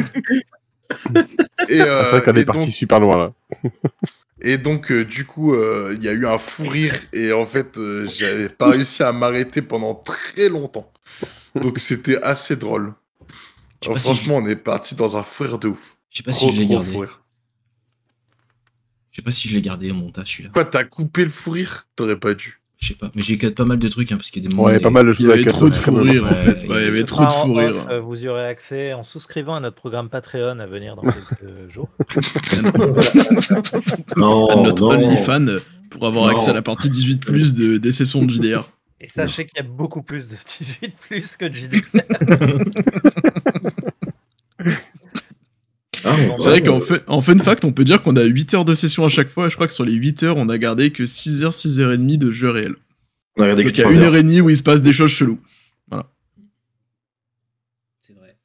Et, 1.68 1.82
euh, 1.82 2.00
Ah, 2.00 2.04
c'est 2.06 2.10
vrai 2.12 2.22
qu'elle 2.22 2.38
et 2.38 2.40
est 2.40 2.44
partie 2.46 2.60
donc- 2.66 2.70
super 2.74 2.98
loin 3.00 3.16
là. 3.18 3.32
Et 4.40 4.58
donc, 4.58 4.92
euh, 4.92 5.04
du 5.04 5.24
coup, 5.24 5.54
euh, 5.54 5.94
il 5.96 6.04
y 6.04 6.08
a 6.08 6.12
eu 6.12 6.26
un 6.26 6.38
fou 6.38 6.68
rire 6.68 6.94
et 7.12 7.32
en 7.32 7.44
fait, 7.44 7.76
euh, 7.76 8.08
j'avais 8.08 8.48
pas 8.48 8.70
réussi 8.70 9.02
à 9.02 9.12
m'arrêter 9.12 9.62
pendant 9.62 9.94
très 9.94 10.48
longtemps. 10.48 10.92
Donc, 11.54 11.78
c'était 11.78 12.22
assez 12.22 12.56
drôle. 12.56 12.94
Si 13.82 13.88
franchement, 13.88 14.36
on 14.36 14.46
est 14.46 14.56
parti 14.56 14.94
dans 14.94 15.16
un 15.16 15.22
fou 15.22 15.44
rire 15.44 15.58
de 15.58 15.68
ouf. 15.68 15.96
Je 16.10 16.18
sais 16.18 16.22
pas 16.22 16.32
Trop, 16.32 16.48
si 16.48 16.54
je 16.54 16.60
l'ai 16.60 16.66
gardé. 16.66 16.92
Je 19.10 19.16
sais 19.16 19.22
pas 19.22 19.30
si 19.30 19.48
je 19.48 19.54
l'ai 19.54 19.62
gardé 19.62 19.90
au 19.90 19.94
montage, 19.94 20.32
celui-là. 20.32 20.50
Quoi, 20.50 20.64
t'as 20.64 20.84
coupé 20.84 21.24
le 21.24 21.30
fou 21.30 21.50
rire? 21.52 21.88
T'aurais 21.96 22.18
pas 22.18 22.34
dû. 22.34 22.60
Je 22.80 22.88
sais 22.88 22.94
pas. 22.94 23.10
Mais 23.16 23.22
j'ai 23.22 23.36
cut 23.38 23.50
pas 23.50 23.64
mal 23.64 23.78
de 23.80 23.88
trucs, 23.88 24.12
hein, 24.12 24.16
parce 24.16 24.30
qu'il 24.30 24.40
y 24.40 24.46
a 24.46 24.48
des 24.48 24.54
moments. 24.54 24.68
Ouais, 24.68 24.74
des- 24.74 24.80
pas 24.80 24.90
mal 24.90 25.04
de 25.06 25.12
Il 25.18 25.26
y 25.26 25.32
avait 25.32 25.44
trop 25.44 25.68
de 25.68 25.74
ouais. 25.74 25.80
fou 25.80 25.96
rire, 25.96 26.24
en 26.30 26.34
fait. 26.34 26.62
Il 26.64 26.70
y 26.70 26.74
avait 26.74 27.02
trop 27.02 27.22
de 27.22 27.26
en 27.26 27.30
fou 27.30 27.54
rire. 27.54 27.74
off, 27.76 27.86
euh, 27.90 28.00
vous 28.00 28.22
y 28.24 28.28
aurez 28.28 28.46
accès 28.46 28.92
en 28.92 29.02
souscrivant 29.02 29.56
à 29.56 29.60
notre 29.60 29.74
programme 29.74 30.08
Patreon 30.08 30.60
à 30.60 30.66
venir 30.66 30.94
dans 30.94 31.02
quelques 31.02 31.68
jours. 31.72 31.88
Non, 34.16 34.46
à 34.48 34.56
notre. 34.62 34.84
OnlyFans 34.94 35.58
pour 35.90 36.06
avoir 36.06 36.26
Non. 36.26 36.30
accès 36.30 36.50
à 36.50 36.54
la 36.54 36.62
partie 36.62 36.88
18 36.88 37.20
plus 37.24 37.52
de, 37.54 37.78
des 37.78 37.90
sessions 37.92 38.22
de 38.24 38.30
JDR. 38.30 38.70
Et 39.00 39.08
sachez 39.08 39.44
qu'il 39.46 39.56
y 39.56 39.60
a 39.60 39.68
beaucoup 39.68 40.02
plus 40.02 40.28
de 40.28 40.34
18 40.60 40.92
plus 41.00 41.36
que 41.36 41.46
de 41.46 41.54
JDR. 41.54 41.80
Ah, 46.04 46.16
C'est 46.38 46.48
vrai 46.50 46.62
qu'en 46.62 46.80
fait, 46.80 47.02
en 47.06 47.20
fun 47.20 47.36
fact, 47.38 47.64
on 47.64 47.72
peut 47.72 47.84
dire 47.84 48.02
qu'on 48.02 48.16
a 48.16 48.24
8 48.24 48.54
heures 48.54 48.64
de 48.64 48.74
session 48.74 49.04
à 49.04 49.08
chaque 49.08 49.28
fois. 49.28 49.46
Et 49.46 49.50
je 49.50 49.54
crois 49.54 49.66
que 49.66 49.72
sur 49.72 49.84
les 49.84 49.92
8 49.92 50.22
heures, 50.24 50.36
on 50.36 50.48
a 50.48 50.58
gardé 50.58 50.90
que 50.90 51.06
6 51.06 51.44
heures, 51.44 51.54
6 51.54 51.80
heures 51.80 51.92
et 51.92 51.98
demie 51.98 52.18
de 52.18 52.30
jeu 52.30 52.50
réel. 52.50 52.74
On 53.36 53.42
a 53.42 53.54
Donc 53.54 53.64
que 53.64 53.68
il 53.70 53.78
y 53.78 53.82
a 53.84 53.90
une 53.90 54.02
heure 54.02 54.16
et 54.16 54.22
demie 54.22 54.40
où 54.40 54.50
il 54.50 54.56
se 54.56 54.62
passe 54.62 54.82
des 54.82 54.92
choses 54.92 55.10
cheloues. 55.12 55.38
C'est 58.00 58.14
vrai. 58.14 58.36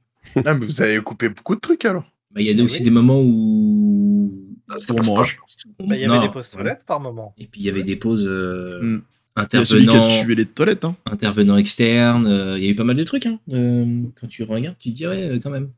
Ah, 0.45 0.53
mais 0.53 0.65
vous 0.65 0.81
avez 0.81 0.99
coupé 1.01 1.29
beaucoup 1.29 1.55
de 1.55 1.59
trucs 1.61 1.85
alors. 1.85 2.03
Bah, 2.31 2.41
il 2.41 2.47
y 2.47 2.59
a 2.59 2.63
aussi 2.63 2.83
des 2.83 2.89
moments 2.89 3.21
où. 3.21 4.31
Ah, 4.69 4.77
ça 4.77 4.93
On 4.97 5.15
mange. 5.15 5.39
Bah, 5.79 5.95
Il 5.95 6.01
y 6.01 6.05
avait 6.05 6.07
Non, 6.07 6.21
des 6.21 6.29
pauses 6.31 6.49
voilà. 6.53 6.71
toilettes 6.71 6.85
par 6.85 6.99
moment. 6.99 7.33
Et 7.37 7.45
puis 7.47 7.61
il 7.61 7.65
y 7.65 7.69
avait 7.69 7.83
des 7.83 7.95
pauses 7.95 8.27
euh, 8.27 8.79
Mm. 8.81 9.01
Il 9.35 9.41
y 9.57 9.61
a 9.61 9.65
celui 9.65 9.85
qui 9.85 9.89
intervenants, 9.89 10.19
a 10.19 10.23
tué 10.23 10.35
les 10.35 10.45
toilettes. 10.45 10.85
Hein. 10.85 10.95
intervenants 11.07 11.57
externes. 11.57 12.27
euh, 12.27 12.55
il 12.59 12.65
y 12.65 12.67
a 12.67 12.69
eu 12.69 12.75
pas 12.75 12.83
mal 12.83 12.95
de 12.95 13.03
trucs. 13.03 13.25
Hein. 13.25 13.39
Euh, 13.51 14.03
quand 14.19 14.27
tu 14.27 14.43
regardes, 14.43 14.77
tu 14.77 14.91
te 14.91 14.95
dis 14.95 15.07
ouais, 15.07 15.23
euh, 15.23 15.39
quand 15.41 15.49
même. 15.49 15.69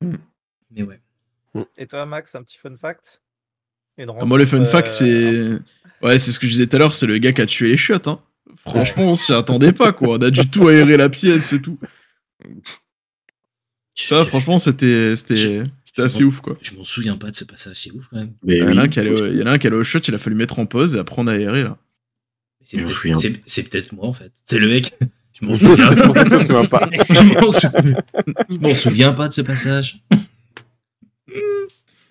Mm. 0.00 0.14
Mais 0.72 0.82
ouais. 0.82 1.00
Et 1.76 1.86
toi, 1.86 2.06
Max, 2.06 2.34
un 2.34 2.42
petit 2.42 2.58
fun 2.58 2.76
fact? 2.76 3.20
Ah, 3.98 4.24
moi, 4.24 4.38
le 4.38 4.46
fun 4.46 4.64
fact, 4.64 4.88
euh, 5.02 5.58
c'est. 5.58 5.64
Ouais, 6.02 6.18
c'est 6.18 6.32
ce 6.32 6.38
que 6.40 6.46
je 6.46 6.52
disais 6.52 6.66
tout 6.66 6.76
à 6.76 6.78
l'heure, 6.78 6.94
c'est 6.94 7.06
le 7.06 7.18
gars 7.18 7.32
qui 7.32 7.42
a 7.42 7.46
tué 7.46 7.68
les 7.68 7.76
chiottes. 7.76 8.08
Hein. 8.08 8.22
Franchement, 8.56 9.04
on 9.04 9.14
s'y 9.14 9.34
attendait 9.34 9.72
pas, 9.74 9.92
quoi. 9.92 10.16
On 10.16 10.22
a 10.22 10.30
du 10.30 10.48
tout 10.48 10.66
aéré 10.68 10.96
la 10.96 11.10
pièce, 11.10 11.44
c'est 11.44 11.60
tout. 11.60 11.78
Ça, 13.94 14.24
franchement, 14.24 14.56
c'était 14.58 15.14
c'était 15.14 15.62
c'était 15.84 16.02
assez 16.02 16.24
ouf, 16.24 16.40
quoi. 16.40 16.56
Je 16.62 16.74
m'en 16.74 16.84
souviens 16.84 17.18
pas 17.18 17.30
de 17.30 17.36
ce 17.36 17.44
passage, 17.44 17.76
c'est 17.76 17.90
ouf 17.92 18.08
quand 18.08 18.16
même. 18.16 18.32
Il 18.46 18.56
y 18.56 18.62
en 18.62 18.68
oui. 18.68 18.78
a 18.78 18.80
un 18.80 18.88
qui 18.88 18.98
allait 18.98 19.12
il 19.12 19.36
y 19.36 19.42
en 19.42 19.46
a 19.46 19.52
un 19.52 19.58
qui 19.58 19.66
allait 19.66 19.76
au 19.76 19.84
shot, 19.84 19.98
il 19.98 20.14
a 20.14 20.18
fallu 20.18 20.36
mettre 20.36 20.58
en 20.58 20.64
pause 20.64 20.96
et 20.96 20.98
après 20.98 21.16
on 21.18 21.26
a 21.26 21.32
aéré, 21.34 21.64
là. 21.64 21.76
Peut-être- 22.72 23.40
c'est 23.44 23.68
peut-être 23.68 23.92
moi 23.92 24.06
en 24.06 24.14
fait. 24.14 24.32
C'est 24.46 24.58
le 24.58 24.68
mec. 24.68 24.94
Je 25.40 25.46
m'en 25.46 25.54
souviens. 25.56 25.76
Je 25.94 26.46
souviens 26.46 26.64
pas. 26.66 26.88
je 26.92 27.40
m'en 27.40 27.52
sou- 27.52 27.68
je 28.50 28.58
m'en 28.58 28.74
souviens 28.74 29.12
pas 29.12 29.28
de 29.28 29.32
ce 29.32 29.40
passage. 29.42 30.02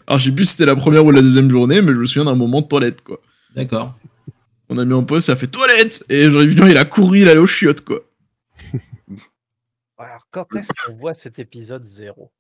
Alors, 0.08 0.20
je 0.20 0.26
sais 0.30 0.32
plus 0.36 0.46
si 0.46 0.52
c'était 0.54 0.66
la 0.66 0.76
première 0.76 1.06
ou 1.06 1.12
la 1.12 1.22
deuxième 1.22 1.50
journée, 1.50 1.82
mais 1.82 1.92
je 1.94 1.98
me 1.98 2.06
souviens 2.06 2.26
d'un 2.26 2.36
moment 2.36 2.62
de 2.62 2.68
toilette, 2.68 3.04
quoi. 3.04 3.20
D'accord. 3.56 3.96
On 4.70 4.78
a 4.78 4.86
mis 4.86 4.94
en 4.94 5.04
pause, 5.04 5.26
ça 5.26 5.34
a 5.34 5.36
fait 5.36 5.48
toilette 5.48 6.04
Et 6.10 6.28
vu, 6.28 6.70
il 6.70 6.78
a 6.78 6.86
couru, 6.86 7.22
il 7.22 7.30
allait 7.30 7.40
au 7.40 7.48
chiottes, 7.48 7.82
quoi. 7.84 8.02
Alors, 9.98 10.28
quand 10.32 10.46
est-ce 10.56 10.70
qu'on 10.86 10.94
voit 10.96 11.14
cet 11.14 11.40
épisode 11.40 11.84
0 11.84 12.32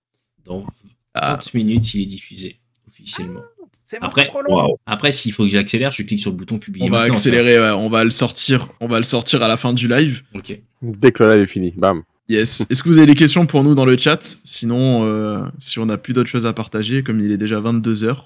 Dans 0.46 0.66
Ah. 1.14 1.38
30 1.40 1.54
minutes, 1.56 1.94
il 1.94 2.04
est 2.04 2.06
diffusé 2.08 2.60
officiellement. 2.88 3.44
C'est 3.90 3.98
Après, 4.02 4.28
trop 4.28 4.44
long. 4.44 4.78
Après 4.86 5.12
s'il 5.12 5.34
faut 5.34 5.44
que 5.46 5.50
j'accélère, 5.50 5.92
je 5.92 6.04
clique 6.04 6.20
sur 6.20 6.30
le 6.30 6.38
bouton 6.38 6.60
publier. 6.60 6.86
On 6.88 6.92
va 6.92 7.02
accélérer, 7.02 7.60
ouais, 7.60 7.72
on 7.72 7.90
va 7.90 8.04
le 8.04 8.12
sortir, 8.12 8.70
on 8.82 8.88
va 8.88 9.00
le 9.00 9.04
sortir 9.04 9.42
à 9.42 9.48
la 9.48 9.58
fin 9.58 9.74
du 9.74 9.88
live. 9.88 10.22
Ok. 10.36 10.60
Dès 10.84 11.12
que 11.12 11.24
le 11.24 11.34
live 11.34 11.42
est 11.42 11.48
fini, 11.48 11.74
bam. 11.76 12.04
Yes. 12.28 12.64
Est-ce 12.70 12.84
que 12.84 12.90
vous 12.90 13.00
avez 13.00 13.08
des 13.08 13.16
questions 13.16 13.48
pour 13.48 13.64
nous 13.64 13.74
dans 13.74 13.86
le 13.86 13.98
chat? 13.98 14.38
Sinon, 14.44 15.06
euh, 15.06 15.42
si 15.58 15.80
on 15.80 15.88
n'a 15.88 15.98
plus 15.98 16.14
d'autres 16.14 16.30
choses 16.30 16.46
à 16.46 16.54
partager, 16.54 17.02
comme 17.02 17.20
il 17.20 17.32
est 17.32 17.38
déjà 17.38 17.60
22h, 17.60 18.26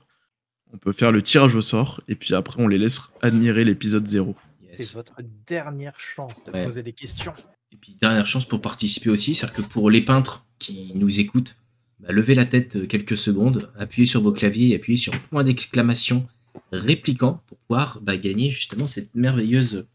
on 0.73 0.77
peut 0.77 0.91
faire 0.91 1.13
le 1.13 1.21
tirage 1.21 1.55
au 1.55 1.61
sort 1.61 2.01
et 2.09 2.15
puis 2.15 2.33
après 2.33 2.61
on 2.61 2.67
les 2.67 2.77
laisse 2.77 2.99
admirer 3.21 3.63
l'épisode 3.63 4.05
0. 4.05 4.35
Yes. 4.63 4.75
C'est 4.89 4.95
votre 4.97 5.15
dernière 5.47 5.97
chance 5.97 6.43
de 6.45 6.51
Ouais. 6.51 6.65
poser 6.65 6.83
des 6.83 6.91
questions. 6.91 7.33
Et 7.71 7.77
puis 7.77 7.95
dernière 8.01 8.27
chance 8.27 8.45
pour 8.45 8.59
participer 8.59 9.09
aussi, 9.09 9.33
c'est-à-dire 9.33 9.55
que 9.55 9.61
pour 9.61 9.89
les 9.89 10.01
peintres 10.01 10.43
qui 10.59 10.91
nous 10.95 11.21
écoutent, 11.21 11.55
bah, 12.03 12.11
levez 12.11 12.35
la 12.35 12.45
tête 12.45 12.75
euh, 12.75 12.85
quelques 12.85 13.17
secondes, 13.17 13.71
appuyez 13.77 14.05
sur 14.05 14.21
vos 14.21 14.31
claviers 14.31 14.69
et 14.69 14.75
appuyez 14.75 14.97
sur 14.97 15.13
point 15.21 15.43
d'exclamation 15.43 16.27
répliquant 16.71 17.41
pour 17.47 17.57
pouvoir 17.57 17.99
bah, 18.01 18.17
gagner 18.17 18.51
justement 18.51 18.87
cette 18.87 19.15
merveilleuse 19.15 19.85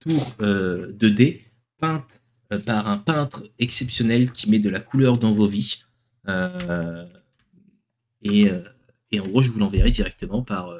tour 0.00 0.34
euh, 0.40 0.92
de 0.92 1.08
dés 1.08 1.44
peinte 1.78 2.22
euh, 2.52 2.58
par 2.58 2.88
un 2.88 2.98
peintre 2.98 3.44
exceptionnel 3.58 4.32
qui 4.32 4.50
met 4.50 4.58
de 4.58 4.70
la 4.70 4.80
couleur 4.80 5.18
dans 5.18 5.32
vos 5.32 5.46
vies. 5.46 5.82
Euh, 6.28 7.06
et, 8.22 8.50
en 9.18 9.26
gros, 9.26 9.42
je 9.42 9.50
vous 9.50 9.58
l'enverrai 9.58 9.90
directement 9.90 10.42
par, 10.42 10.72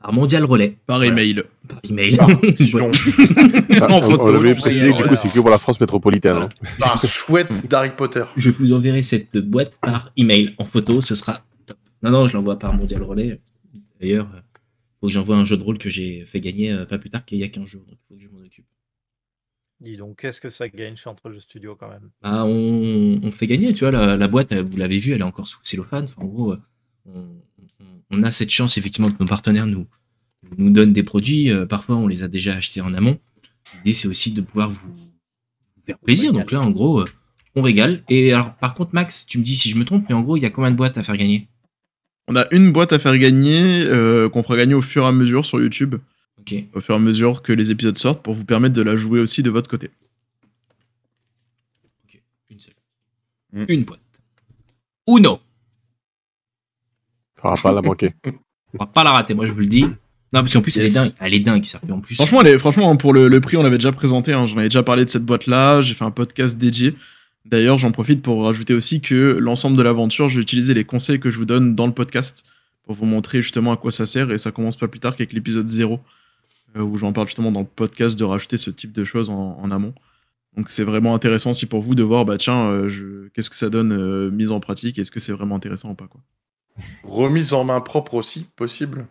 par 0.00 0.12
Mondial 0.12 0.44
Relais, 0.44 0.76
Par 0.86 0.98
Voilà. 0.98 1.12
email. 1.12 1.42
par 1.68 1.78
email. 1.88 2.16
Sinon, 2.56 2.90
Ah, 3.80 3.92
En 3.92 4.00
photo, 4.02 4.22
on 4.22 4.26
l'avait 4.32 4.54
non, 4.54 4.54
précisé, 4.60 4.86
oui, 4.86 4.88
du 4.88 4.96
coup, 4.96 5.02
alors, 5.08 5.18
c'est 5.18 5.28
que 5.28 5.40
pour 5.40 5.50
la 5.50 5.58
France 5.58 5.80
métropolitaine. 5.80 6.32
Voilà. 6.32 6.46
hein. 6.46 6.66
par 6.78 7.00
chouette 7.06 7.68
d'Harry 7.68 7.90
Potter. 7.96 8.24
Je 8.36 8.50
vous 8.50 8.72
enverrai 8.72 9.02
cette 9.02 9.36
boîte 9.36 9.76
par 9.80 10.10
email 10.16 10.54
en 10.58 10.64
photo, 10.64 11.00
ce 11.00 11.14
sera 11.14 11.44
top. 11.66 11.76
Non, 12.02 12.10
non, 12.10 12.26
je 12.26 12.32
l'envoie 12.34 12.58
par 12.58 12.72
Mondial 12.74 13.02
Relais. 13.02 13.40
D'ailleurs, 14.00 14.28
il 14.34 14.40
faut 15.00 15.06
que 15.08 15.12
j'envoie 15.12 15.36
un 15.36 15.44
jeu 15.44 15.56
de 15.56 15.62
rôle 15.62 15.78
que 15.78 15.90
j'ai 15.90 16.24
fait 16.24 16.40
gagner 16.40 16.72
euh, 16.72 16.86
pas 16.86 16.98
plus 16.98 17.10
tard 17.10 17.24
qu'il 17.24 17.38
y 17.38 17.44
a 17.44 17.48
15 17.48 17.64
jours, 17.66 17.82
donc 17.86 17.98
il 18.02 18.08
faut 18.08 18.14
que 18.14 18.22
je 18.22 18.28
m'en 18.28 18.44
occupe. 18.44 18.64
Dis 19.80 19.96
donc, 19.96 20.20
qu'est-ce 20.20 20.40
que 20.40 20.50
ça 20.50 20.68
gagne 20.68 20.96
chez 20.96 21.08
Entre 21.08 21.30
Jeux 21.30 21.40
Studio 21.40 21.74
quand 21.74 21.88
même? 21.88 22.10
Bah, 22.22 22.44
on, 22.44 23.18
on 23.22 23.30
fait 23.32 23.46
gagner, 23.46 23.72
tu 23.74 23.84
vois, 23.84 23.90
la, 23.92 24.16
la 24.16 24.28
boîte, 24.28 24.52
euh, 24.52 24.62
vous 24.62 24.76
l'avez 24.76 24.98
vu, 24.98 25.12
elle 25.12 25.20
est 25.20 25.24
encore 25.24 25.46
sous 25.46 25.58
cellophane. 25.62 26.04
Enfin, 26.04 26.22
en 26.22 26.26
gros, 26.26 26.52
euh, 26.52 26.58
on, 27.06 27.26
on- 28.10 28.22
a 28.22 28.30
cette 28.30 28.50
chance, 28.50 28.76
effectivement, 28.78 29.10
que 29.10 29.16
nos 29.20 29.28
partenaires 29.28 29.66
nous, 29.66 29.86
nous 30.58 30.70
donnent 30.70 30.92
des 30.92 31.02
produits. 31.02 31.50
euh, 31.50 31.66
Parfois, 31.66 31.96
on 31.96 32.06
les 32.08 32.22
a 32.22 32.28
déjà 32.28 32.54
achetés 32.54 32.80
en 32.80 32.92
amont. 32.94 33.18
L'idée, 33.84 33.94
c'est 33.94 34.08
aussi 34.08 34.32
de 34.32 34.40
pouvoir 34.40 34.70
vous, 34.70 34.88
faire 35.86 35.98
plaisir. 35.98 36.32
Donc 36.32 36.50
là, 36.50 36.60
en 36.60 36.70
gros, 36.70 37.00
euh, 37.00 37.04
on 37.54 37.62
régale. 37.62 38.02
Et 38.08 38.32
alors, 38.32 38.54
par 38.56 38.74
contre, 38.74 38.94
Max, 38.94 39.26
tu 39.26 39.38
me 39.38 39.44
dis 39.44 39.54
si 39.56 39.70
je 39.70 39.76
me 39.76 39.84
trompe, 39.84 40.06
mais 40.08 40.14
en 40.14 40.22
gros, 40.22 40.36
il 40.36 40.42
y 40.42 40.46
a 40.46 40.50
combien 40.50 40.70
de 40.70 40.76
boîtes 40.76 40.98
à 40.98 41.02
faire 41.02 41.16
gagner? 41.16 41.48
On 42.28 42.36
a 42.36 42.46
une 42.52 42.72
boîte 42.72 42.92
à 42.92 42.98
faire 42.98 43.16
gagner 43.18 43.82
euh, 43.86 44.28
qu'on 44.28 44.42
fera 44.42 44.56
gagner 44.56 44.74
au 44.74 44.82
fur 44.82 45.04
et 45.04 45.06
à 45.06 45.12
mesure 45.12 45.44
sur 45.44 45.60
YouTube, 45.60 45.96
Ok. 46.38 46.54
au 46.74 46.80
fur 46.80 46.94
et 46.94 46.98
à 46.98 47.00
mesure 47.00 47.42
que 47.42 47.52
les 47.52 47.70
épisodes 47.72 47.98
sortent 47.98 48.22
pour 48.22 48.34
vous 48.34 48.44
permettre 48.44 48.74
de 48.74 48.82
la 48.82 48.94
jouer 48.96 49.18
aussi 49.20 49.42
de 49.42 49.50
votre 49.50 49.68
côté. 49.70 49.90
Une 52.50 52.60
seule. 52.60 52.74
Mm. 53.52 53.64
Une 53.68 53.84
boîte. 53.84 54.00
Uno. 55.08 55.40
Faudra 57.40 57.56
pas 57.56 57.72
la 57.72 57.82
manquer. 57.82 58.14
On 58.74 58.78
va 58.78 58.86
pas 58.86 59.02
la 59.04 59.10
rater, 59.12 59.34
moi 59.34 59.46
je 59.46 59.52
vous 59.52 59.60
le 59.60 59.66
dis. 59.66 59.82
Non, 60.32 60.42
parce 60.42 60.52
qu'en 60.52 60.60
plus, 60.62 60.76
elle 60.76 60.86
est 60.86 60.94
dingue. 60.94 61.10
Elle 61.20 61.34
est 61.34 61.40
dingue, 61.40 61.64
ça 61.64 61.80
fait 61.80 61.90
en 61.90 62.00
plus. 62.00 62.14
Franchement, 62.14 62.40
elle 62.42 62.46
est- 62.48 62.58
franchement, 62.58 62.96
pour 62.96 63.12
le, 63.12 63.26
le 63.26 63.40
prix, 63.40 63.56
on 63.56 63.62
l'avait 63.64 63.78
déjà 63.78 63.90
présenté. 63.90 64.32
hein, 64.32 64.46
J'en 64.46 64.58
avais 64.58 64.68
déjà 64.68 64.84
parlé 64.84 65.04
de 65.04 65.08
cette 65.10 65.24
boîte-là. 65.24 65.82
J'ai 65.82 65.94
fait 65.94 66.04
un 66.04 66.12
podcast 66.12 66.56
dédié. 66.56 66.94
D'ailleurs, 67.46 67.78
j'en 67.78 67.90
profite 67.90 68.22
pour 68.22 68.44
rajouter 68.44 68.74
aussi 68.74 69.00
que 69.00 69.36
l'ensemble 69.40 69.76
de 69.76 69.82
l'aventure, 69.82 70.28
je 70.28 70.36
vais 70.36 70.42
utiliser 70.42 70.72
les 70.74 70.84
conseils 70.84 71.18
que 71.18 71.30
je 71.30 71.38
vous 71.38 71.46
donne 71.46 71.74
dans 71.74 71.86
le 71.86 71.92
podcast 71.92 72.44
pour 72.84 72.94
vous 72.94 73.06
montrer 73.06 73.42
justement 73.42 73.72
à 73.72 73.76
quoi 73.76 73.90
ça 73.90 74.06
sert. 74.06 74.30
Et 74.30 74.38
ça 74.38 74.52
commence 74.52 74.76
pas 74.76 74.86
plus 74.86 75.00
tard 75.00 75.16
qu'avec 75.16 75.32
l'épisode 75.32 75.66
0, 75.68 75.98
euh, 76.76 76.82
où 76.82 76.96
j'en 76.96 77.12
parle 77.12 77.26
justement 77.26 77.50
dans 77.50 77.60
le 77.60 77.66
podcast 77.66 78.16
de 78.16 78.22
rajouter 78.22 78.56
ce 78.56 78.70
type 78.70 78.92
de 78.92 79.04
choses 79.04 79.30
en, 79.30 79.58
en 79.60 79.70
amont. 79.72 79.94
Donc 80.56 80.70
c'est 80.70 80.84
vraiment 80.84 81.14
intéressant 81.16 81.50
aussi 81.50 81.66
pour 81.66 81.80
vous 81.80 81.96
de 81.96 82.02
voir, 82.04 82.24
bah 82.24 82.36
tiens, 82.36 82.68
euh, 82.70 82.88
je- 82.88 83.28
qu'est-ce 83.34 83.50
que 83.50 83.56
ça 83.56 83.68
donne 83.70 83.92
euh, 83.92 84.30
mise 84.30 84.50
en 84.52 84.60
pratique, 84.60 84.98
est-ce 84.98 85.10
que 85.10 85.18
c'est 85.20 85.32
vraiment 85.32 85.56
intéressant 85.56 85.90
ou 85.90 85.94
pas 85.94 86.06
quoi? 86.06 86.20
Remise 87.04 87.52
en 87.52 87.64
main 87.64 87.80
propre 87.80 88.14
aussi, 88.14 88.46
possible. 88.56 89.06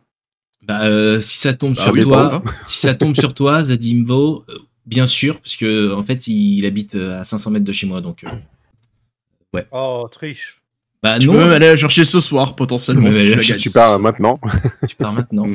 Bah, 0.63 0.83
euh, 0.85 1.21
si 1.21 1.37
ça 1.37 1.53
tombe 1.53 1.75
Bah 1.75 1.81
sur 1.83 1.93
oui, 1.93 2.01
toi, 2.01 2.43
si 2.67 2.79
ça 2.79 2.93
tombe 2.95 3.15
sur 3.15 3.33
toi, 3.33 3.63
Zadimbo, 3.63 4.43
euh, 4.49 4.57
bien 4.85 5.07
sûr, 5.07 5.39
parce 5.39 5.55
que 5.55 5.93
en 5.93 6.03
fait, 6.03 6.27
il, 6.27 6.65
habite 6.65 6.95
euh, 6.95 7.19
à 7.19 7.23
500 7.23 7.51
mètres 7.51 7.65
de 7.65 7.71
chez 7.71 7.87
moi, 7.87 8.01
donc. 8.01 8.23
euh, 8.23 9.61
Oh, 9.71 10.07
triche. 10.11 10.61
bah 11.01 11.17
Tu 11.17 11.27
non, 11.27 11.33
peux 11.33 11.39
même 11.39 11.49
aller 11.51 11.67
la 11.67 11.75
chercher 11.77 12.03
ce 12.05 12.19
soir 12.19 12.55
potentiellement 12.55 13.09
si 13.11 13.57
tu 13.57 13.71
pars 13.71 13.99
maintenant. 13.99 14.39
tu 14.87 14.95
pars 14.95 15.13
maintenant. 15.13 15.47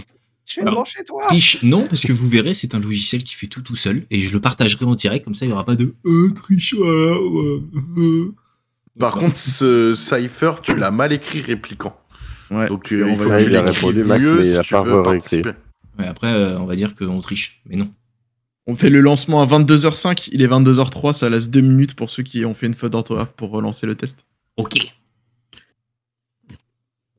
Je 0.46 0.60
vais 0.60 0.66
Alors, 0.68 0.84
chez 0.84 1.04
toi. 1.04 1.22
Triche, 1.28 1.62
non, 1.62 1.86
parce 1.86 2.02
que 2.02 2.12
vous 2.12 2.28
verrez, 2.28 2.52
c'est 2.54 2.74
un 2.74 2.80
logiciel 2.80 3.22
qui 3.24 3.34
fait 3.34 3.46
tout 3.46 3.62
tout 3.62 3.76
seul, 3.76 4.04
et 4.10 4.20
je 4.20 4.32
le 4.32 4.40
partagerai 4.40 4.84
en 4.84 4.94
direct, 4.94 5.24
comme 5.24 5.34
ça, 5.34 5.46
il 5.46 5.50
y 5.50 5.52
aura 5.52 5.64
pas 5.64 5.76
de 5.76 5.94
euh, 6.06 6.30
tricheur. 6.34 6.82
ouais, 6.82 7.60
euh. 7.98 8.34
Par 8.98 9.14
contre, 9.14 9.36
ce 9.36 9.94
Cypher, 9.94 10.52
tu 10.62 10.76
l'as 10.76 10.90
mal 10.90 11.12
écrit 11.12 11.40
répliquant. 11.40 11.98
Ouais. 12.50 12.68
Donc 12.68 12.84
tu 12.84 13.02
euh, 13.02 13.06
lui 13.06 13.12
il 13.14 13.18
faut 13.18 13.24
que 13.30 13.36
tu 13.38 13.56
a 13.56 13.62
l'écrives 13.62 13.64
répondu, 13.64 14.04
Max, 14.04 14.22
mieux 14.24 14.44
si 14.44 14.60
tu 14.60 14.74
veux 14.76 15.02
participer. 15.02 15.50
Ouais, 15.98 16.06
après, 16.06 16.32
euh, 16.32 16.58
on 16.58 16.66
va 16.66 16.76
dire 16.76 16.94
qu'on 16.94 17.18
triche, 17.20 17.60
mais 17.66 17.76
non. 17.76 17.90
On 18.66 18.76
fait 18.76 18.90
le 18.90 19.00
lancement 19.00 19.42
à 19.42 19.46
22h05, 19.46 20.30
il 20.32 20.42
est 20.42 20.48
22h03, 20.48 21.12
ça 21.12 21.28
laisse 21.28 21.50
2 21.50 21.60
minutes 21.60 21.94
pour 21.94 22.08
ceux 22.08 22.22
qui 22.22 22.44
ont 22.44 22.54
fait 22.54 22.66
une 22.66 22.74
faute 22.74 22.92
d'orthographe 22.92 23.32
pour 23.32 23.50
relancer 23.50 23.86
le 23.86 23.94
test. 23.94 24.24
Ok. 24.56 24.78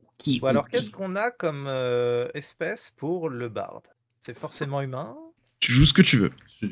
Ok, 0.04 0.40
Bon, 0.42 0.48
alors, 0.48 0.68
qu'est-ce 0.68 0.90
qu'on 0.90 1.16
a 1.16 1.30
comme 1.32 1.66
euh, 1.68 2.28
espèce 2.34 2.94
pour 2.98 3.30
le 3.30 3.48
bard? 3.50 3.82
C'est 4.22 4.38
forcément 4.38 4.82
humain 4.82 5.16
Tu 5.60 5.72
joues 5.72 5.86
ce 5.86 5.94
que 5.94 6.02
tu 6.02 6.18
veux. 6.18 6.32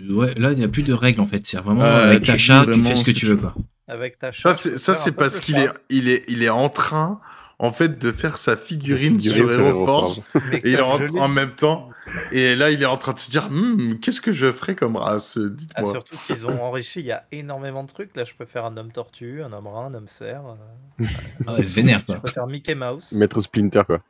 Ouais, 0.09 0.33
là, 0.35 0.53
il 0.53 0.57
n'y 0.57 0.63
a 0.63 0.67
plus 0.67 0.83
de 0.83 0.93
règles 0.93 1.21
en 1.21 1.25
fait. 1.25 1.45
C'est 1.45 1.57
vraiment 1.57 1.83
avec 1.83 2.23
ta 2.23 2.35
tu 2.35 2.41
fais 2.83 2.95
ce 2.95 3.03
que 3.03 3.11
que 3.11 3.11
tu 3.11 3.13
tu 3.13 3.25
veux 3.27 3.35
veux. 3.35 3.41
quoi. 3.41 3.55
Avec 3.93 4.19
ta 4.19 4.31
Ça, 4.33 4.53
c'est 4.53 4.77
ça, 4.77 4.93
c'est 4.93 5.11
parce 5.13 5.39
qu'il 5.39 5.55
est, 5.57 5.67
chat, 5.67 5.73
il 5.89 6.09
est, 6.09 6.23
il 6.27 6.43
est 6.43 6.49
en 6.49 6.67
train, 6.69 7.21
en 7.59 7.71
fait, 7.71 7.97
de 7.99 8.11
faire 8.11 8.37
sa 8.37 8.57
figurine, 8.57 9.19
Figurine 9.19 9.47
sur 9.47 9.49
sur 9.49 9.59
Hero 9.61 9.69
Hero 9.69 9.85
Forge. 9.85 10.21
mais 10.51 10.57
Et 10.57 10.71
il 10.71 10.75
est 10.75 10.81
en, 10.81 11.27
même 11.27 11.51
temps. 11.51 11.89
Et 12.31 12.55
là, 12.55 12.71
il 12.71 12.81
est 12.81 12.85
en 12.87 12.97
train 12.97 13.13
de 13.13 13.19
se 13.19 13.29
dire, 13.31 13.47
Hmm, 13.49 13.93
qu'est-ce 14.01 14.19
que 14.21 14.31
je 14.31 14.51
ferais 14.51 14.75
comme 14.75 14.95
race 14.97 15.37
Ah, 15.41 15.49
Dites-moi. 15.49 15.91
surtout 15.91 16.17
qu'ils 16.27 16.45
ont 16.47 16.61
enrichi, 16.61 16.99
il 16.99 17.05
y 17.05 17.11
a 17.11 17.25
énormément 17.31 17.83
de 17.83 17.89
trucs. 17.89 18.15
Là, 18.17 18.23
je 18.25 18.33
peux 18.33 18.45
faire 18.45 18.65
un 18.65 18.75
homme 18.77 18.91
tortue, 18.91 19.41
un 19.43 19.53
homme 19.53 19.67
rat, 19.67 19.85
un 19.85 19.93
homme 19.93 20.07
cerf. 20.07 20.43
euh, 20.99 21.05
Ah 21.47 21.53
ouais, 21.53 21.61
vénère 21.61 22.05
quoi. 22.05 22.15
Je 22.15 22.21
peux 22.21 22.31
faire 22.31 22.47
Mickey 22.47 22.75
Mouse. 22.75 23.11
Maître 23.13 23.39
Splinter, 23.41 23.81
quoi. 23.85 24.01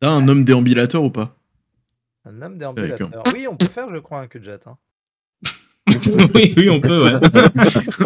T'as 0.00 0.10
un 0.10 0.28
homme 0.28 0.44
déambulateur 0.44 1.02
ou 1.02 1.10
pas? 1.10 1.34
Un 2.26 2.42
homme 2.42 2.58
déambulateur. 2.58 3.22
Oui, 3.32 3.46
on 3.48 3.56
peut 3.56 3.66
faire, 3.66 3.88
je 3.94 3.98
crois, 3.98 4.18
un 4.20 4.26
cul 4.26 4.40
de 4.40 4.44
jet. 4.44 4.60
Hein. 4.66 4.76
oui, 6.34 6.54
oui, 6.56 6.68
on 6.68 6.80
peut, 6.80 7.04
ouais. 7.04 7.14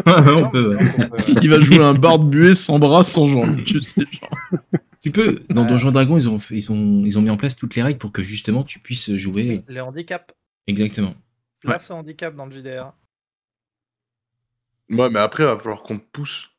on 0.07 0.51
peut, 0.51 0.77
ouais. 0.77 0.83
Ouais. 0.83 1.35
Il 1.43 1.49
va 1.49 1.61
jouer 1.61 1.79
un 1.83 1.95
barde 1.95 2.29
bué 2.29 2.55
sans 2.55 2.79
bras, 2.79 3.03
sans 3.03 3.27
jambes. 3.27 3.63
Tu 3.65 3.81
sais, 3.81 4.03
genre. 4.13 4.61
Tu 5.01 5.11
peux. 5.11 5.41
Dans 5.49 5.63
Ouais. 5.63 5.69
Donjons 5.69 5.91
Dragon, 5.91 6.19
ils 6.19 6.29
ont, 6.29 6.37
ils, 6.51 6.71
ont, 6.73 7.03
ils 7.07 7.19
ont 7.19 7.23
mis 7.23 7.31
en 7.31 7.39
place 7.39 7.57
toutes 7.57 7.75
les 7.77 7.83
règles 7.83 7.99
pour 7.99 8.13
que 8.13 8.23
justement 8.23 8.65
tu 8.65 8.81
puisses 8.81 9.15
jouer. 9.17 9.63
Les 9.69 9.81
handicaps. 9.81 10.35
Exactement. 10.67 11.15
Place 11.61 11.91
au 11.91 11.95
handicap 11.95 12.35
dans 12.37 12.45
le 12.47 12.53
JDR. 12.53 12.93
Ouais, 14.91 15.09
mais 15.09 15.21
après, 15.21 15.45
il 15.45 15.47
va 15.47 15.59
falloir 15.59 15.83
qu'on 15.83 15.99
te 15.99 16.05
pousse. 16.13 16.51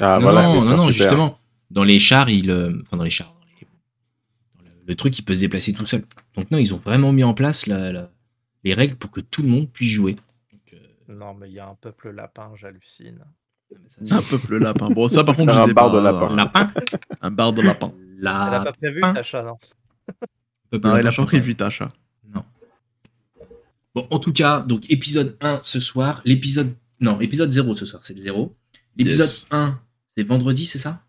Ah, 0.00 0.14
non, 0.16 0.20
voilà. 0.22 0.42
non, 0.44 0.60
c'est 0.62 0.66
non, 0.68 0.76
non, 0.76 0.90
justement. 0.90 1.38
Dans 1.70 1.84
les 1.84 1.98
chars, 1.98 2.30
il, 2.30 2.50
euh, 2.50 2.72
enfin 2.82 2.96
dans 2.96 3.04
les 3.04 3.10
chars, 3.10 3.34
dans 3.34 3.46
les- 3.60 3.66
dans 4.56 4.70
le, 4.70 4.82
le 4.86 4.94
truc, 4.96 5.18
il 5.18 5.22
peut 5.22 5.34
se 5.34 5.40
déplacer 5.40 5.72
tout 5.74 5.84
seul. 5.84 6.04
Donc 6.36 6.50
non, 6.50 6.58
ils 6.58 6.72
ont 6.74 6.78
vraiment 6.78 7.12
mis 7.12 7.22
en 7.24 7.34
place 7.34 7.66
la- 7.66 7.92
la- 7.92 8.10
les 8.64 8.74
règles 8.74 8.96
pour 8.96 9.10
que 9.10 9.20
tout 9.20 9.42
le 9.42 9.48
monde 9.48 9.70
puisse 9.70 9.90
jouer. 9.90 10.14
Donc, 10.52 10.72
euh, 10.74 10.78
Non, 11.14 11.34
mais 11.34 11.48
il 11.48 11.54
y 11.54 11.58
a 11.60 11.68
un 11.68 11.74
peuple 11.74 12.10
lapin, 12.10 12.50
j'hallucine. 12.56 13.18
ça, 14.02 14.18
Un 14.18 14.22
peuple 14.22 14.58
lapin. 14.58 14.90
Bon, 14.90 15.08
ça 15.08 15.24
par 15.24 15.36
contre, 15.36 15.54
je 15.54 15.58
un 15.58 15.66
sais 15.66 15.74
barde 15.74 15.92
pas. 15.92 16.00
lapin. 16.02 16.34
Lapin. 16.36 16.72
Un 17.22 17.30
barde 17.30 17.60
lapin. 17.60 17.92
Elle 18.18 18.26
a 18.28 18.60
pas 18.60 18.72
prévu, 18.72 19.00
Lapin. 19.00 19.14
ta 19.14 19.22
chat, 19.22 19.42
non 19.42 19.56
Non, 20.72 20.96
il 20.98 21.06
a 21.06 21.12
pas 21.12 21.24
prévu 21.26 21.54
ta 21.54 21.70
chat. 21.70 21.90
Non. 22.28 22.44
Bon, 23.94 24.06
en 24.10 24.18
tout 24.18 24.32
cas, 24.32 24.60
donc 24.60 24.90
épisode 24.90 25.36
1 25.40 25.60
ce 25.62 25.80
soir, 25.80 26.20
l'épisode 26.24 26.74
non, 27.00 27.18
épisode 27.20 27.50
0 27.50 27.74
ce 27.74 27.86
soir, 27.86 28.02
c'est 28.02 28.12
le 28.14 28.20
0. 28.20 28.54
L'épisode 28.96 29.20
Yes. 29.26 29.46
1, 29.50 29.80
c'est 30.14 30.22
vendredi, 30.22 30.66
c'est 30.66 30.78
ça? 30.78 31.02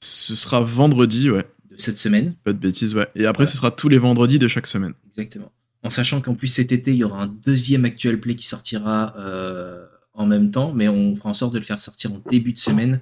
Ce 0.00 0.34
sera 0.36 0.60
vendredi, 0.60 1.30
ouais. 1.30 1.46
De 1.70 1.76
cette 1.78 1.96
semaine. 1.96 2.34
Pas 2.44 2.52
de 2.52 2.58
bêtises, 2.58 2.94
ouais. 2.94 3.08
Et 3.14 3.24
après, 3.24 3.46
ce 3.46 3.56
sera 3.56 3.70
tous 3.70 3.88
les 3.88 3.96
vendredis 3.98 4.38
de 4.38 4.46
chaque 4.46 4.66
semaine. 4.66 4.92
Exactement. 5.06 5.50
En 5.82 5.90
sachant 5.90 6.20
qu'en 6.20 6.34
plus 6.34 6.48
cet 6.48 6.72
été, 6.72 6.92
il 6.92 6.98
y 6.98 7.04
aura 7.04 7.22
un 7.22 7.26
deuxième 7.26 7.84
actual 7.84 8.18
play 8.18 8.34
qui 8.34 8.46
sortira 8.46 9.14
euh, 9.16 9.86
en 10.12 10.26
même 10.26 10.50
temps, 10.50 10.72
mais 10.72 10.88
on 10.88 11.14
fera 11.14 11.30
en 11.30 11.34
sorte 11.34 11.52
de 11.52 11.58
le 11.58 11.64
faire 11.64 11.80
sortir 11.80 12.12
en 12.12 12.22
début 12.30 12.52
de 12.52 12.58
semaine 12.58 13.00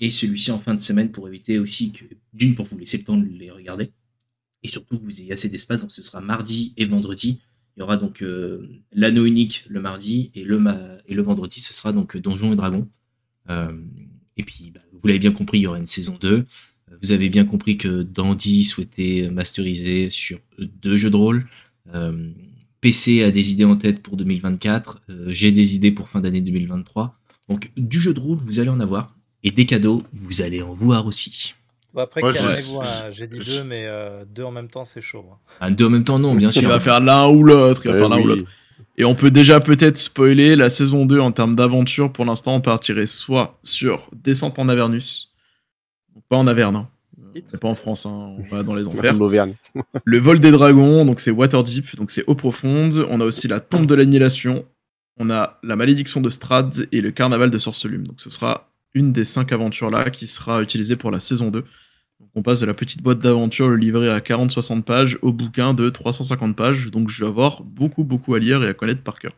et 0.00 0.10
celui-ci 0.10 0.50
en 0.50 0.58
fin 0.58 0.74
de 0.74 0.80
semaine 0.80 1.10
pour 1.10 1.26
éviter 1.26 1.58
aussi 1.58 1.92
que, 1.92 2.04
d'une, 2.34 2.54
pour 2.54 2.66
vous 2.66 2.78
laisser 2.78 2.98
le 2.98 3.04
temps 3.04 3.16
de 3.16 3.26
les 3.26 3.50
regarder 3.50 3.92
et 4.62 4.68
surtout 4.68 4.98
que 4.98 5.04
vous 5.04 5.20
ayez 5.20 5.32
assez 5.32 5.48
d'espace. 5.48 5.82
Donc 5.82 5.92
ce 5.92 6.02
sera 6.02 6.20
mardi 6.20 6.74
et 6.76 6.84
vendredi. 6.84 7.40
Il 7.76 7.80
y 7.80 7.82
aura 7.82 7.96
donc 7.96 8.22
euh, 8.22 8.68
l'anneau 8.92 9.24
unique 9.24 9.64
le 9.68 9.80
mardi 9.80 10.30
et 10.34 10.44
le, 10.44 10.56
vendredi, 11.22 11.60
ce 11.60 11.72
sera 11.72 11.92
donc 11.92 12.16
Donjons 12.16 12.52
et 12.52 12.56
Dragons. 12.56 12.88
Euh, 13.48 13.72
et 14.36 14.42
puis, 14.42 14.70
bah, 14.70 14.80
vous 14.92 15.06
l'avez 15.06 15.18
bien 15.18 15.32
compris, 15.32 15.58
il 15.58 15.62
y 15.62 15.66
aura 15.66 15.78
une 15.78 15.86
saison 15.86 16.18
2. 16.20 16.44
Vous 17.02 17.12
avez 17.12 17.28
bien 17.28 17.44
compris 17.44 17.78
que 17.78 18.02
Dandy 18.02 18.64
souhaitait 18.64 19.30
masteriser 19.30 20.10
sur 20.10 20.40
deux 20.58 20.96
jeux 20.96 21.10
de 21.10 21.16
rôle. 21.16 21.46
Euh, 21.94 22.30
PC 22.80 23.22
a 23.24 23.30
des 23.30 23.52
idées 23.52 23.64
en 23.64 23.76
tête 23.76 24.02
pour 24.02 24.16
2024. 24.16 25.02
euh, 25.10 25.24
J'ai 25.28 25.52
des 25.52 25.74
idées 25.76 25.92
pour 25.92 26.08
fin 26.08 26.20
d'année 26.20 26.40
2023. 26.40 27.14
Donc 27.48 27.70
du 27.76 28.00
jeu 28.00 28.14
de 28.14 28.20
rôle, 28.20 28.38
vous 28.38 28.60
allez 28.60 28.68
en 28.70 28.80
avoir. 28.80 29.14
Et 29.42 29.50
des 29.50 29.66
cadeaux, 29.66 30.02
vous 30.12 30.42
allez 30.42 30.62
en 30.62 30.72
voir 30.74 31.06
aussi. 31.06 31.54
Bon, 31.94 32.02
après, 32.02 32.20
calmez-vous, 32.20 32.80
hein, 32.80 33.10
j'ai 33.10 33.26
dit 33.26 33.38
deux, 33.40 33.64
mais 33.64 33.84
euh, 33.86 34.24
deux 34.24 34.44
en 34.44 34.52
même 34.52 34.68
temps, 34.68 34.84
c'est 34.84 35.00
chaud. 35.00 35.24
hein. 35.32 35.36
Ah, 35.60 35.70
deux 35.70 35.86
en 35.86 35.90
même 35.90 36.04
temps, 36.04 36.18
non, 36.18 36.34
bien 36.34 36.50
Il 36.50 36.60
sûr. 36.60 36.68
va 36.68 36.78
faire 36.78 37.00
l'un 37.00 37.26
ou 37.28 37.42
l'autre. 37.42 37.82
Il 37.84 37.90
va 37.90 37.96
Eh 37.96 37.98
faire 38.00 38.08
l'un 38.08 38.20
ou 38.20 38.26
l'autre. 38.26 38.44
Et 38.96 39.04
on 39.04 39.14
peut 39.14 39.30
déjà 39.30 39.60
peut-être 39.60 39.96
spoiler 39.98 40.56
la 40.56 40.68
saison 40.68 41.06
2 41.06 41.18
en 41.20 41.32
termes 41.32 41.54
d'aventure. 41.56 42.12
Pour 42.12 42.24
l'instant, 42.26 42.54
on 42.54 42.60
partirait 42.60 43.06
soit 43.06 43.58
sur 43.64 44.08
Descente 44.14 44.58
en 44.58 44.68
Avernus. 44.68 45.32
Pas 46.28 46.36
en 46.36 46.46
Averne, 46.46 46.76
hein. 46.76 46.88
Pas 47.42 47.68
en 47.68 47.74
France, 47.74 48.06
hein. 48.06 48.36
on 48.38 48.54
va 48.54 48.62
dans 48.62 48.74
les 48.74 48.86
enfers. 48.86 49.14
Le 50.04 50.18
vol 50.18 50.40
des 50.40 50.50
dragons, 50.50 51.04
donc 51.04 51.20
c'est 51.20 51.30
Waterdeep, 51.30 51.96
donc 51.96 52.10
c'est 52.10 52.24
eau 52.26 52.34
profonde. 52.34 53.06
On 53.10 53.20
a 53.20 53.24
aussi 53.24 53.48
la 53.48 53.60
tombe 53.60 53.86
de 53.86 53.94
l'annihilation. 53.94 54.64
On 55.18 55.30
a 55.30 55.58
la 55.62 55.76
malédiction 55.76 56.20
de 56.20 56.30
Strad 56.30 56.88
et 56.92 57.00
le 57.00 57.10
carnaval 57.10 57.50
de 57.50 57.58
Sorcelume. 57.58 58.06
Donc 58.06 58.20
ce 58.20 58.30
sera 58.30 58.70
une 58.94 59.12
des 59.12 59.24
cinq 59.24 59.52
aventures 59.52 59.90
là 59.90 60.10
qui 60.10 60.26
sera 60.26 60.62
utilisée 60.62 60.96
pour 60.96 61.10
la 61.10 61.20
saison 61.20 61.50
2. 61.50 61.60
Donc 61.60 62.28
on 62.34 62.42
passe 62.42 62.60
de 62.60 62.66
la 62.66 62.74
petite 62.74 63.02
boîte 63.02 63.18
d'aventure, 63.18 63.68
le 63.68 63.76
livret 63.76 64.08
à 64.08 64.20
40-60 64.20 64.82
pages, 64.82 65.18
au 65.22 65.32
bouquin 65.32 65.74
de 65.74 65.88
350 65.88 66.56
pages. 66.56 66.90
Donc 66.90 67.08
je 67.08 67.24
vais 67.24 67.28
avoir 67.28 67.62
beaucoup, 67.62 68.04
beaucoup 68.04 68.34
à 68.34 68.38
lire 68.38 68.62
et 68.62 68.68
à 68.68 68.74
connaître 68.74 69.02
par 69.02 69.18
cœur. 69.18 69.32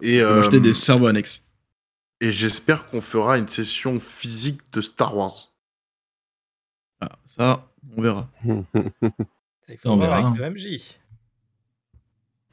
Et, 0.00 0.20
euh, 0.20 0.40
acheter 0.40 0.60
des 0.60 0.74
cerveaux 0.74 1.06
annexes. 1.06 1.48
et 2.20 2.32
j'espère 2.32 2.88
qu'on 2.88 3.00
fera 3.00 3.38
une 3.38 3.48
session 3.48 3.98
physique 4.00 4.60
de 4.72 4.80
Star 4.80 5.16
Wars. 5.16 5.51
Ah, 7.04 7.18
ça, 7.24 7.66
on 7.96 8.00
verra. 8.00 8.30
Il 8.44 8.52
faut 9.82 9.88
On 9.90 9.96
voir 9.96 9.98
verra, 10.20 10.28
avec 10.28 10.40
le 10.40 10.50
MJ. 10.50 10.80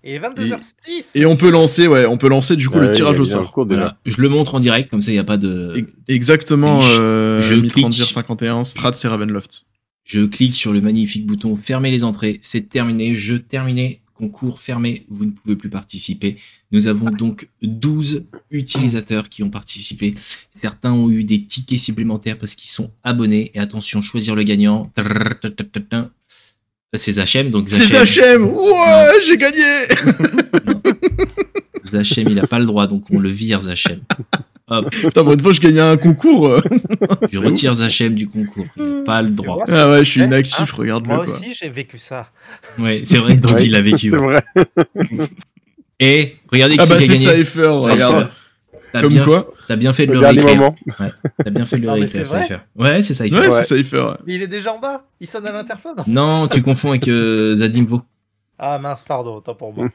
Et 0.04 0.18
22h06 0.18 1.12
Et 1.14 1.26
on 1.28 1.36
peut 1.36 1.52
lancer, 1.52 1.86
ouais, 1.88 2.06
on 2.06 2.18
peut 2.18 2.30
lancer 2.30 2.56
du 2.56 2.68
coup 2.70 2.80
le 2.80 2.89
tirage 2.91 3.20
au 3.20 3.26
sort. 3.26 3.54
Voilà. 3.68 3.97
Je 4.06 4.22
le 4.22 4.30
montre 4.30 4.56
en 4.56 4.60
direct, 4.60 4.89
comme 4.89 5.02
ça 5.04 5.12
il 5.12 5.16
n'y 5.16 5.20
a 5.20 5.24
pas 5.26 5.38
de. 5.38 5.76
E- 5.78 5.93
Exactement, 6.08 6.80
euh, 6.84 7.41
je 7.41 7.56
clique. 7.56 7.93
51, 7.93 8.64
Strad, 8.64 8.95
c'est 8.95 9.08
Ravenloft. 9.08 9.66
Je 10.06 10.26
clique 10.26 10.56
sur 10.56 10.74
le 10.74 10.82
magnifique 10.82 11.28
bouton 11.28 11.56
fermer 11.56 11.91
les 11.91 12.04
entrées. 12.04 12.39
C'est 12.41 12.70
terminé. 12.70 13.14
Je 13.14 13.36
terminé. 13.36 14.02
Concours 14.20 14.62
fermé. 14.62 15.06
Vous 15.10 15.24
ne 15.24 15.32
pouvez 15.32 15.56
plus 15.56 15.70
participer. 15.70 16.36
Nous 16.74 16.88
avons 16.88 17.10
donc 17.10 17.48
12 17.62 18.26
utilisateurs 18.52 19.30
qui 19.30 19.44
ont 19.44 19.50
participé. 19.50 20.14
Certains 20.52 20.92
ont 20.92 21.10
eu 21.10 21.24
des 21.24 21.42
tickets 21.46 21.80
supplémentaires 21.80 22.38
parce 22.38 22.54
qu'ils 22.54 22.70
sont 22.70 22.92
abonnés. 23.06 23.50
Et 23.54 23.60
attention, 23.60 24.02
choisir 24.02 24.36
le 24.36 24.44
gagnant. 24.44 24.92
C'est 26.98 27.14
Zachem. 27.14 27.50
Donc 27.50 27.70
C'est 27.70 27.84
Zachem, 27.84 28.42
Zachem 28.42 28.44
Ouais, 28.44 29.24
j'ai 29.26 29.38
gagné 29.38 29.64
Zachem, 31.94 32.28
il 32.28 32.36
n'a 32.36 32.46
pas 32.46 32.60
le 32.60 32.66
droit. 32.66 32.88
Donc 32.88 33.06
on 33.12 33.20
le 33.20 33.30
vire, 33.30 33.62
Zachem. 33.62 34.02
Hop, 34.72 34.90
Putain, 34.92 35.24
pour 35.24 35.34
une 35.34 35.40
fois, 35.40 35.52
je 35.52 35.62
gagnais 35.62 35.80
un 35.82 35.98
concours. 35.98 36.48
euh. 36.48 36.62
je 37.24 37.28
C'est 37.28 37.38
retire 37.40 37.74
Zachem 37.74 38.14
du 38.14 38.28
concours. 38.28 38.66
Il 38.78 38.84
n'a 38.84 39.04
pas 39.04 39.22
le 39.22 39.30
droit. 39.32 39.64
vois, 39.68 39.80
Ah 39.80 39.90
ouais, 39.92 40.00
je 40.06 40.12
suis 40.12 40.22
Eh, 40.22 40.26
inactif, 40.26 40.60
hein, 40.60 40.76
regarde-le 40.78 41.08
Moi 41.16 41.26
quoi. 41.26 41.34
aussi, 41.34 41.54
j'ai 41.54 41.70
vécu 41.70 41.98
ça. 41.98 42.30
Ouais, 42.78 43.02
c'est 43.04 43.18
vrai 43.18 43.36
que 43.36 43.42
Dandy 43.42 43.70
l'a 43.70 43.82
vécu. 43.82 44.10
C'est 44.12 44.16
vrai. 44.18 44.44
Et 46.00 46.36
regardez 46.52 46.78
qui 46.78 46.84
Ah 46.84 46.86
bah 46.90 46.96
c'est 47.02 47.08
gagné. 47.08 47.20
Cypher, 47.44 47.44
Cypher. 47.44 47.92
regarde. 47.92 48.30
T'as 48.92 49.02
Comme 49.02 49.14
bien, 49.14 49.24
quoi 49.24 49.54
t'as 49.68 49.76
bien 49.76 49.94
fait 49.94 50.08
de 50.08 50.14
Le 50.14 50.20
réécrire. 50.20 50.56
moment. 50.56 50.76
T'as 51.44 51.50
bien 51.52 51.66
fait 51.66 51.78
de 51.78 51.84
le 51.84 51.92
réécrire, 51.94 52.26
c'est 52.26 52.36
vrai 52.36 52.44
Cypher. 52.46 52.60
Ouais, 52.76 53.02
c'est 53.04 53.14
Cypher. 53.14 53.36
Ouais, 53.38 53.48
Ouais. 53.48 53.52
c'est 53.64 53.78
Cypher. 53.78 53.98
ouais. 54.02 54.18
Mais 54.26 54.36
il 54.36 54.42
est 54.42 54.48
déjà 54.48 54.74
en 54.74 54.80
bas. 54.80 55.04
Il 55.20 55.28
sonne 55.28 55.46
à 55.46 55.52
l'interphone. 55.52 55.96
Non, 56.08 56.48
tu 56.48 56.62
confonds 56.64 56.90
avec 56.90 57.08
euh, 57.08 57.56
Zadimvo. 57.56 58.02
Ah 58.58 58.80
mince, 58.80 59.04
pardon, 59.08 59.36
autant 59.36 59.54
pour 59.54 59.74
moi. 59.74 59.88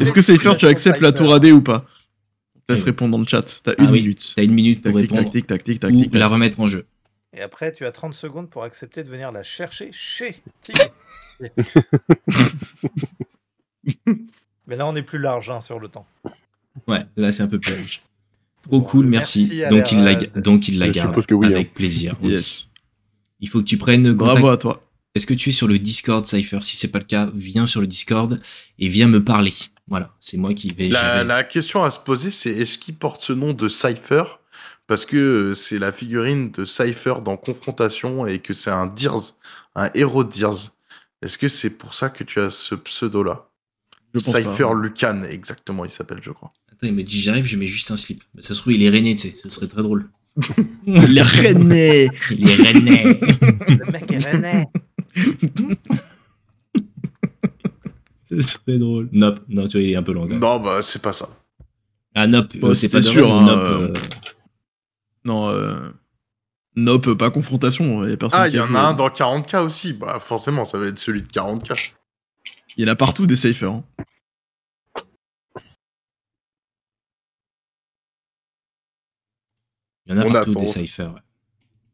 Est-ce 0.00 0.12
que 0.12 0.20
Cypher, 0.22 0.56
tu 0.56 0.66
acceptes 0.66 1.00
la 1.02 1.12
tour 1.12 1.32
AD 1.34 1.46
ou 1.46 1.60
pas? 1.60 1.84
Laisse 2.68 2.80
Oui. 2.80 2.86
répondre 2.86 3.12
dans 3.12 3.18
le 3.22 3.26
chat. 3.26 3.60
T'as 3.64 3.72
Ah 3.78 3.84
une 3.84 3.90
oui. 3.90 4.02
minute. 4.02 4.32
T'as 4.36 4.42
une 4.42 4.52
minute 4.52 4.82
pour 4.82 4.92
Tactique, 4.92 5.10
répondre 5.10 5.24
tactique, 5.30 5.46
tactique, 5.46 5.76
ou 5.76 5.80
tactique. 5.80 6.14
la 6.14 6.28
remettre 6.28 6.60
en 6.60 6.68
jeu. 6.68 6.86
Et 7.36 7.40
après, 7.40 7.72
tu 7.72 7.84
as 7.86 7.92
30 7.92 8.14
secondes 8.14 8.48
pour 8.50 8.64
accepter 8.64 9.02
de 9.04 9.08
venir 9.08 9.32
la 9.32 9.42
chercher 9.42 9.90
chez. 9.92 10.42
Mais 14.66 14.76
là, 14.76 14.86
on 14.86 14.94
est 14.96 15.02
plus 15.02 15.18
large 15.18 15.50
hein, 15.50 15.60
sur 15.60 15.78
le 15.78 15.88
temps. 15.88 16.06
Ouais, 16.86 17.04
là 17.16 17.32
c'est 17.32 17.42
un 17.42 17.48
peu 17.48 17.58
plus 17.58 17.72
riche. 17.74 18.02
Trop 18.62 18.82
cool, 18.82 19.06
merci. 19.06 19.62
donc, 19.70 19.92
il 19.92 20.02
la, 20.04 20.14
donc 20.14 20.68
il 20.68 20.78
la 20.78 20.86
Je 20.88 20.92
garde 20.92 21.08
suppose 21.10 21.26
que 21.26 21.34
oui, 21.34 21.46
avec 21.46 21.72
plaisir. 21.74 22.16
oui. 22.22 22.32
Yes. 22.32 22.68
Il 23.40 23.48
faut 23.48 23.60
que 23.60 23.64
tu 23.64 23.78
prennes 23.78 24.02
contact. 24.16 24.18
Bravo 24.18 24.48
à 24.48 24.58
toi. 24.58 24.82
Est-ce 25.14 25.26
que 25.26 25.34
tu 25.34 25.48
es 25.50 25.52
sur 25.52 25.68
le 25.68 25.78
Discord, 25.78 26.26
Cypher? 26.26 26.58
Si 26.62 26.76
c'est 26.76 26.90
pas 26.90 26.98
le 26.98 27.04
cas, 27.04 27.30
viens 27.34 27.66
sur 27.66 27.80
le 27.80 27.86
Discord 27.86 28.38
et 28.78 28.88
viens 28.88 29.06
me 29.08 29.22
parler. 29.24 29.52
Voilà, 29.88 30.14
c'est 30.20 30.36
moi 30.36 30.52
qui 30.54 30.68
vais 30.68 30.88
La, 30.88 31.44
question 31.44 31.82
à 31.82 31.90
se 31.90 31.98
poser, 31.98 32.30
c'est 32.30 32.50
est-ce 32.50 32.78
qu'il 32.78 32.94
porte 32.94 33.22
ce 33.22 33.32
nom 33.32 33.52
de 33.52 33.68
Cypher? 33.68 34.24
Parce 34.86 35.04
que 35.04 35.16
euh, 35.16 35.54
c'est 35.54 35.78
la 35.78 35.92
figurine 35.92 36.50
de 36.50 36.64
Cypher 36.64 37.16
dans 37.22 37.36
Confrontation 37.36 38.26
et 38.26 38.38
que 38.38 38.54
c'est 38.54 38.70
un 38.70 38.86
Deers, 38.86 39.34
un 39.74 39.90
héros 39.94 40.24
Deers. 40.24 40.70
Est-ce 41.20 41.36
que 41.36 41.48
c'est 41.48 41.70
pour 41.70 41.94
ça 41.94 42.08
que 42.08 42.24
tu 42.24 42.40
as 42.40 42.50
ce 42.50 42.74
pseudo-là? 42.74 43.48
Cypher 44.14 44.64
pas. 44.64 44.74
Lucan, 44.74 45.22
exactement, 45.24 45.84
il 45.84 45.90
s'appelle, 45.90 46.20
je 46.22 46.30
crois. 46.30 46.52
Attends, 46.72 46.86
il 46.86 46.94
me 46.94 47.02
dit 47.02 47.20
j'arrive, 47.20 47.44
je 47.44 47.56
mets 47.56 47.66
juste 47.66 47.90
un 47.90 47.96
slip. 47.96 48.22
Bah, 48.34 48.40
ça 48.40 48.54
se 48.54 48.60
trouve, 48.60 48.72
il 48.72 48.82
est 48.82 48.90
rené, 48.90 49.14
tu 49.14 49.28
sais, 49.28 49.36
ce 49.36 49.48
serait 49.50 49.68
très 49.68 49.82
drôle. 49.82 50.08
Les 50.86 51.22
Rennais 51.22 52.08
Il 52.30 52.48
est 52.48 52.72
rené. 52.72 53.04
Le 53.68 53.92
mec 53.92 54.12
est 54.12 54.18
rennais. 54.18 54.68
ce 58.30 58.40
serait 58.40 58.78
drôle. 58.78 59.08
Nope, 59.12 59.40
non, 59.48 59.66
tu 59.68 59.78
vois, 59.78 59.82
il 59.82 59.90
est 59.92 59.96
un 59.96 60.02
peu 60.02 60.12
long. 60.12 60.26
Non, 60.26 60.58
bah, 60.60 60.82
c'est 60.82 61.00
pas 61.02 61.12
ça. 61.12 61.28
Ah, 62.14 62.26
nope, 62.26 62.56
Bah, 62.58 62.68
euh, 62.68 62.74
c'est 62.74 62.88
pas 62.88 62.98
de 62.98 63.02
sûr, 63.04 63.32
hein, 63.32 63.46
Nope, 63.46 63.58
euh, 63.58 63.88
euh, 63.88 63.92
Non, 65.24 65.48
euh... 65.48 65.90
Nope, 66.76 67.14
pas 67.14 67.30
confrontation. 67.30 68.04
Il 68.04 68.10
y 68.10 68.12
a 68.12 68.16
personne 68.16 68.40
Ah, 68.40 68.48
il 68.48 68.54
y 68.54 68.58
a 68.58 68.64
en 68.64 68.74
a 68.74 68.80
un 68.80 68.94
dans 68.94 69.08
40k 69.08 69.58
aussi. 69.64 69.92
Bah, 69.92 70.18
forcément, 70.20 70.64
ça 70.64 70.78
va 70.78 70.86
être 70.86 70.98
celui 70.98 71.22
de 71.22 71.28
40k. 71.28 71.92
Il 72.76 72.84
y 72.86 72.88
en 72.88 72.92
a 72.92 72.96
partout 72.96 73.26
des 73.26 73.34
Cypher. 73.36 73.66
hein. 73.66 73.84
Il 80.06 80.14
y 80.14 80.18
en 80.18 80.22
a 80.22 80.24
On 80.26 80.32
partout 80.32 80.50
attend. 80.52 80.60
des 80.60 80.66
cyphers. 80.66 81.12
ouais. 81.12 81.20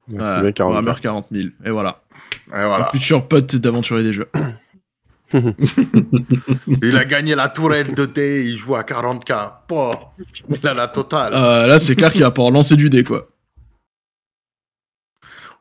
C'est 0.09 0.15
Ouais, 0.19 0.43
bien 0.43 0.53
40. 0.53 0.73
Warhammer 0.75 1.01
40 1.01 1.27
000. 1.33 1.49
Et 1.65 1.71
voilà. 1.71 2.03
Et 2.49 2.51
voilà. 2.51 2.89
Un 2.89 2.91
futur 2.91 3.27
pote 3.27 3.57
d'aventurier 3.57 4.05
des 4.05 4.13
jeux. 4.13 4.31
Il 6.83 6.97
a 6.97 7.05
gagné 7.05 7.35
la 7.35 7.49
tourelle 7.49 7.95
de 7.95 8.07
dé, 8.07 8.45
il 8.47 8.57
joue 8.57 8.77
à 8.77 8.83
40k. 8.83 9.53
Pouah, 9.67 10.15
il 10.49 10.67
a 10.67 10.75
la 10.75 10.89
totale. 10.89 11.35
Euh, 11.35 11.67
là, 11.67 11.79
c'est 11.79 11.97
clair 11.97 12.13
qu'il 12.13 12.23
va 12.23 12.31
pouvoir 12.31 12.53
lancer 12.53 12.77
du 12.77 12.89
dé, 12.91 13.03
quoi. 13.05 13.29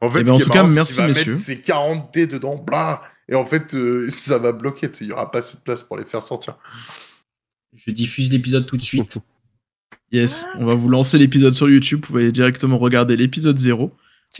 En 0.01 0.09
fait, 0.09 0.21
Eh 0.21 0.23
ben, 0.23 0.33
en 0.33 0.39
tout 0.39 0.49
cas, 0.49 0.63
marrant, 0.63 0.67
c'est 0.67 0.73
merci, 0.75 0.97
va 0.97 1.07
messieurs. 1.07 1.31
mettre 1.33 1.43
ses 1.43 1.61
40 1.61 2.13
dés 2.13 2.27
dedans, 2.27 2.55
bla, 2.57 3.01
et 3.29 3.35
en 3.35 3.45
fait, 3.45 3.73
euh, 3.73 4.11
ça 4.11 4.37
va 4.37 4.51
bloquer. 4.51 4.89
Il 5.01 5.07
y 5.07 5.11
aura 5.11 5.31
pas 5.31 5.39
assez 5.39 5.55
de 5.55 5.61
place 5.61 5.81
pour 5.81 5.97
les 5.97 6.03
faire 6.05 6.21
sortir. 6.21 6.55
Je 7.75 7.89
diffuse 7.91 8.31
l'épisode 8.31 8.65
tout 8.65 8.77
de 8.77 8.83
suite. 8.83 9.17
Yes, 10.11 10.47
on 10.59 10.65
va 10.65 10.75
vous 10.75 10.89
lancer 10.89 11.17
l'épisode 11.17 11.55
sur 11.55 11.67
YouTube. 11.67 12.01
Vous 12.01 12.13
pouvez 12.13 12.31
directement 12.31 12.77
regarder 12.77 13.15
l'épisode 13.17 13.57
0. 13.57 13.91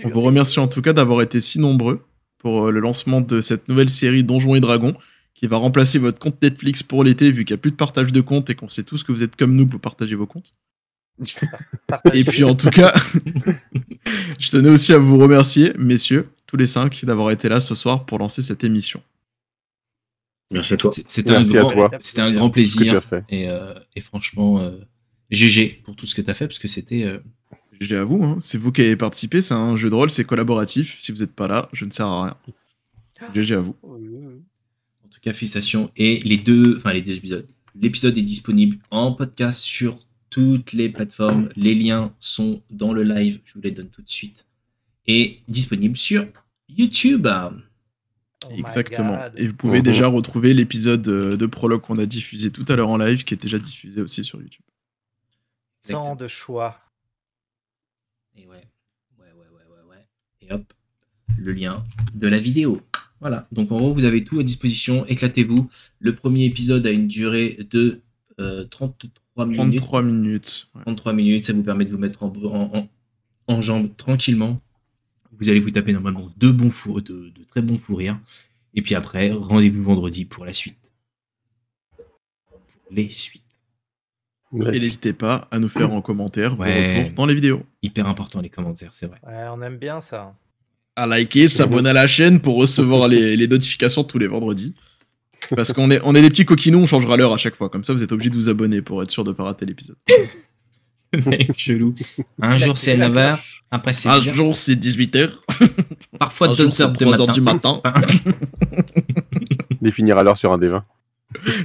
On 0.04 0.10
vous 0.10 0.22
remercie 0.22 0.60
en 0.60 0.68
tout 0.68 0.84
cas 0.84 0.94
d'avoir 0.94 1.24
été 1.24 1.42
si 1.42 1.60
nombreux 1.60 2.06
pour 2.38 2.68
euh, 2.68 2.72
le 2.72 2.80
lancement 2.80 3.22
de 3.22 3.42
cette 3.42 3.68
nouvelle 3.68 3.90
série 3.90 4.24
Donjons 4.24 4.54
et 4.54 4.60
Dragons 4.60 4.96
qui 5.36 5.48
va 5.48 5.58
remplacer 5.58 6.00
votre 6.00 6.20
compte 6.20 6.42
Netflix 6.42 6.84
pour 6.84 7.04
l'été 7.04 7.32
vu 7.32 7.44
qu'il 7.46 7.54
n'y 7.54 7.60
a 7.60 7.62
plus 7.62 7.72
de 7.72 7.76
partage 7.76 8.12
de 8.14 8.22
comptes 8.22 8.50
et 8.50 8.56
qu'on 8.56 8.70
sait 8.70 8.84
tous 8.84 9.04
que 9.04 9.12
vous 9.12 9.24
êtes 9.24 9.36
comme 9.36 9.56
nous 9.56 9.66
que 9.66 9.72
vous 9.72 9.80
partagez 9.80 10.16
vos 10.16 10.28
comptes. 10.28 10.54
Et 12.14 12.24
puis 12.24 12.44
en 12.44 12.56
tout 12.56 12.70
cas, 12.70 12.92
je 14.40 14.50
tenais 14.52 14.70
aussi 14.70 14.94
à 14.94 14.98
vous 14.98 15.18
remercier, 15.18 15.74
messieurs, 15.78 16.30
tous 16.48 16.58
les 16.58 16.68
cinq, 16.68 17.04
d'avoir 17.06 17.32
été 17.32 17.50
là 17.50 17.60
ce 17.60 17.76
soir 17.76 18.06
pour 18.06 18.20
lancer 18.20 18.42
cette 18.42 18.64
émission. 18.64 19.02
Merci 20.52 20.74
à 20.74 20.78
toi. 20.78 20.92
C'était 21.08 21.32
un, 21.32 21.42
grand- 21.62 21.70
un 22.38 22.50
plaisir. 22.50 22.94
Et, 23.30 23.50
euh, 23.50 23.74
et 23.96 24.02
franchement, 24.02 24.60
euh, 24.60 24.72
GG 25.32 25.82
pour 25.84 25.96
tout 25.96 26.06
ce 26.06 26.14
que 26.16 26.22
tu 26.22 26.30
as 26.30 26.34
fait 26.34 26.48
parce 26.48 26.60
que 26.60 26.68
c'était. 26.68 27.04
euh, 27.04 27.20
J'ai 27.80 27.98
à 27.98 28.04
vous, 28.04 28.24
hein, 28.24 28.38
c'est 28.40 28.58
vous 28.60 28.72
qui 28.72 28.82
avez 28.82 28.96
participé, 28.96 29.42
c'est 29.42 29.54
un 29.56 29.76
jeu 29.76 29.90
de 29.90 29.96
rôle, 29.96 30.10
c'est 30.12 30.26
collaboratif. 30.26 30.98
Si 31.02 31.12
vous 31.12 31.20
n'êtes 31.20 31.34
pas 31.34 31.48
là, 31.48 31.70
je 31.74 31.86
ne 31.86 31.92
sers 31.92 32.06
à 32.06 32.24
rien. 32.26 32.38
GG 33.34 33.56
à 33.56 33.60
vous. 33.60 33.76
Tout 35.24 35.30
cas, 35.30 35.34
félicitations. 35.34 35.90
Et 35.96 36.20
les 36.26 36.36
deux, 36.36 36.76
enfin 36.78 36.92
les 36.92 37.02
deux 37.02 37.16
épisodes. 37.16 37.48
L'épisode 37.80 38.18
est 38.18 38.24
disponible 38.24 38.78
en 38.92 39.14
podcast 39.14 39.60
sur 39.60 39.98
toutes 40.30 40.74
les 40.74 40.90
plateformes. 40.90 41.48
Les 41.56 41.74
liens 41.74 42.14
sont 42.20 42.62
dans 42.70 42.92
le 42.92 43.04
live. 43.04 43.40
Je 43.46 43.54
vous 43.54 43.62
les 43.62 43.72
donne 43.72 43.88
tout 43.88 44.02
de 44.02 44.10
suite. 44.10 44.46
Et 45.08 45.40
disponible 45.48 45.96
sur 45.96 46.26
YouTube. 46.68 47.26
Oh 48.46 48.50
Exactement. 48.52 49.18
Et 49.38 49.48
vous 49.48 49.54
pouvez 49.54 49.82
déjà 49.82 50.08
retrouver 50.08 50.54
l'épisode 50.54 51.08
euh, 51.08 51.38
de 51.38 51.46
prologue 51.46 51.82
qu'on 51.82 52.00
a 52.00 52.06
diffusé 52.06 52.52
tout 52.52 52.66
à 52.68 52.76
l'heure 52.76 52.90
en 52.90 52.98
live, 52.98 53.24
qui 53.24 53.34
est 53.34 53.42
déjà 53.42 53.60
diffusé 53.60 54.02
aussi 54.02 54.26
sur 54.26 54.42
YouTube. 54.42 54.66
Tant 55.88 56.18
de 56.18 56.28
choix. 56.28 56.82
Et 58.36 58.46
ouais. 58.46 58.68
Ouais, 59.18 59.28
ouais, 59.28 59.48
ouais, 59.54 59.66
ouais, 59.70 59.90
ouais. 59.90 60.06
Et 60.42 60.52
hop, 60.52 60.74
le 61.38 61.54
lien 61.54 61.82
de 62.14 62.28
la 62.28 62.40
vidéo. 62.40 62.82
Voilà. 63.24 63.48
Donc 63.54 63.72
en 63.72 63.78
gros, 63.78 63.94
vous 63.94 64.04
avez 64.04 64.24
tout 64.24 64.38
à 64.40 64.44
disposition. 64.44 65.06
Éclatez-vous. 65.08 65.68
Le 66.00 66.14
premier 66.14 66.44
épisode 66.46 66.86
a 66.86 66.92
une 66.92 67.08
durée 67.08 67.58
de 67.72 68.02
euh, 68.40 68.66
33 68.66 69.46
minutes. 69.46 69.80
33 69.80 70.02
minutes. 70.04 70.68
ouais. 70.76 70.82
33 70.84 71.14
minutes, 71.14 71.46
ça 71.46 71.54
vous 71.54 71.64
permet 71.64 71.86
de 71.86 71.92
vous 71.92 71.98
mettre 71.98 72.24
en, 72.24 72.34
en, 72.44 72.78
en- 72.78 72.90
en 73.48 73.62
jambes 73.62 73.90
tranquillement. 73.98 74.60
Vous 75.40 75.50
allez 75.50 75.60
vous 75.60 75.72
taper 75.72 75.94
normalement 75.94 76.30
deux 76.38 76.52
bons 76.52 76.70
fous, 76.70 77.02
de, 77.02 77.30
de 77.30 77.44
très 77.48 77.62
bons 77.62 77.78
fous 77.78 77.96
rires. 77.96 78.20
Et 78.74 78.82
puis 78.82 78.94
après, 78.96 79.32
rendez-vous 79.32 79.84
vendredi 79.84 80.26
pour 80.26 80.46
la 80.46 80.54
suite. 80.54 80.78
Pour 82.48 82.60
les 82.92 83.10
suites. 83.10 83.42
Et 84.56 84.80
n'hésitez 84.80 85.14
pas 85.14 85.48
à 85.50 85.58
nous 85.60 85.70
faire 85.70 85.92
en 85.92 86.02
commentaire 86.02 86.60
Ouais. 86.60 86.94
vos 86.94 87.00
retours 87.04 87.16
dans 87.16 87.26
les 87.26 87.34
vidéos. 87.36 87.64
Hyper 87.82 88.06
important 88.08 88.40
les 88.42 88.50
commentaires, 88.50 88.94
c'est 88.94 89.08
vrai. 89.08 89.20
Ouais, 89.26 89.46
on 89.52 89.62
aime 89.64 89.78
bien 89.78 90.00
ça. 90.02 90.36
À 90.96 91.08
liker, 91.08 91.48
s'abonner 91.48 91.90
à 91.90 91.94
la 91.94 92.08
chaîne 92.08 92.40
pour 92.40 92.56
recevoir 92.56 93.08
les, 93.08 93.36
les 93.36 93.48
notifications 93.48 94.04
tous 94.04 94.20
les 94.20 94.28
vendredis. 94.28 94.76
Parce 95.56 95.74
qu'on 95.74 95.90
est, 95.92 96.00
on 96.04 96.14
est 96.16 96.22
des 96.22 96.30
petits 96.30 96.46
coquinous, 96.46 96.80
on 96.80 96.86
changera 96.86 97.18
l'heure 97.18 97.34
à 97.34 97.38
chaque 97.38 97.56
fois. 97.56 97.70
Comme 97.70 97.84
ça, 97.84 97.94
vous 97.94 98.04
êtes 98.04 98.12
obligés 98.12 98.30
de 98.30 98.36
vous 98.36 98.50
abonner 98.50 98.82
pour 98.82 99.02
être 99.02 99.12
sûr 99.12 99.24
de 99.24 99.32
pas 99.32 99.44
rater 99.44 99.66
l'épisode. 99.66 99.98
Mec 101.26 101.52
chelou. 101.58 101.94
Un 102.42 102.58
jour 102.58 102.76
c'est 102.78 102.98
9h, 102.98 103.38
après 103.70 103.94
c'est 103.94 104.10
Un 104.10 104.18
10h, 104.18 104.34
jour, 104.34 104.58
c'est 104.58 104.74
18h. 104.76 105.32
parfois 106.20 106.50
Un 106.50 106.56
2 106.56 106.64
jour, 106.66 106.74
c'est 106.74 106.84
heures 106.84 106.92
de 106.92 107.06
3 107.06 107.22
heures 107.22 107.28
matin. 107.28 107.34
du 107.34 107.42
matin. 107.42 107.82
Définir 109.82 110.18
à 110.18 110.24
l'heure 110.24 110.38
sur 110.38 110.52
un 110.52 110.58
des 110.58 110.70
20. 110.70 110.84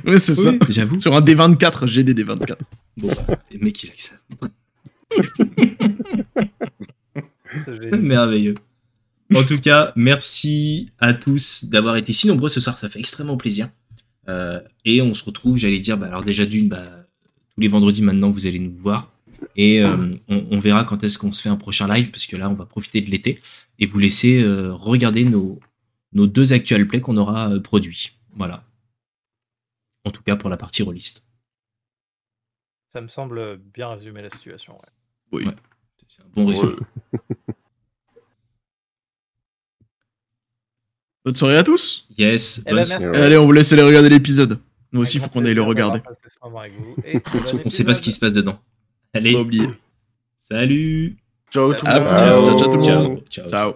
Ouais, 0.07 0.19
c'est 0.19 0.35
ça. 0.35 0.51
Oui, 0.51 0.59
j'avoue. 0.69 1.01
Sur 1.01 1.15
un 1.15 1.21
D24, 1.23 1.87
j'ai 1.87 2.03
des 2.05 2.15
D24. 2.15 2.57
Bon, 2.99 3.09
bah, 3.09 3.39
le 3.53 3.59
mec 3.59 3.83
il 3.85 3.91
a 3.91 3.93
que 3.95 4.03
ça. 4.03 4.15
C'est 7.65 7.83
génial. 7.83 8.01
Merveilleux. 8.01 8.55
En 9.35 9.45
tout 9.45 9.61
cas, 9.61 9.93
merci 9.95 10.91
à 10.99 11.13
tous 11.13 11.65
d'avoir 11.67 11.97
été 11.97 12.13
si 12.13 12.29
nombreux 12.29 12.49
ce 12.49 12.61
soir, 12.61 12.79
ça 12.79 12.89
fait 12.89 12.99
extrêmement 12.99 13.37
plaisir. 13.37 13.69
Euh, 14.29 14.61
et 14.85 15.03
on 15.03 15.15
se 15.15 15.25
retrouve, 15.25 15.59
j'allais 15.59 15.81
dire, 15.81 15.99
bah, 15.99 16.07
alors 16.07 16.25
déjà 16.25 16.47
d'une, 16.47 16.69
bah, 16.69 16.85
tous 17.55 17.61
les 17.61 17.69
vendredis 17.69 18.03
maintenant, 18.03 18.31
vous 18.31 18.47
allez 18.47 18.59
nous 18.59 18.75
voir. 18.75 19.13
Et 19.57 19.83
euh, 19.83 20.15
on, 20.29 20.47
on 20.51 20.59
verra 20.59 20.85
quand 20.85 21.05
est-ce 21.05 21.19
qu'on 21.19 21.33
se 21.33 21.43
fait 21.43 21.49
un 21.49 21.57
prochain 21.57 21.93
live, 21.93 22.11
parce 22.11 22.27
que 22.27 22.37
là, 22.37 22.49
on 22.49 22.55
va 22.55 22.65
profiter 22.67 23.01
de 23.01 23.11
l'été 23.11 23.39
et 23.79 23.87
vous 23.87 23.99
laisser 23.99 24.43
euh, 24.43 24.73
regarder 24.73 25.25
nos, 25.25 25.61
nos 26.13 26.27
deux 26.27 26.53
actuels 26.53 26.87
plays 26.89 27.01
qu'on 27.01 27.17
aura 27.17 27.51
euh, 27.51 27.61
produits. 27.61 28.13
Voilà. 28.33 28.65
En 30.05 30.11
tout 30.11 30.23
cas, 30.23 30.37
pour 30.37 30.49
la 30.49 30.57
partie 30.57 30.83
rôliste. 30.83 31.27
Ça 32.93 33.01
me 33.01 33.09
semble 33.09 33.59
bien 33.59 33.89
résumer 33.91 34.23
la 34.23 34.31
situation. 34.31 34.75
ouais. 34.75 34.89
Oui. 35.33 35.45
Ouais. 35.45 35.55
C'est 36.09 36.23
un 36.23 36.29
bon 36.35 36.47
résumé. 36.47 36.73
Bonne 41.29 41.35
soirée 41.35 41.59
à 41.59 41.63
tous. 41.63 42.07
Yes. 42.17 42.65
Eh 42.67 42.73
ben. 42.73 42.83
Ouais. 42.83 43.19
Allez, 43.19 43.37
on 43.37 43.45
vous 43.45 43.53
laisse 43.53 43.71
aller 43.75 43.83
regarder 43.83 44.09
l'épisode. 44.09 44.59
Nous 44.93 45.03
aussi, 45.03 45.19
il 45.19 45.21
faut 45.21 45.29
qu'on 45.29 45.45
aille 45.45 45.53
le 45.53 45.61
regarder. 45.61 46.01
Et 47.05 47.21
on 47.67 47.69
sait 47.69 47.85
pas 47.85 47.93
ce 47.93 48.01
qui 48.01 48.13
se 48.13 48.19
passe 48.19 48.33
dedans. 48.33 48.59
Allez. 49.13 49.37
Salut 50.39 51.19
Ciao 51.53 51.75
tout 51.75 51.85
le 51.85 52.79
monde. 52.79 53.23
ciao. 53.29 53.51
Ciao. 53.51 53.75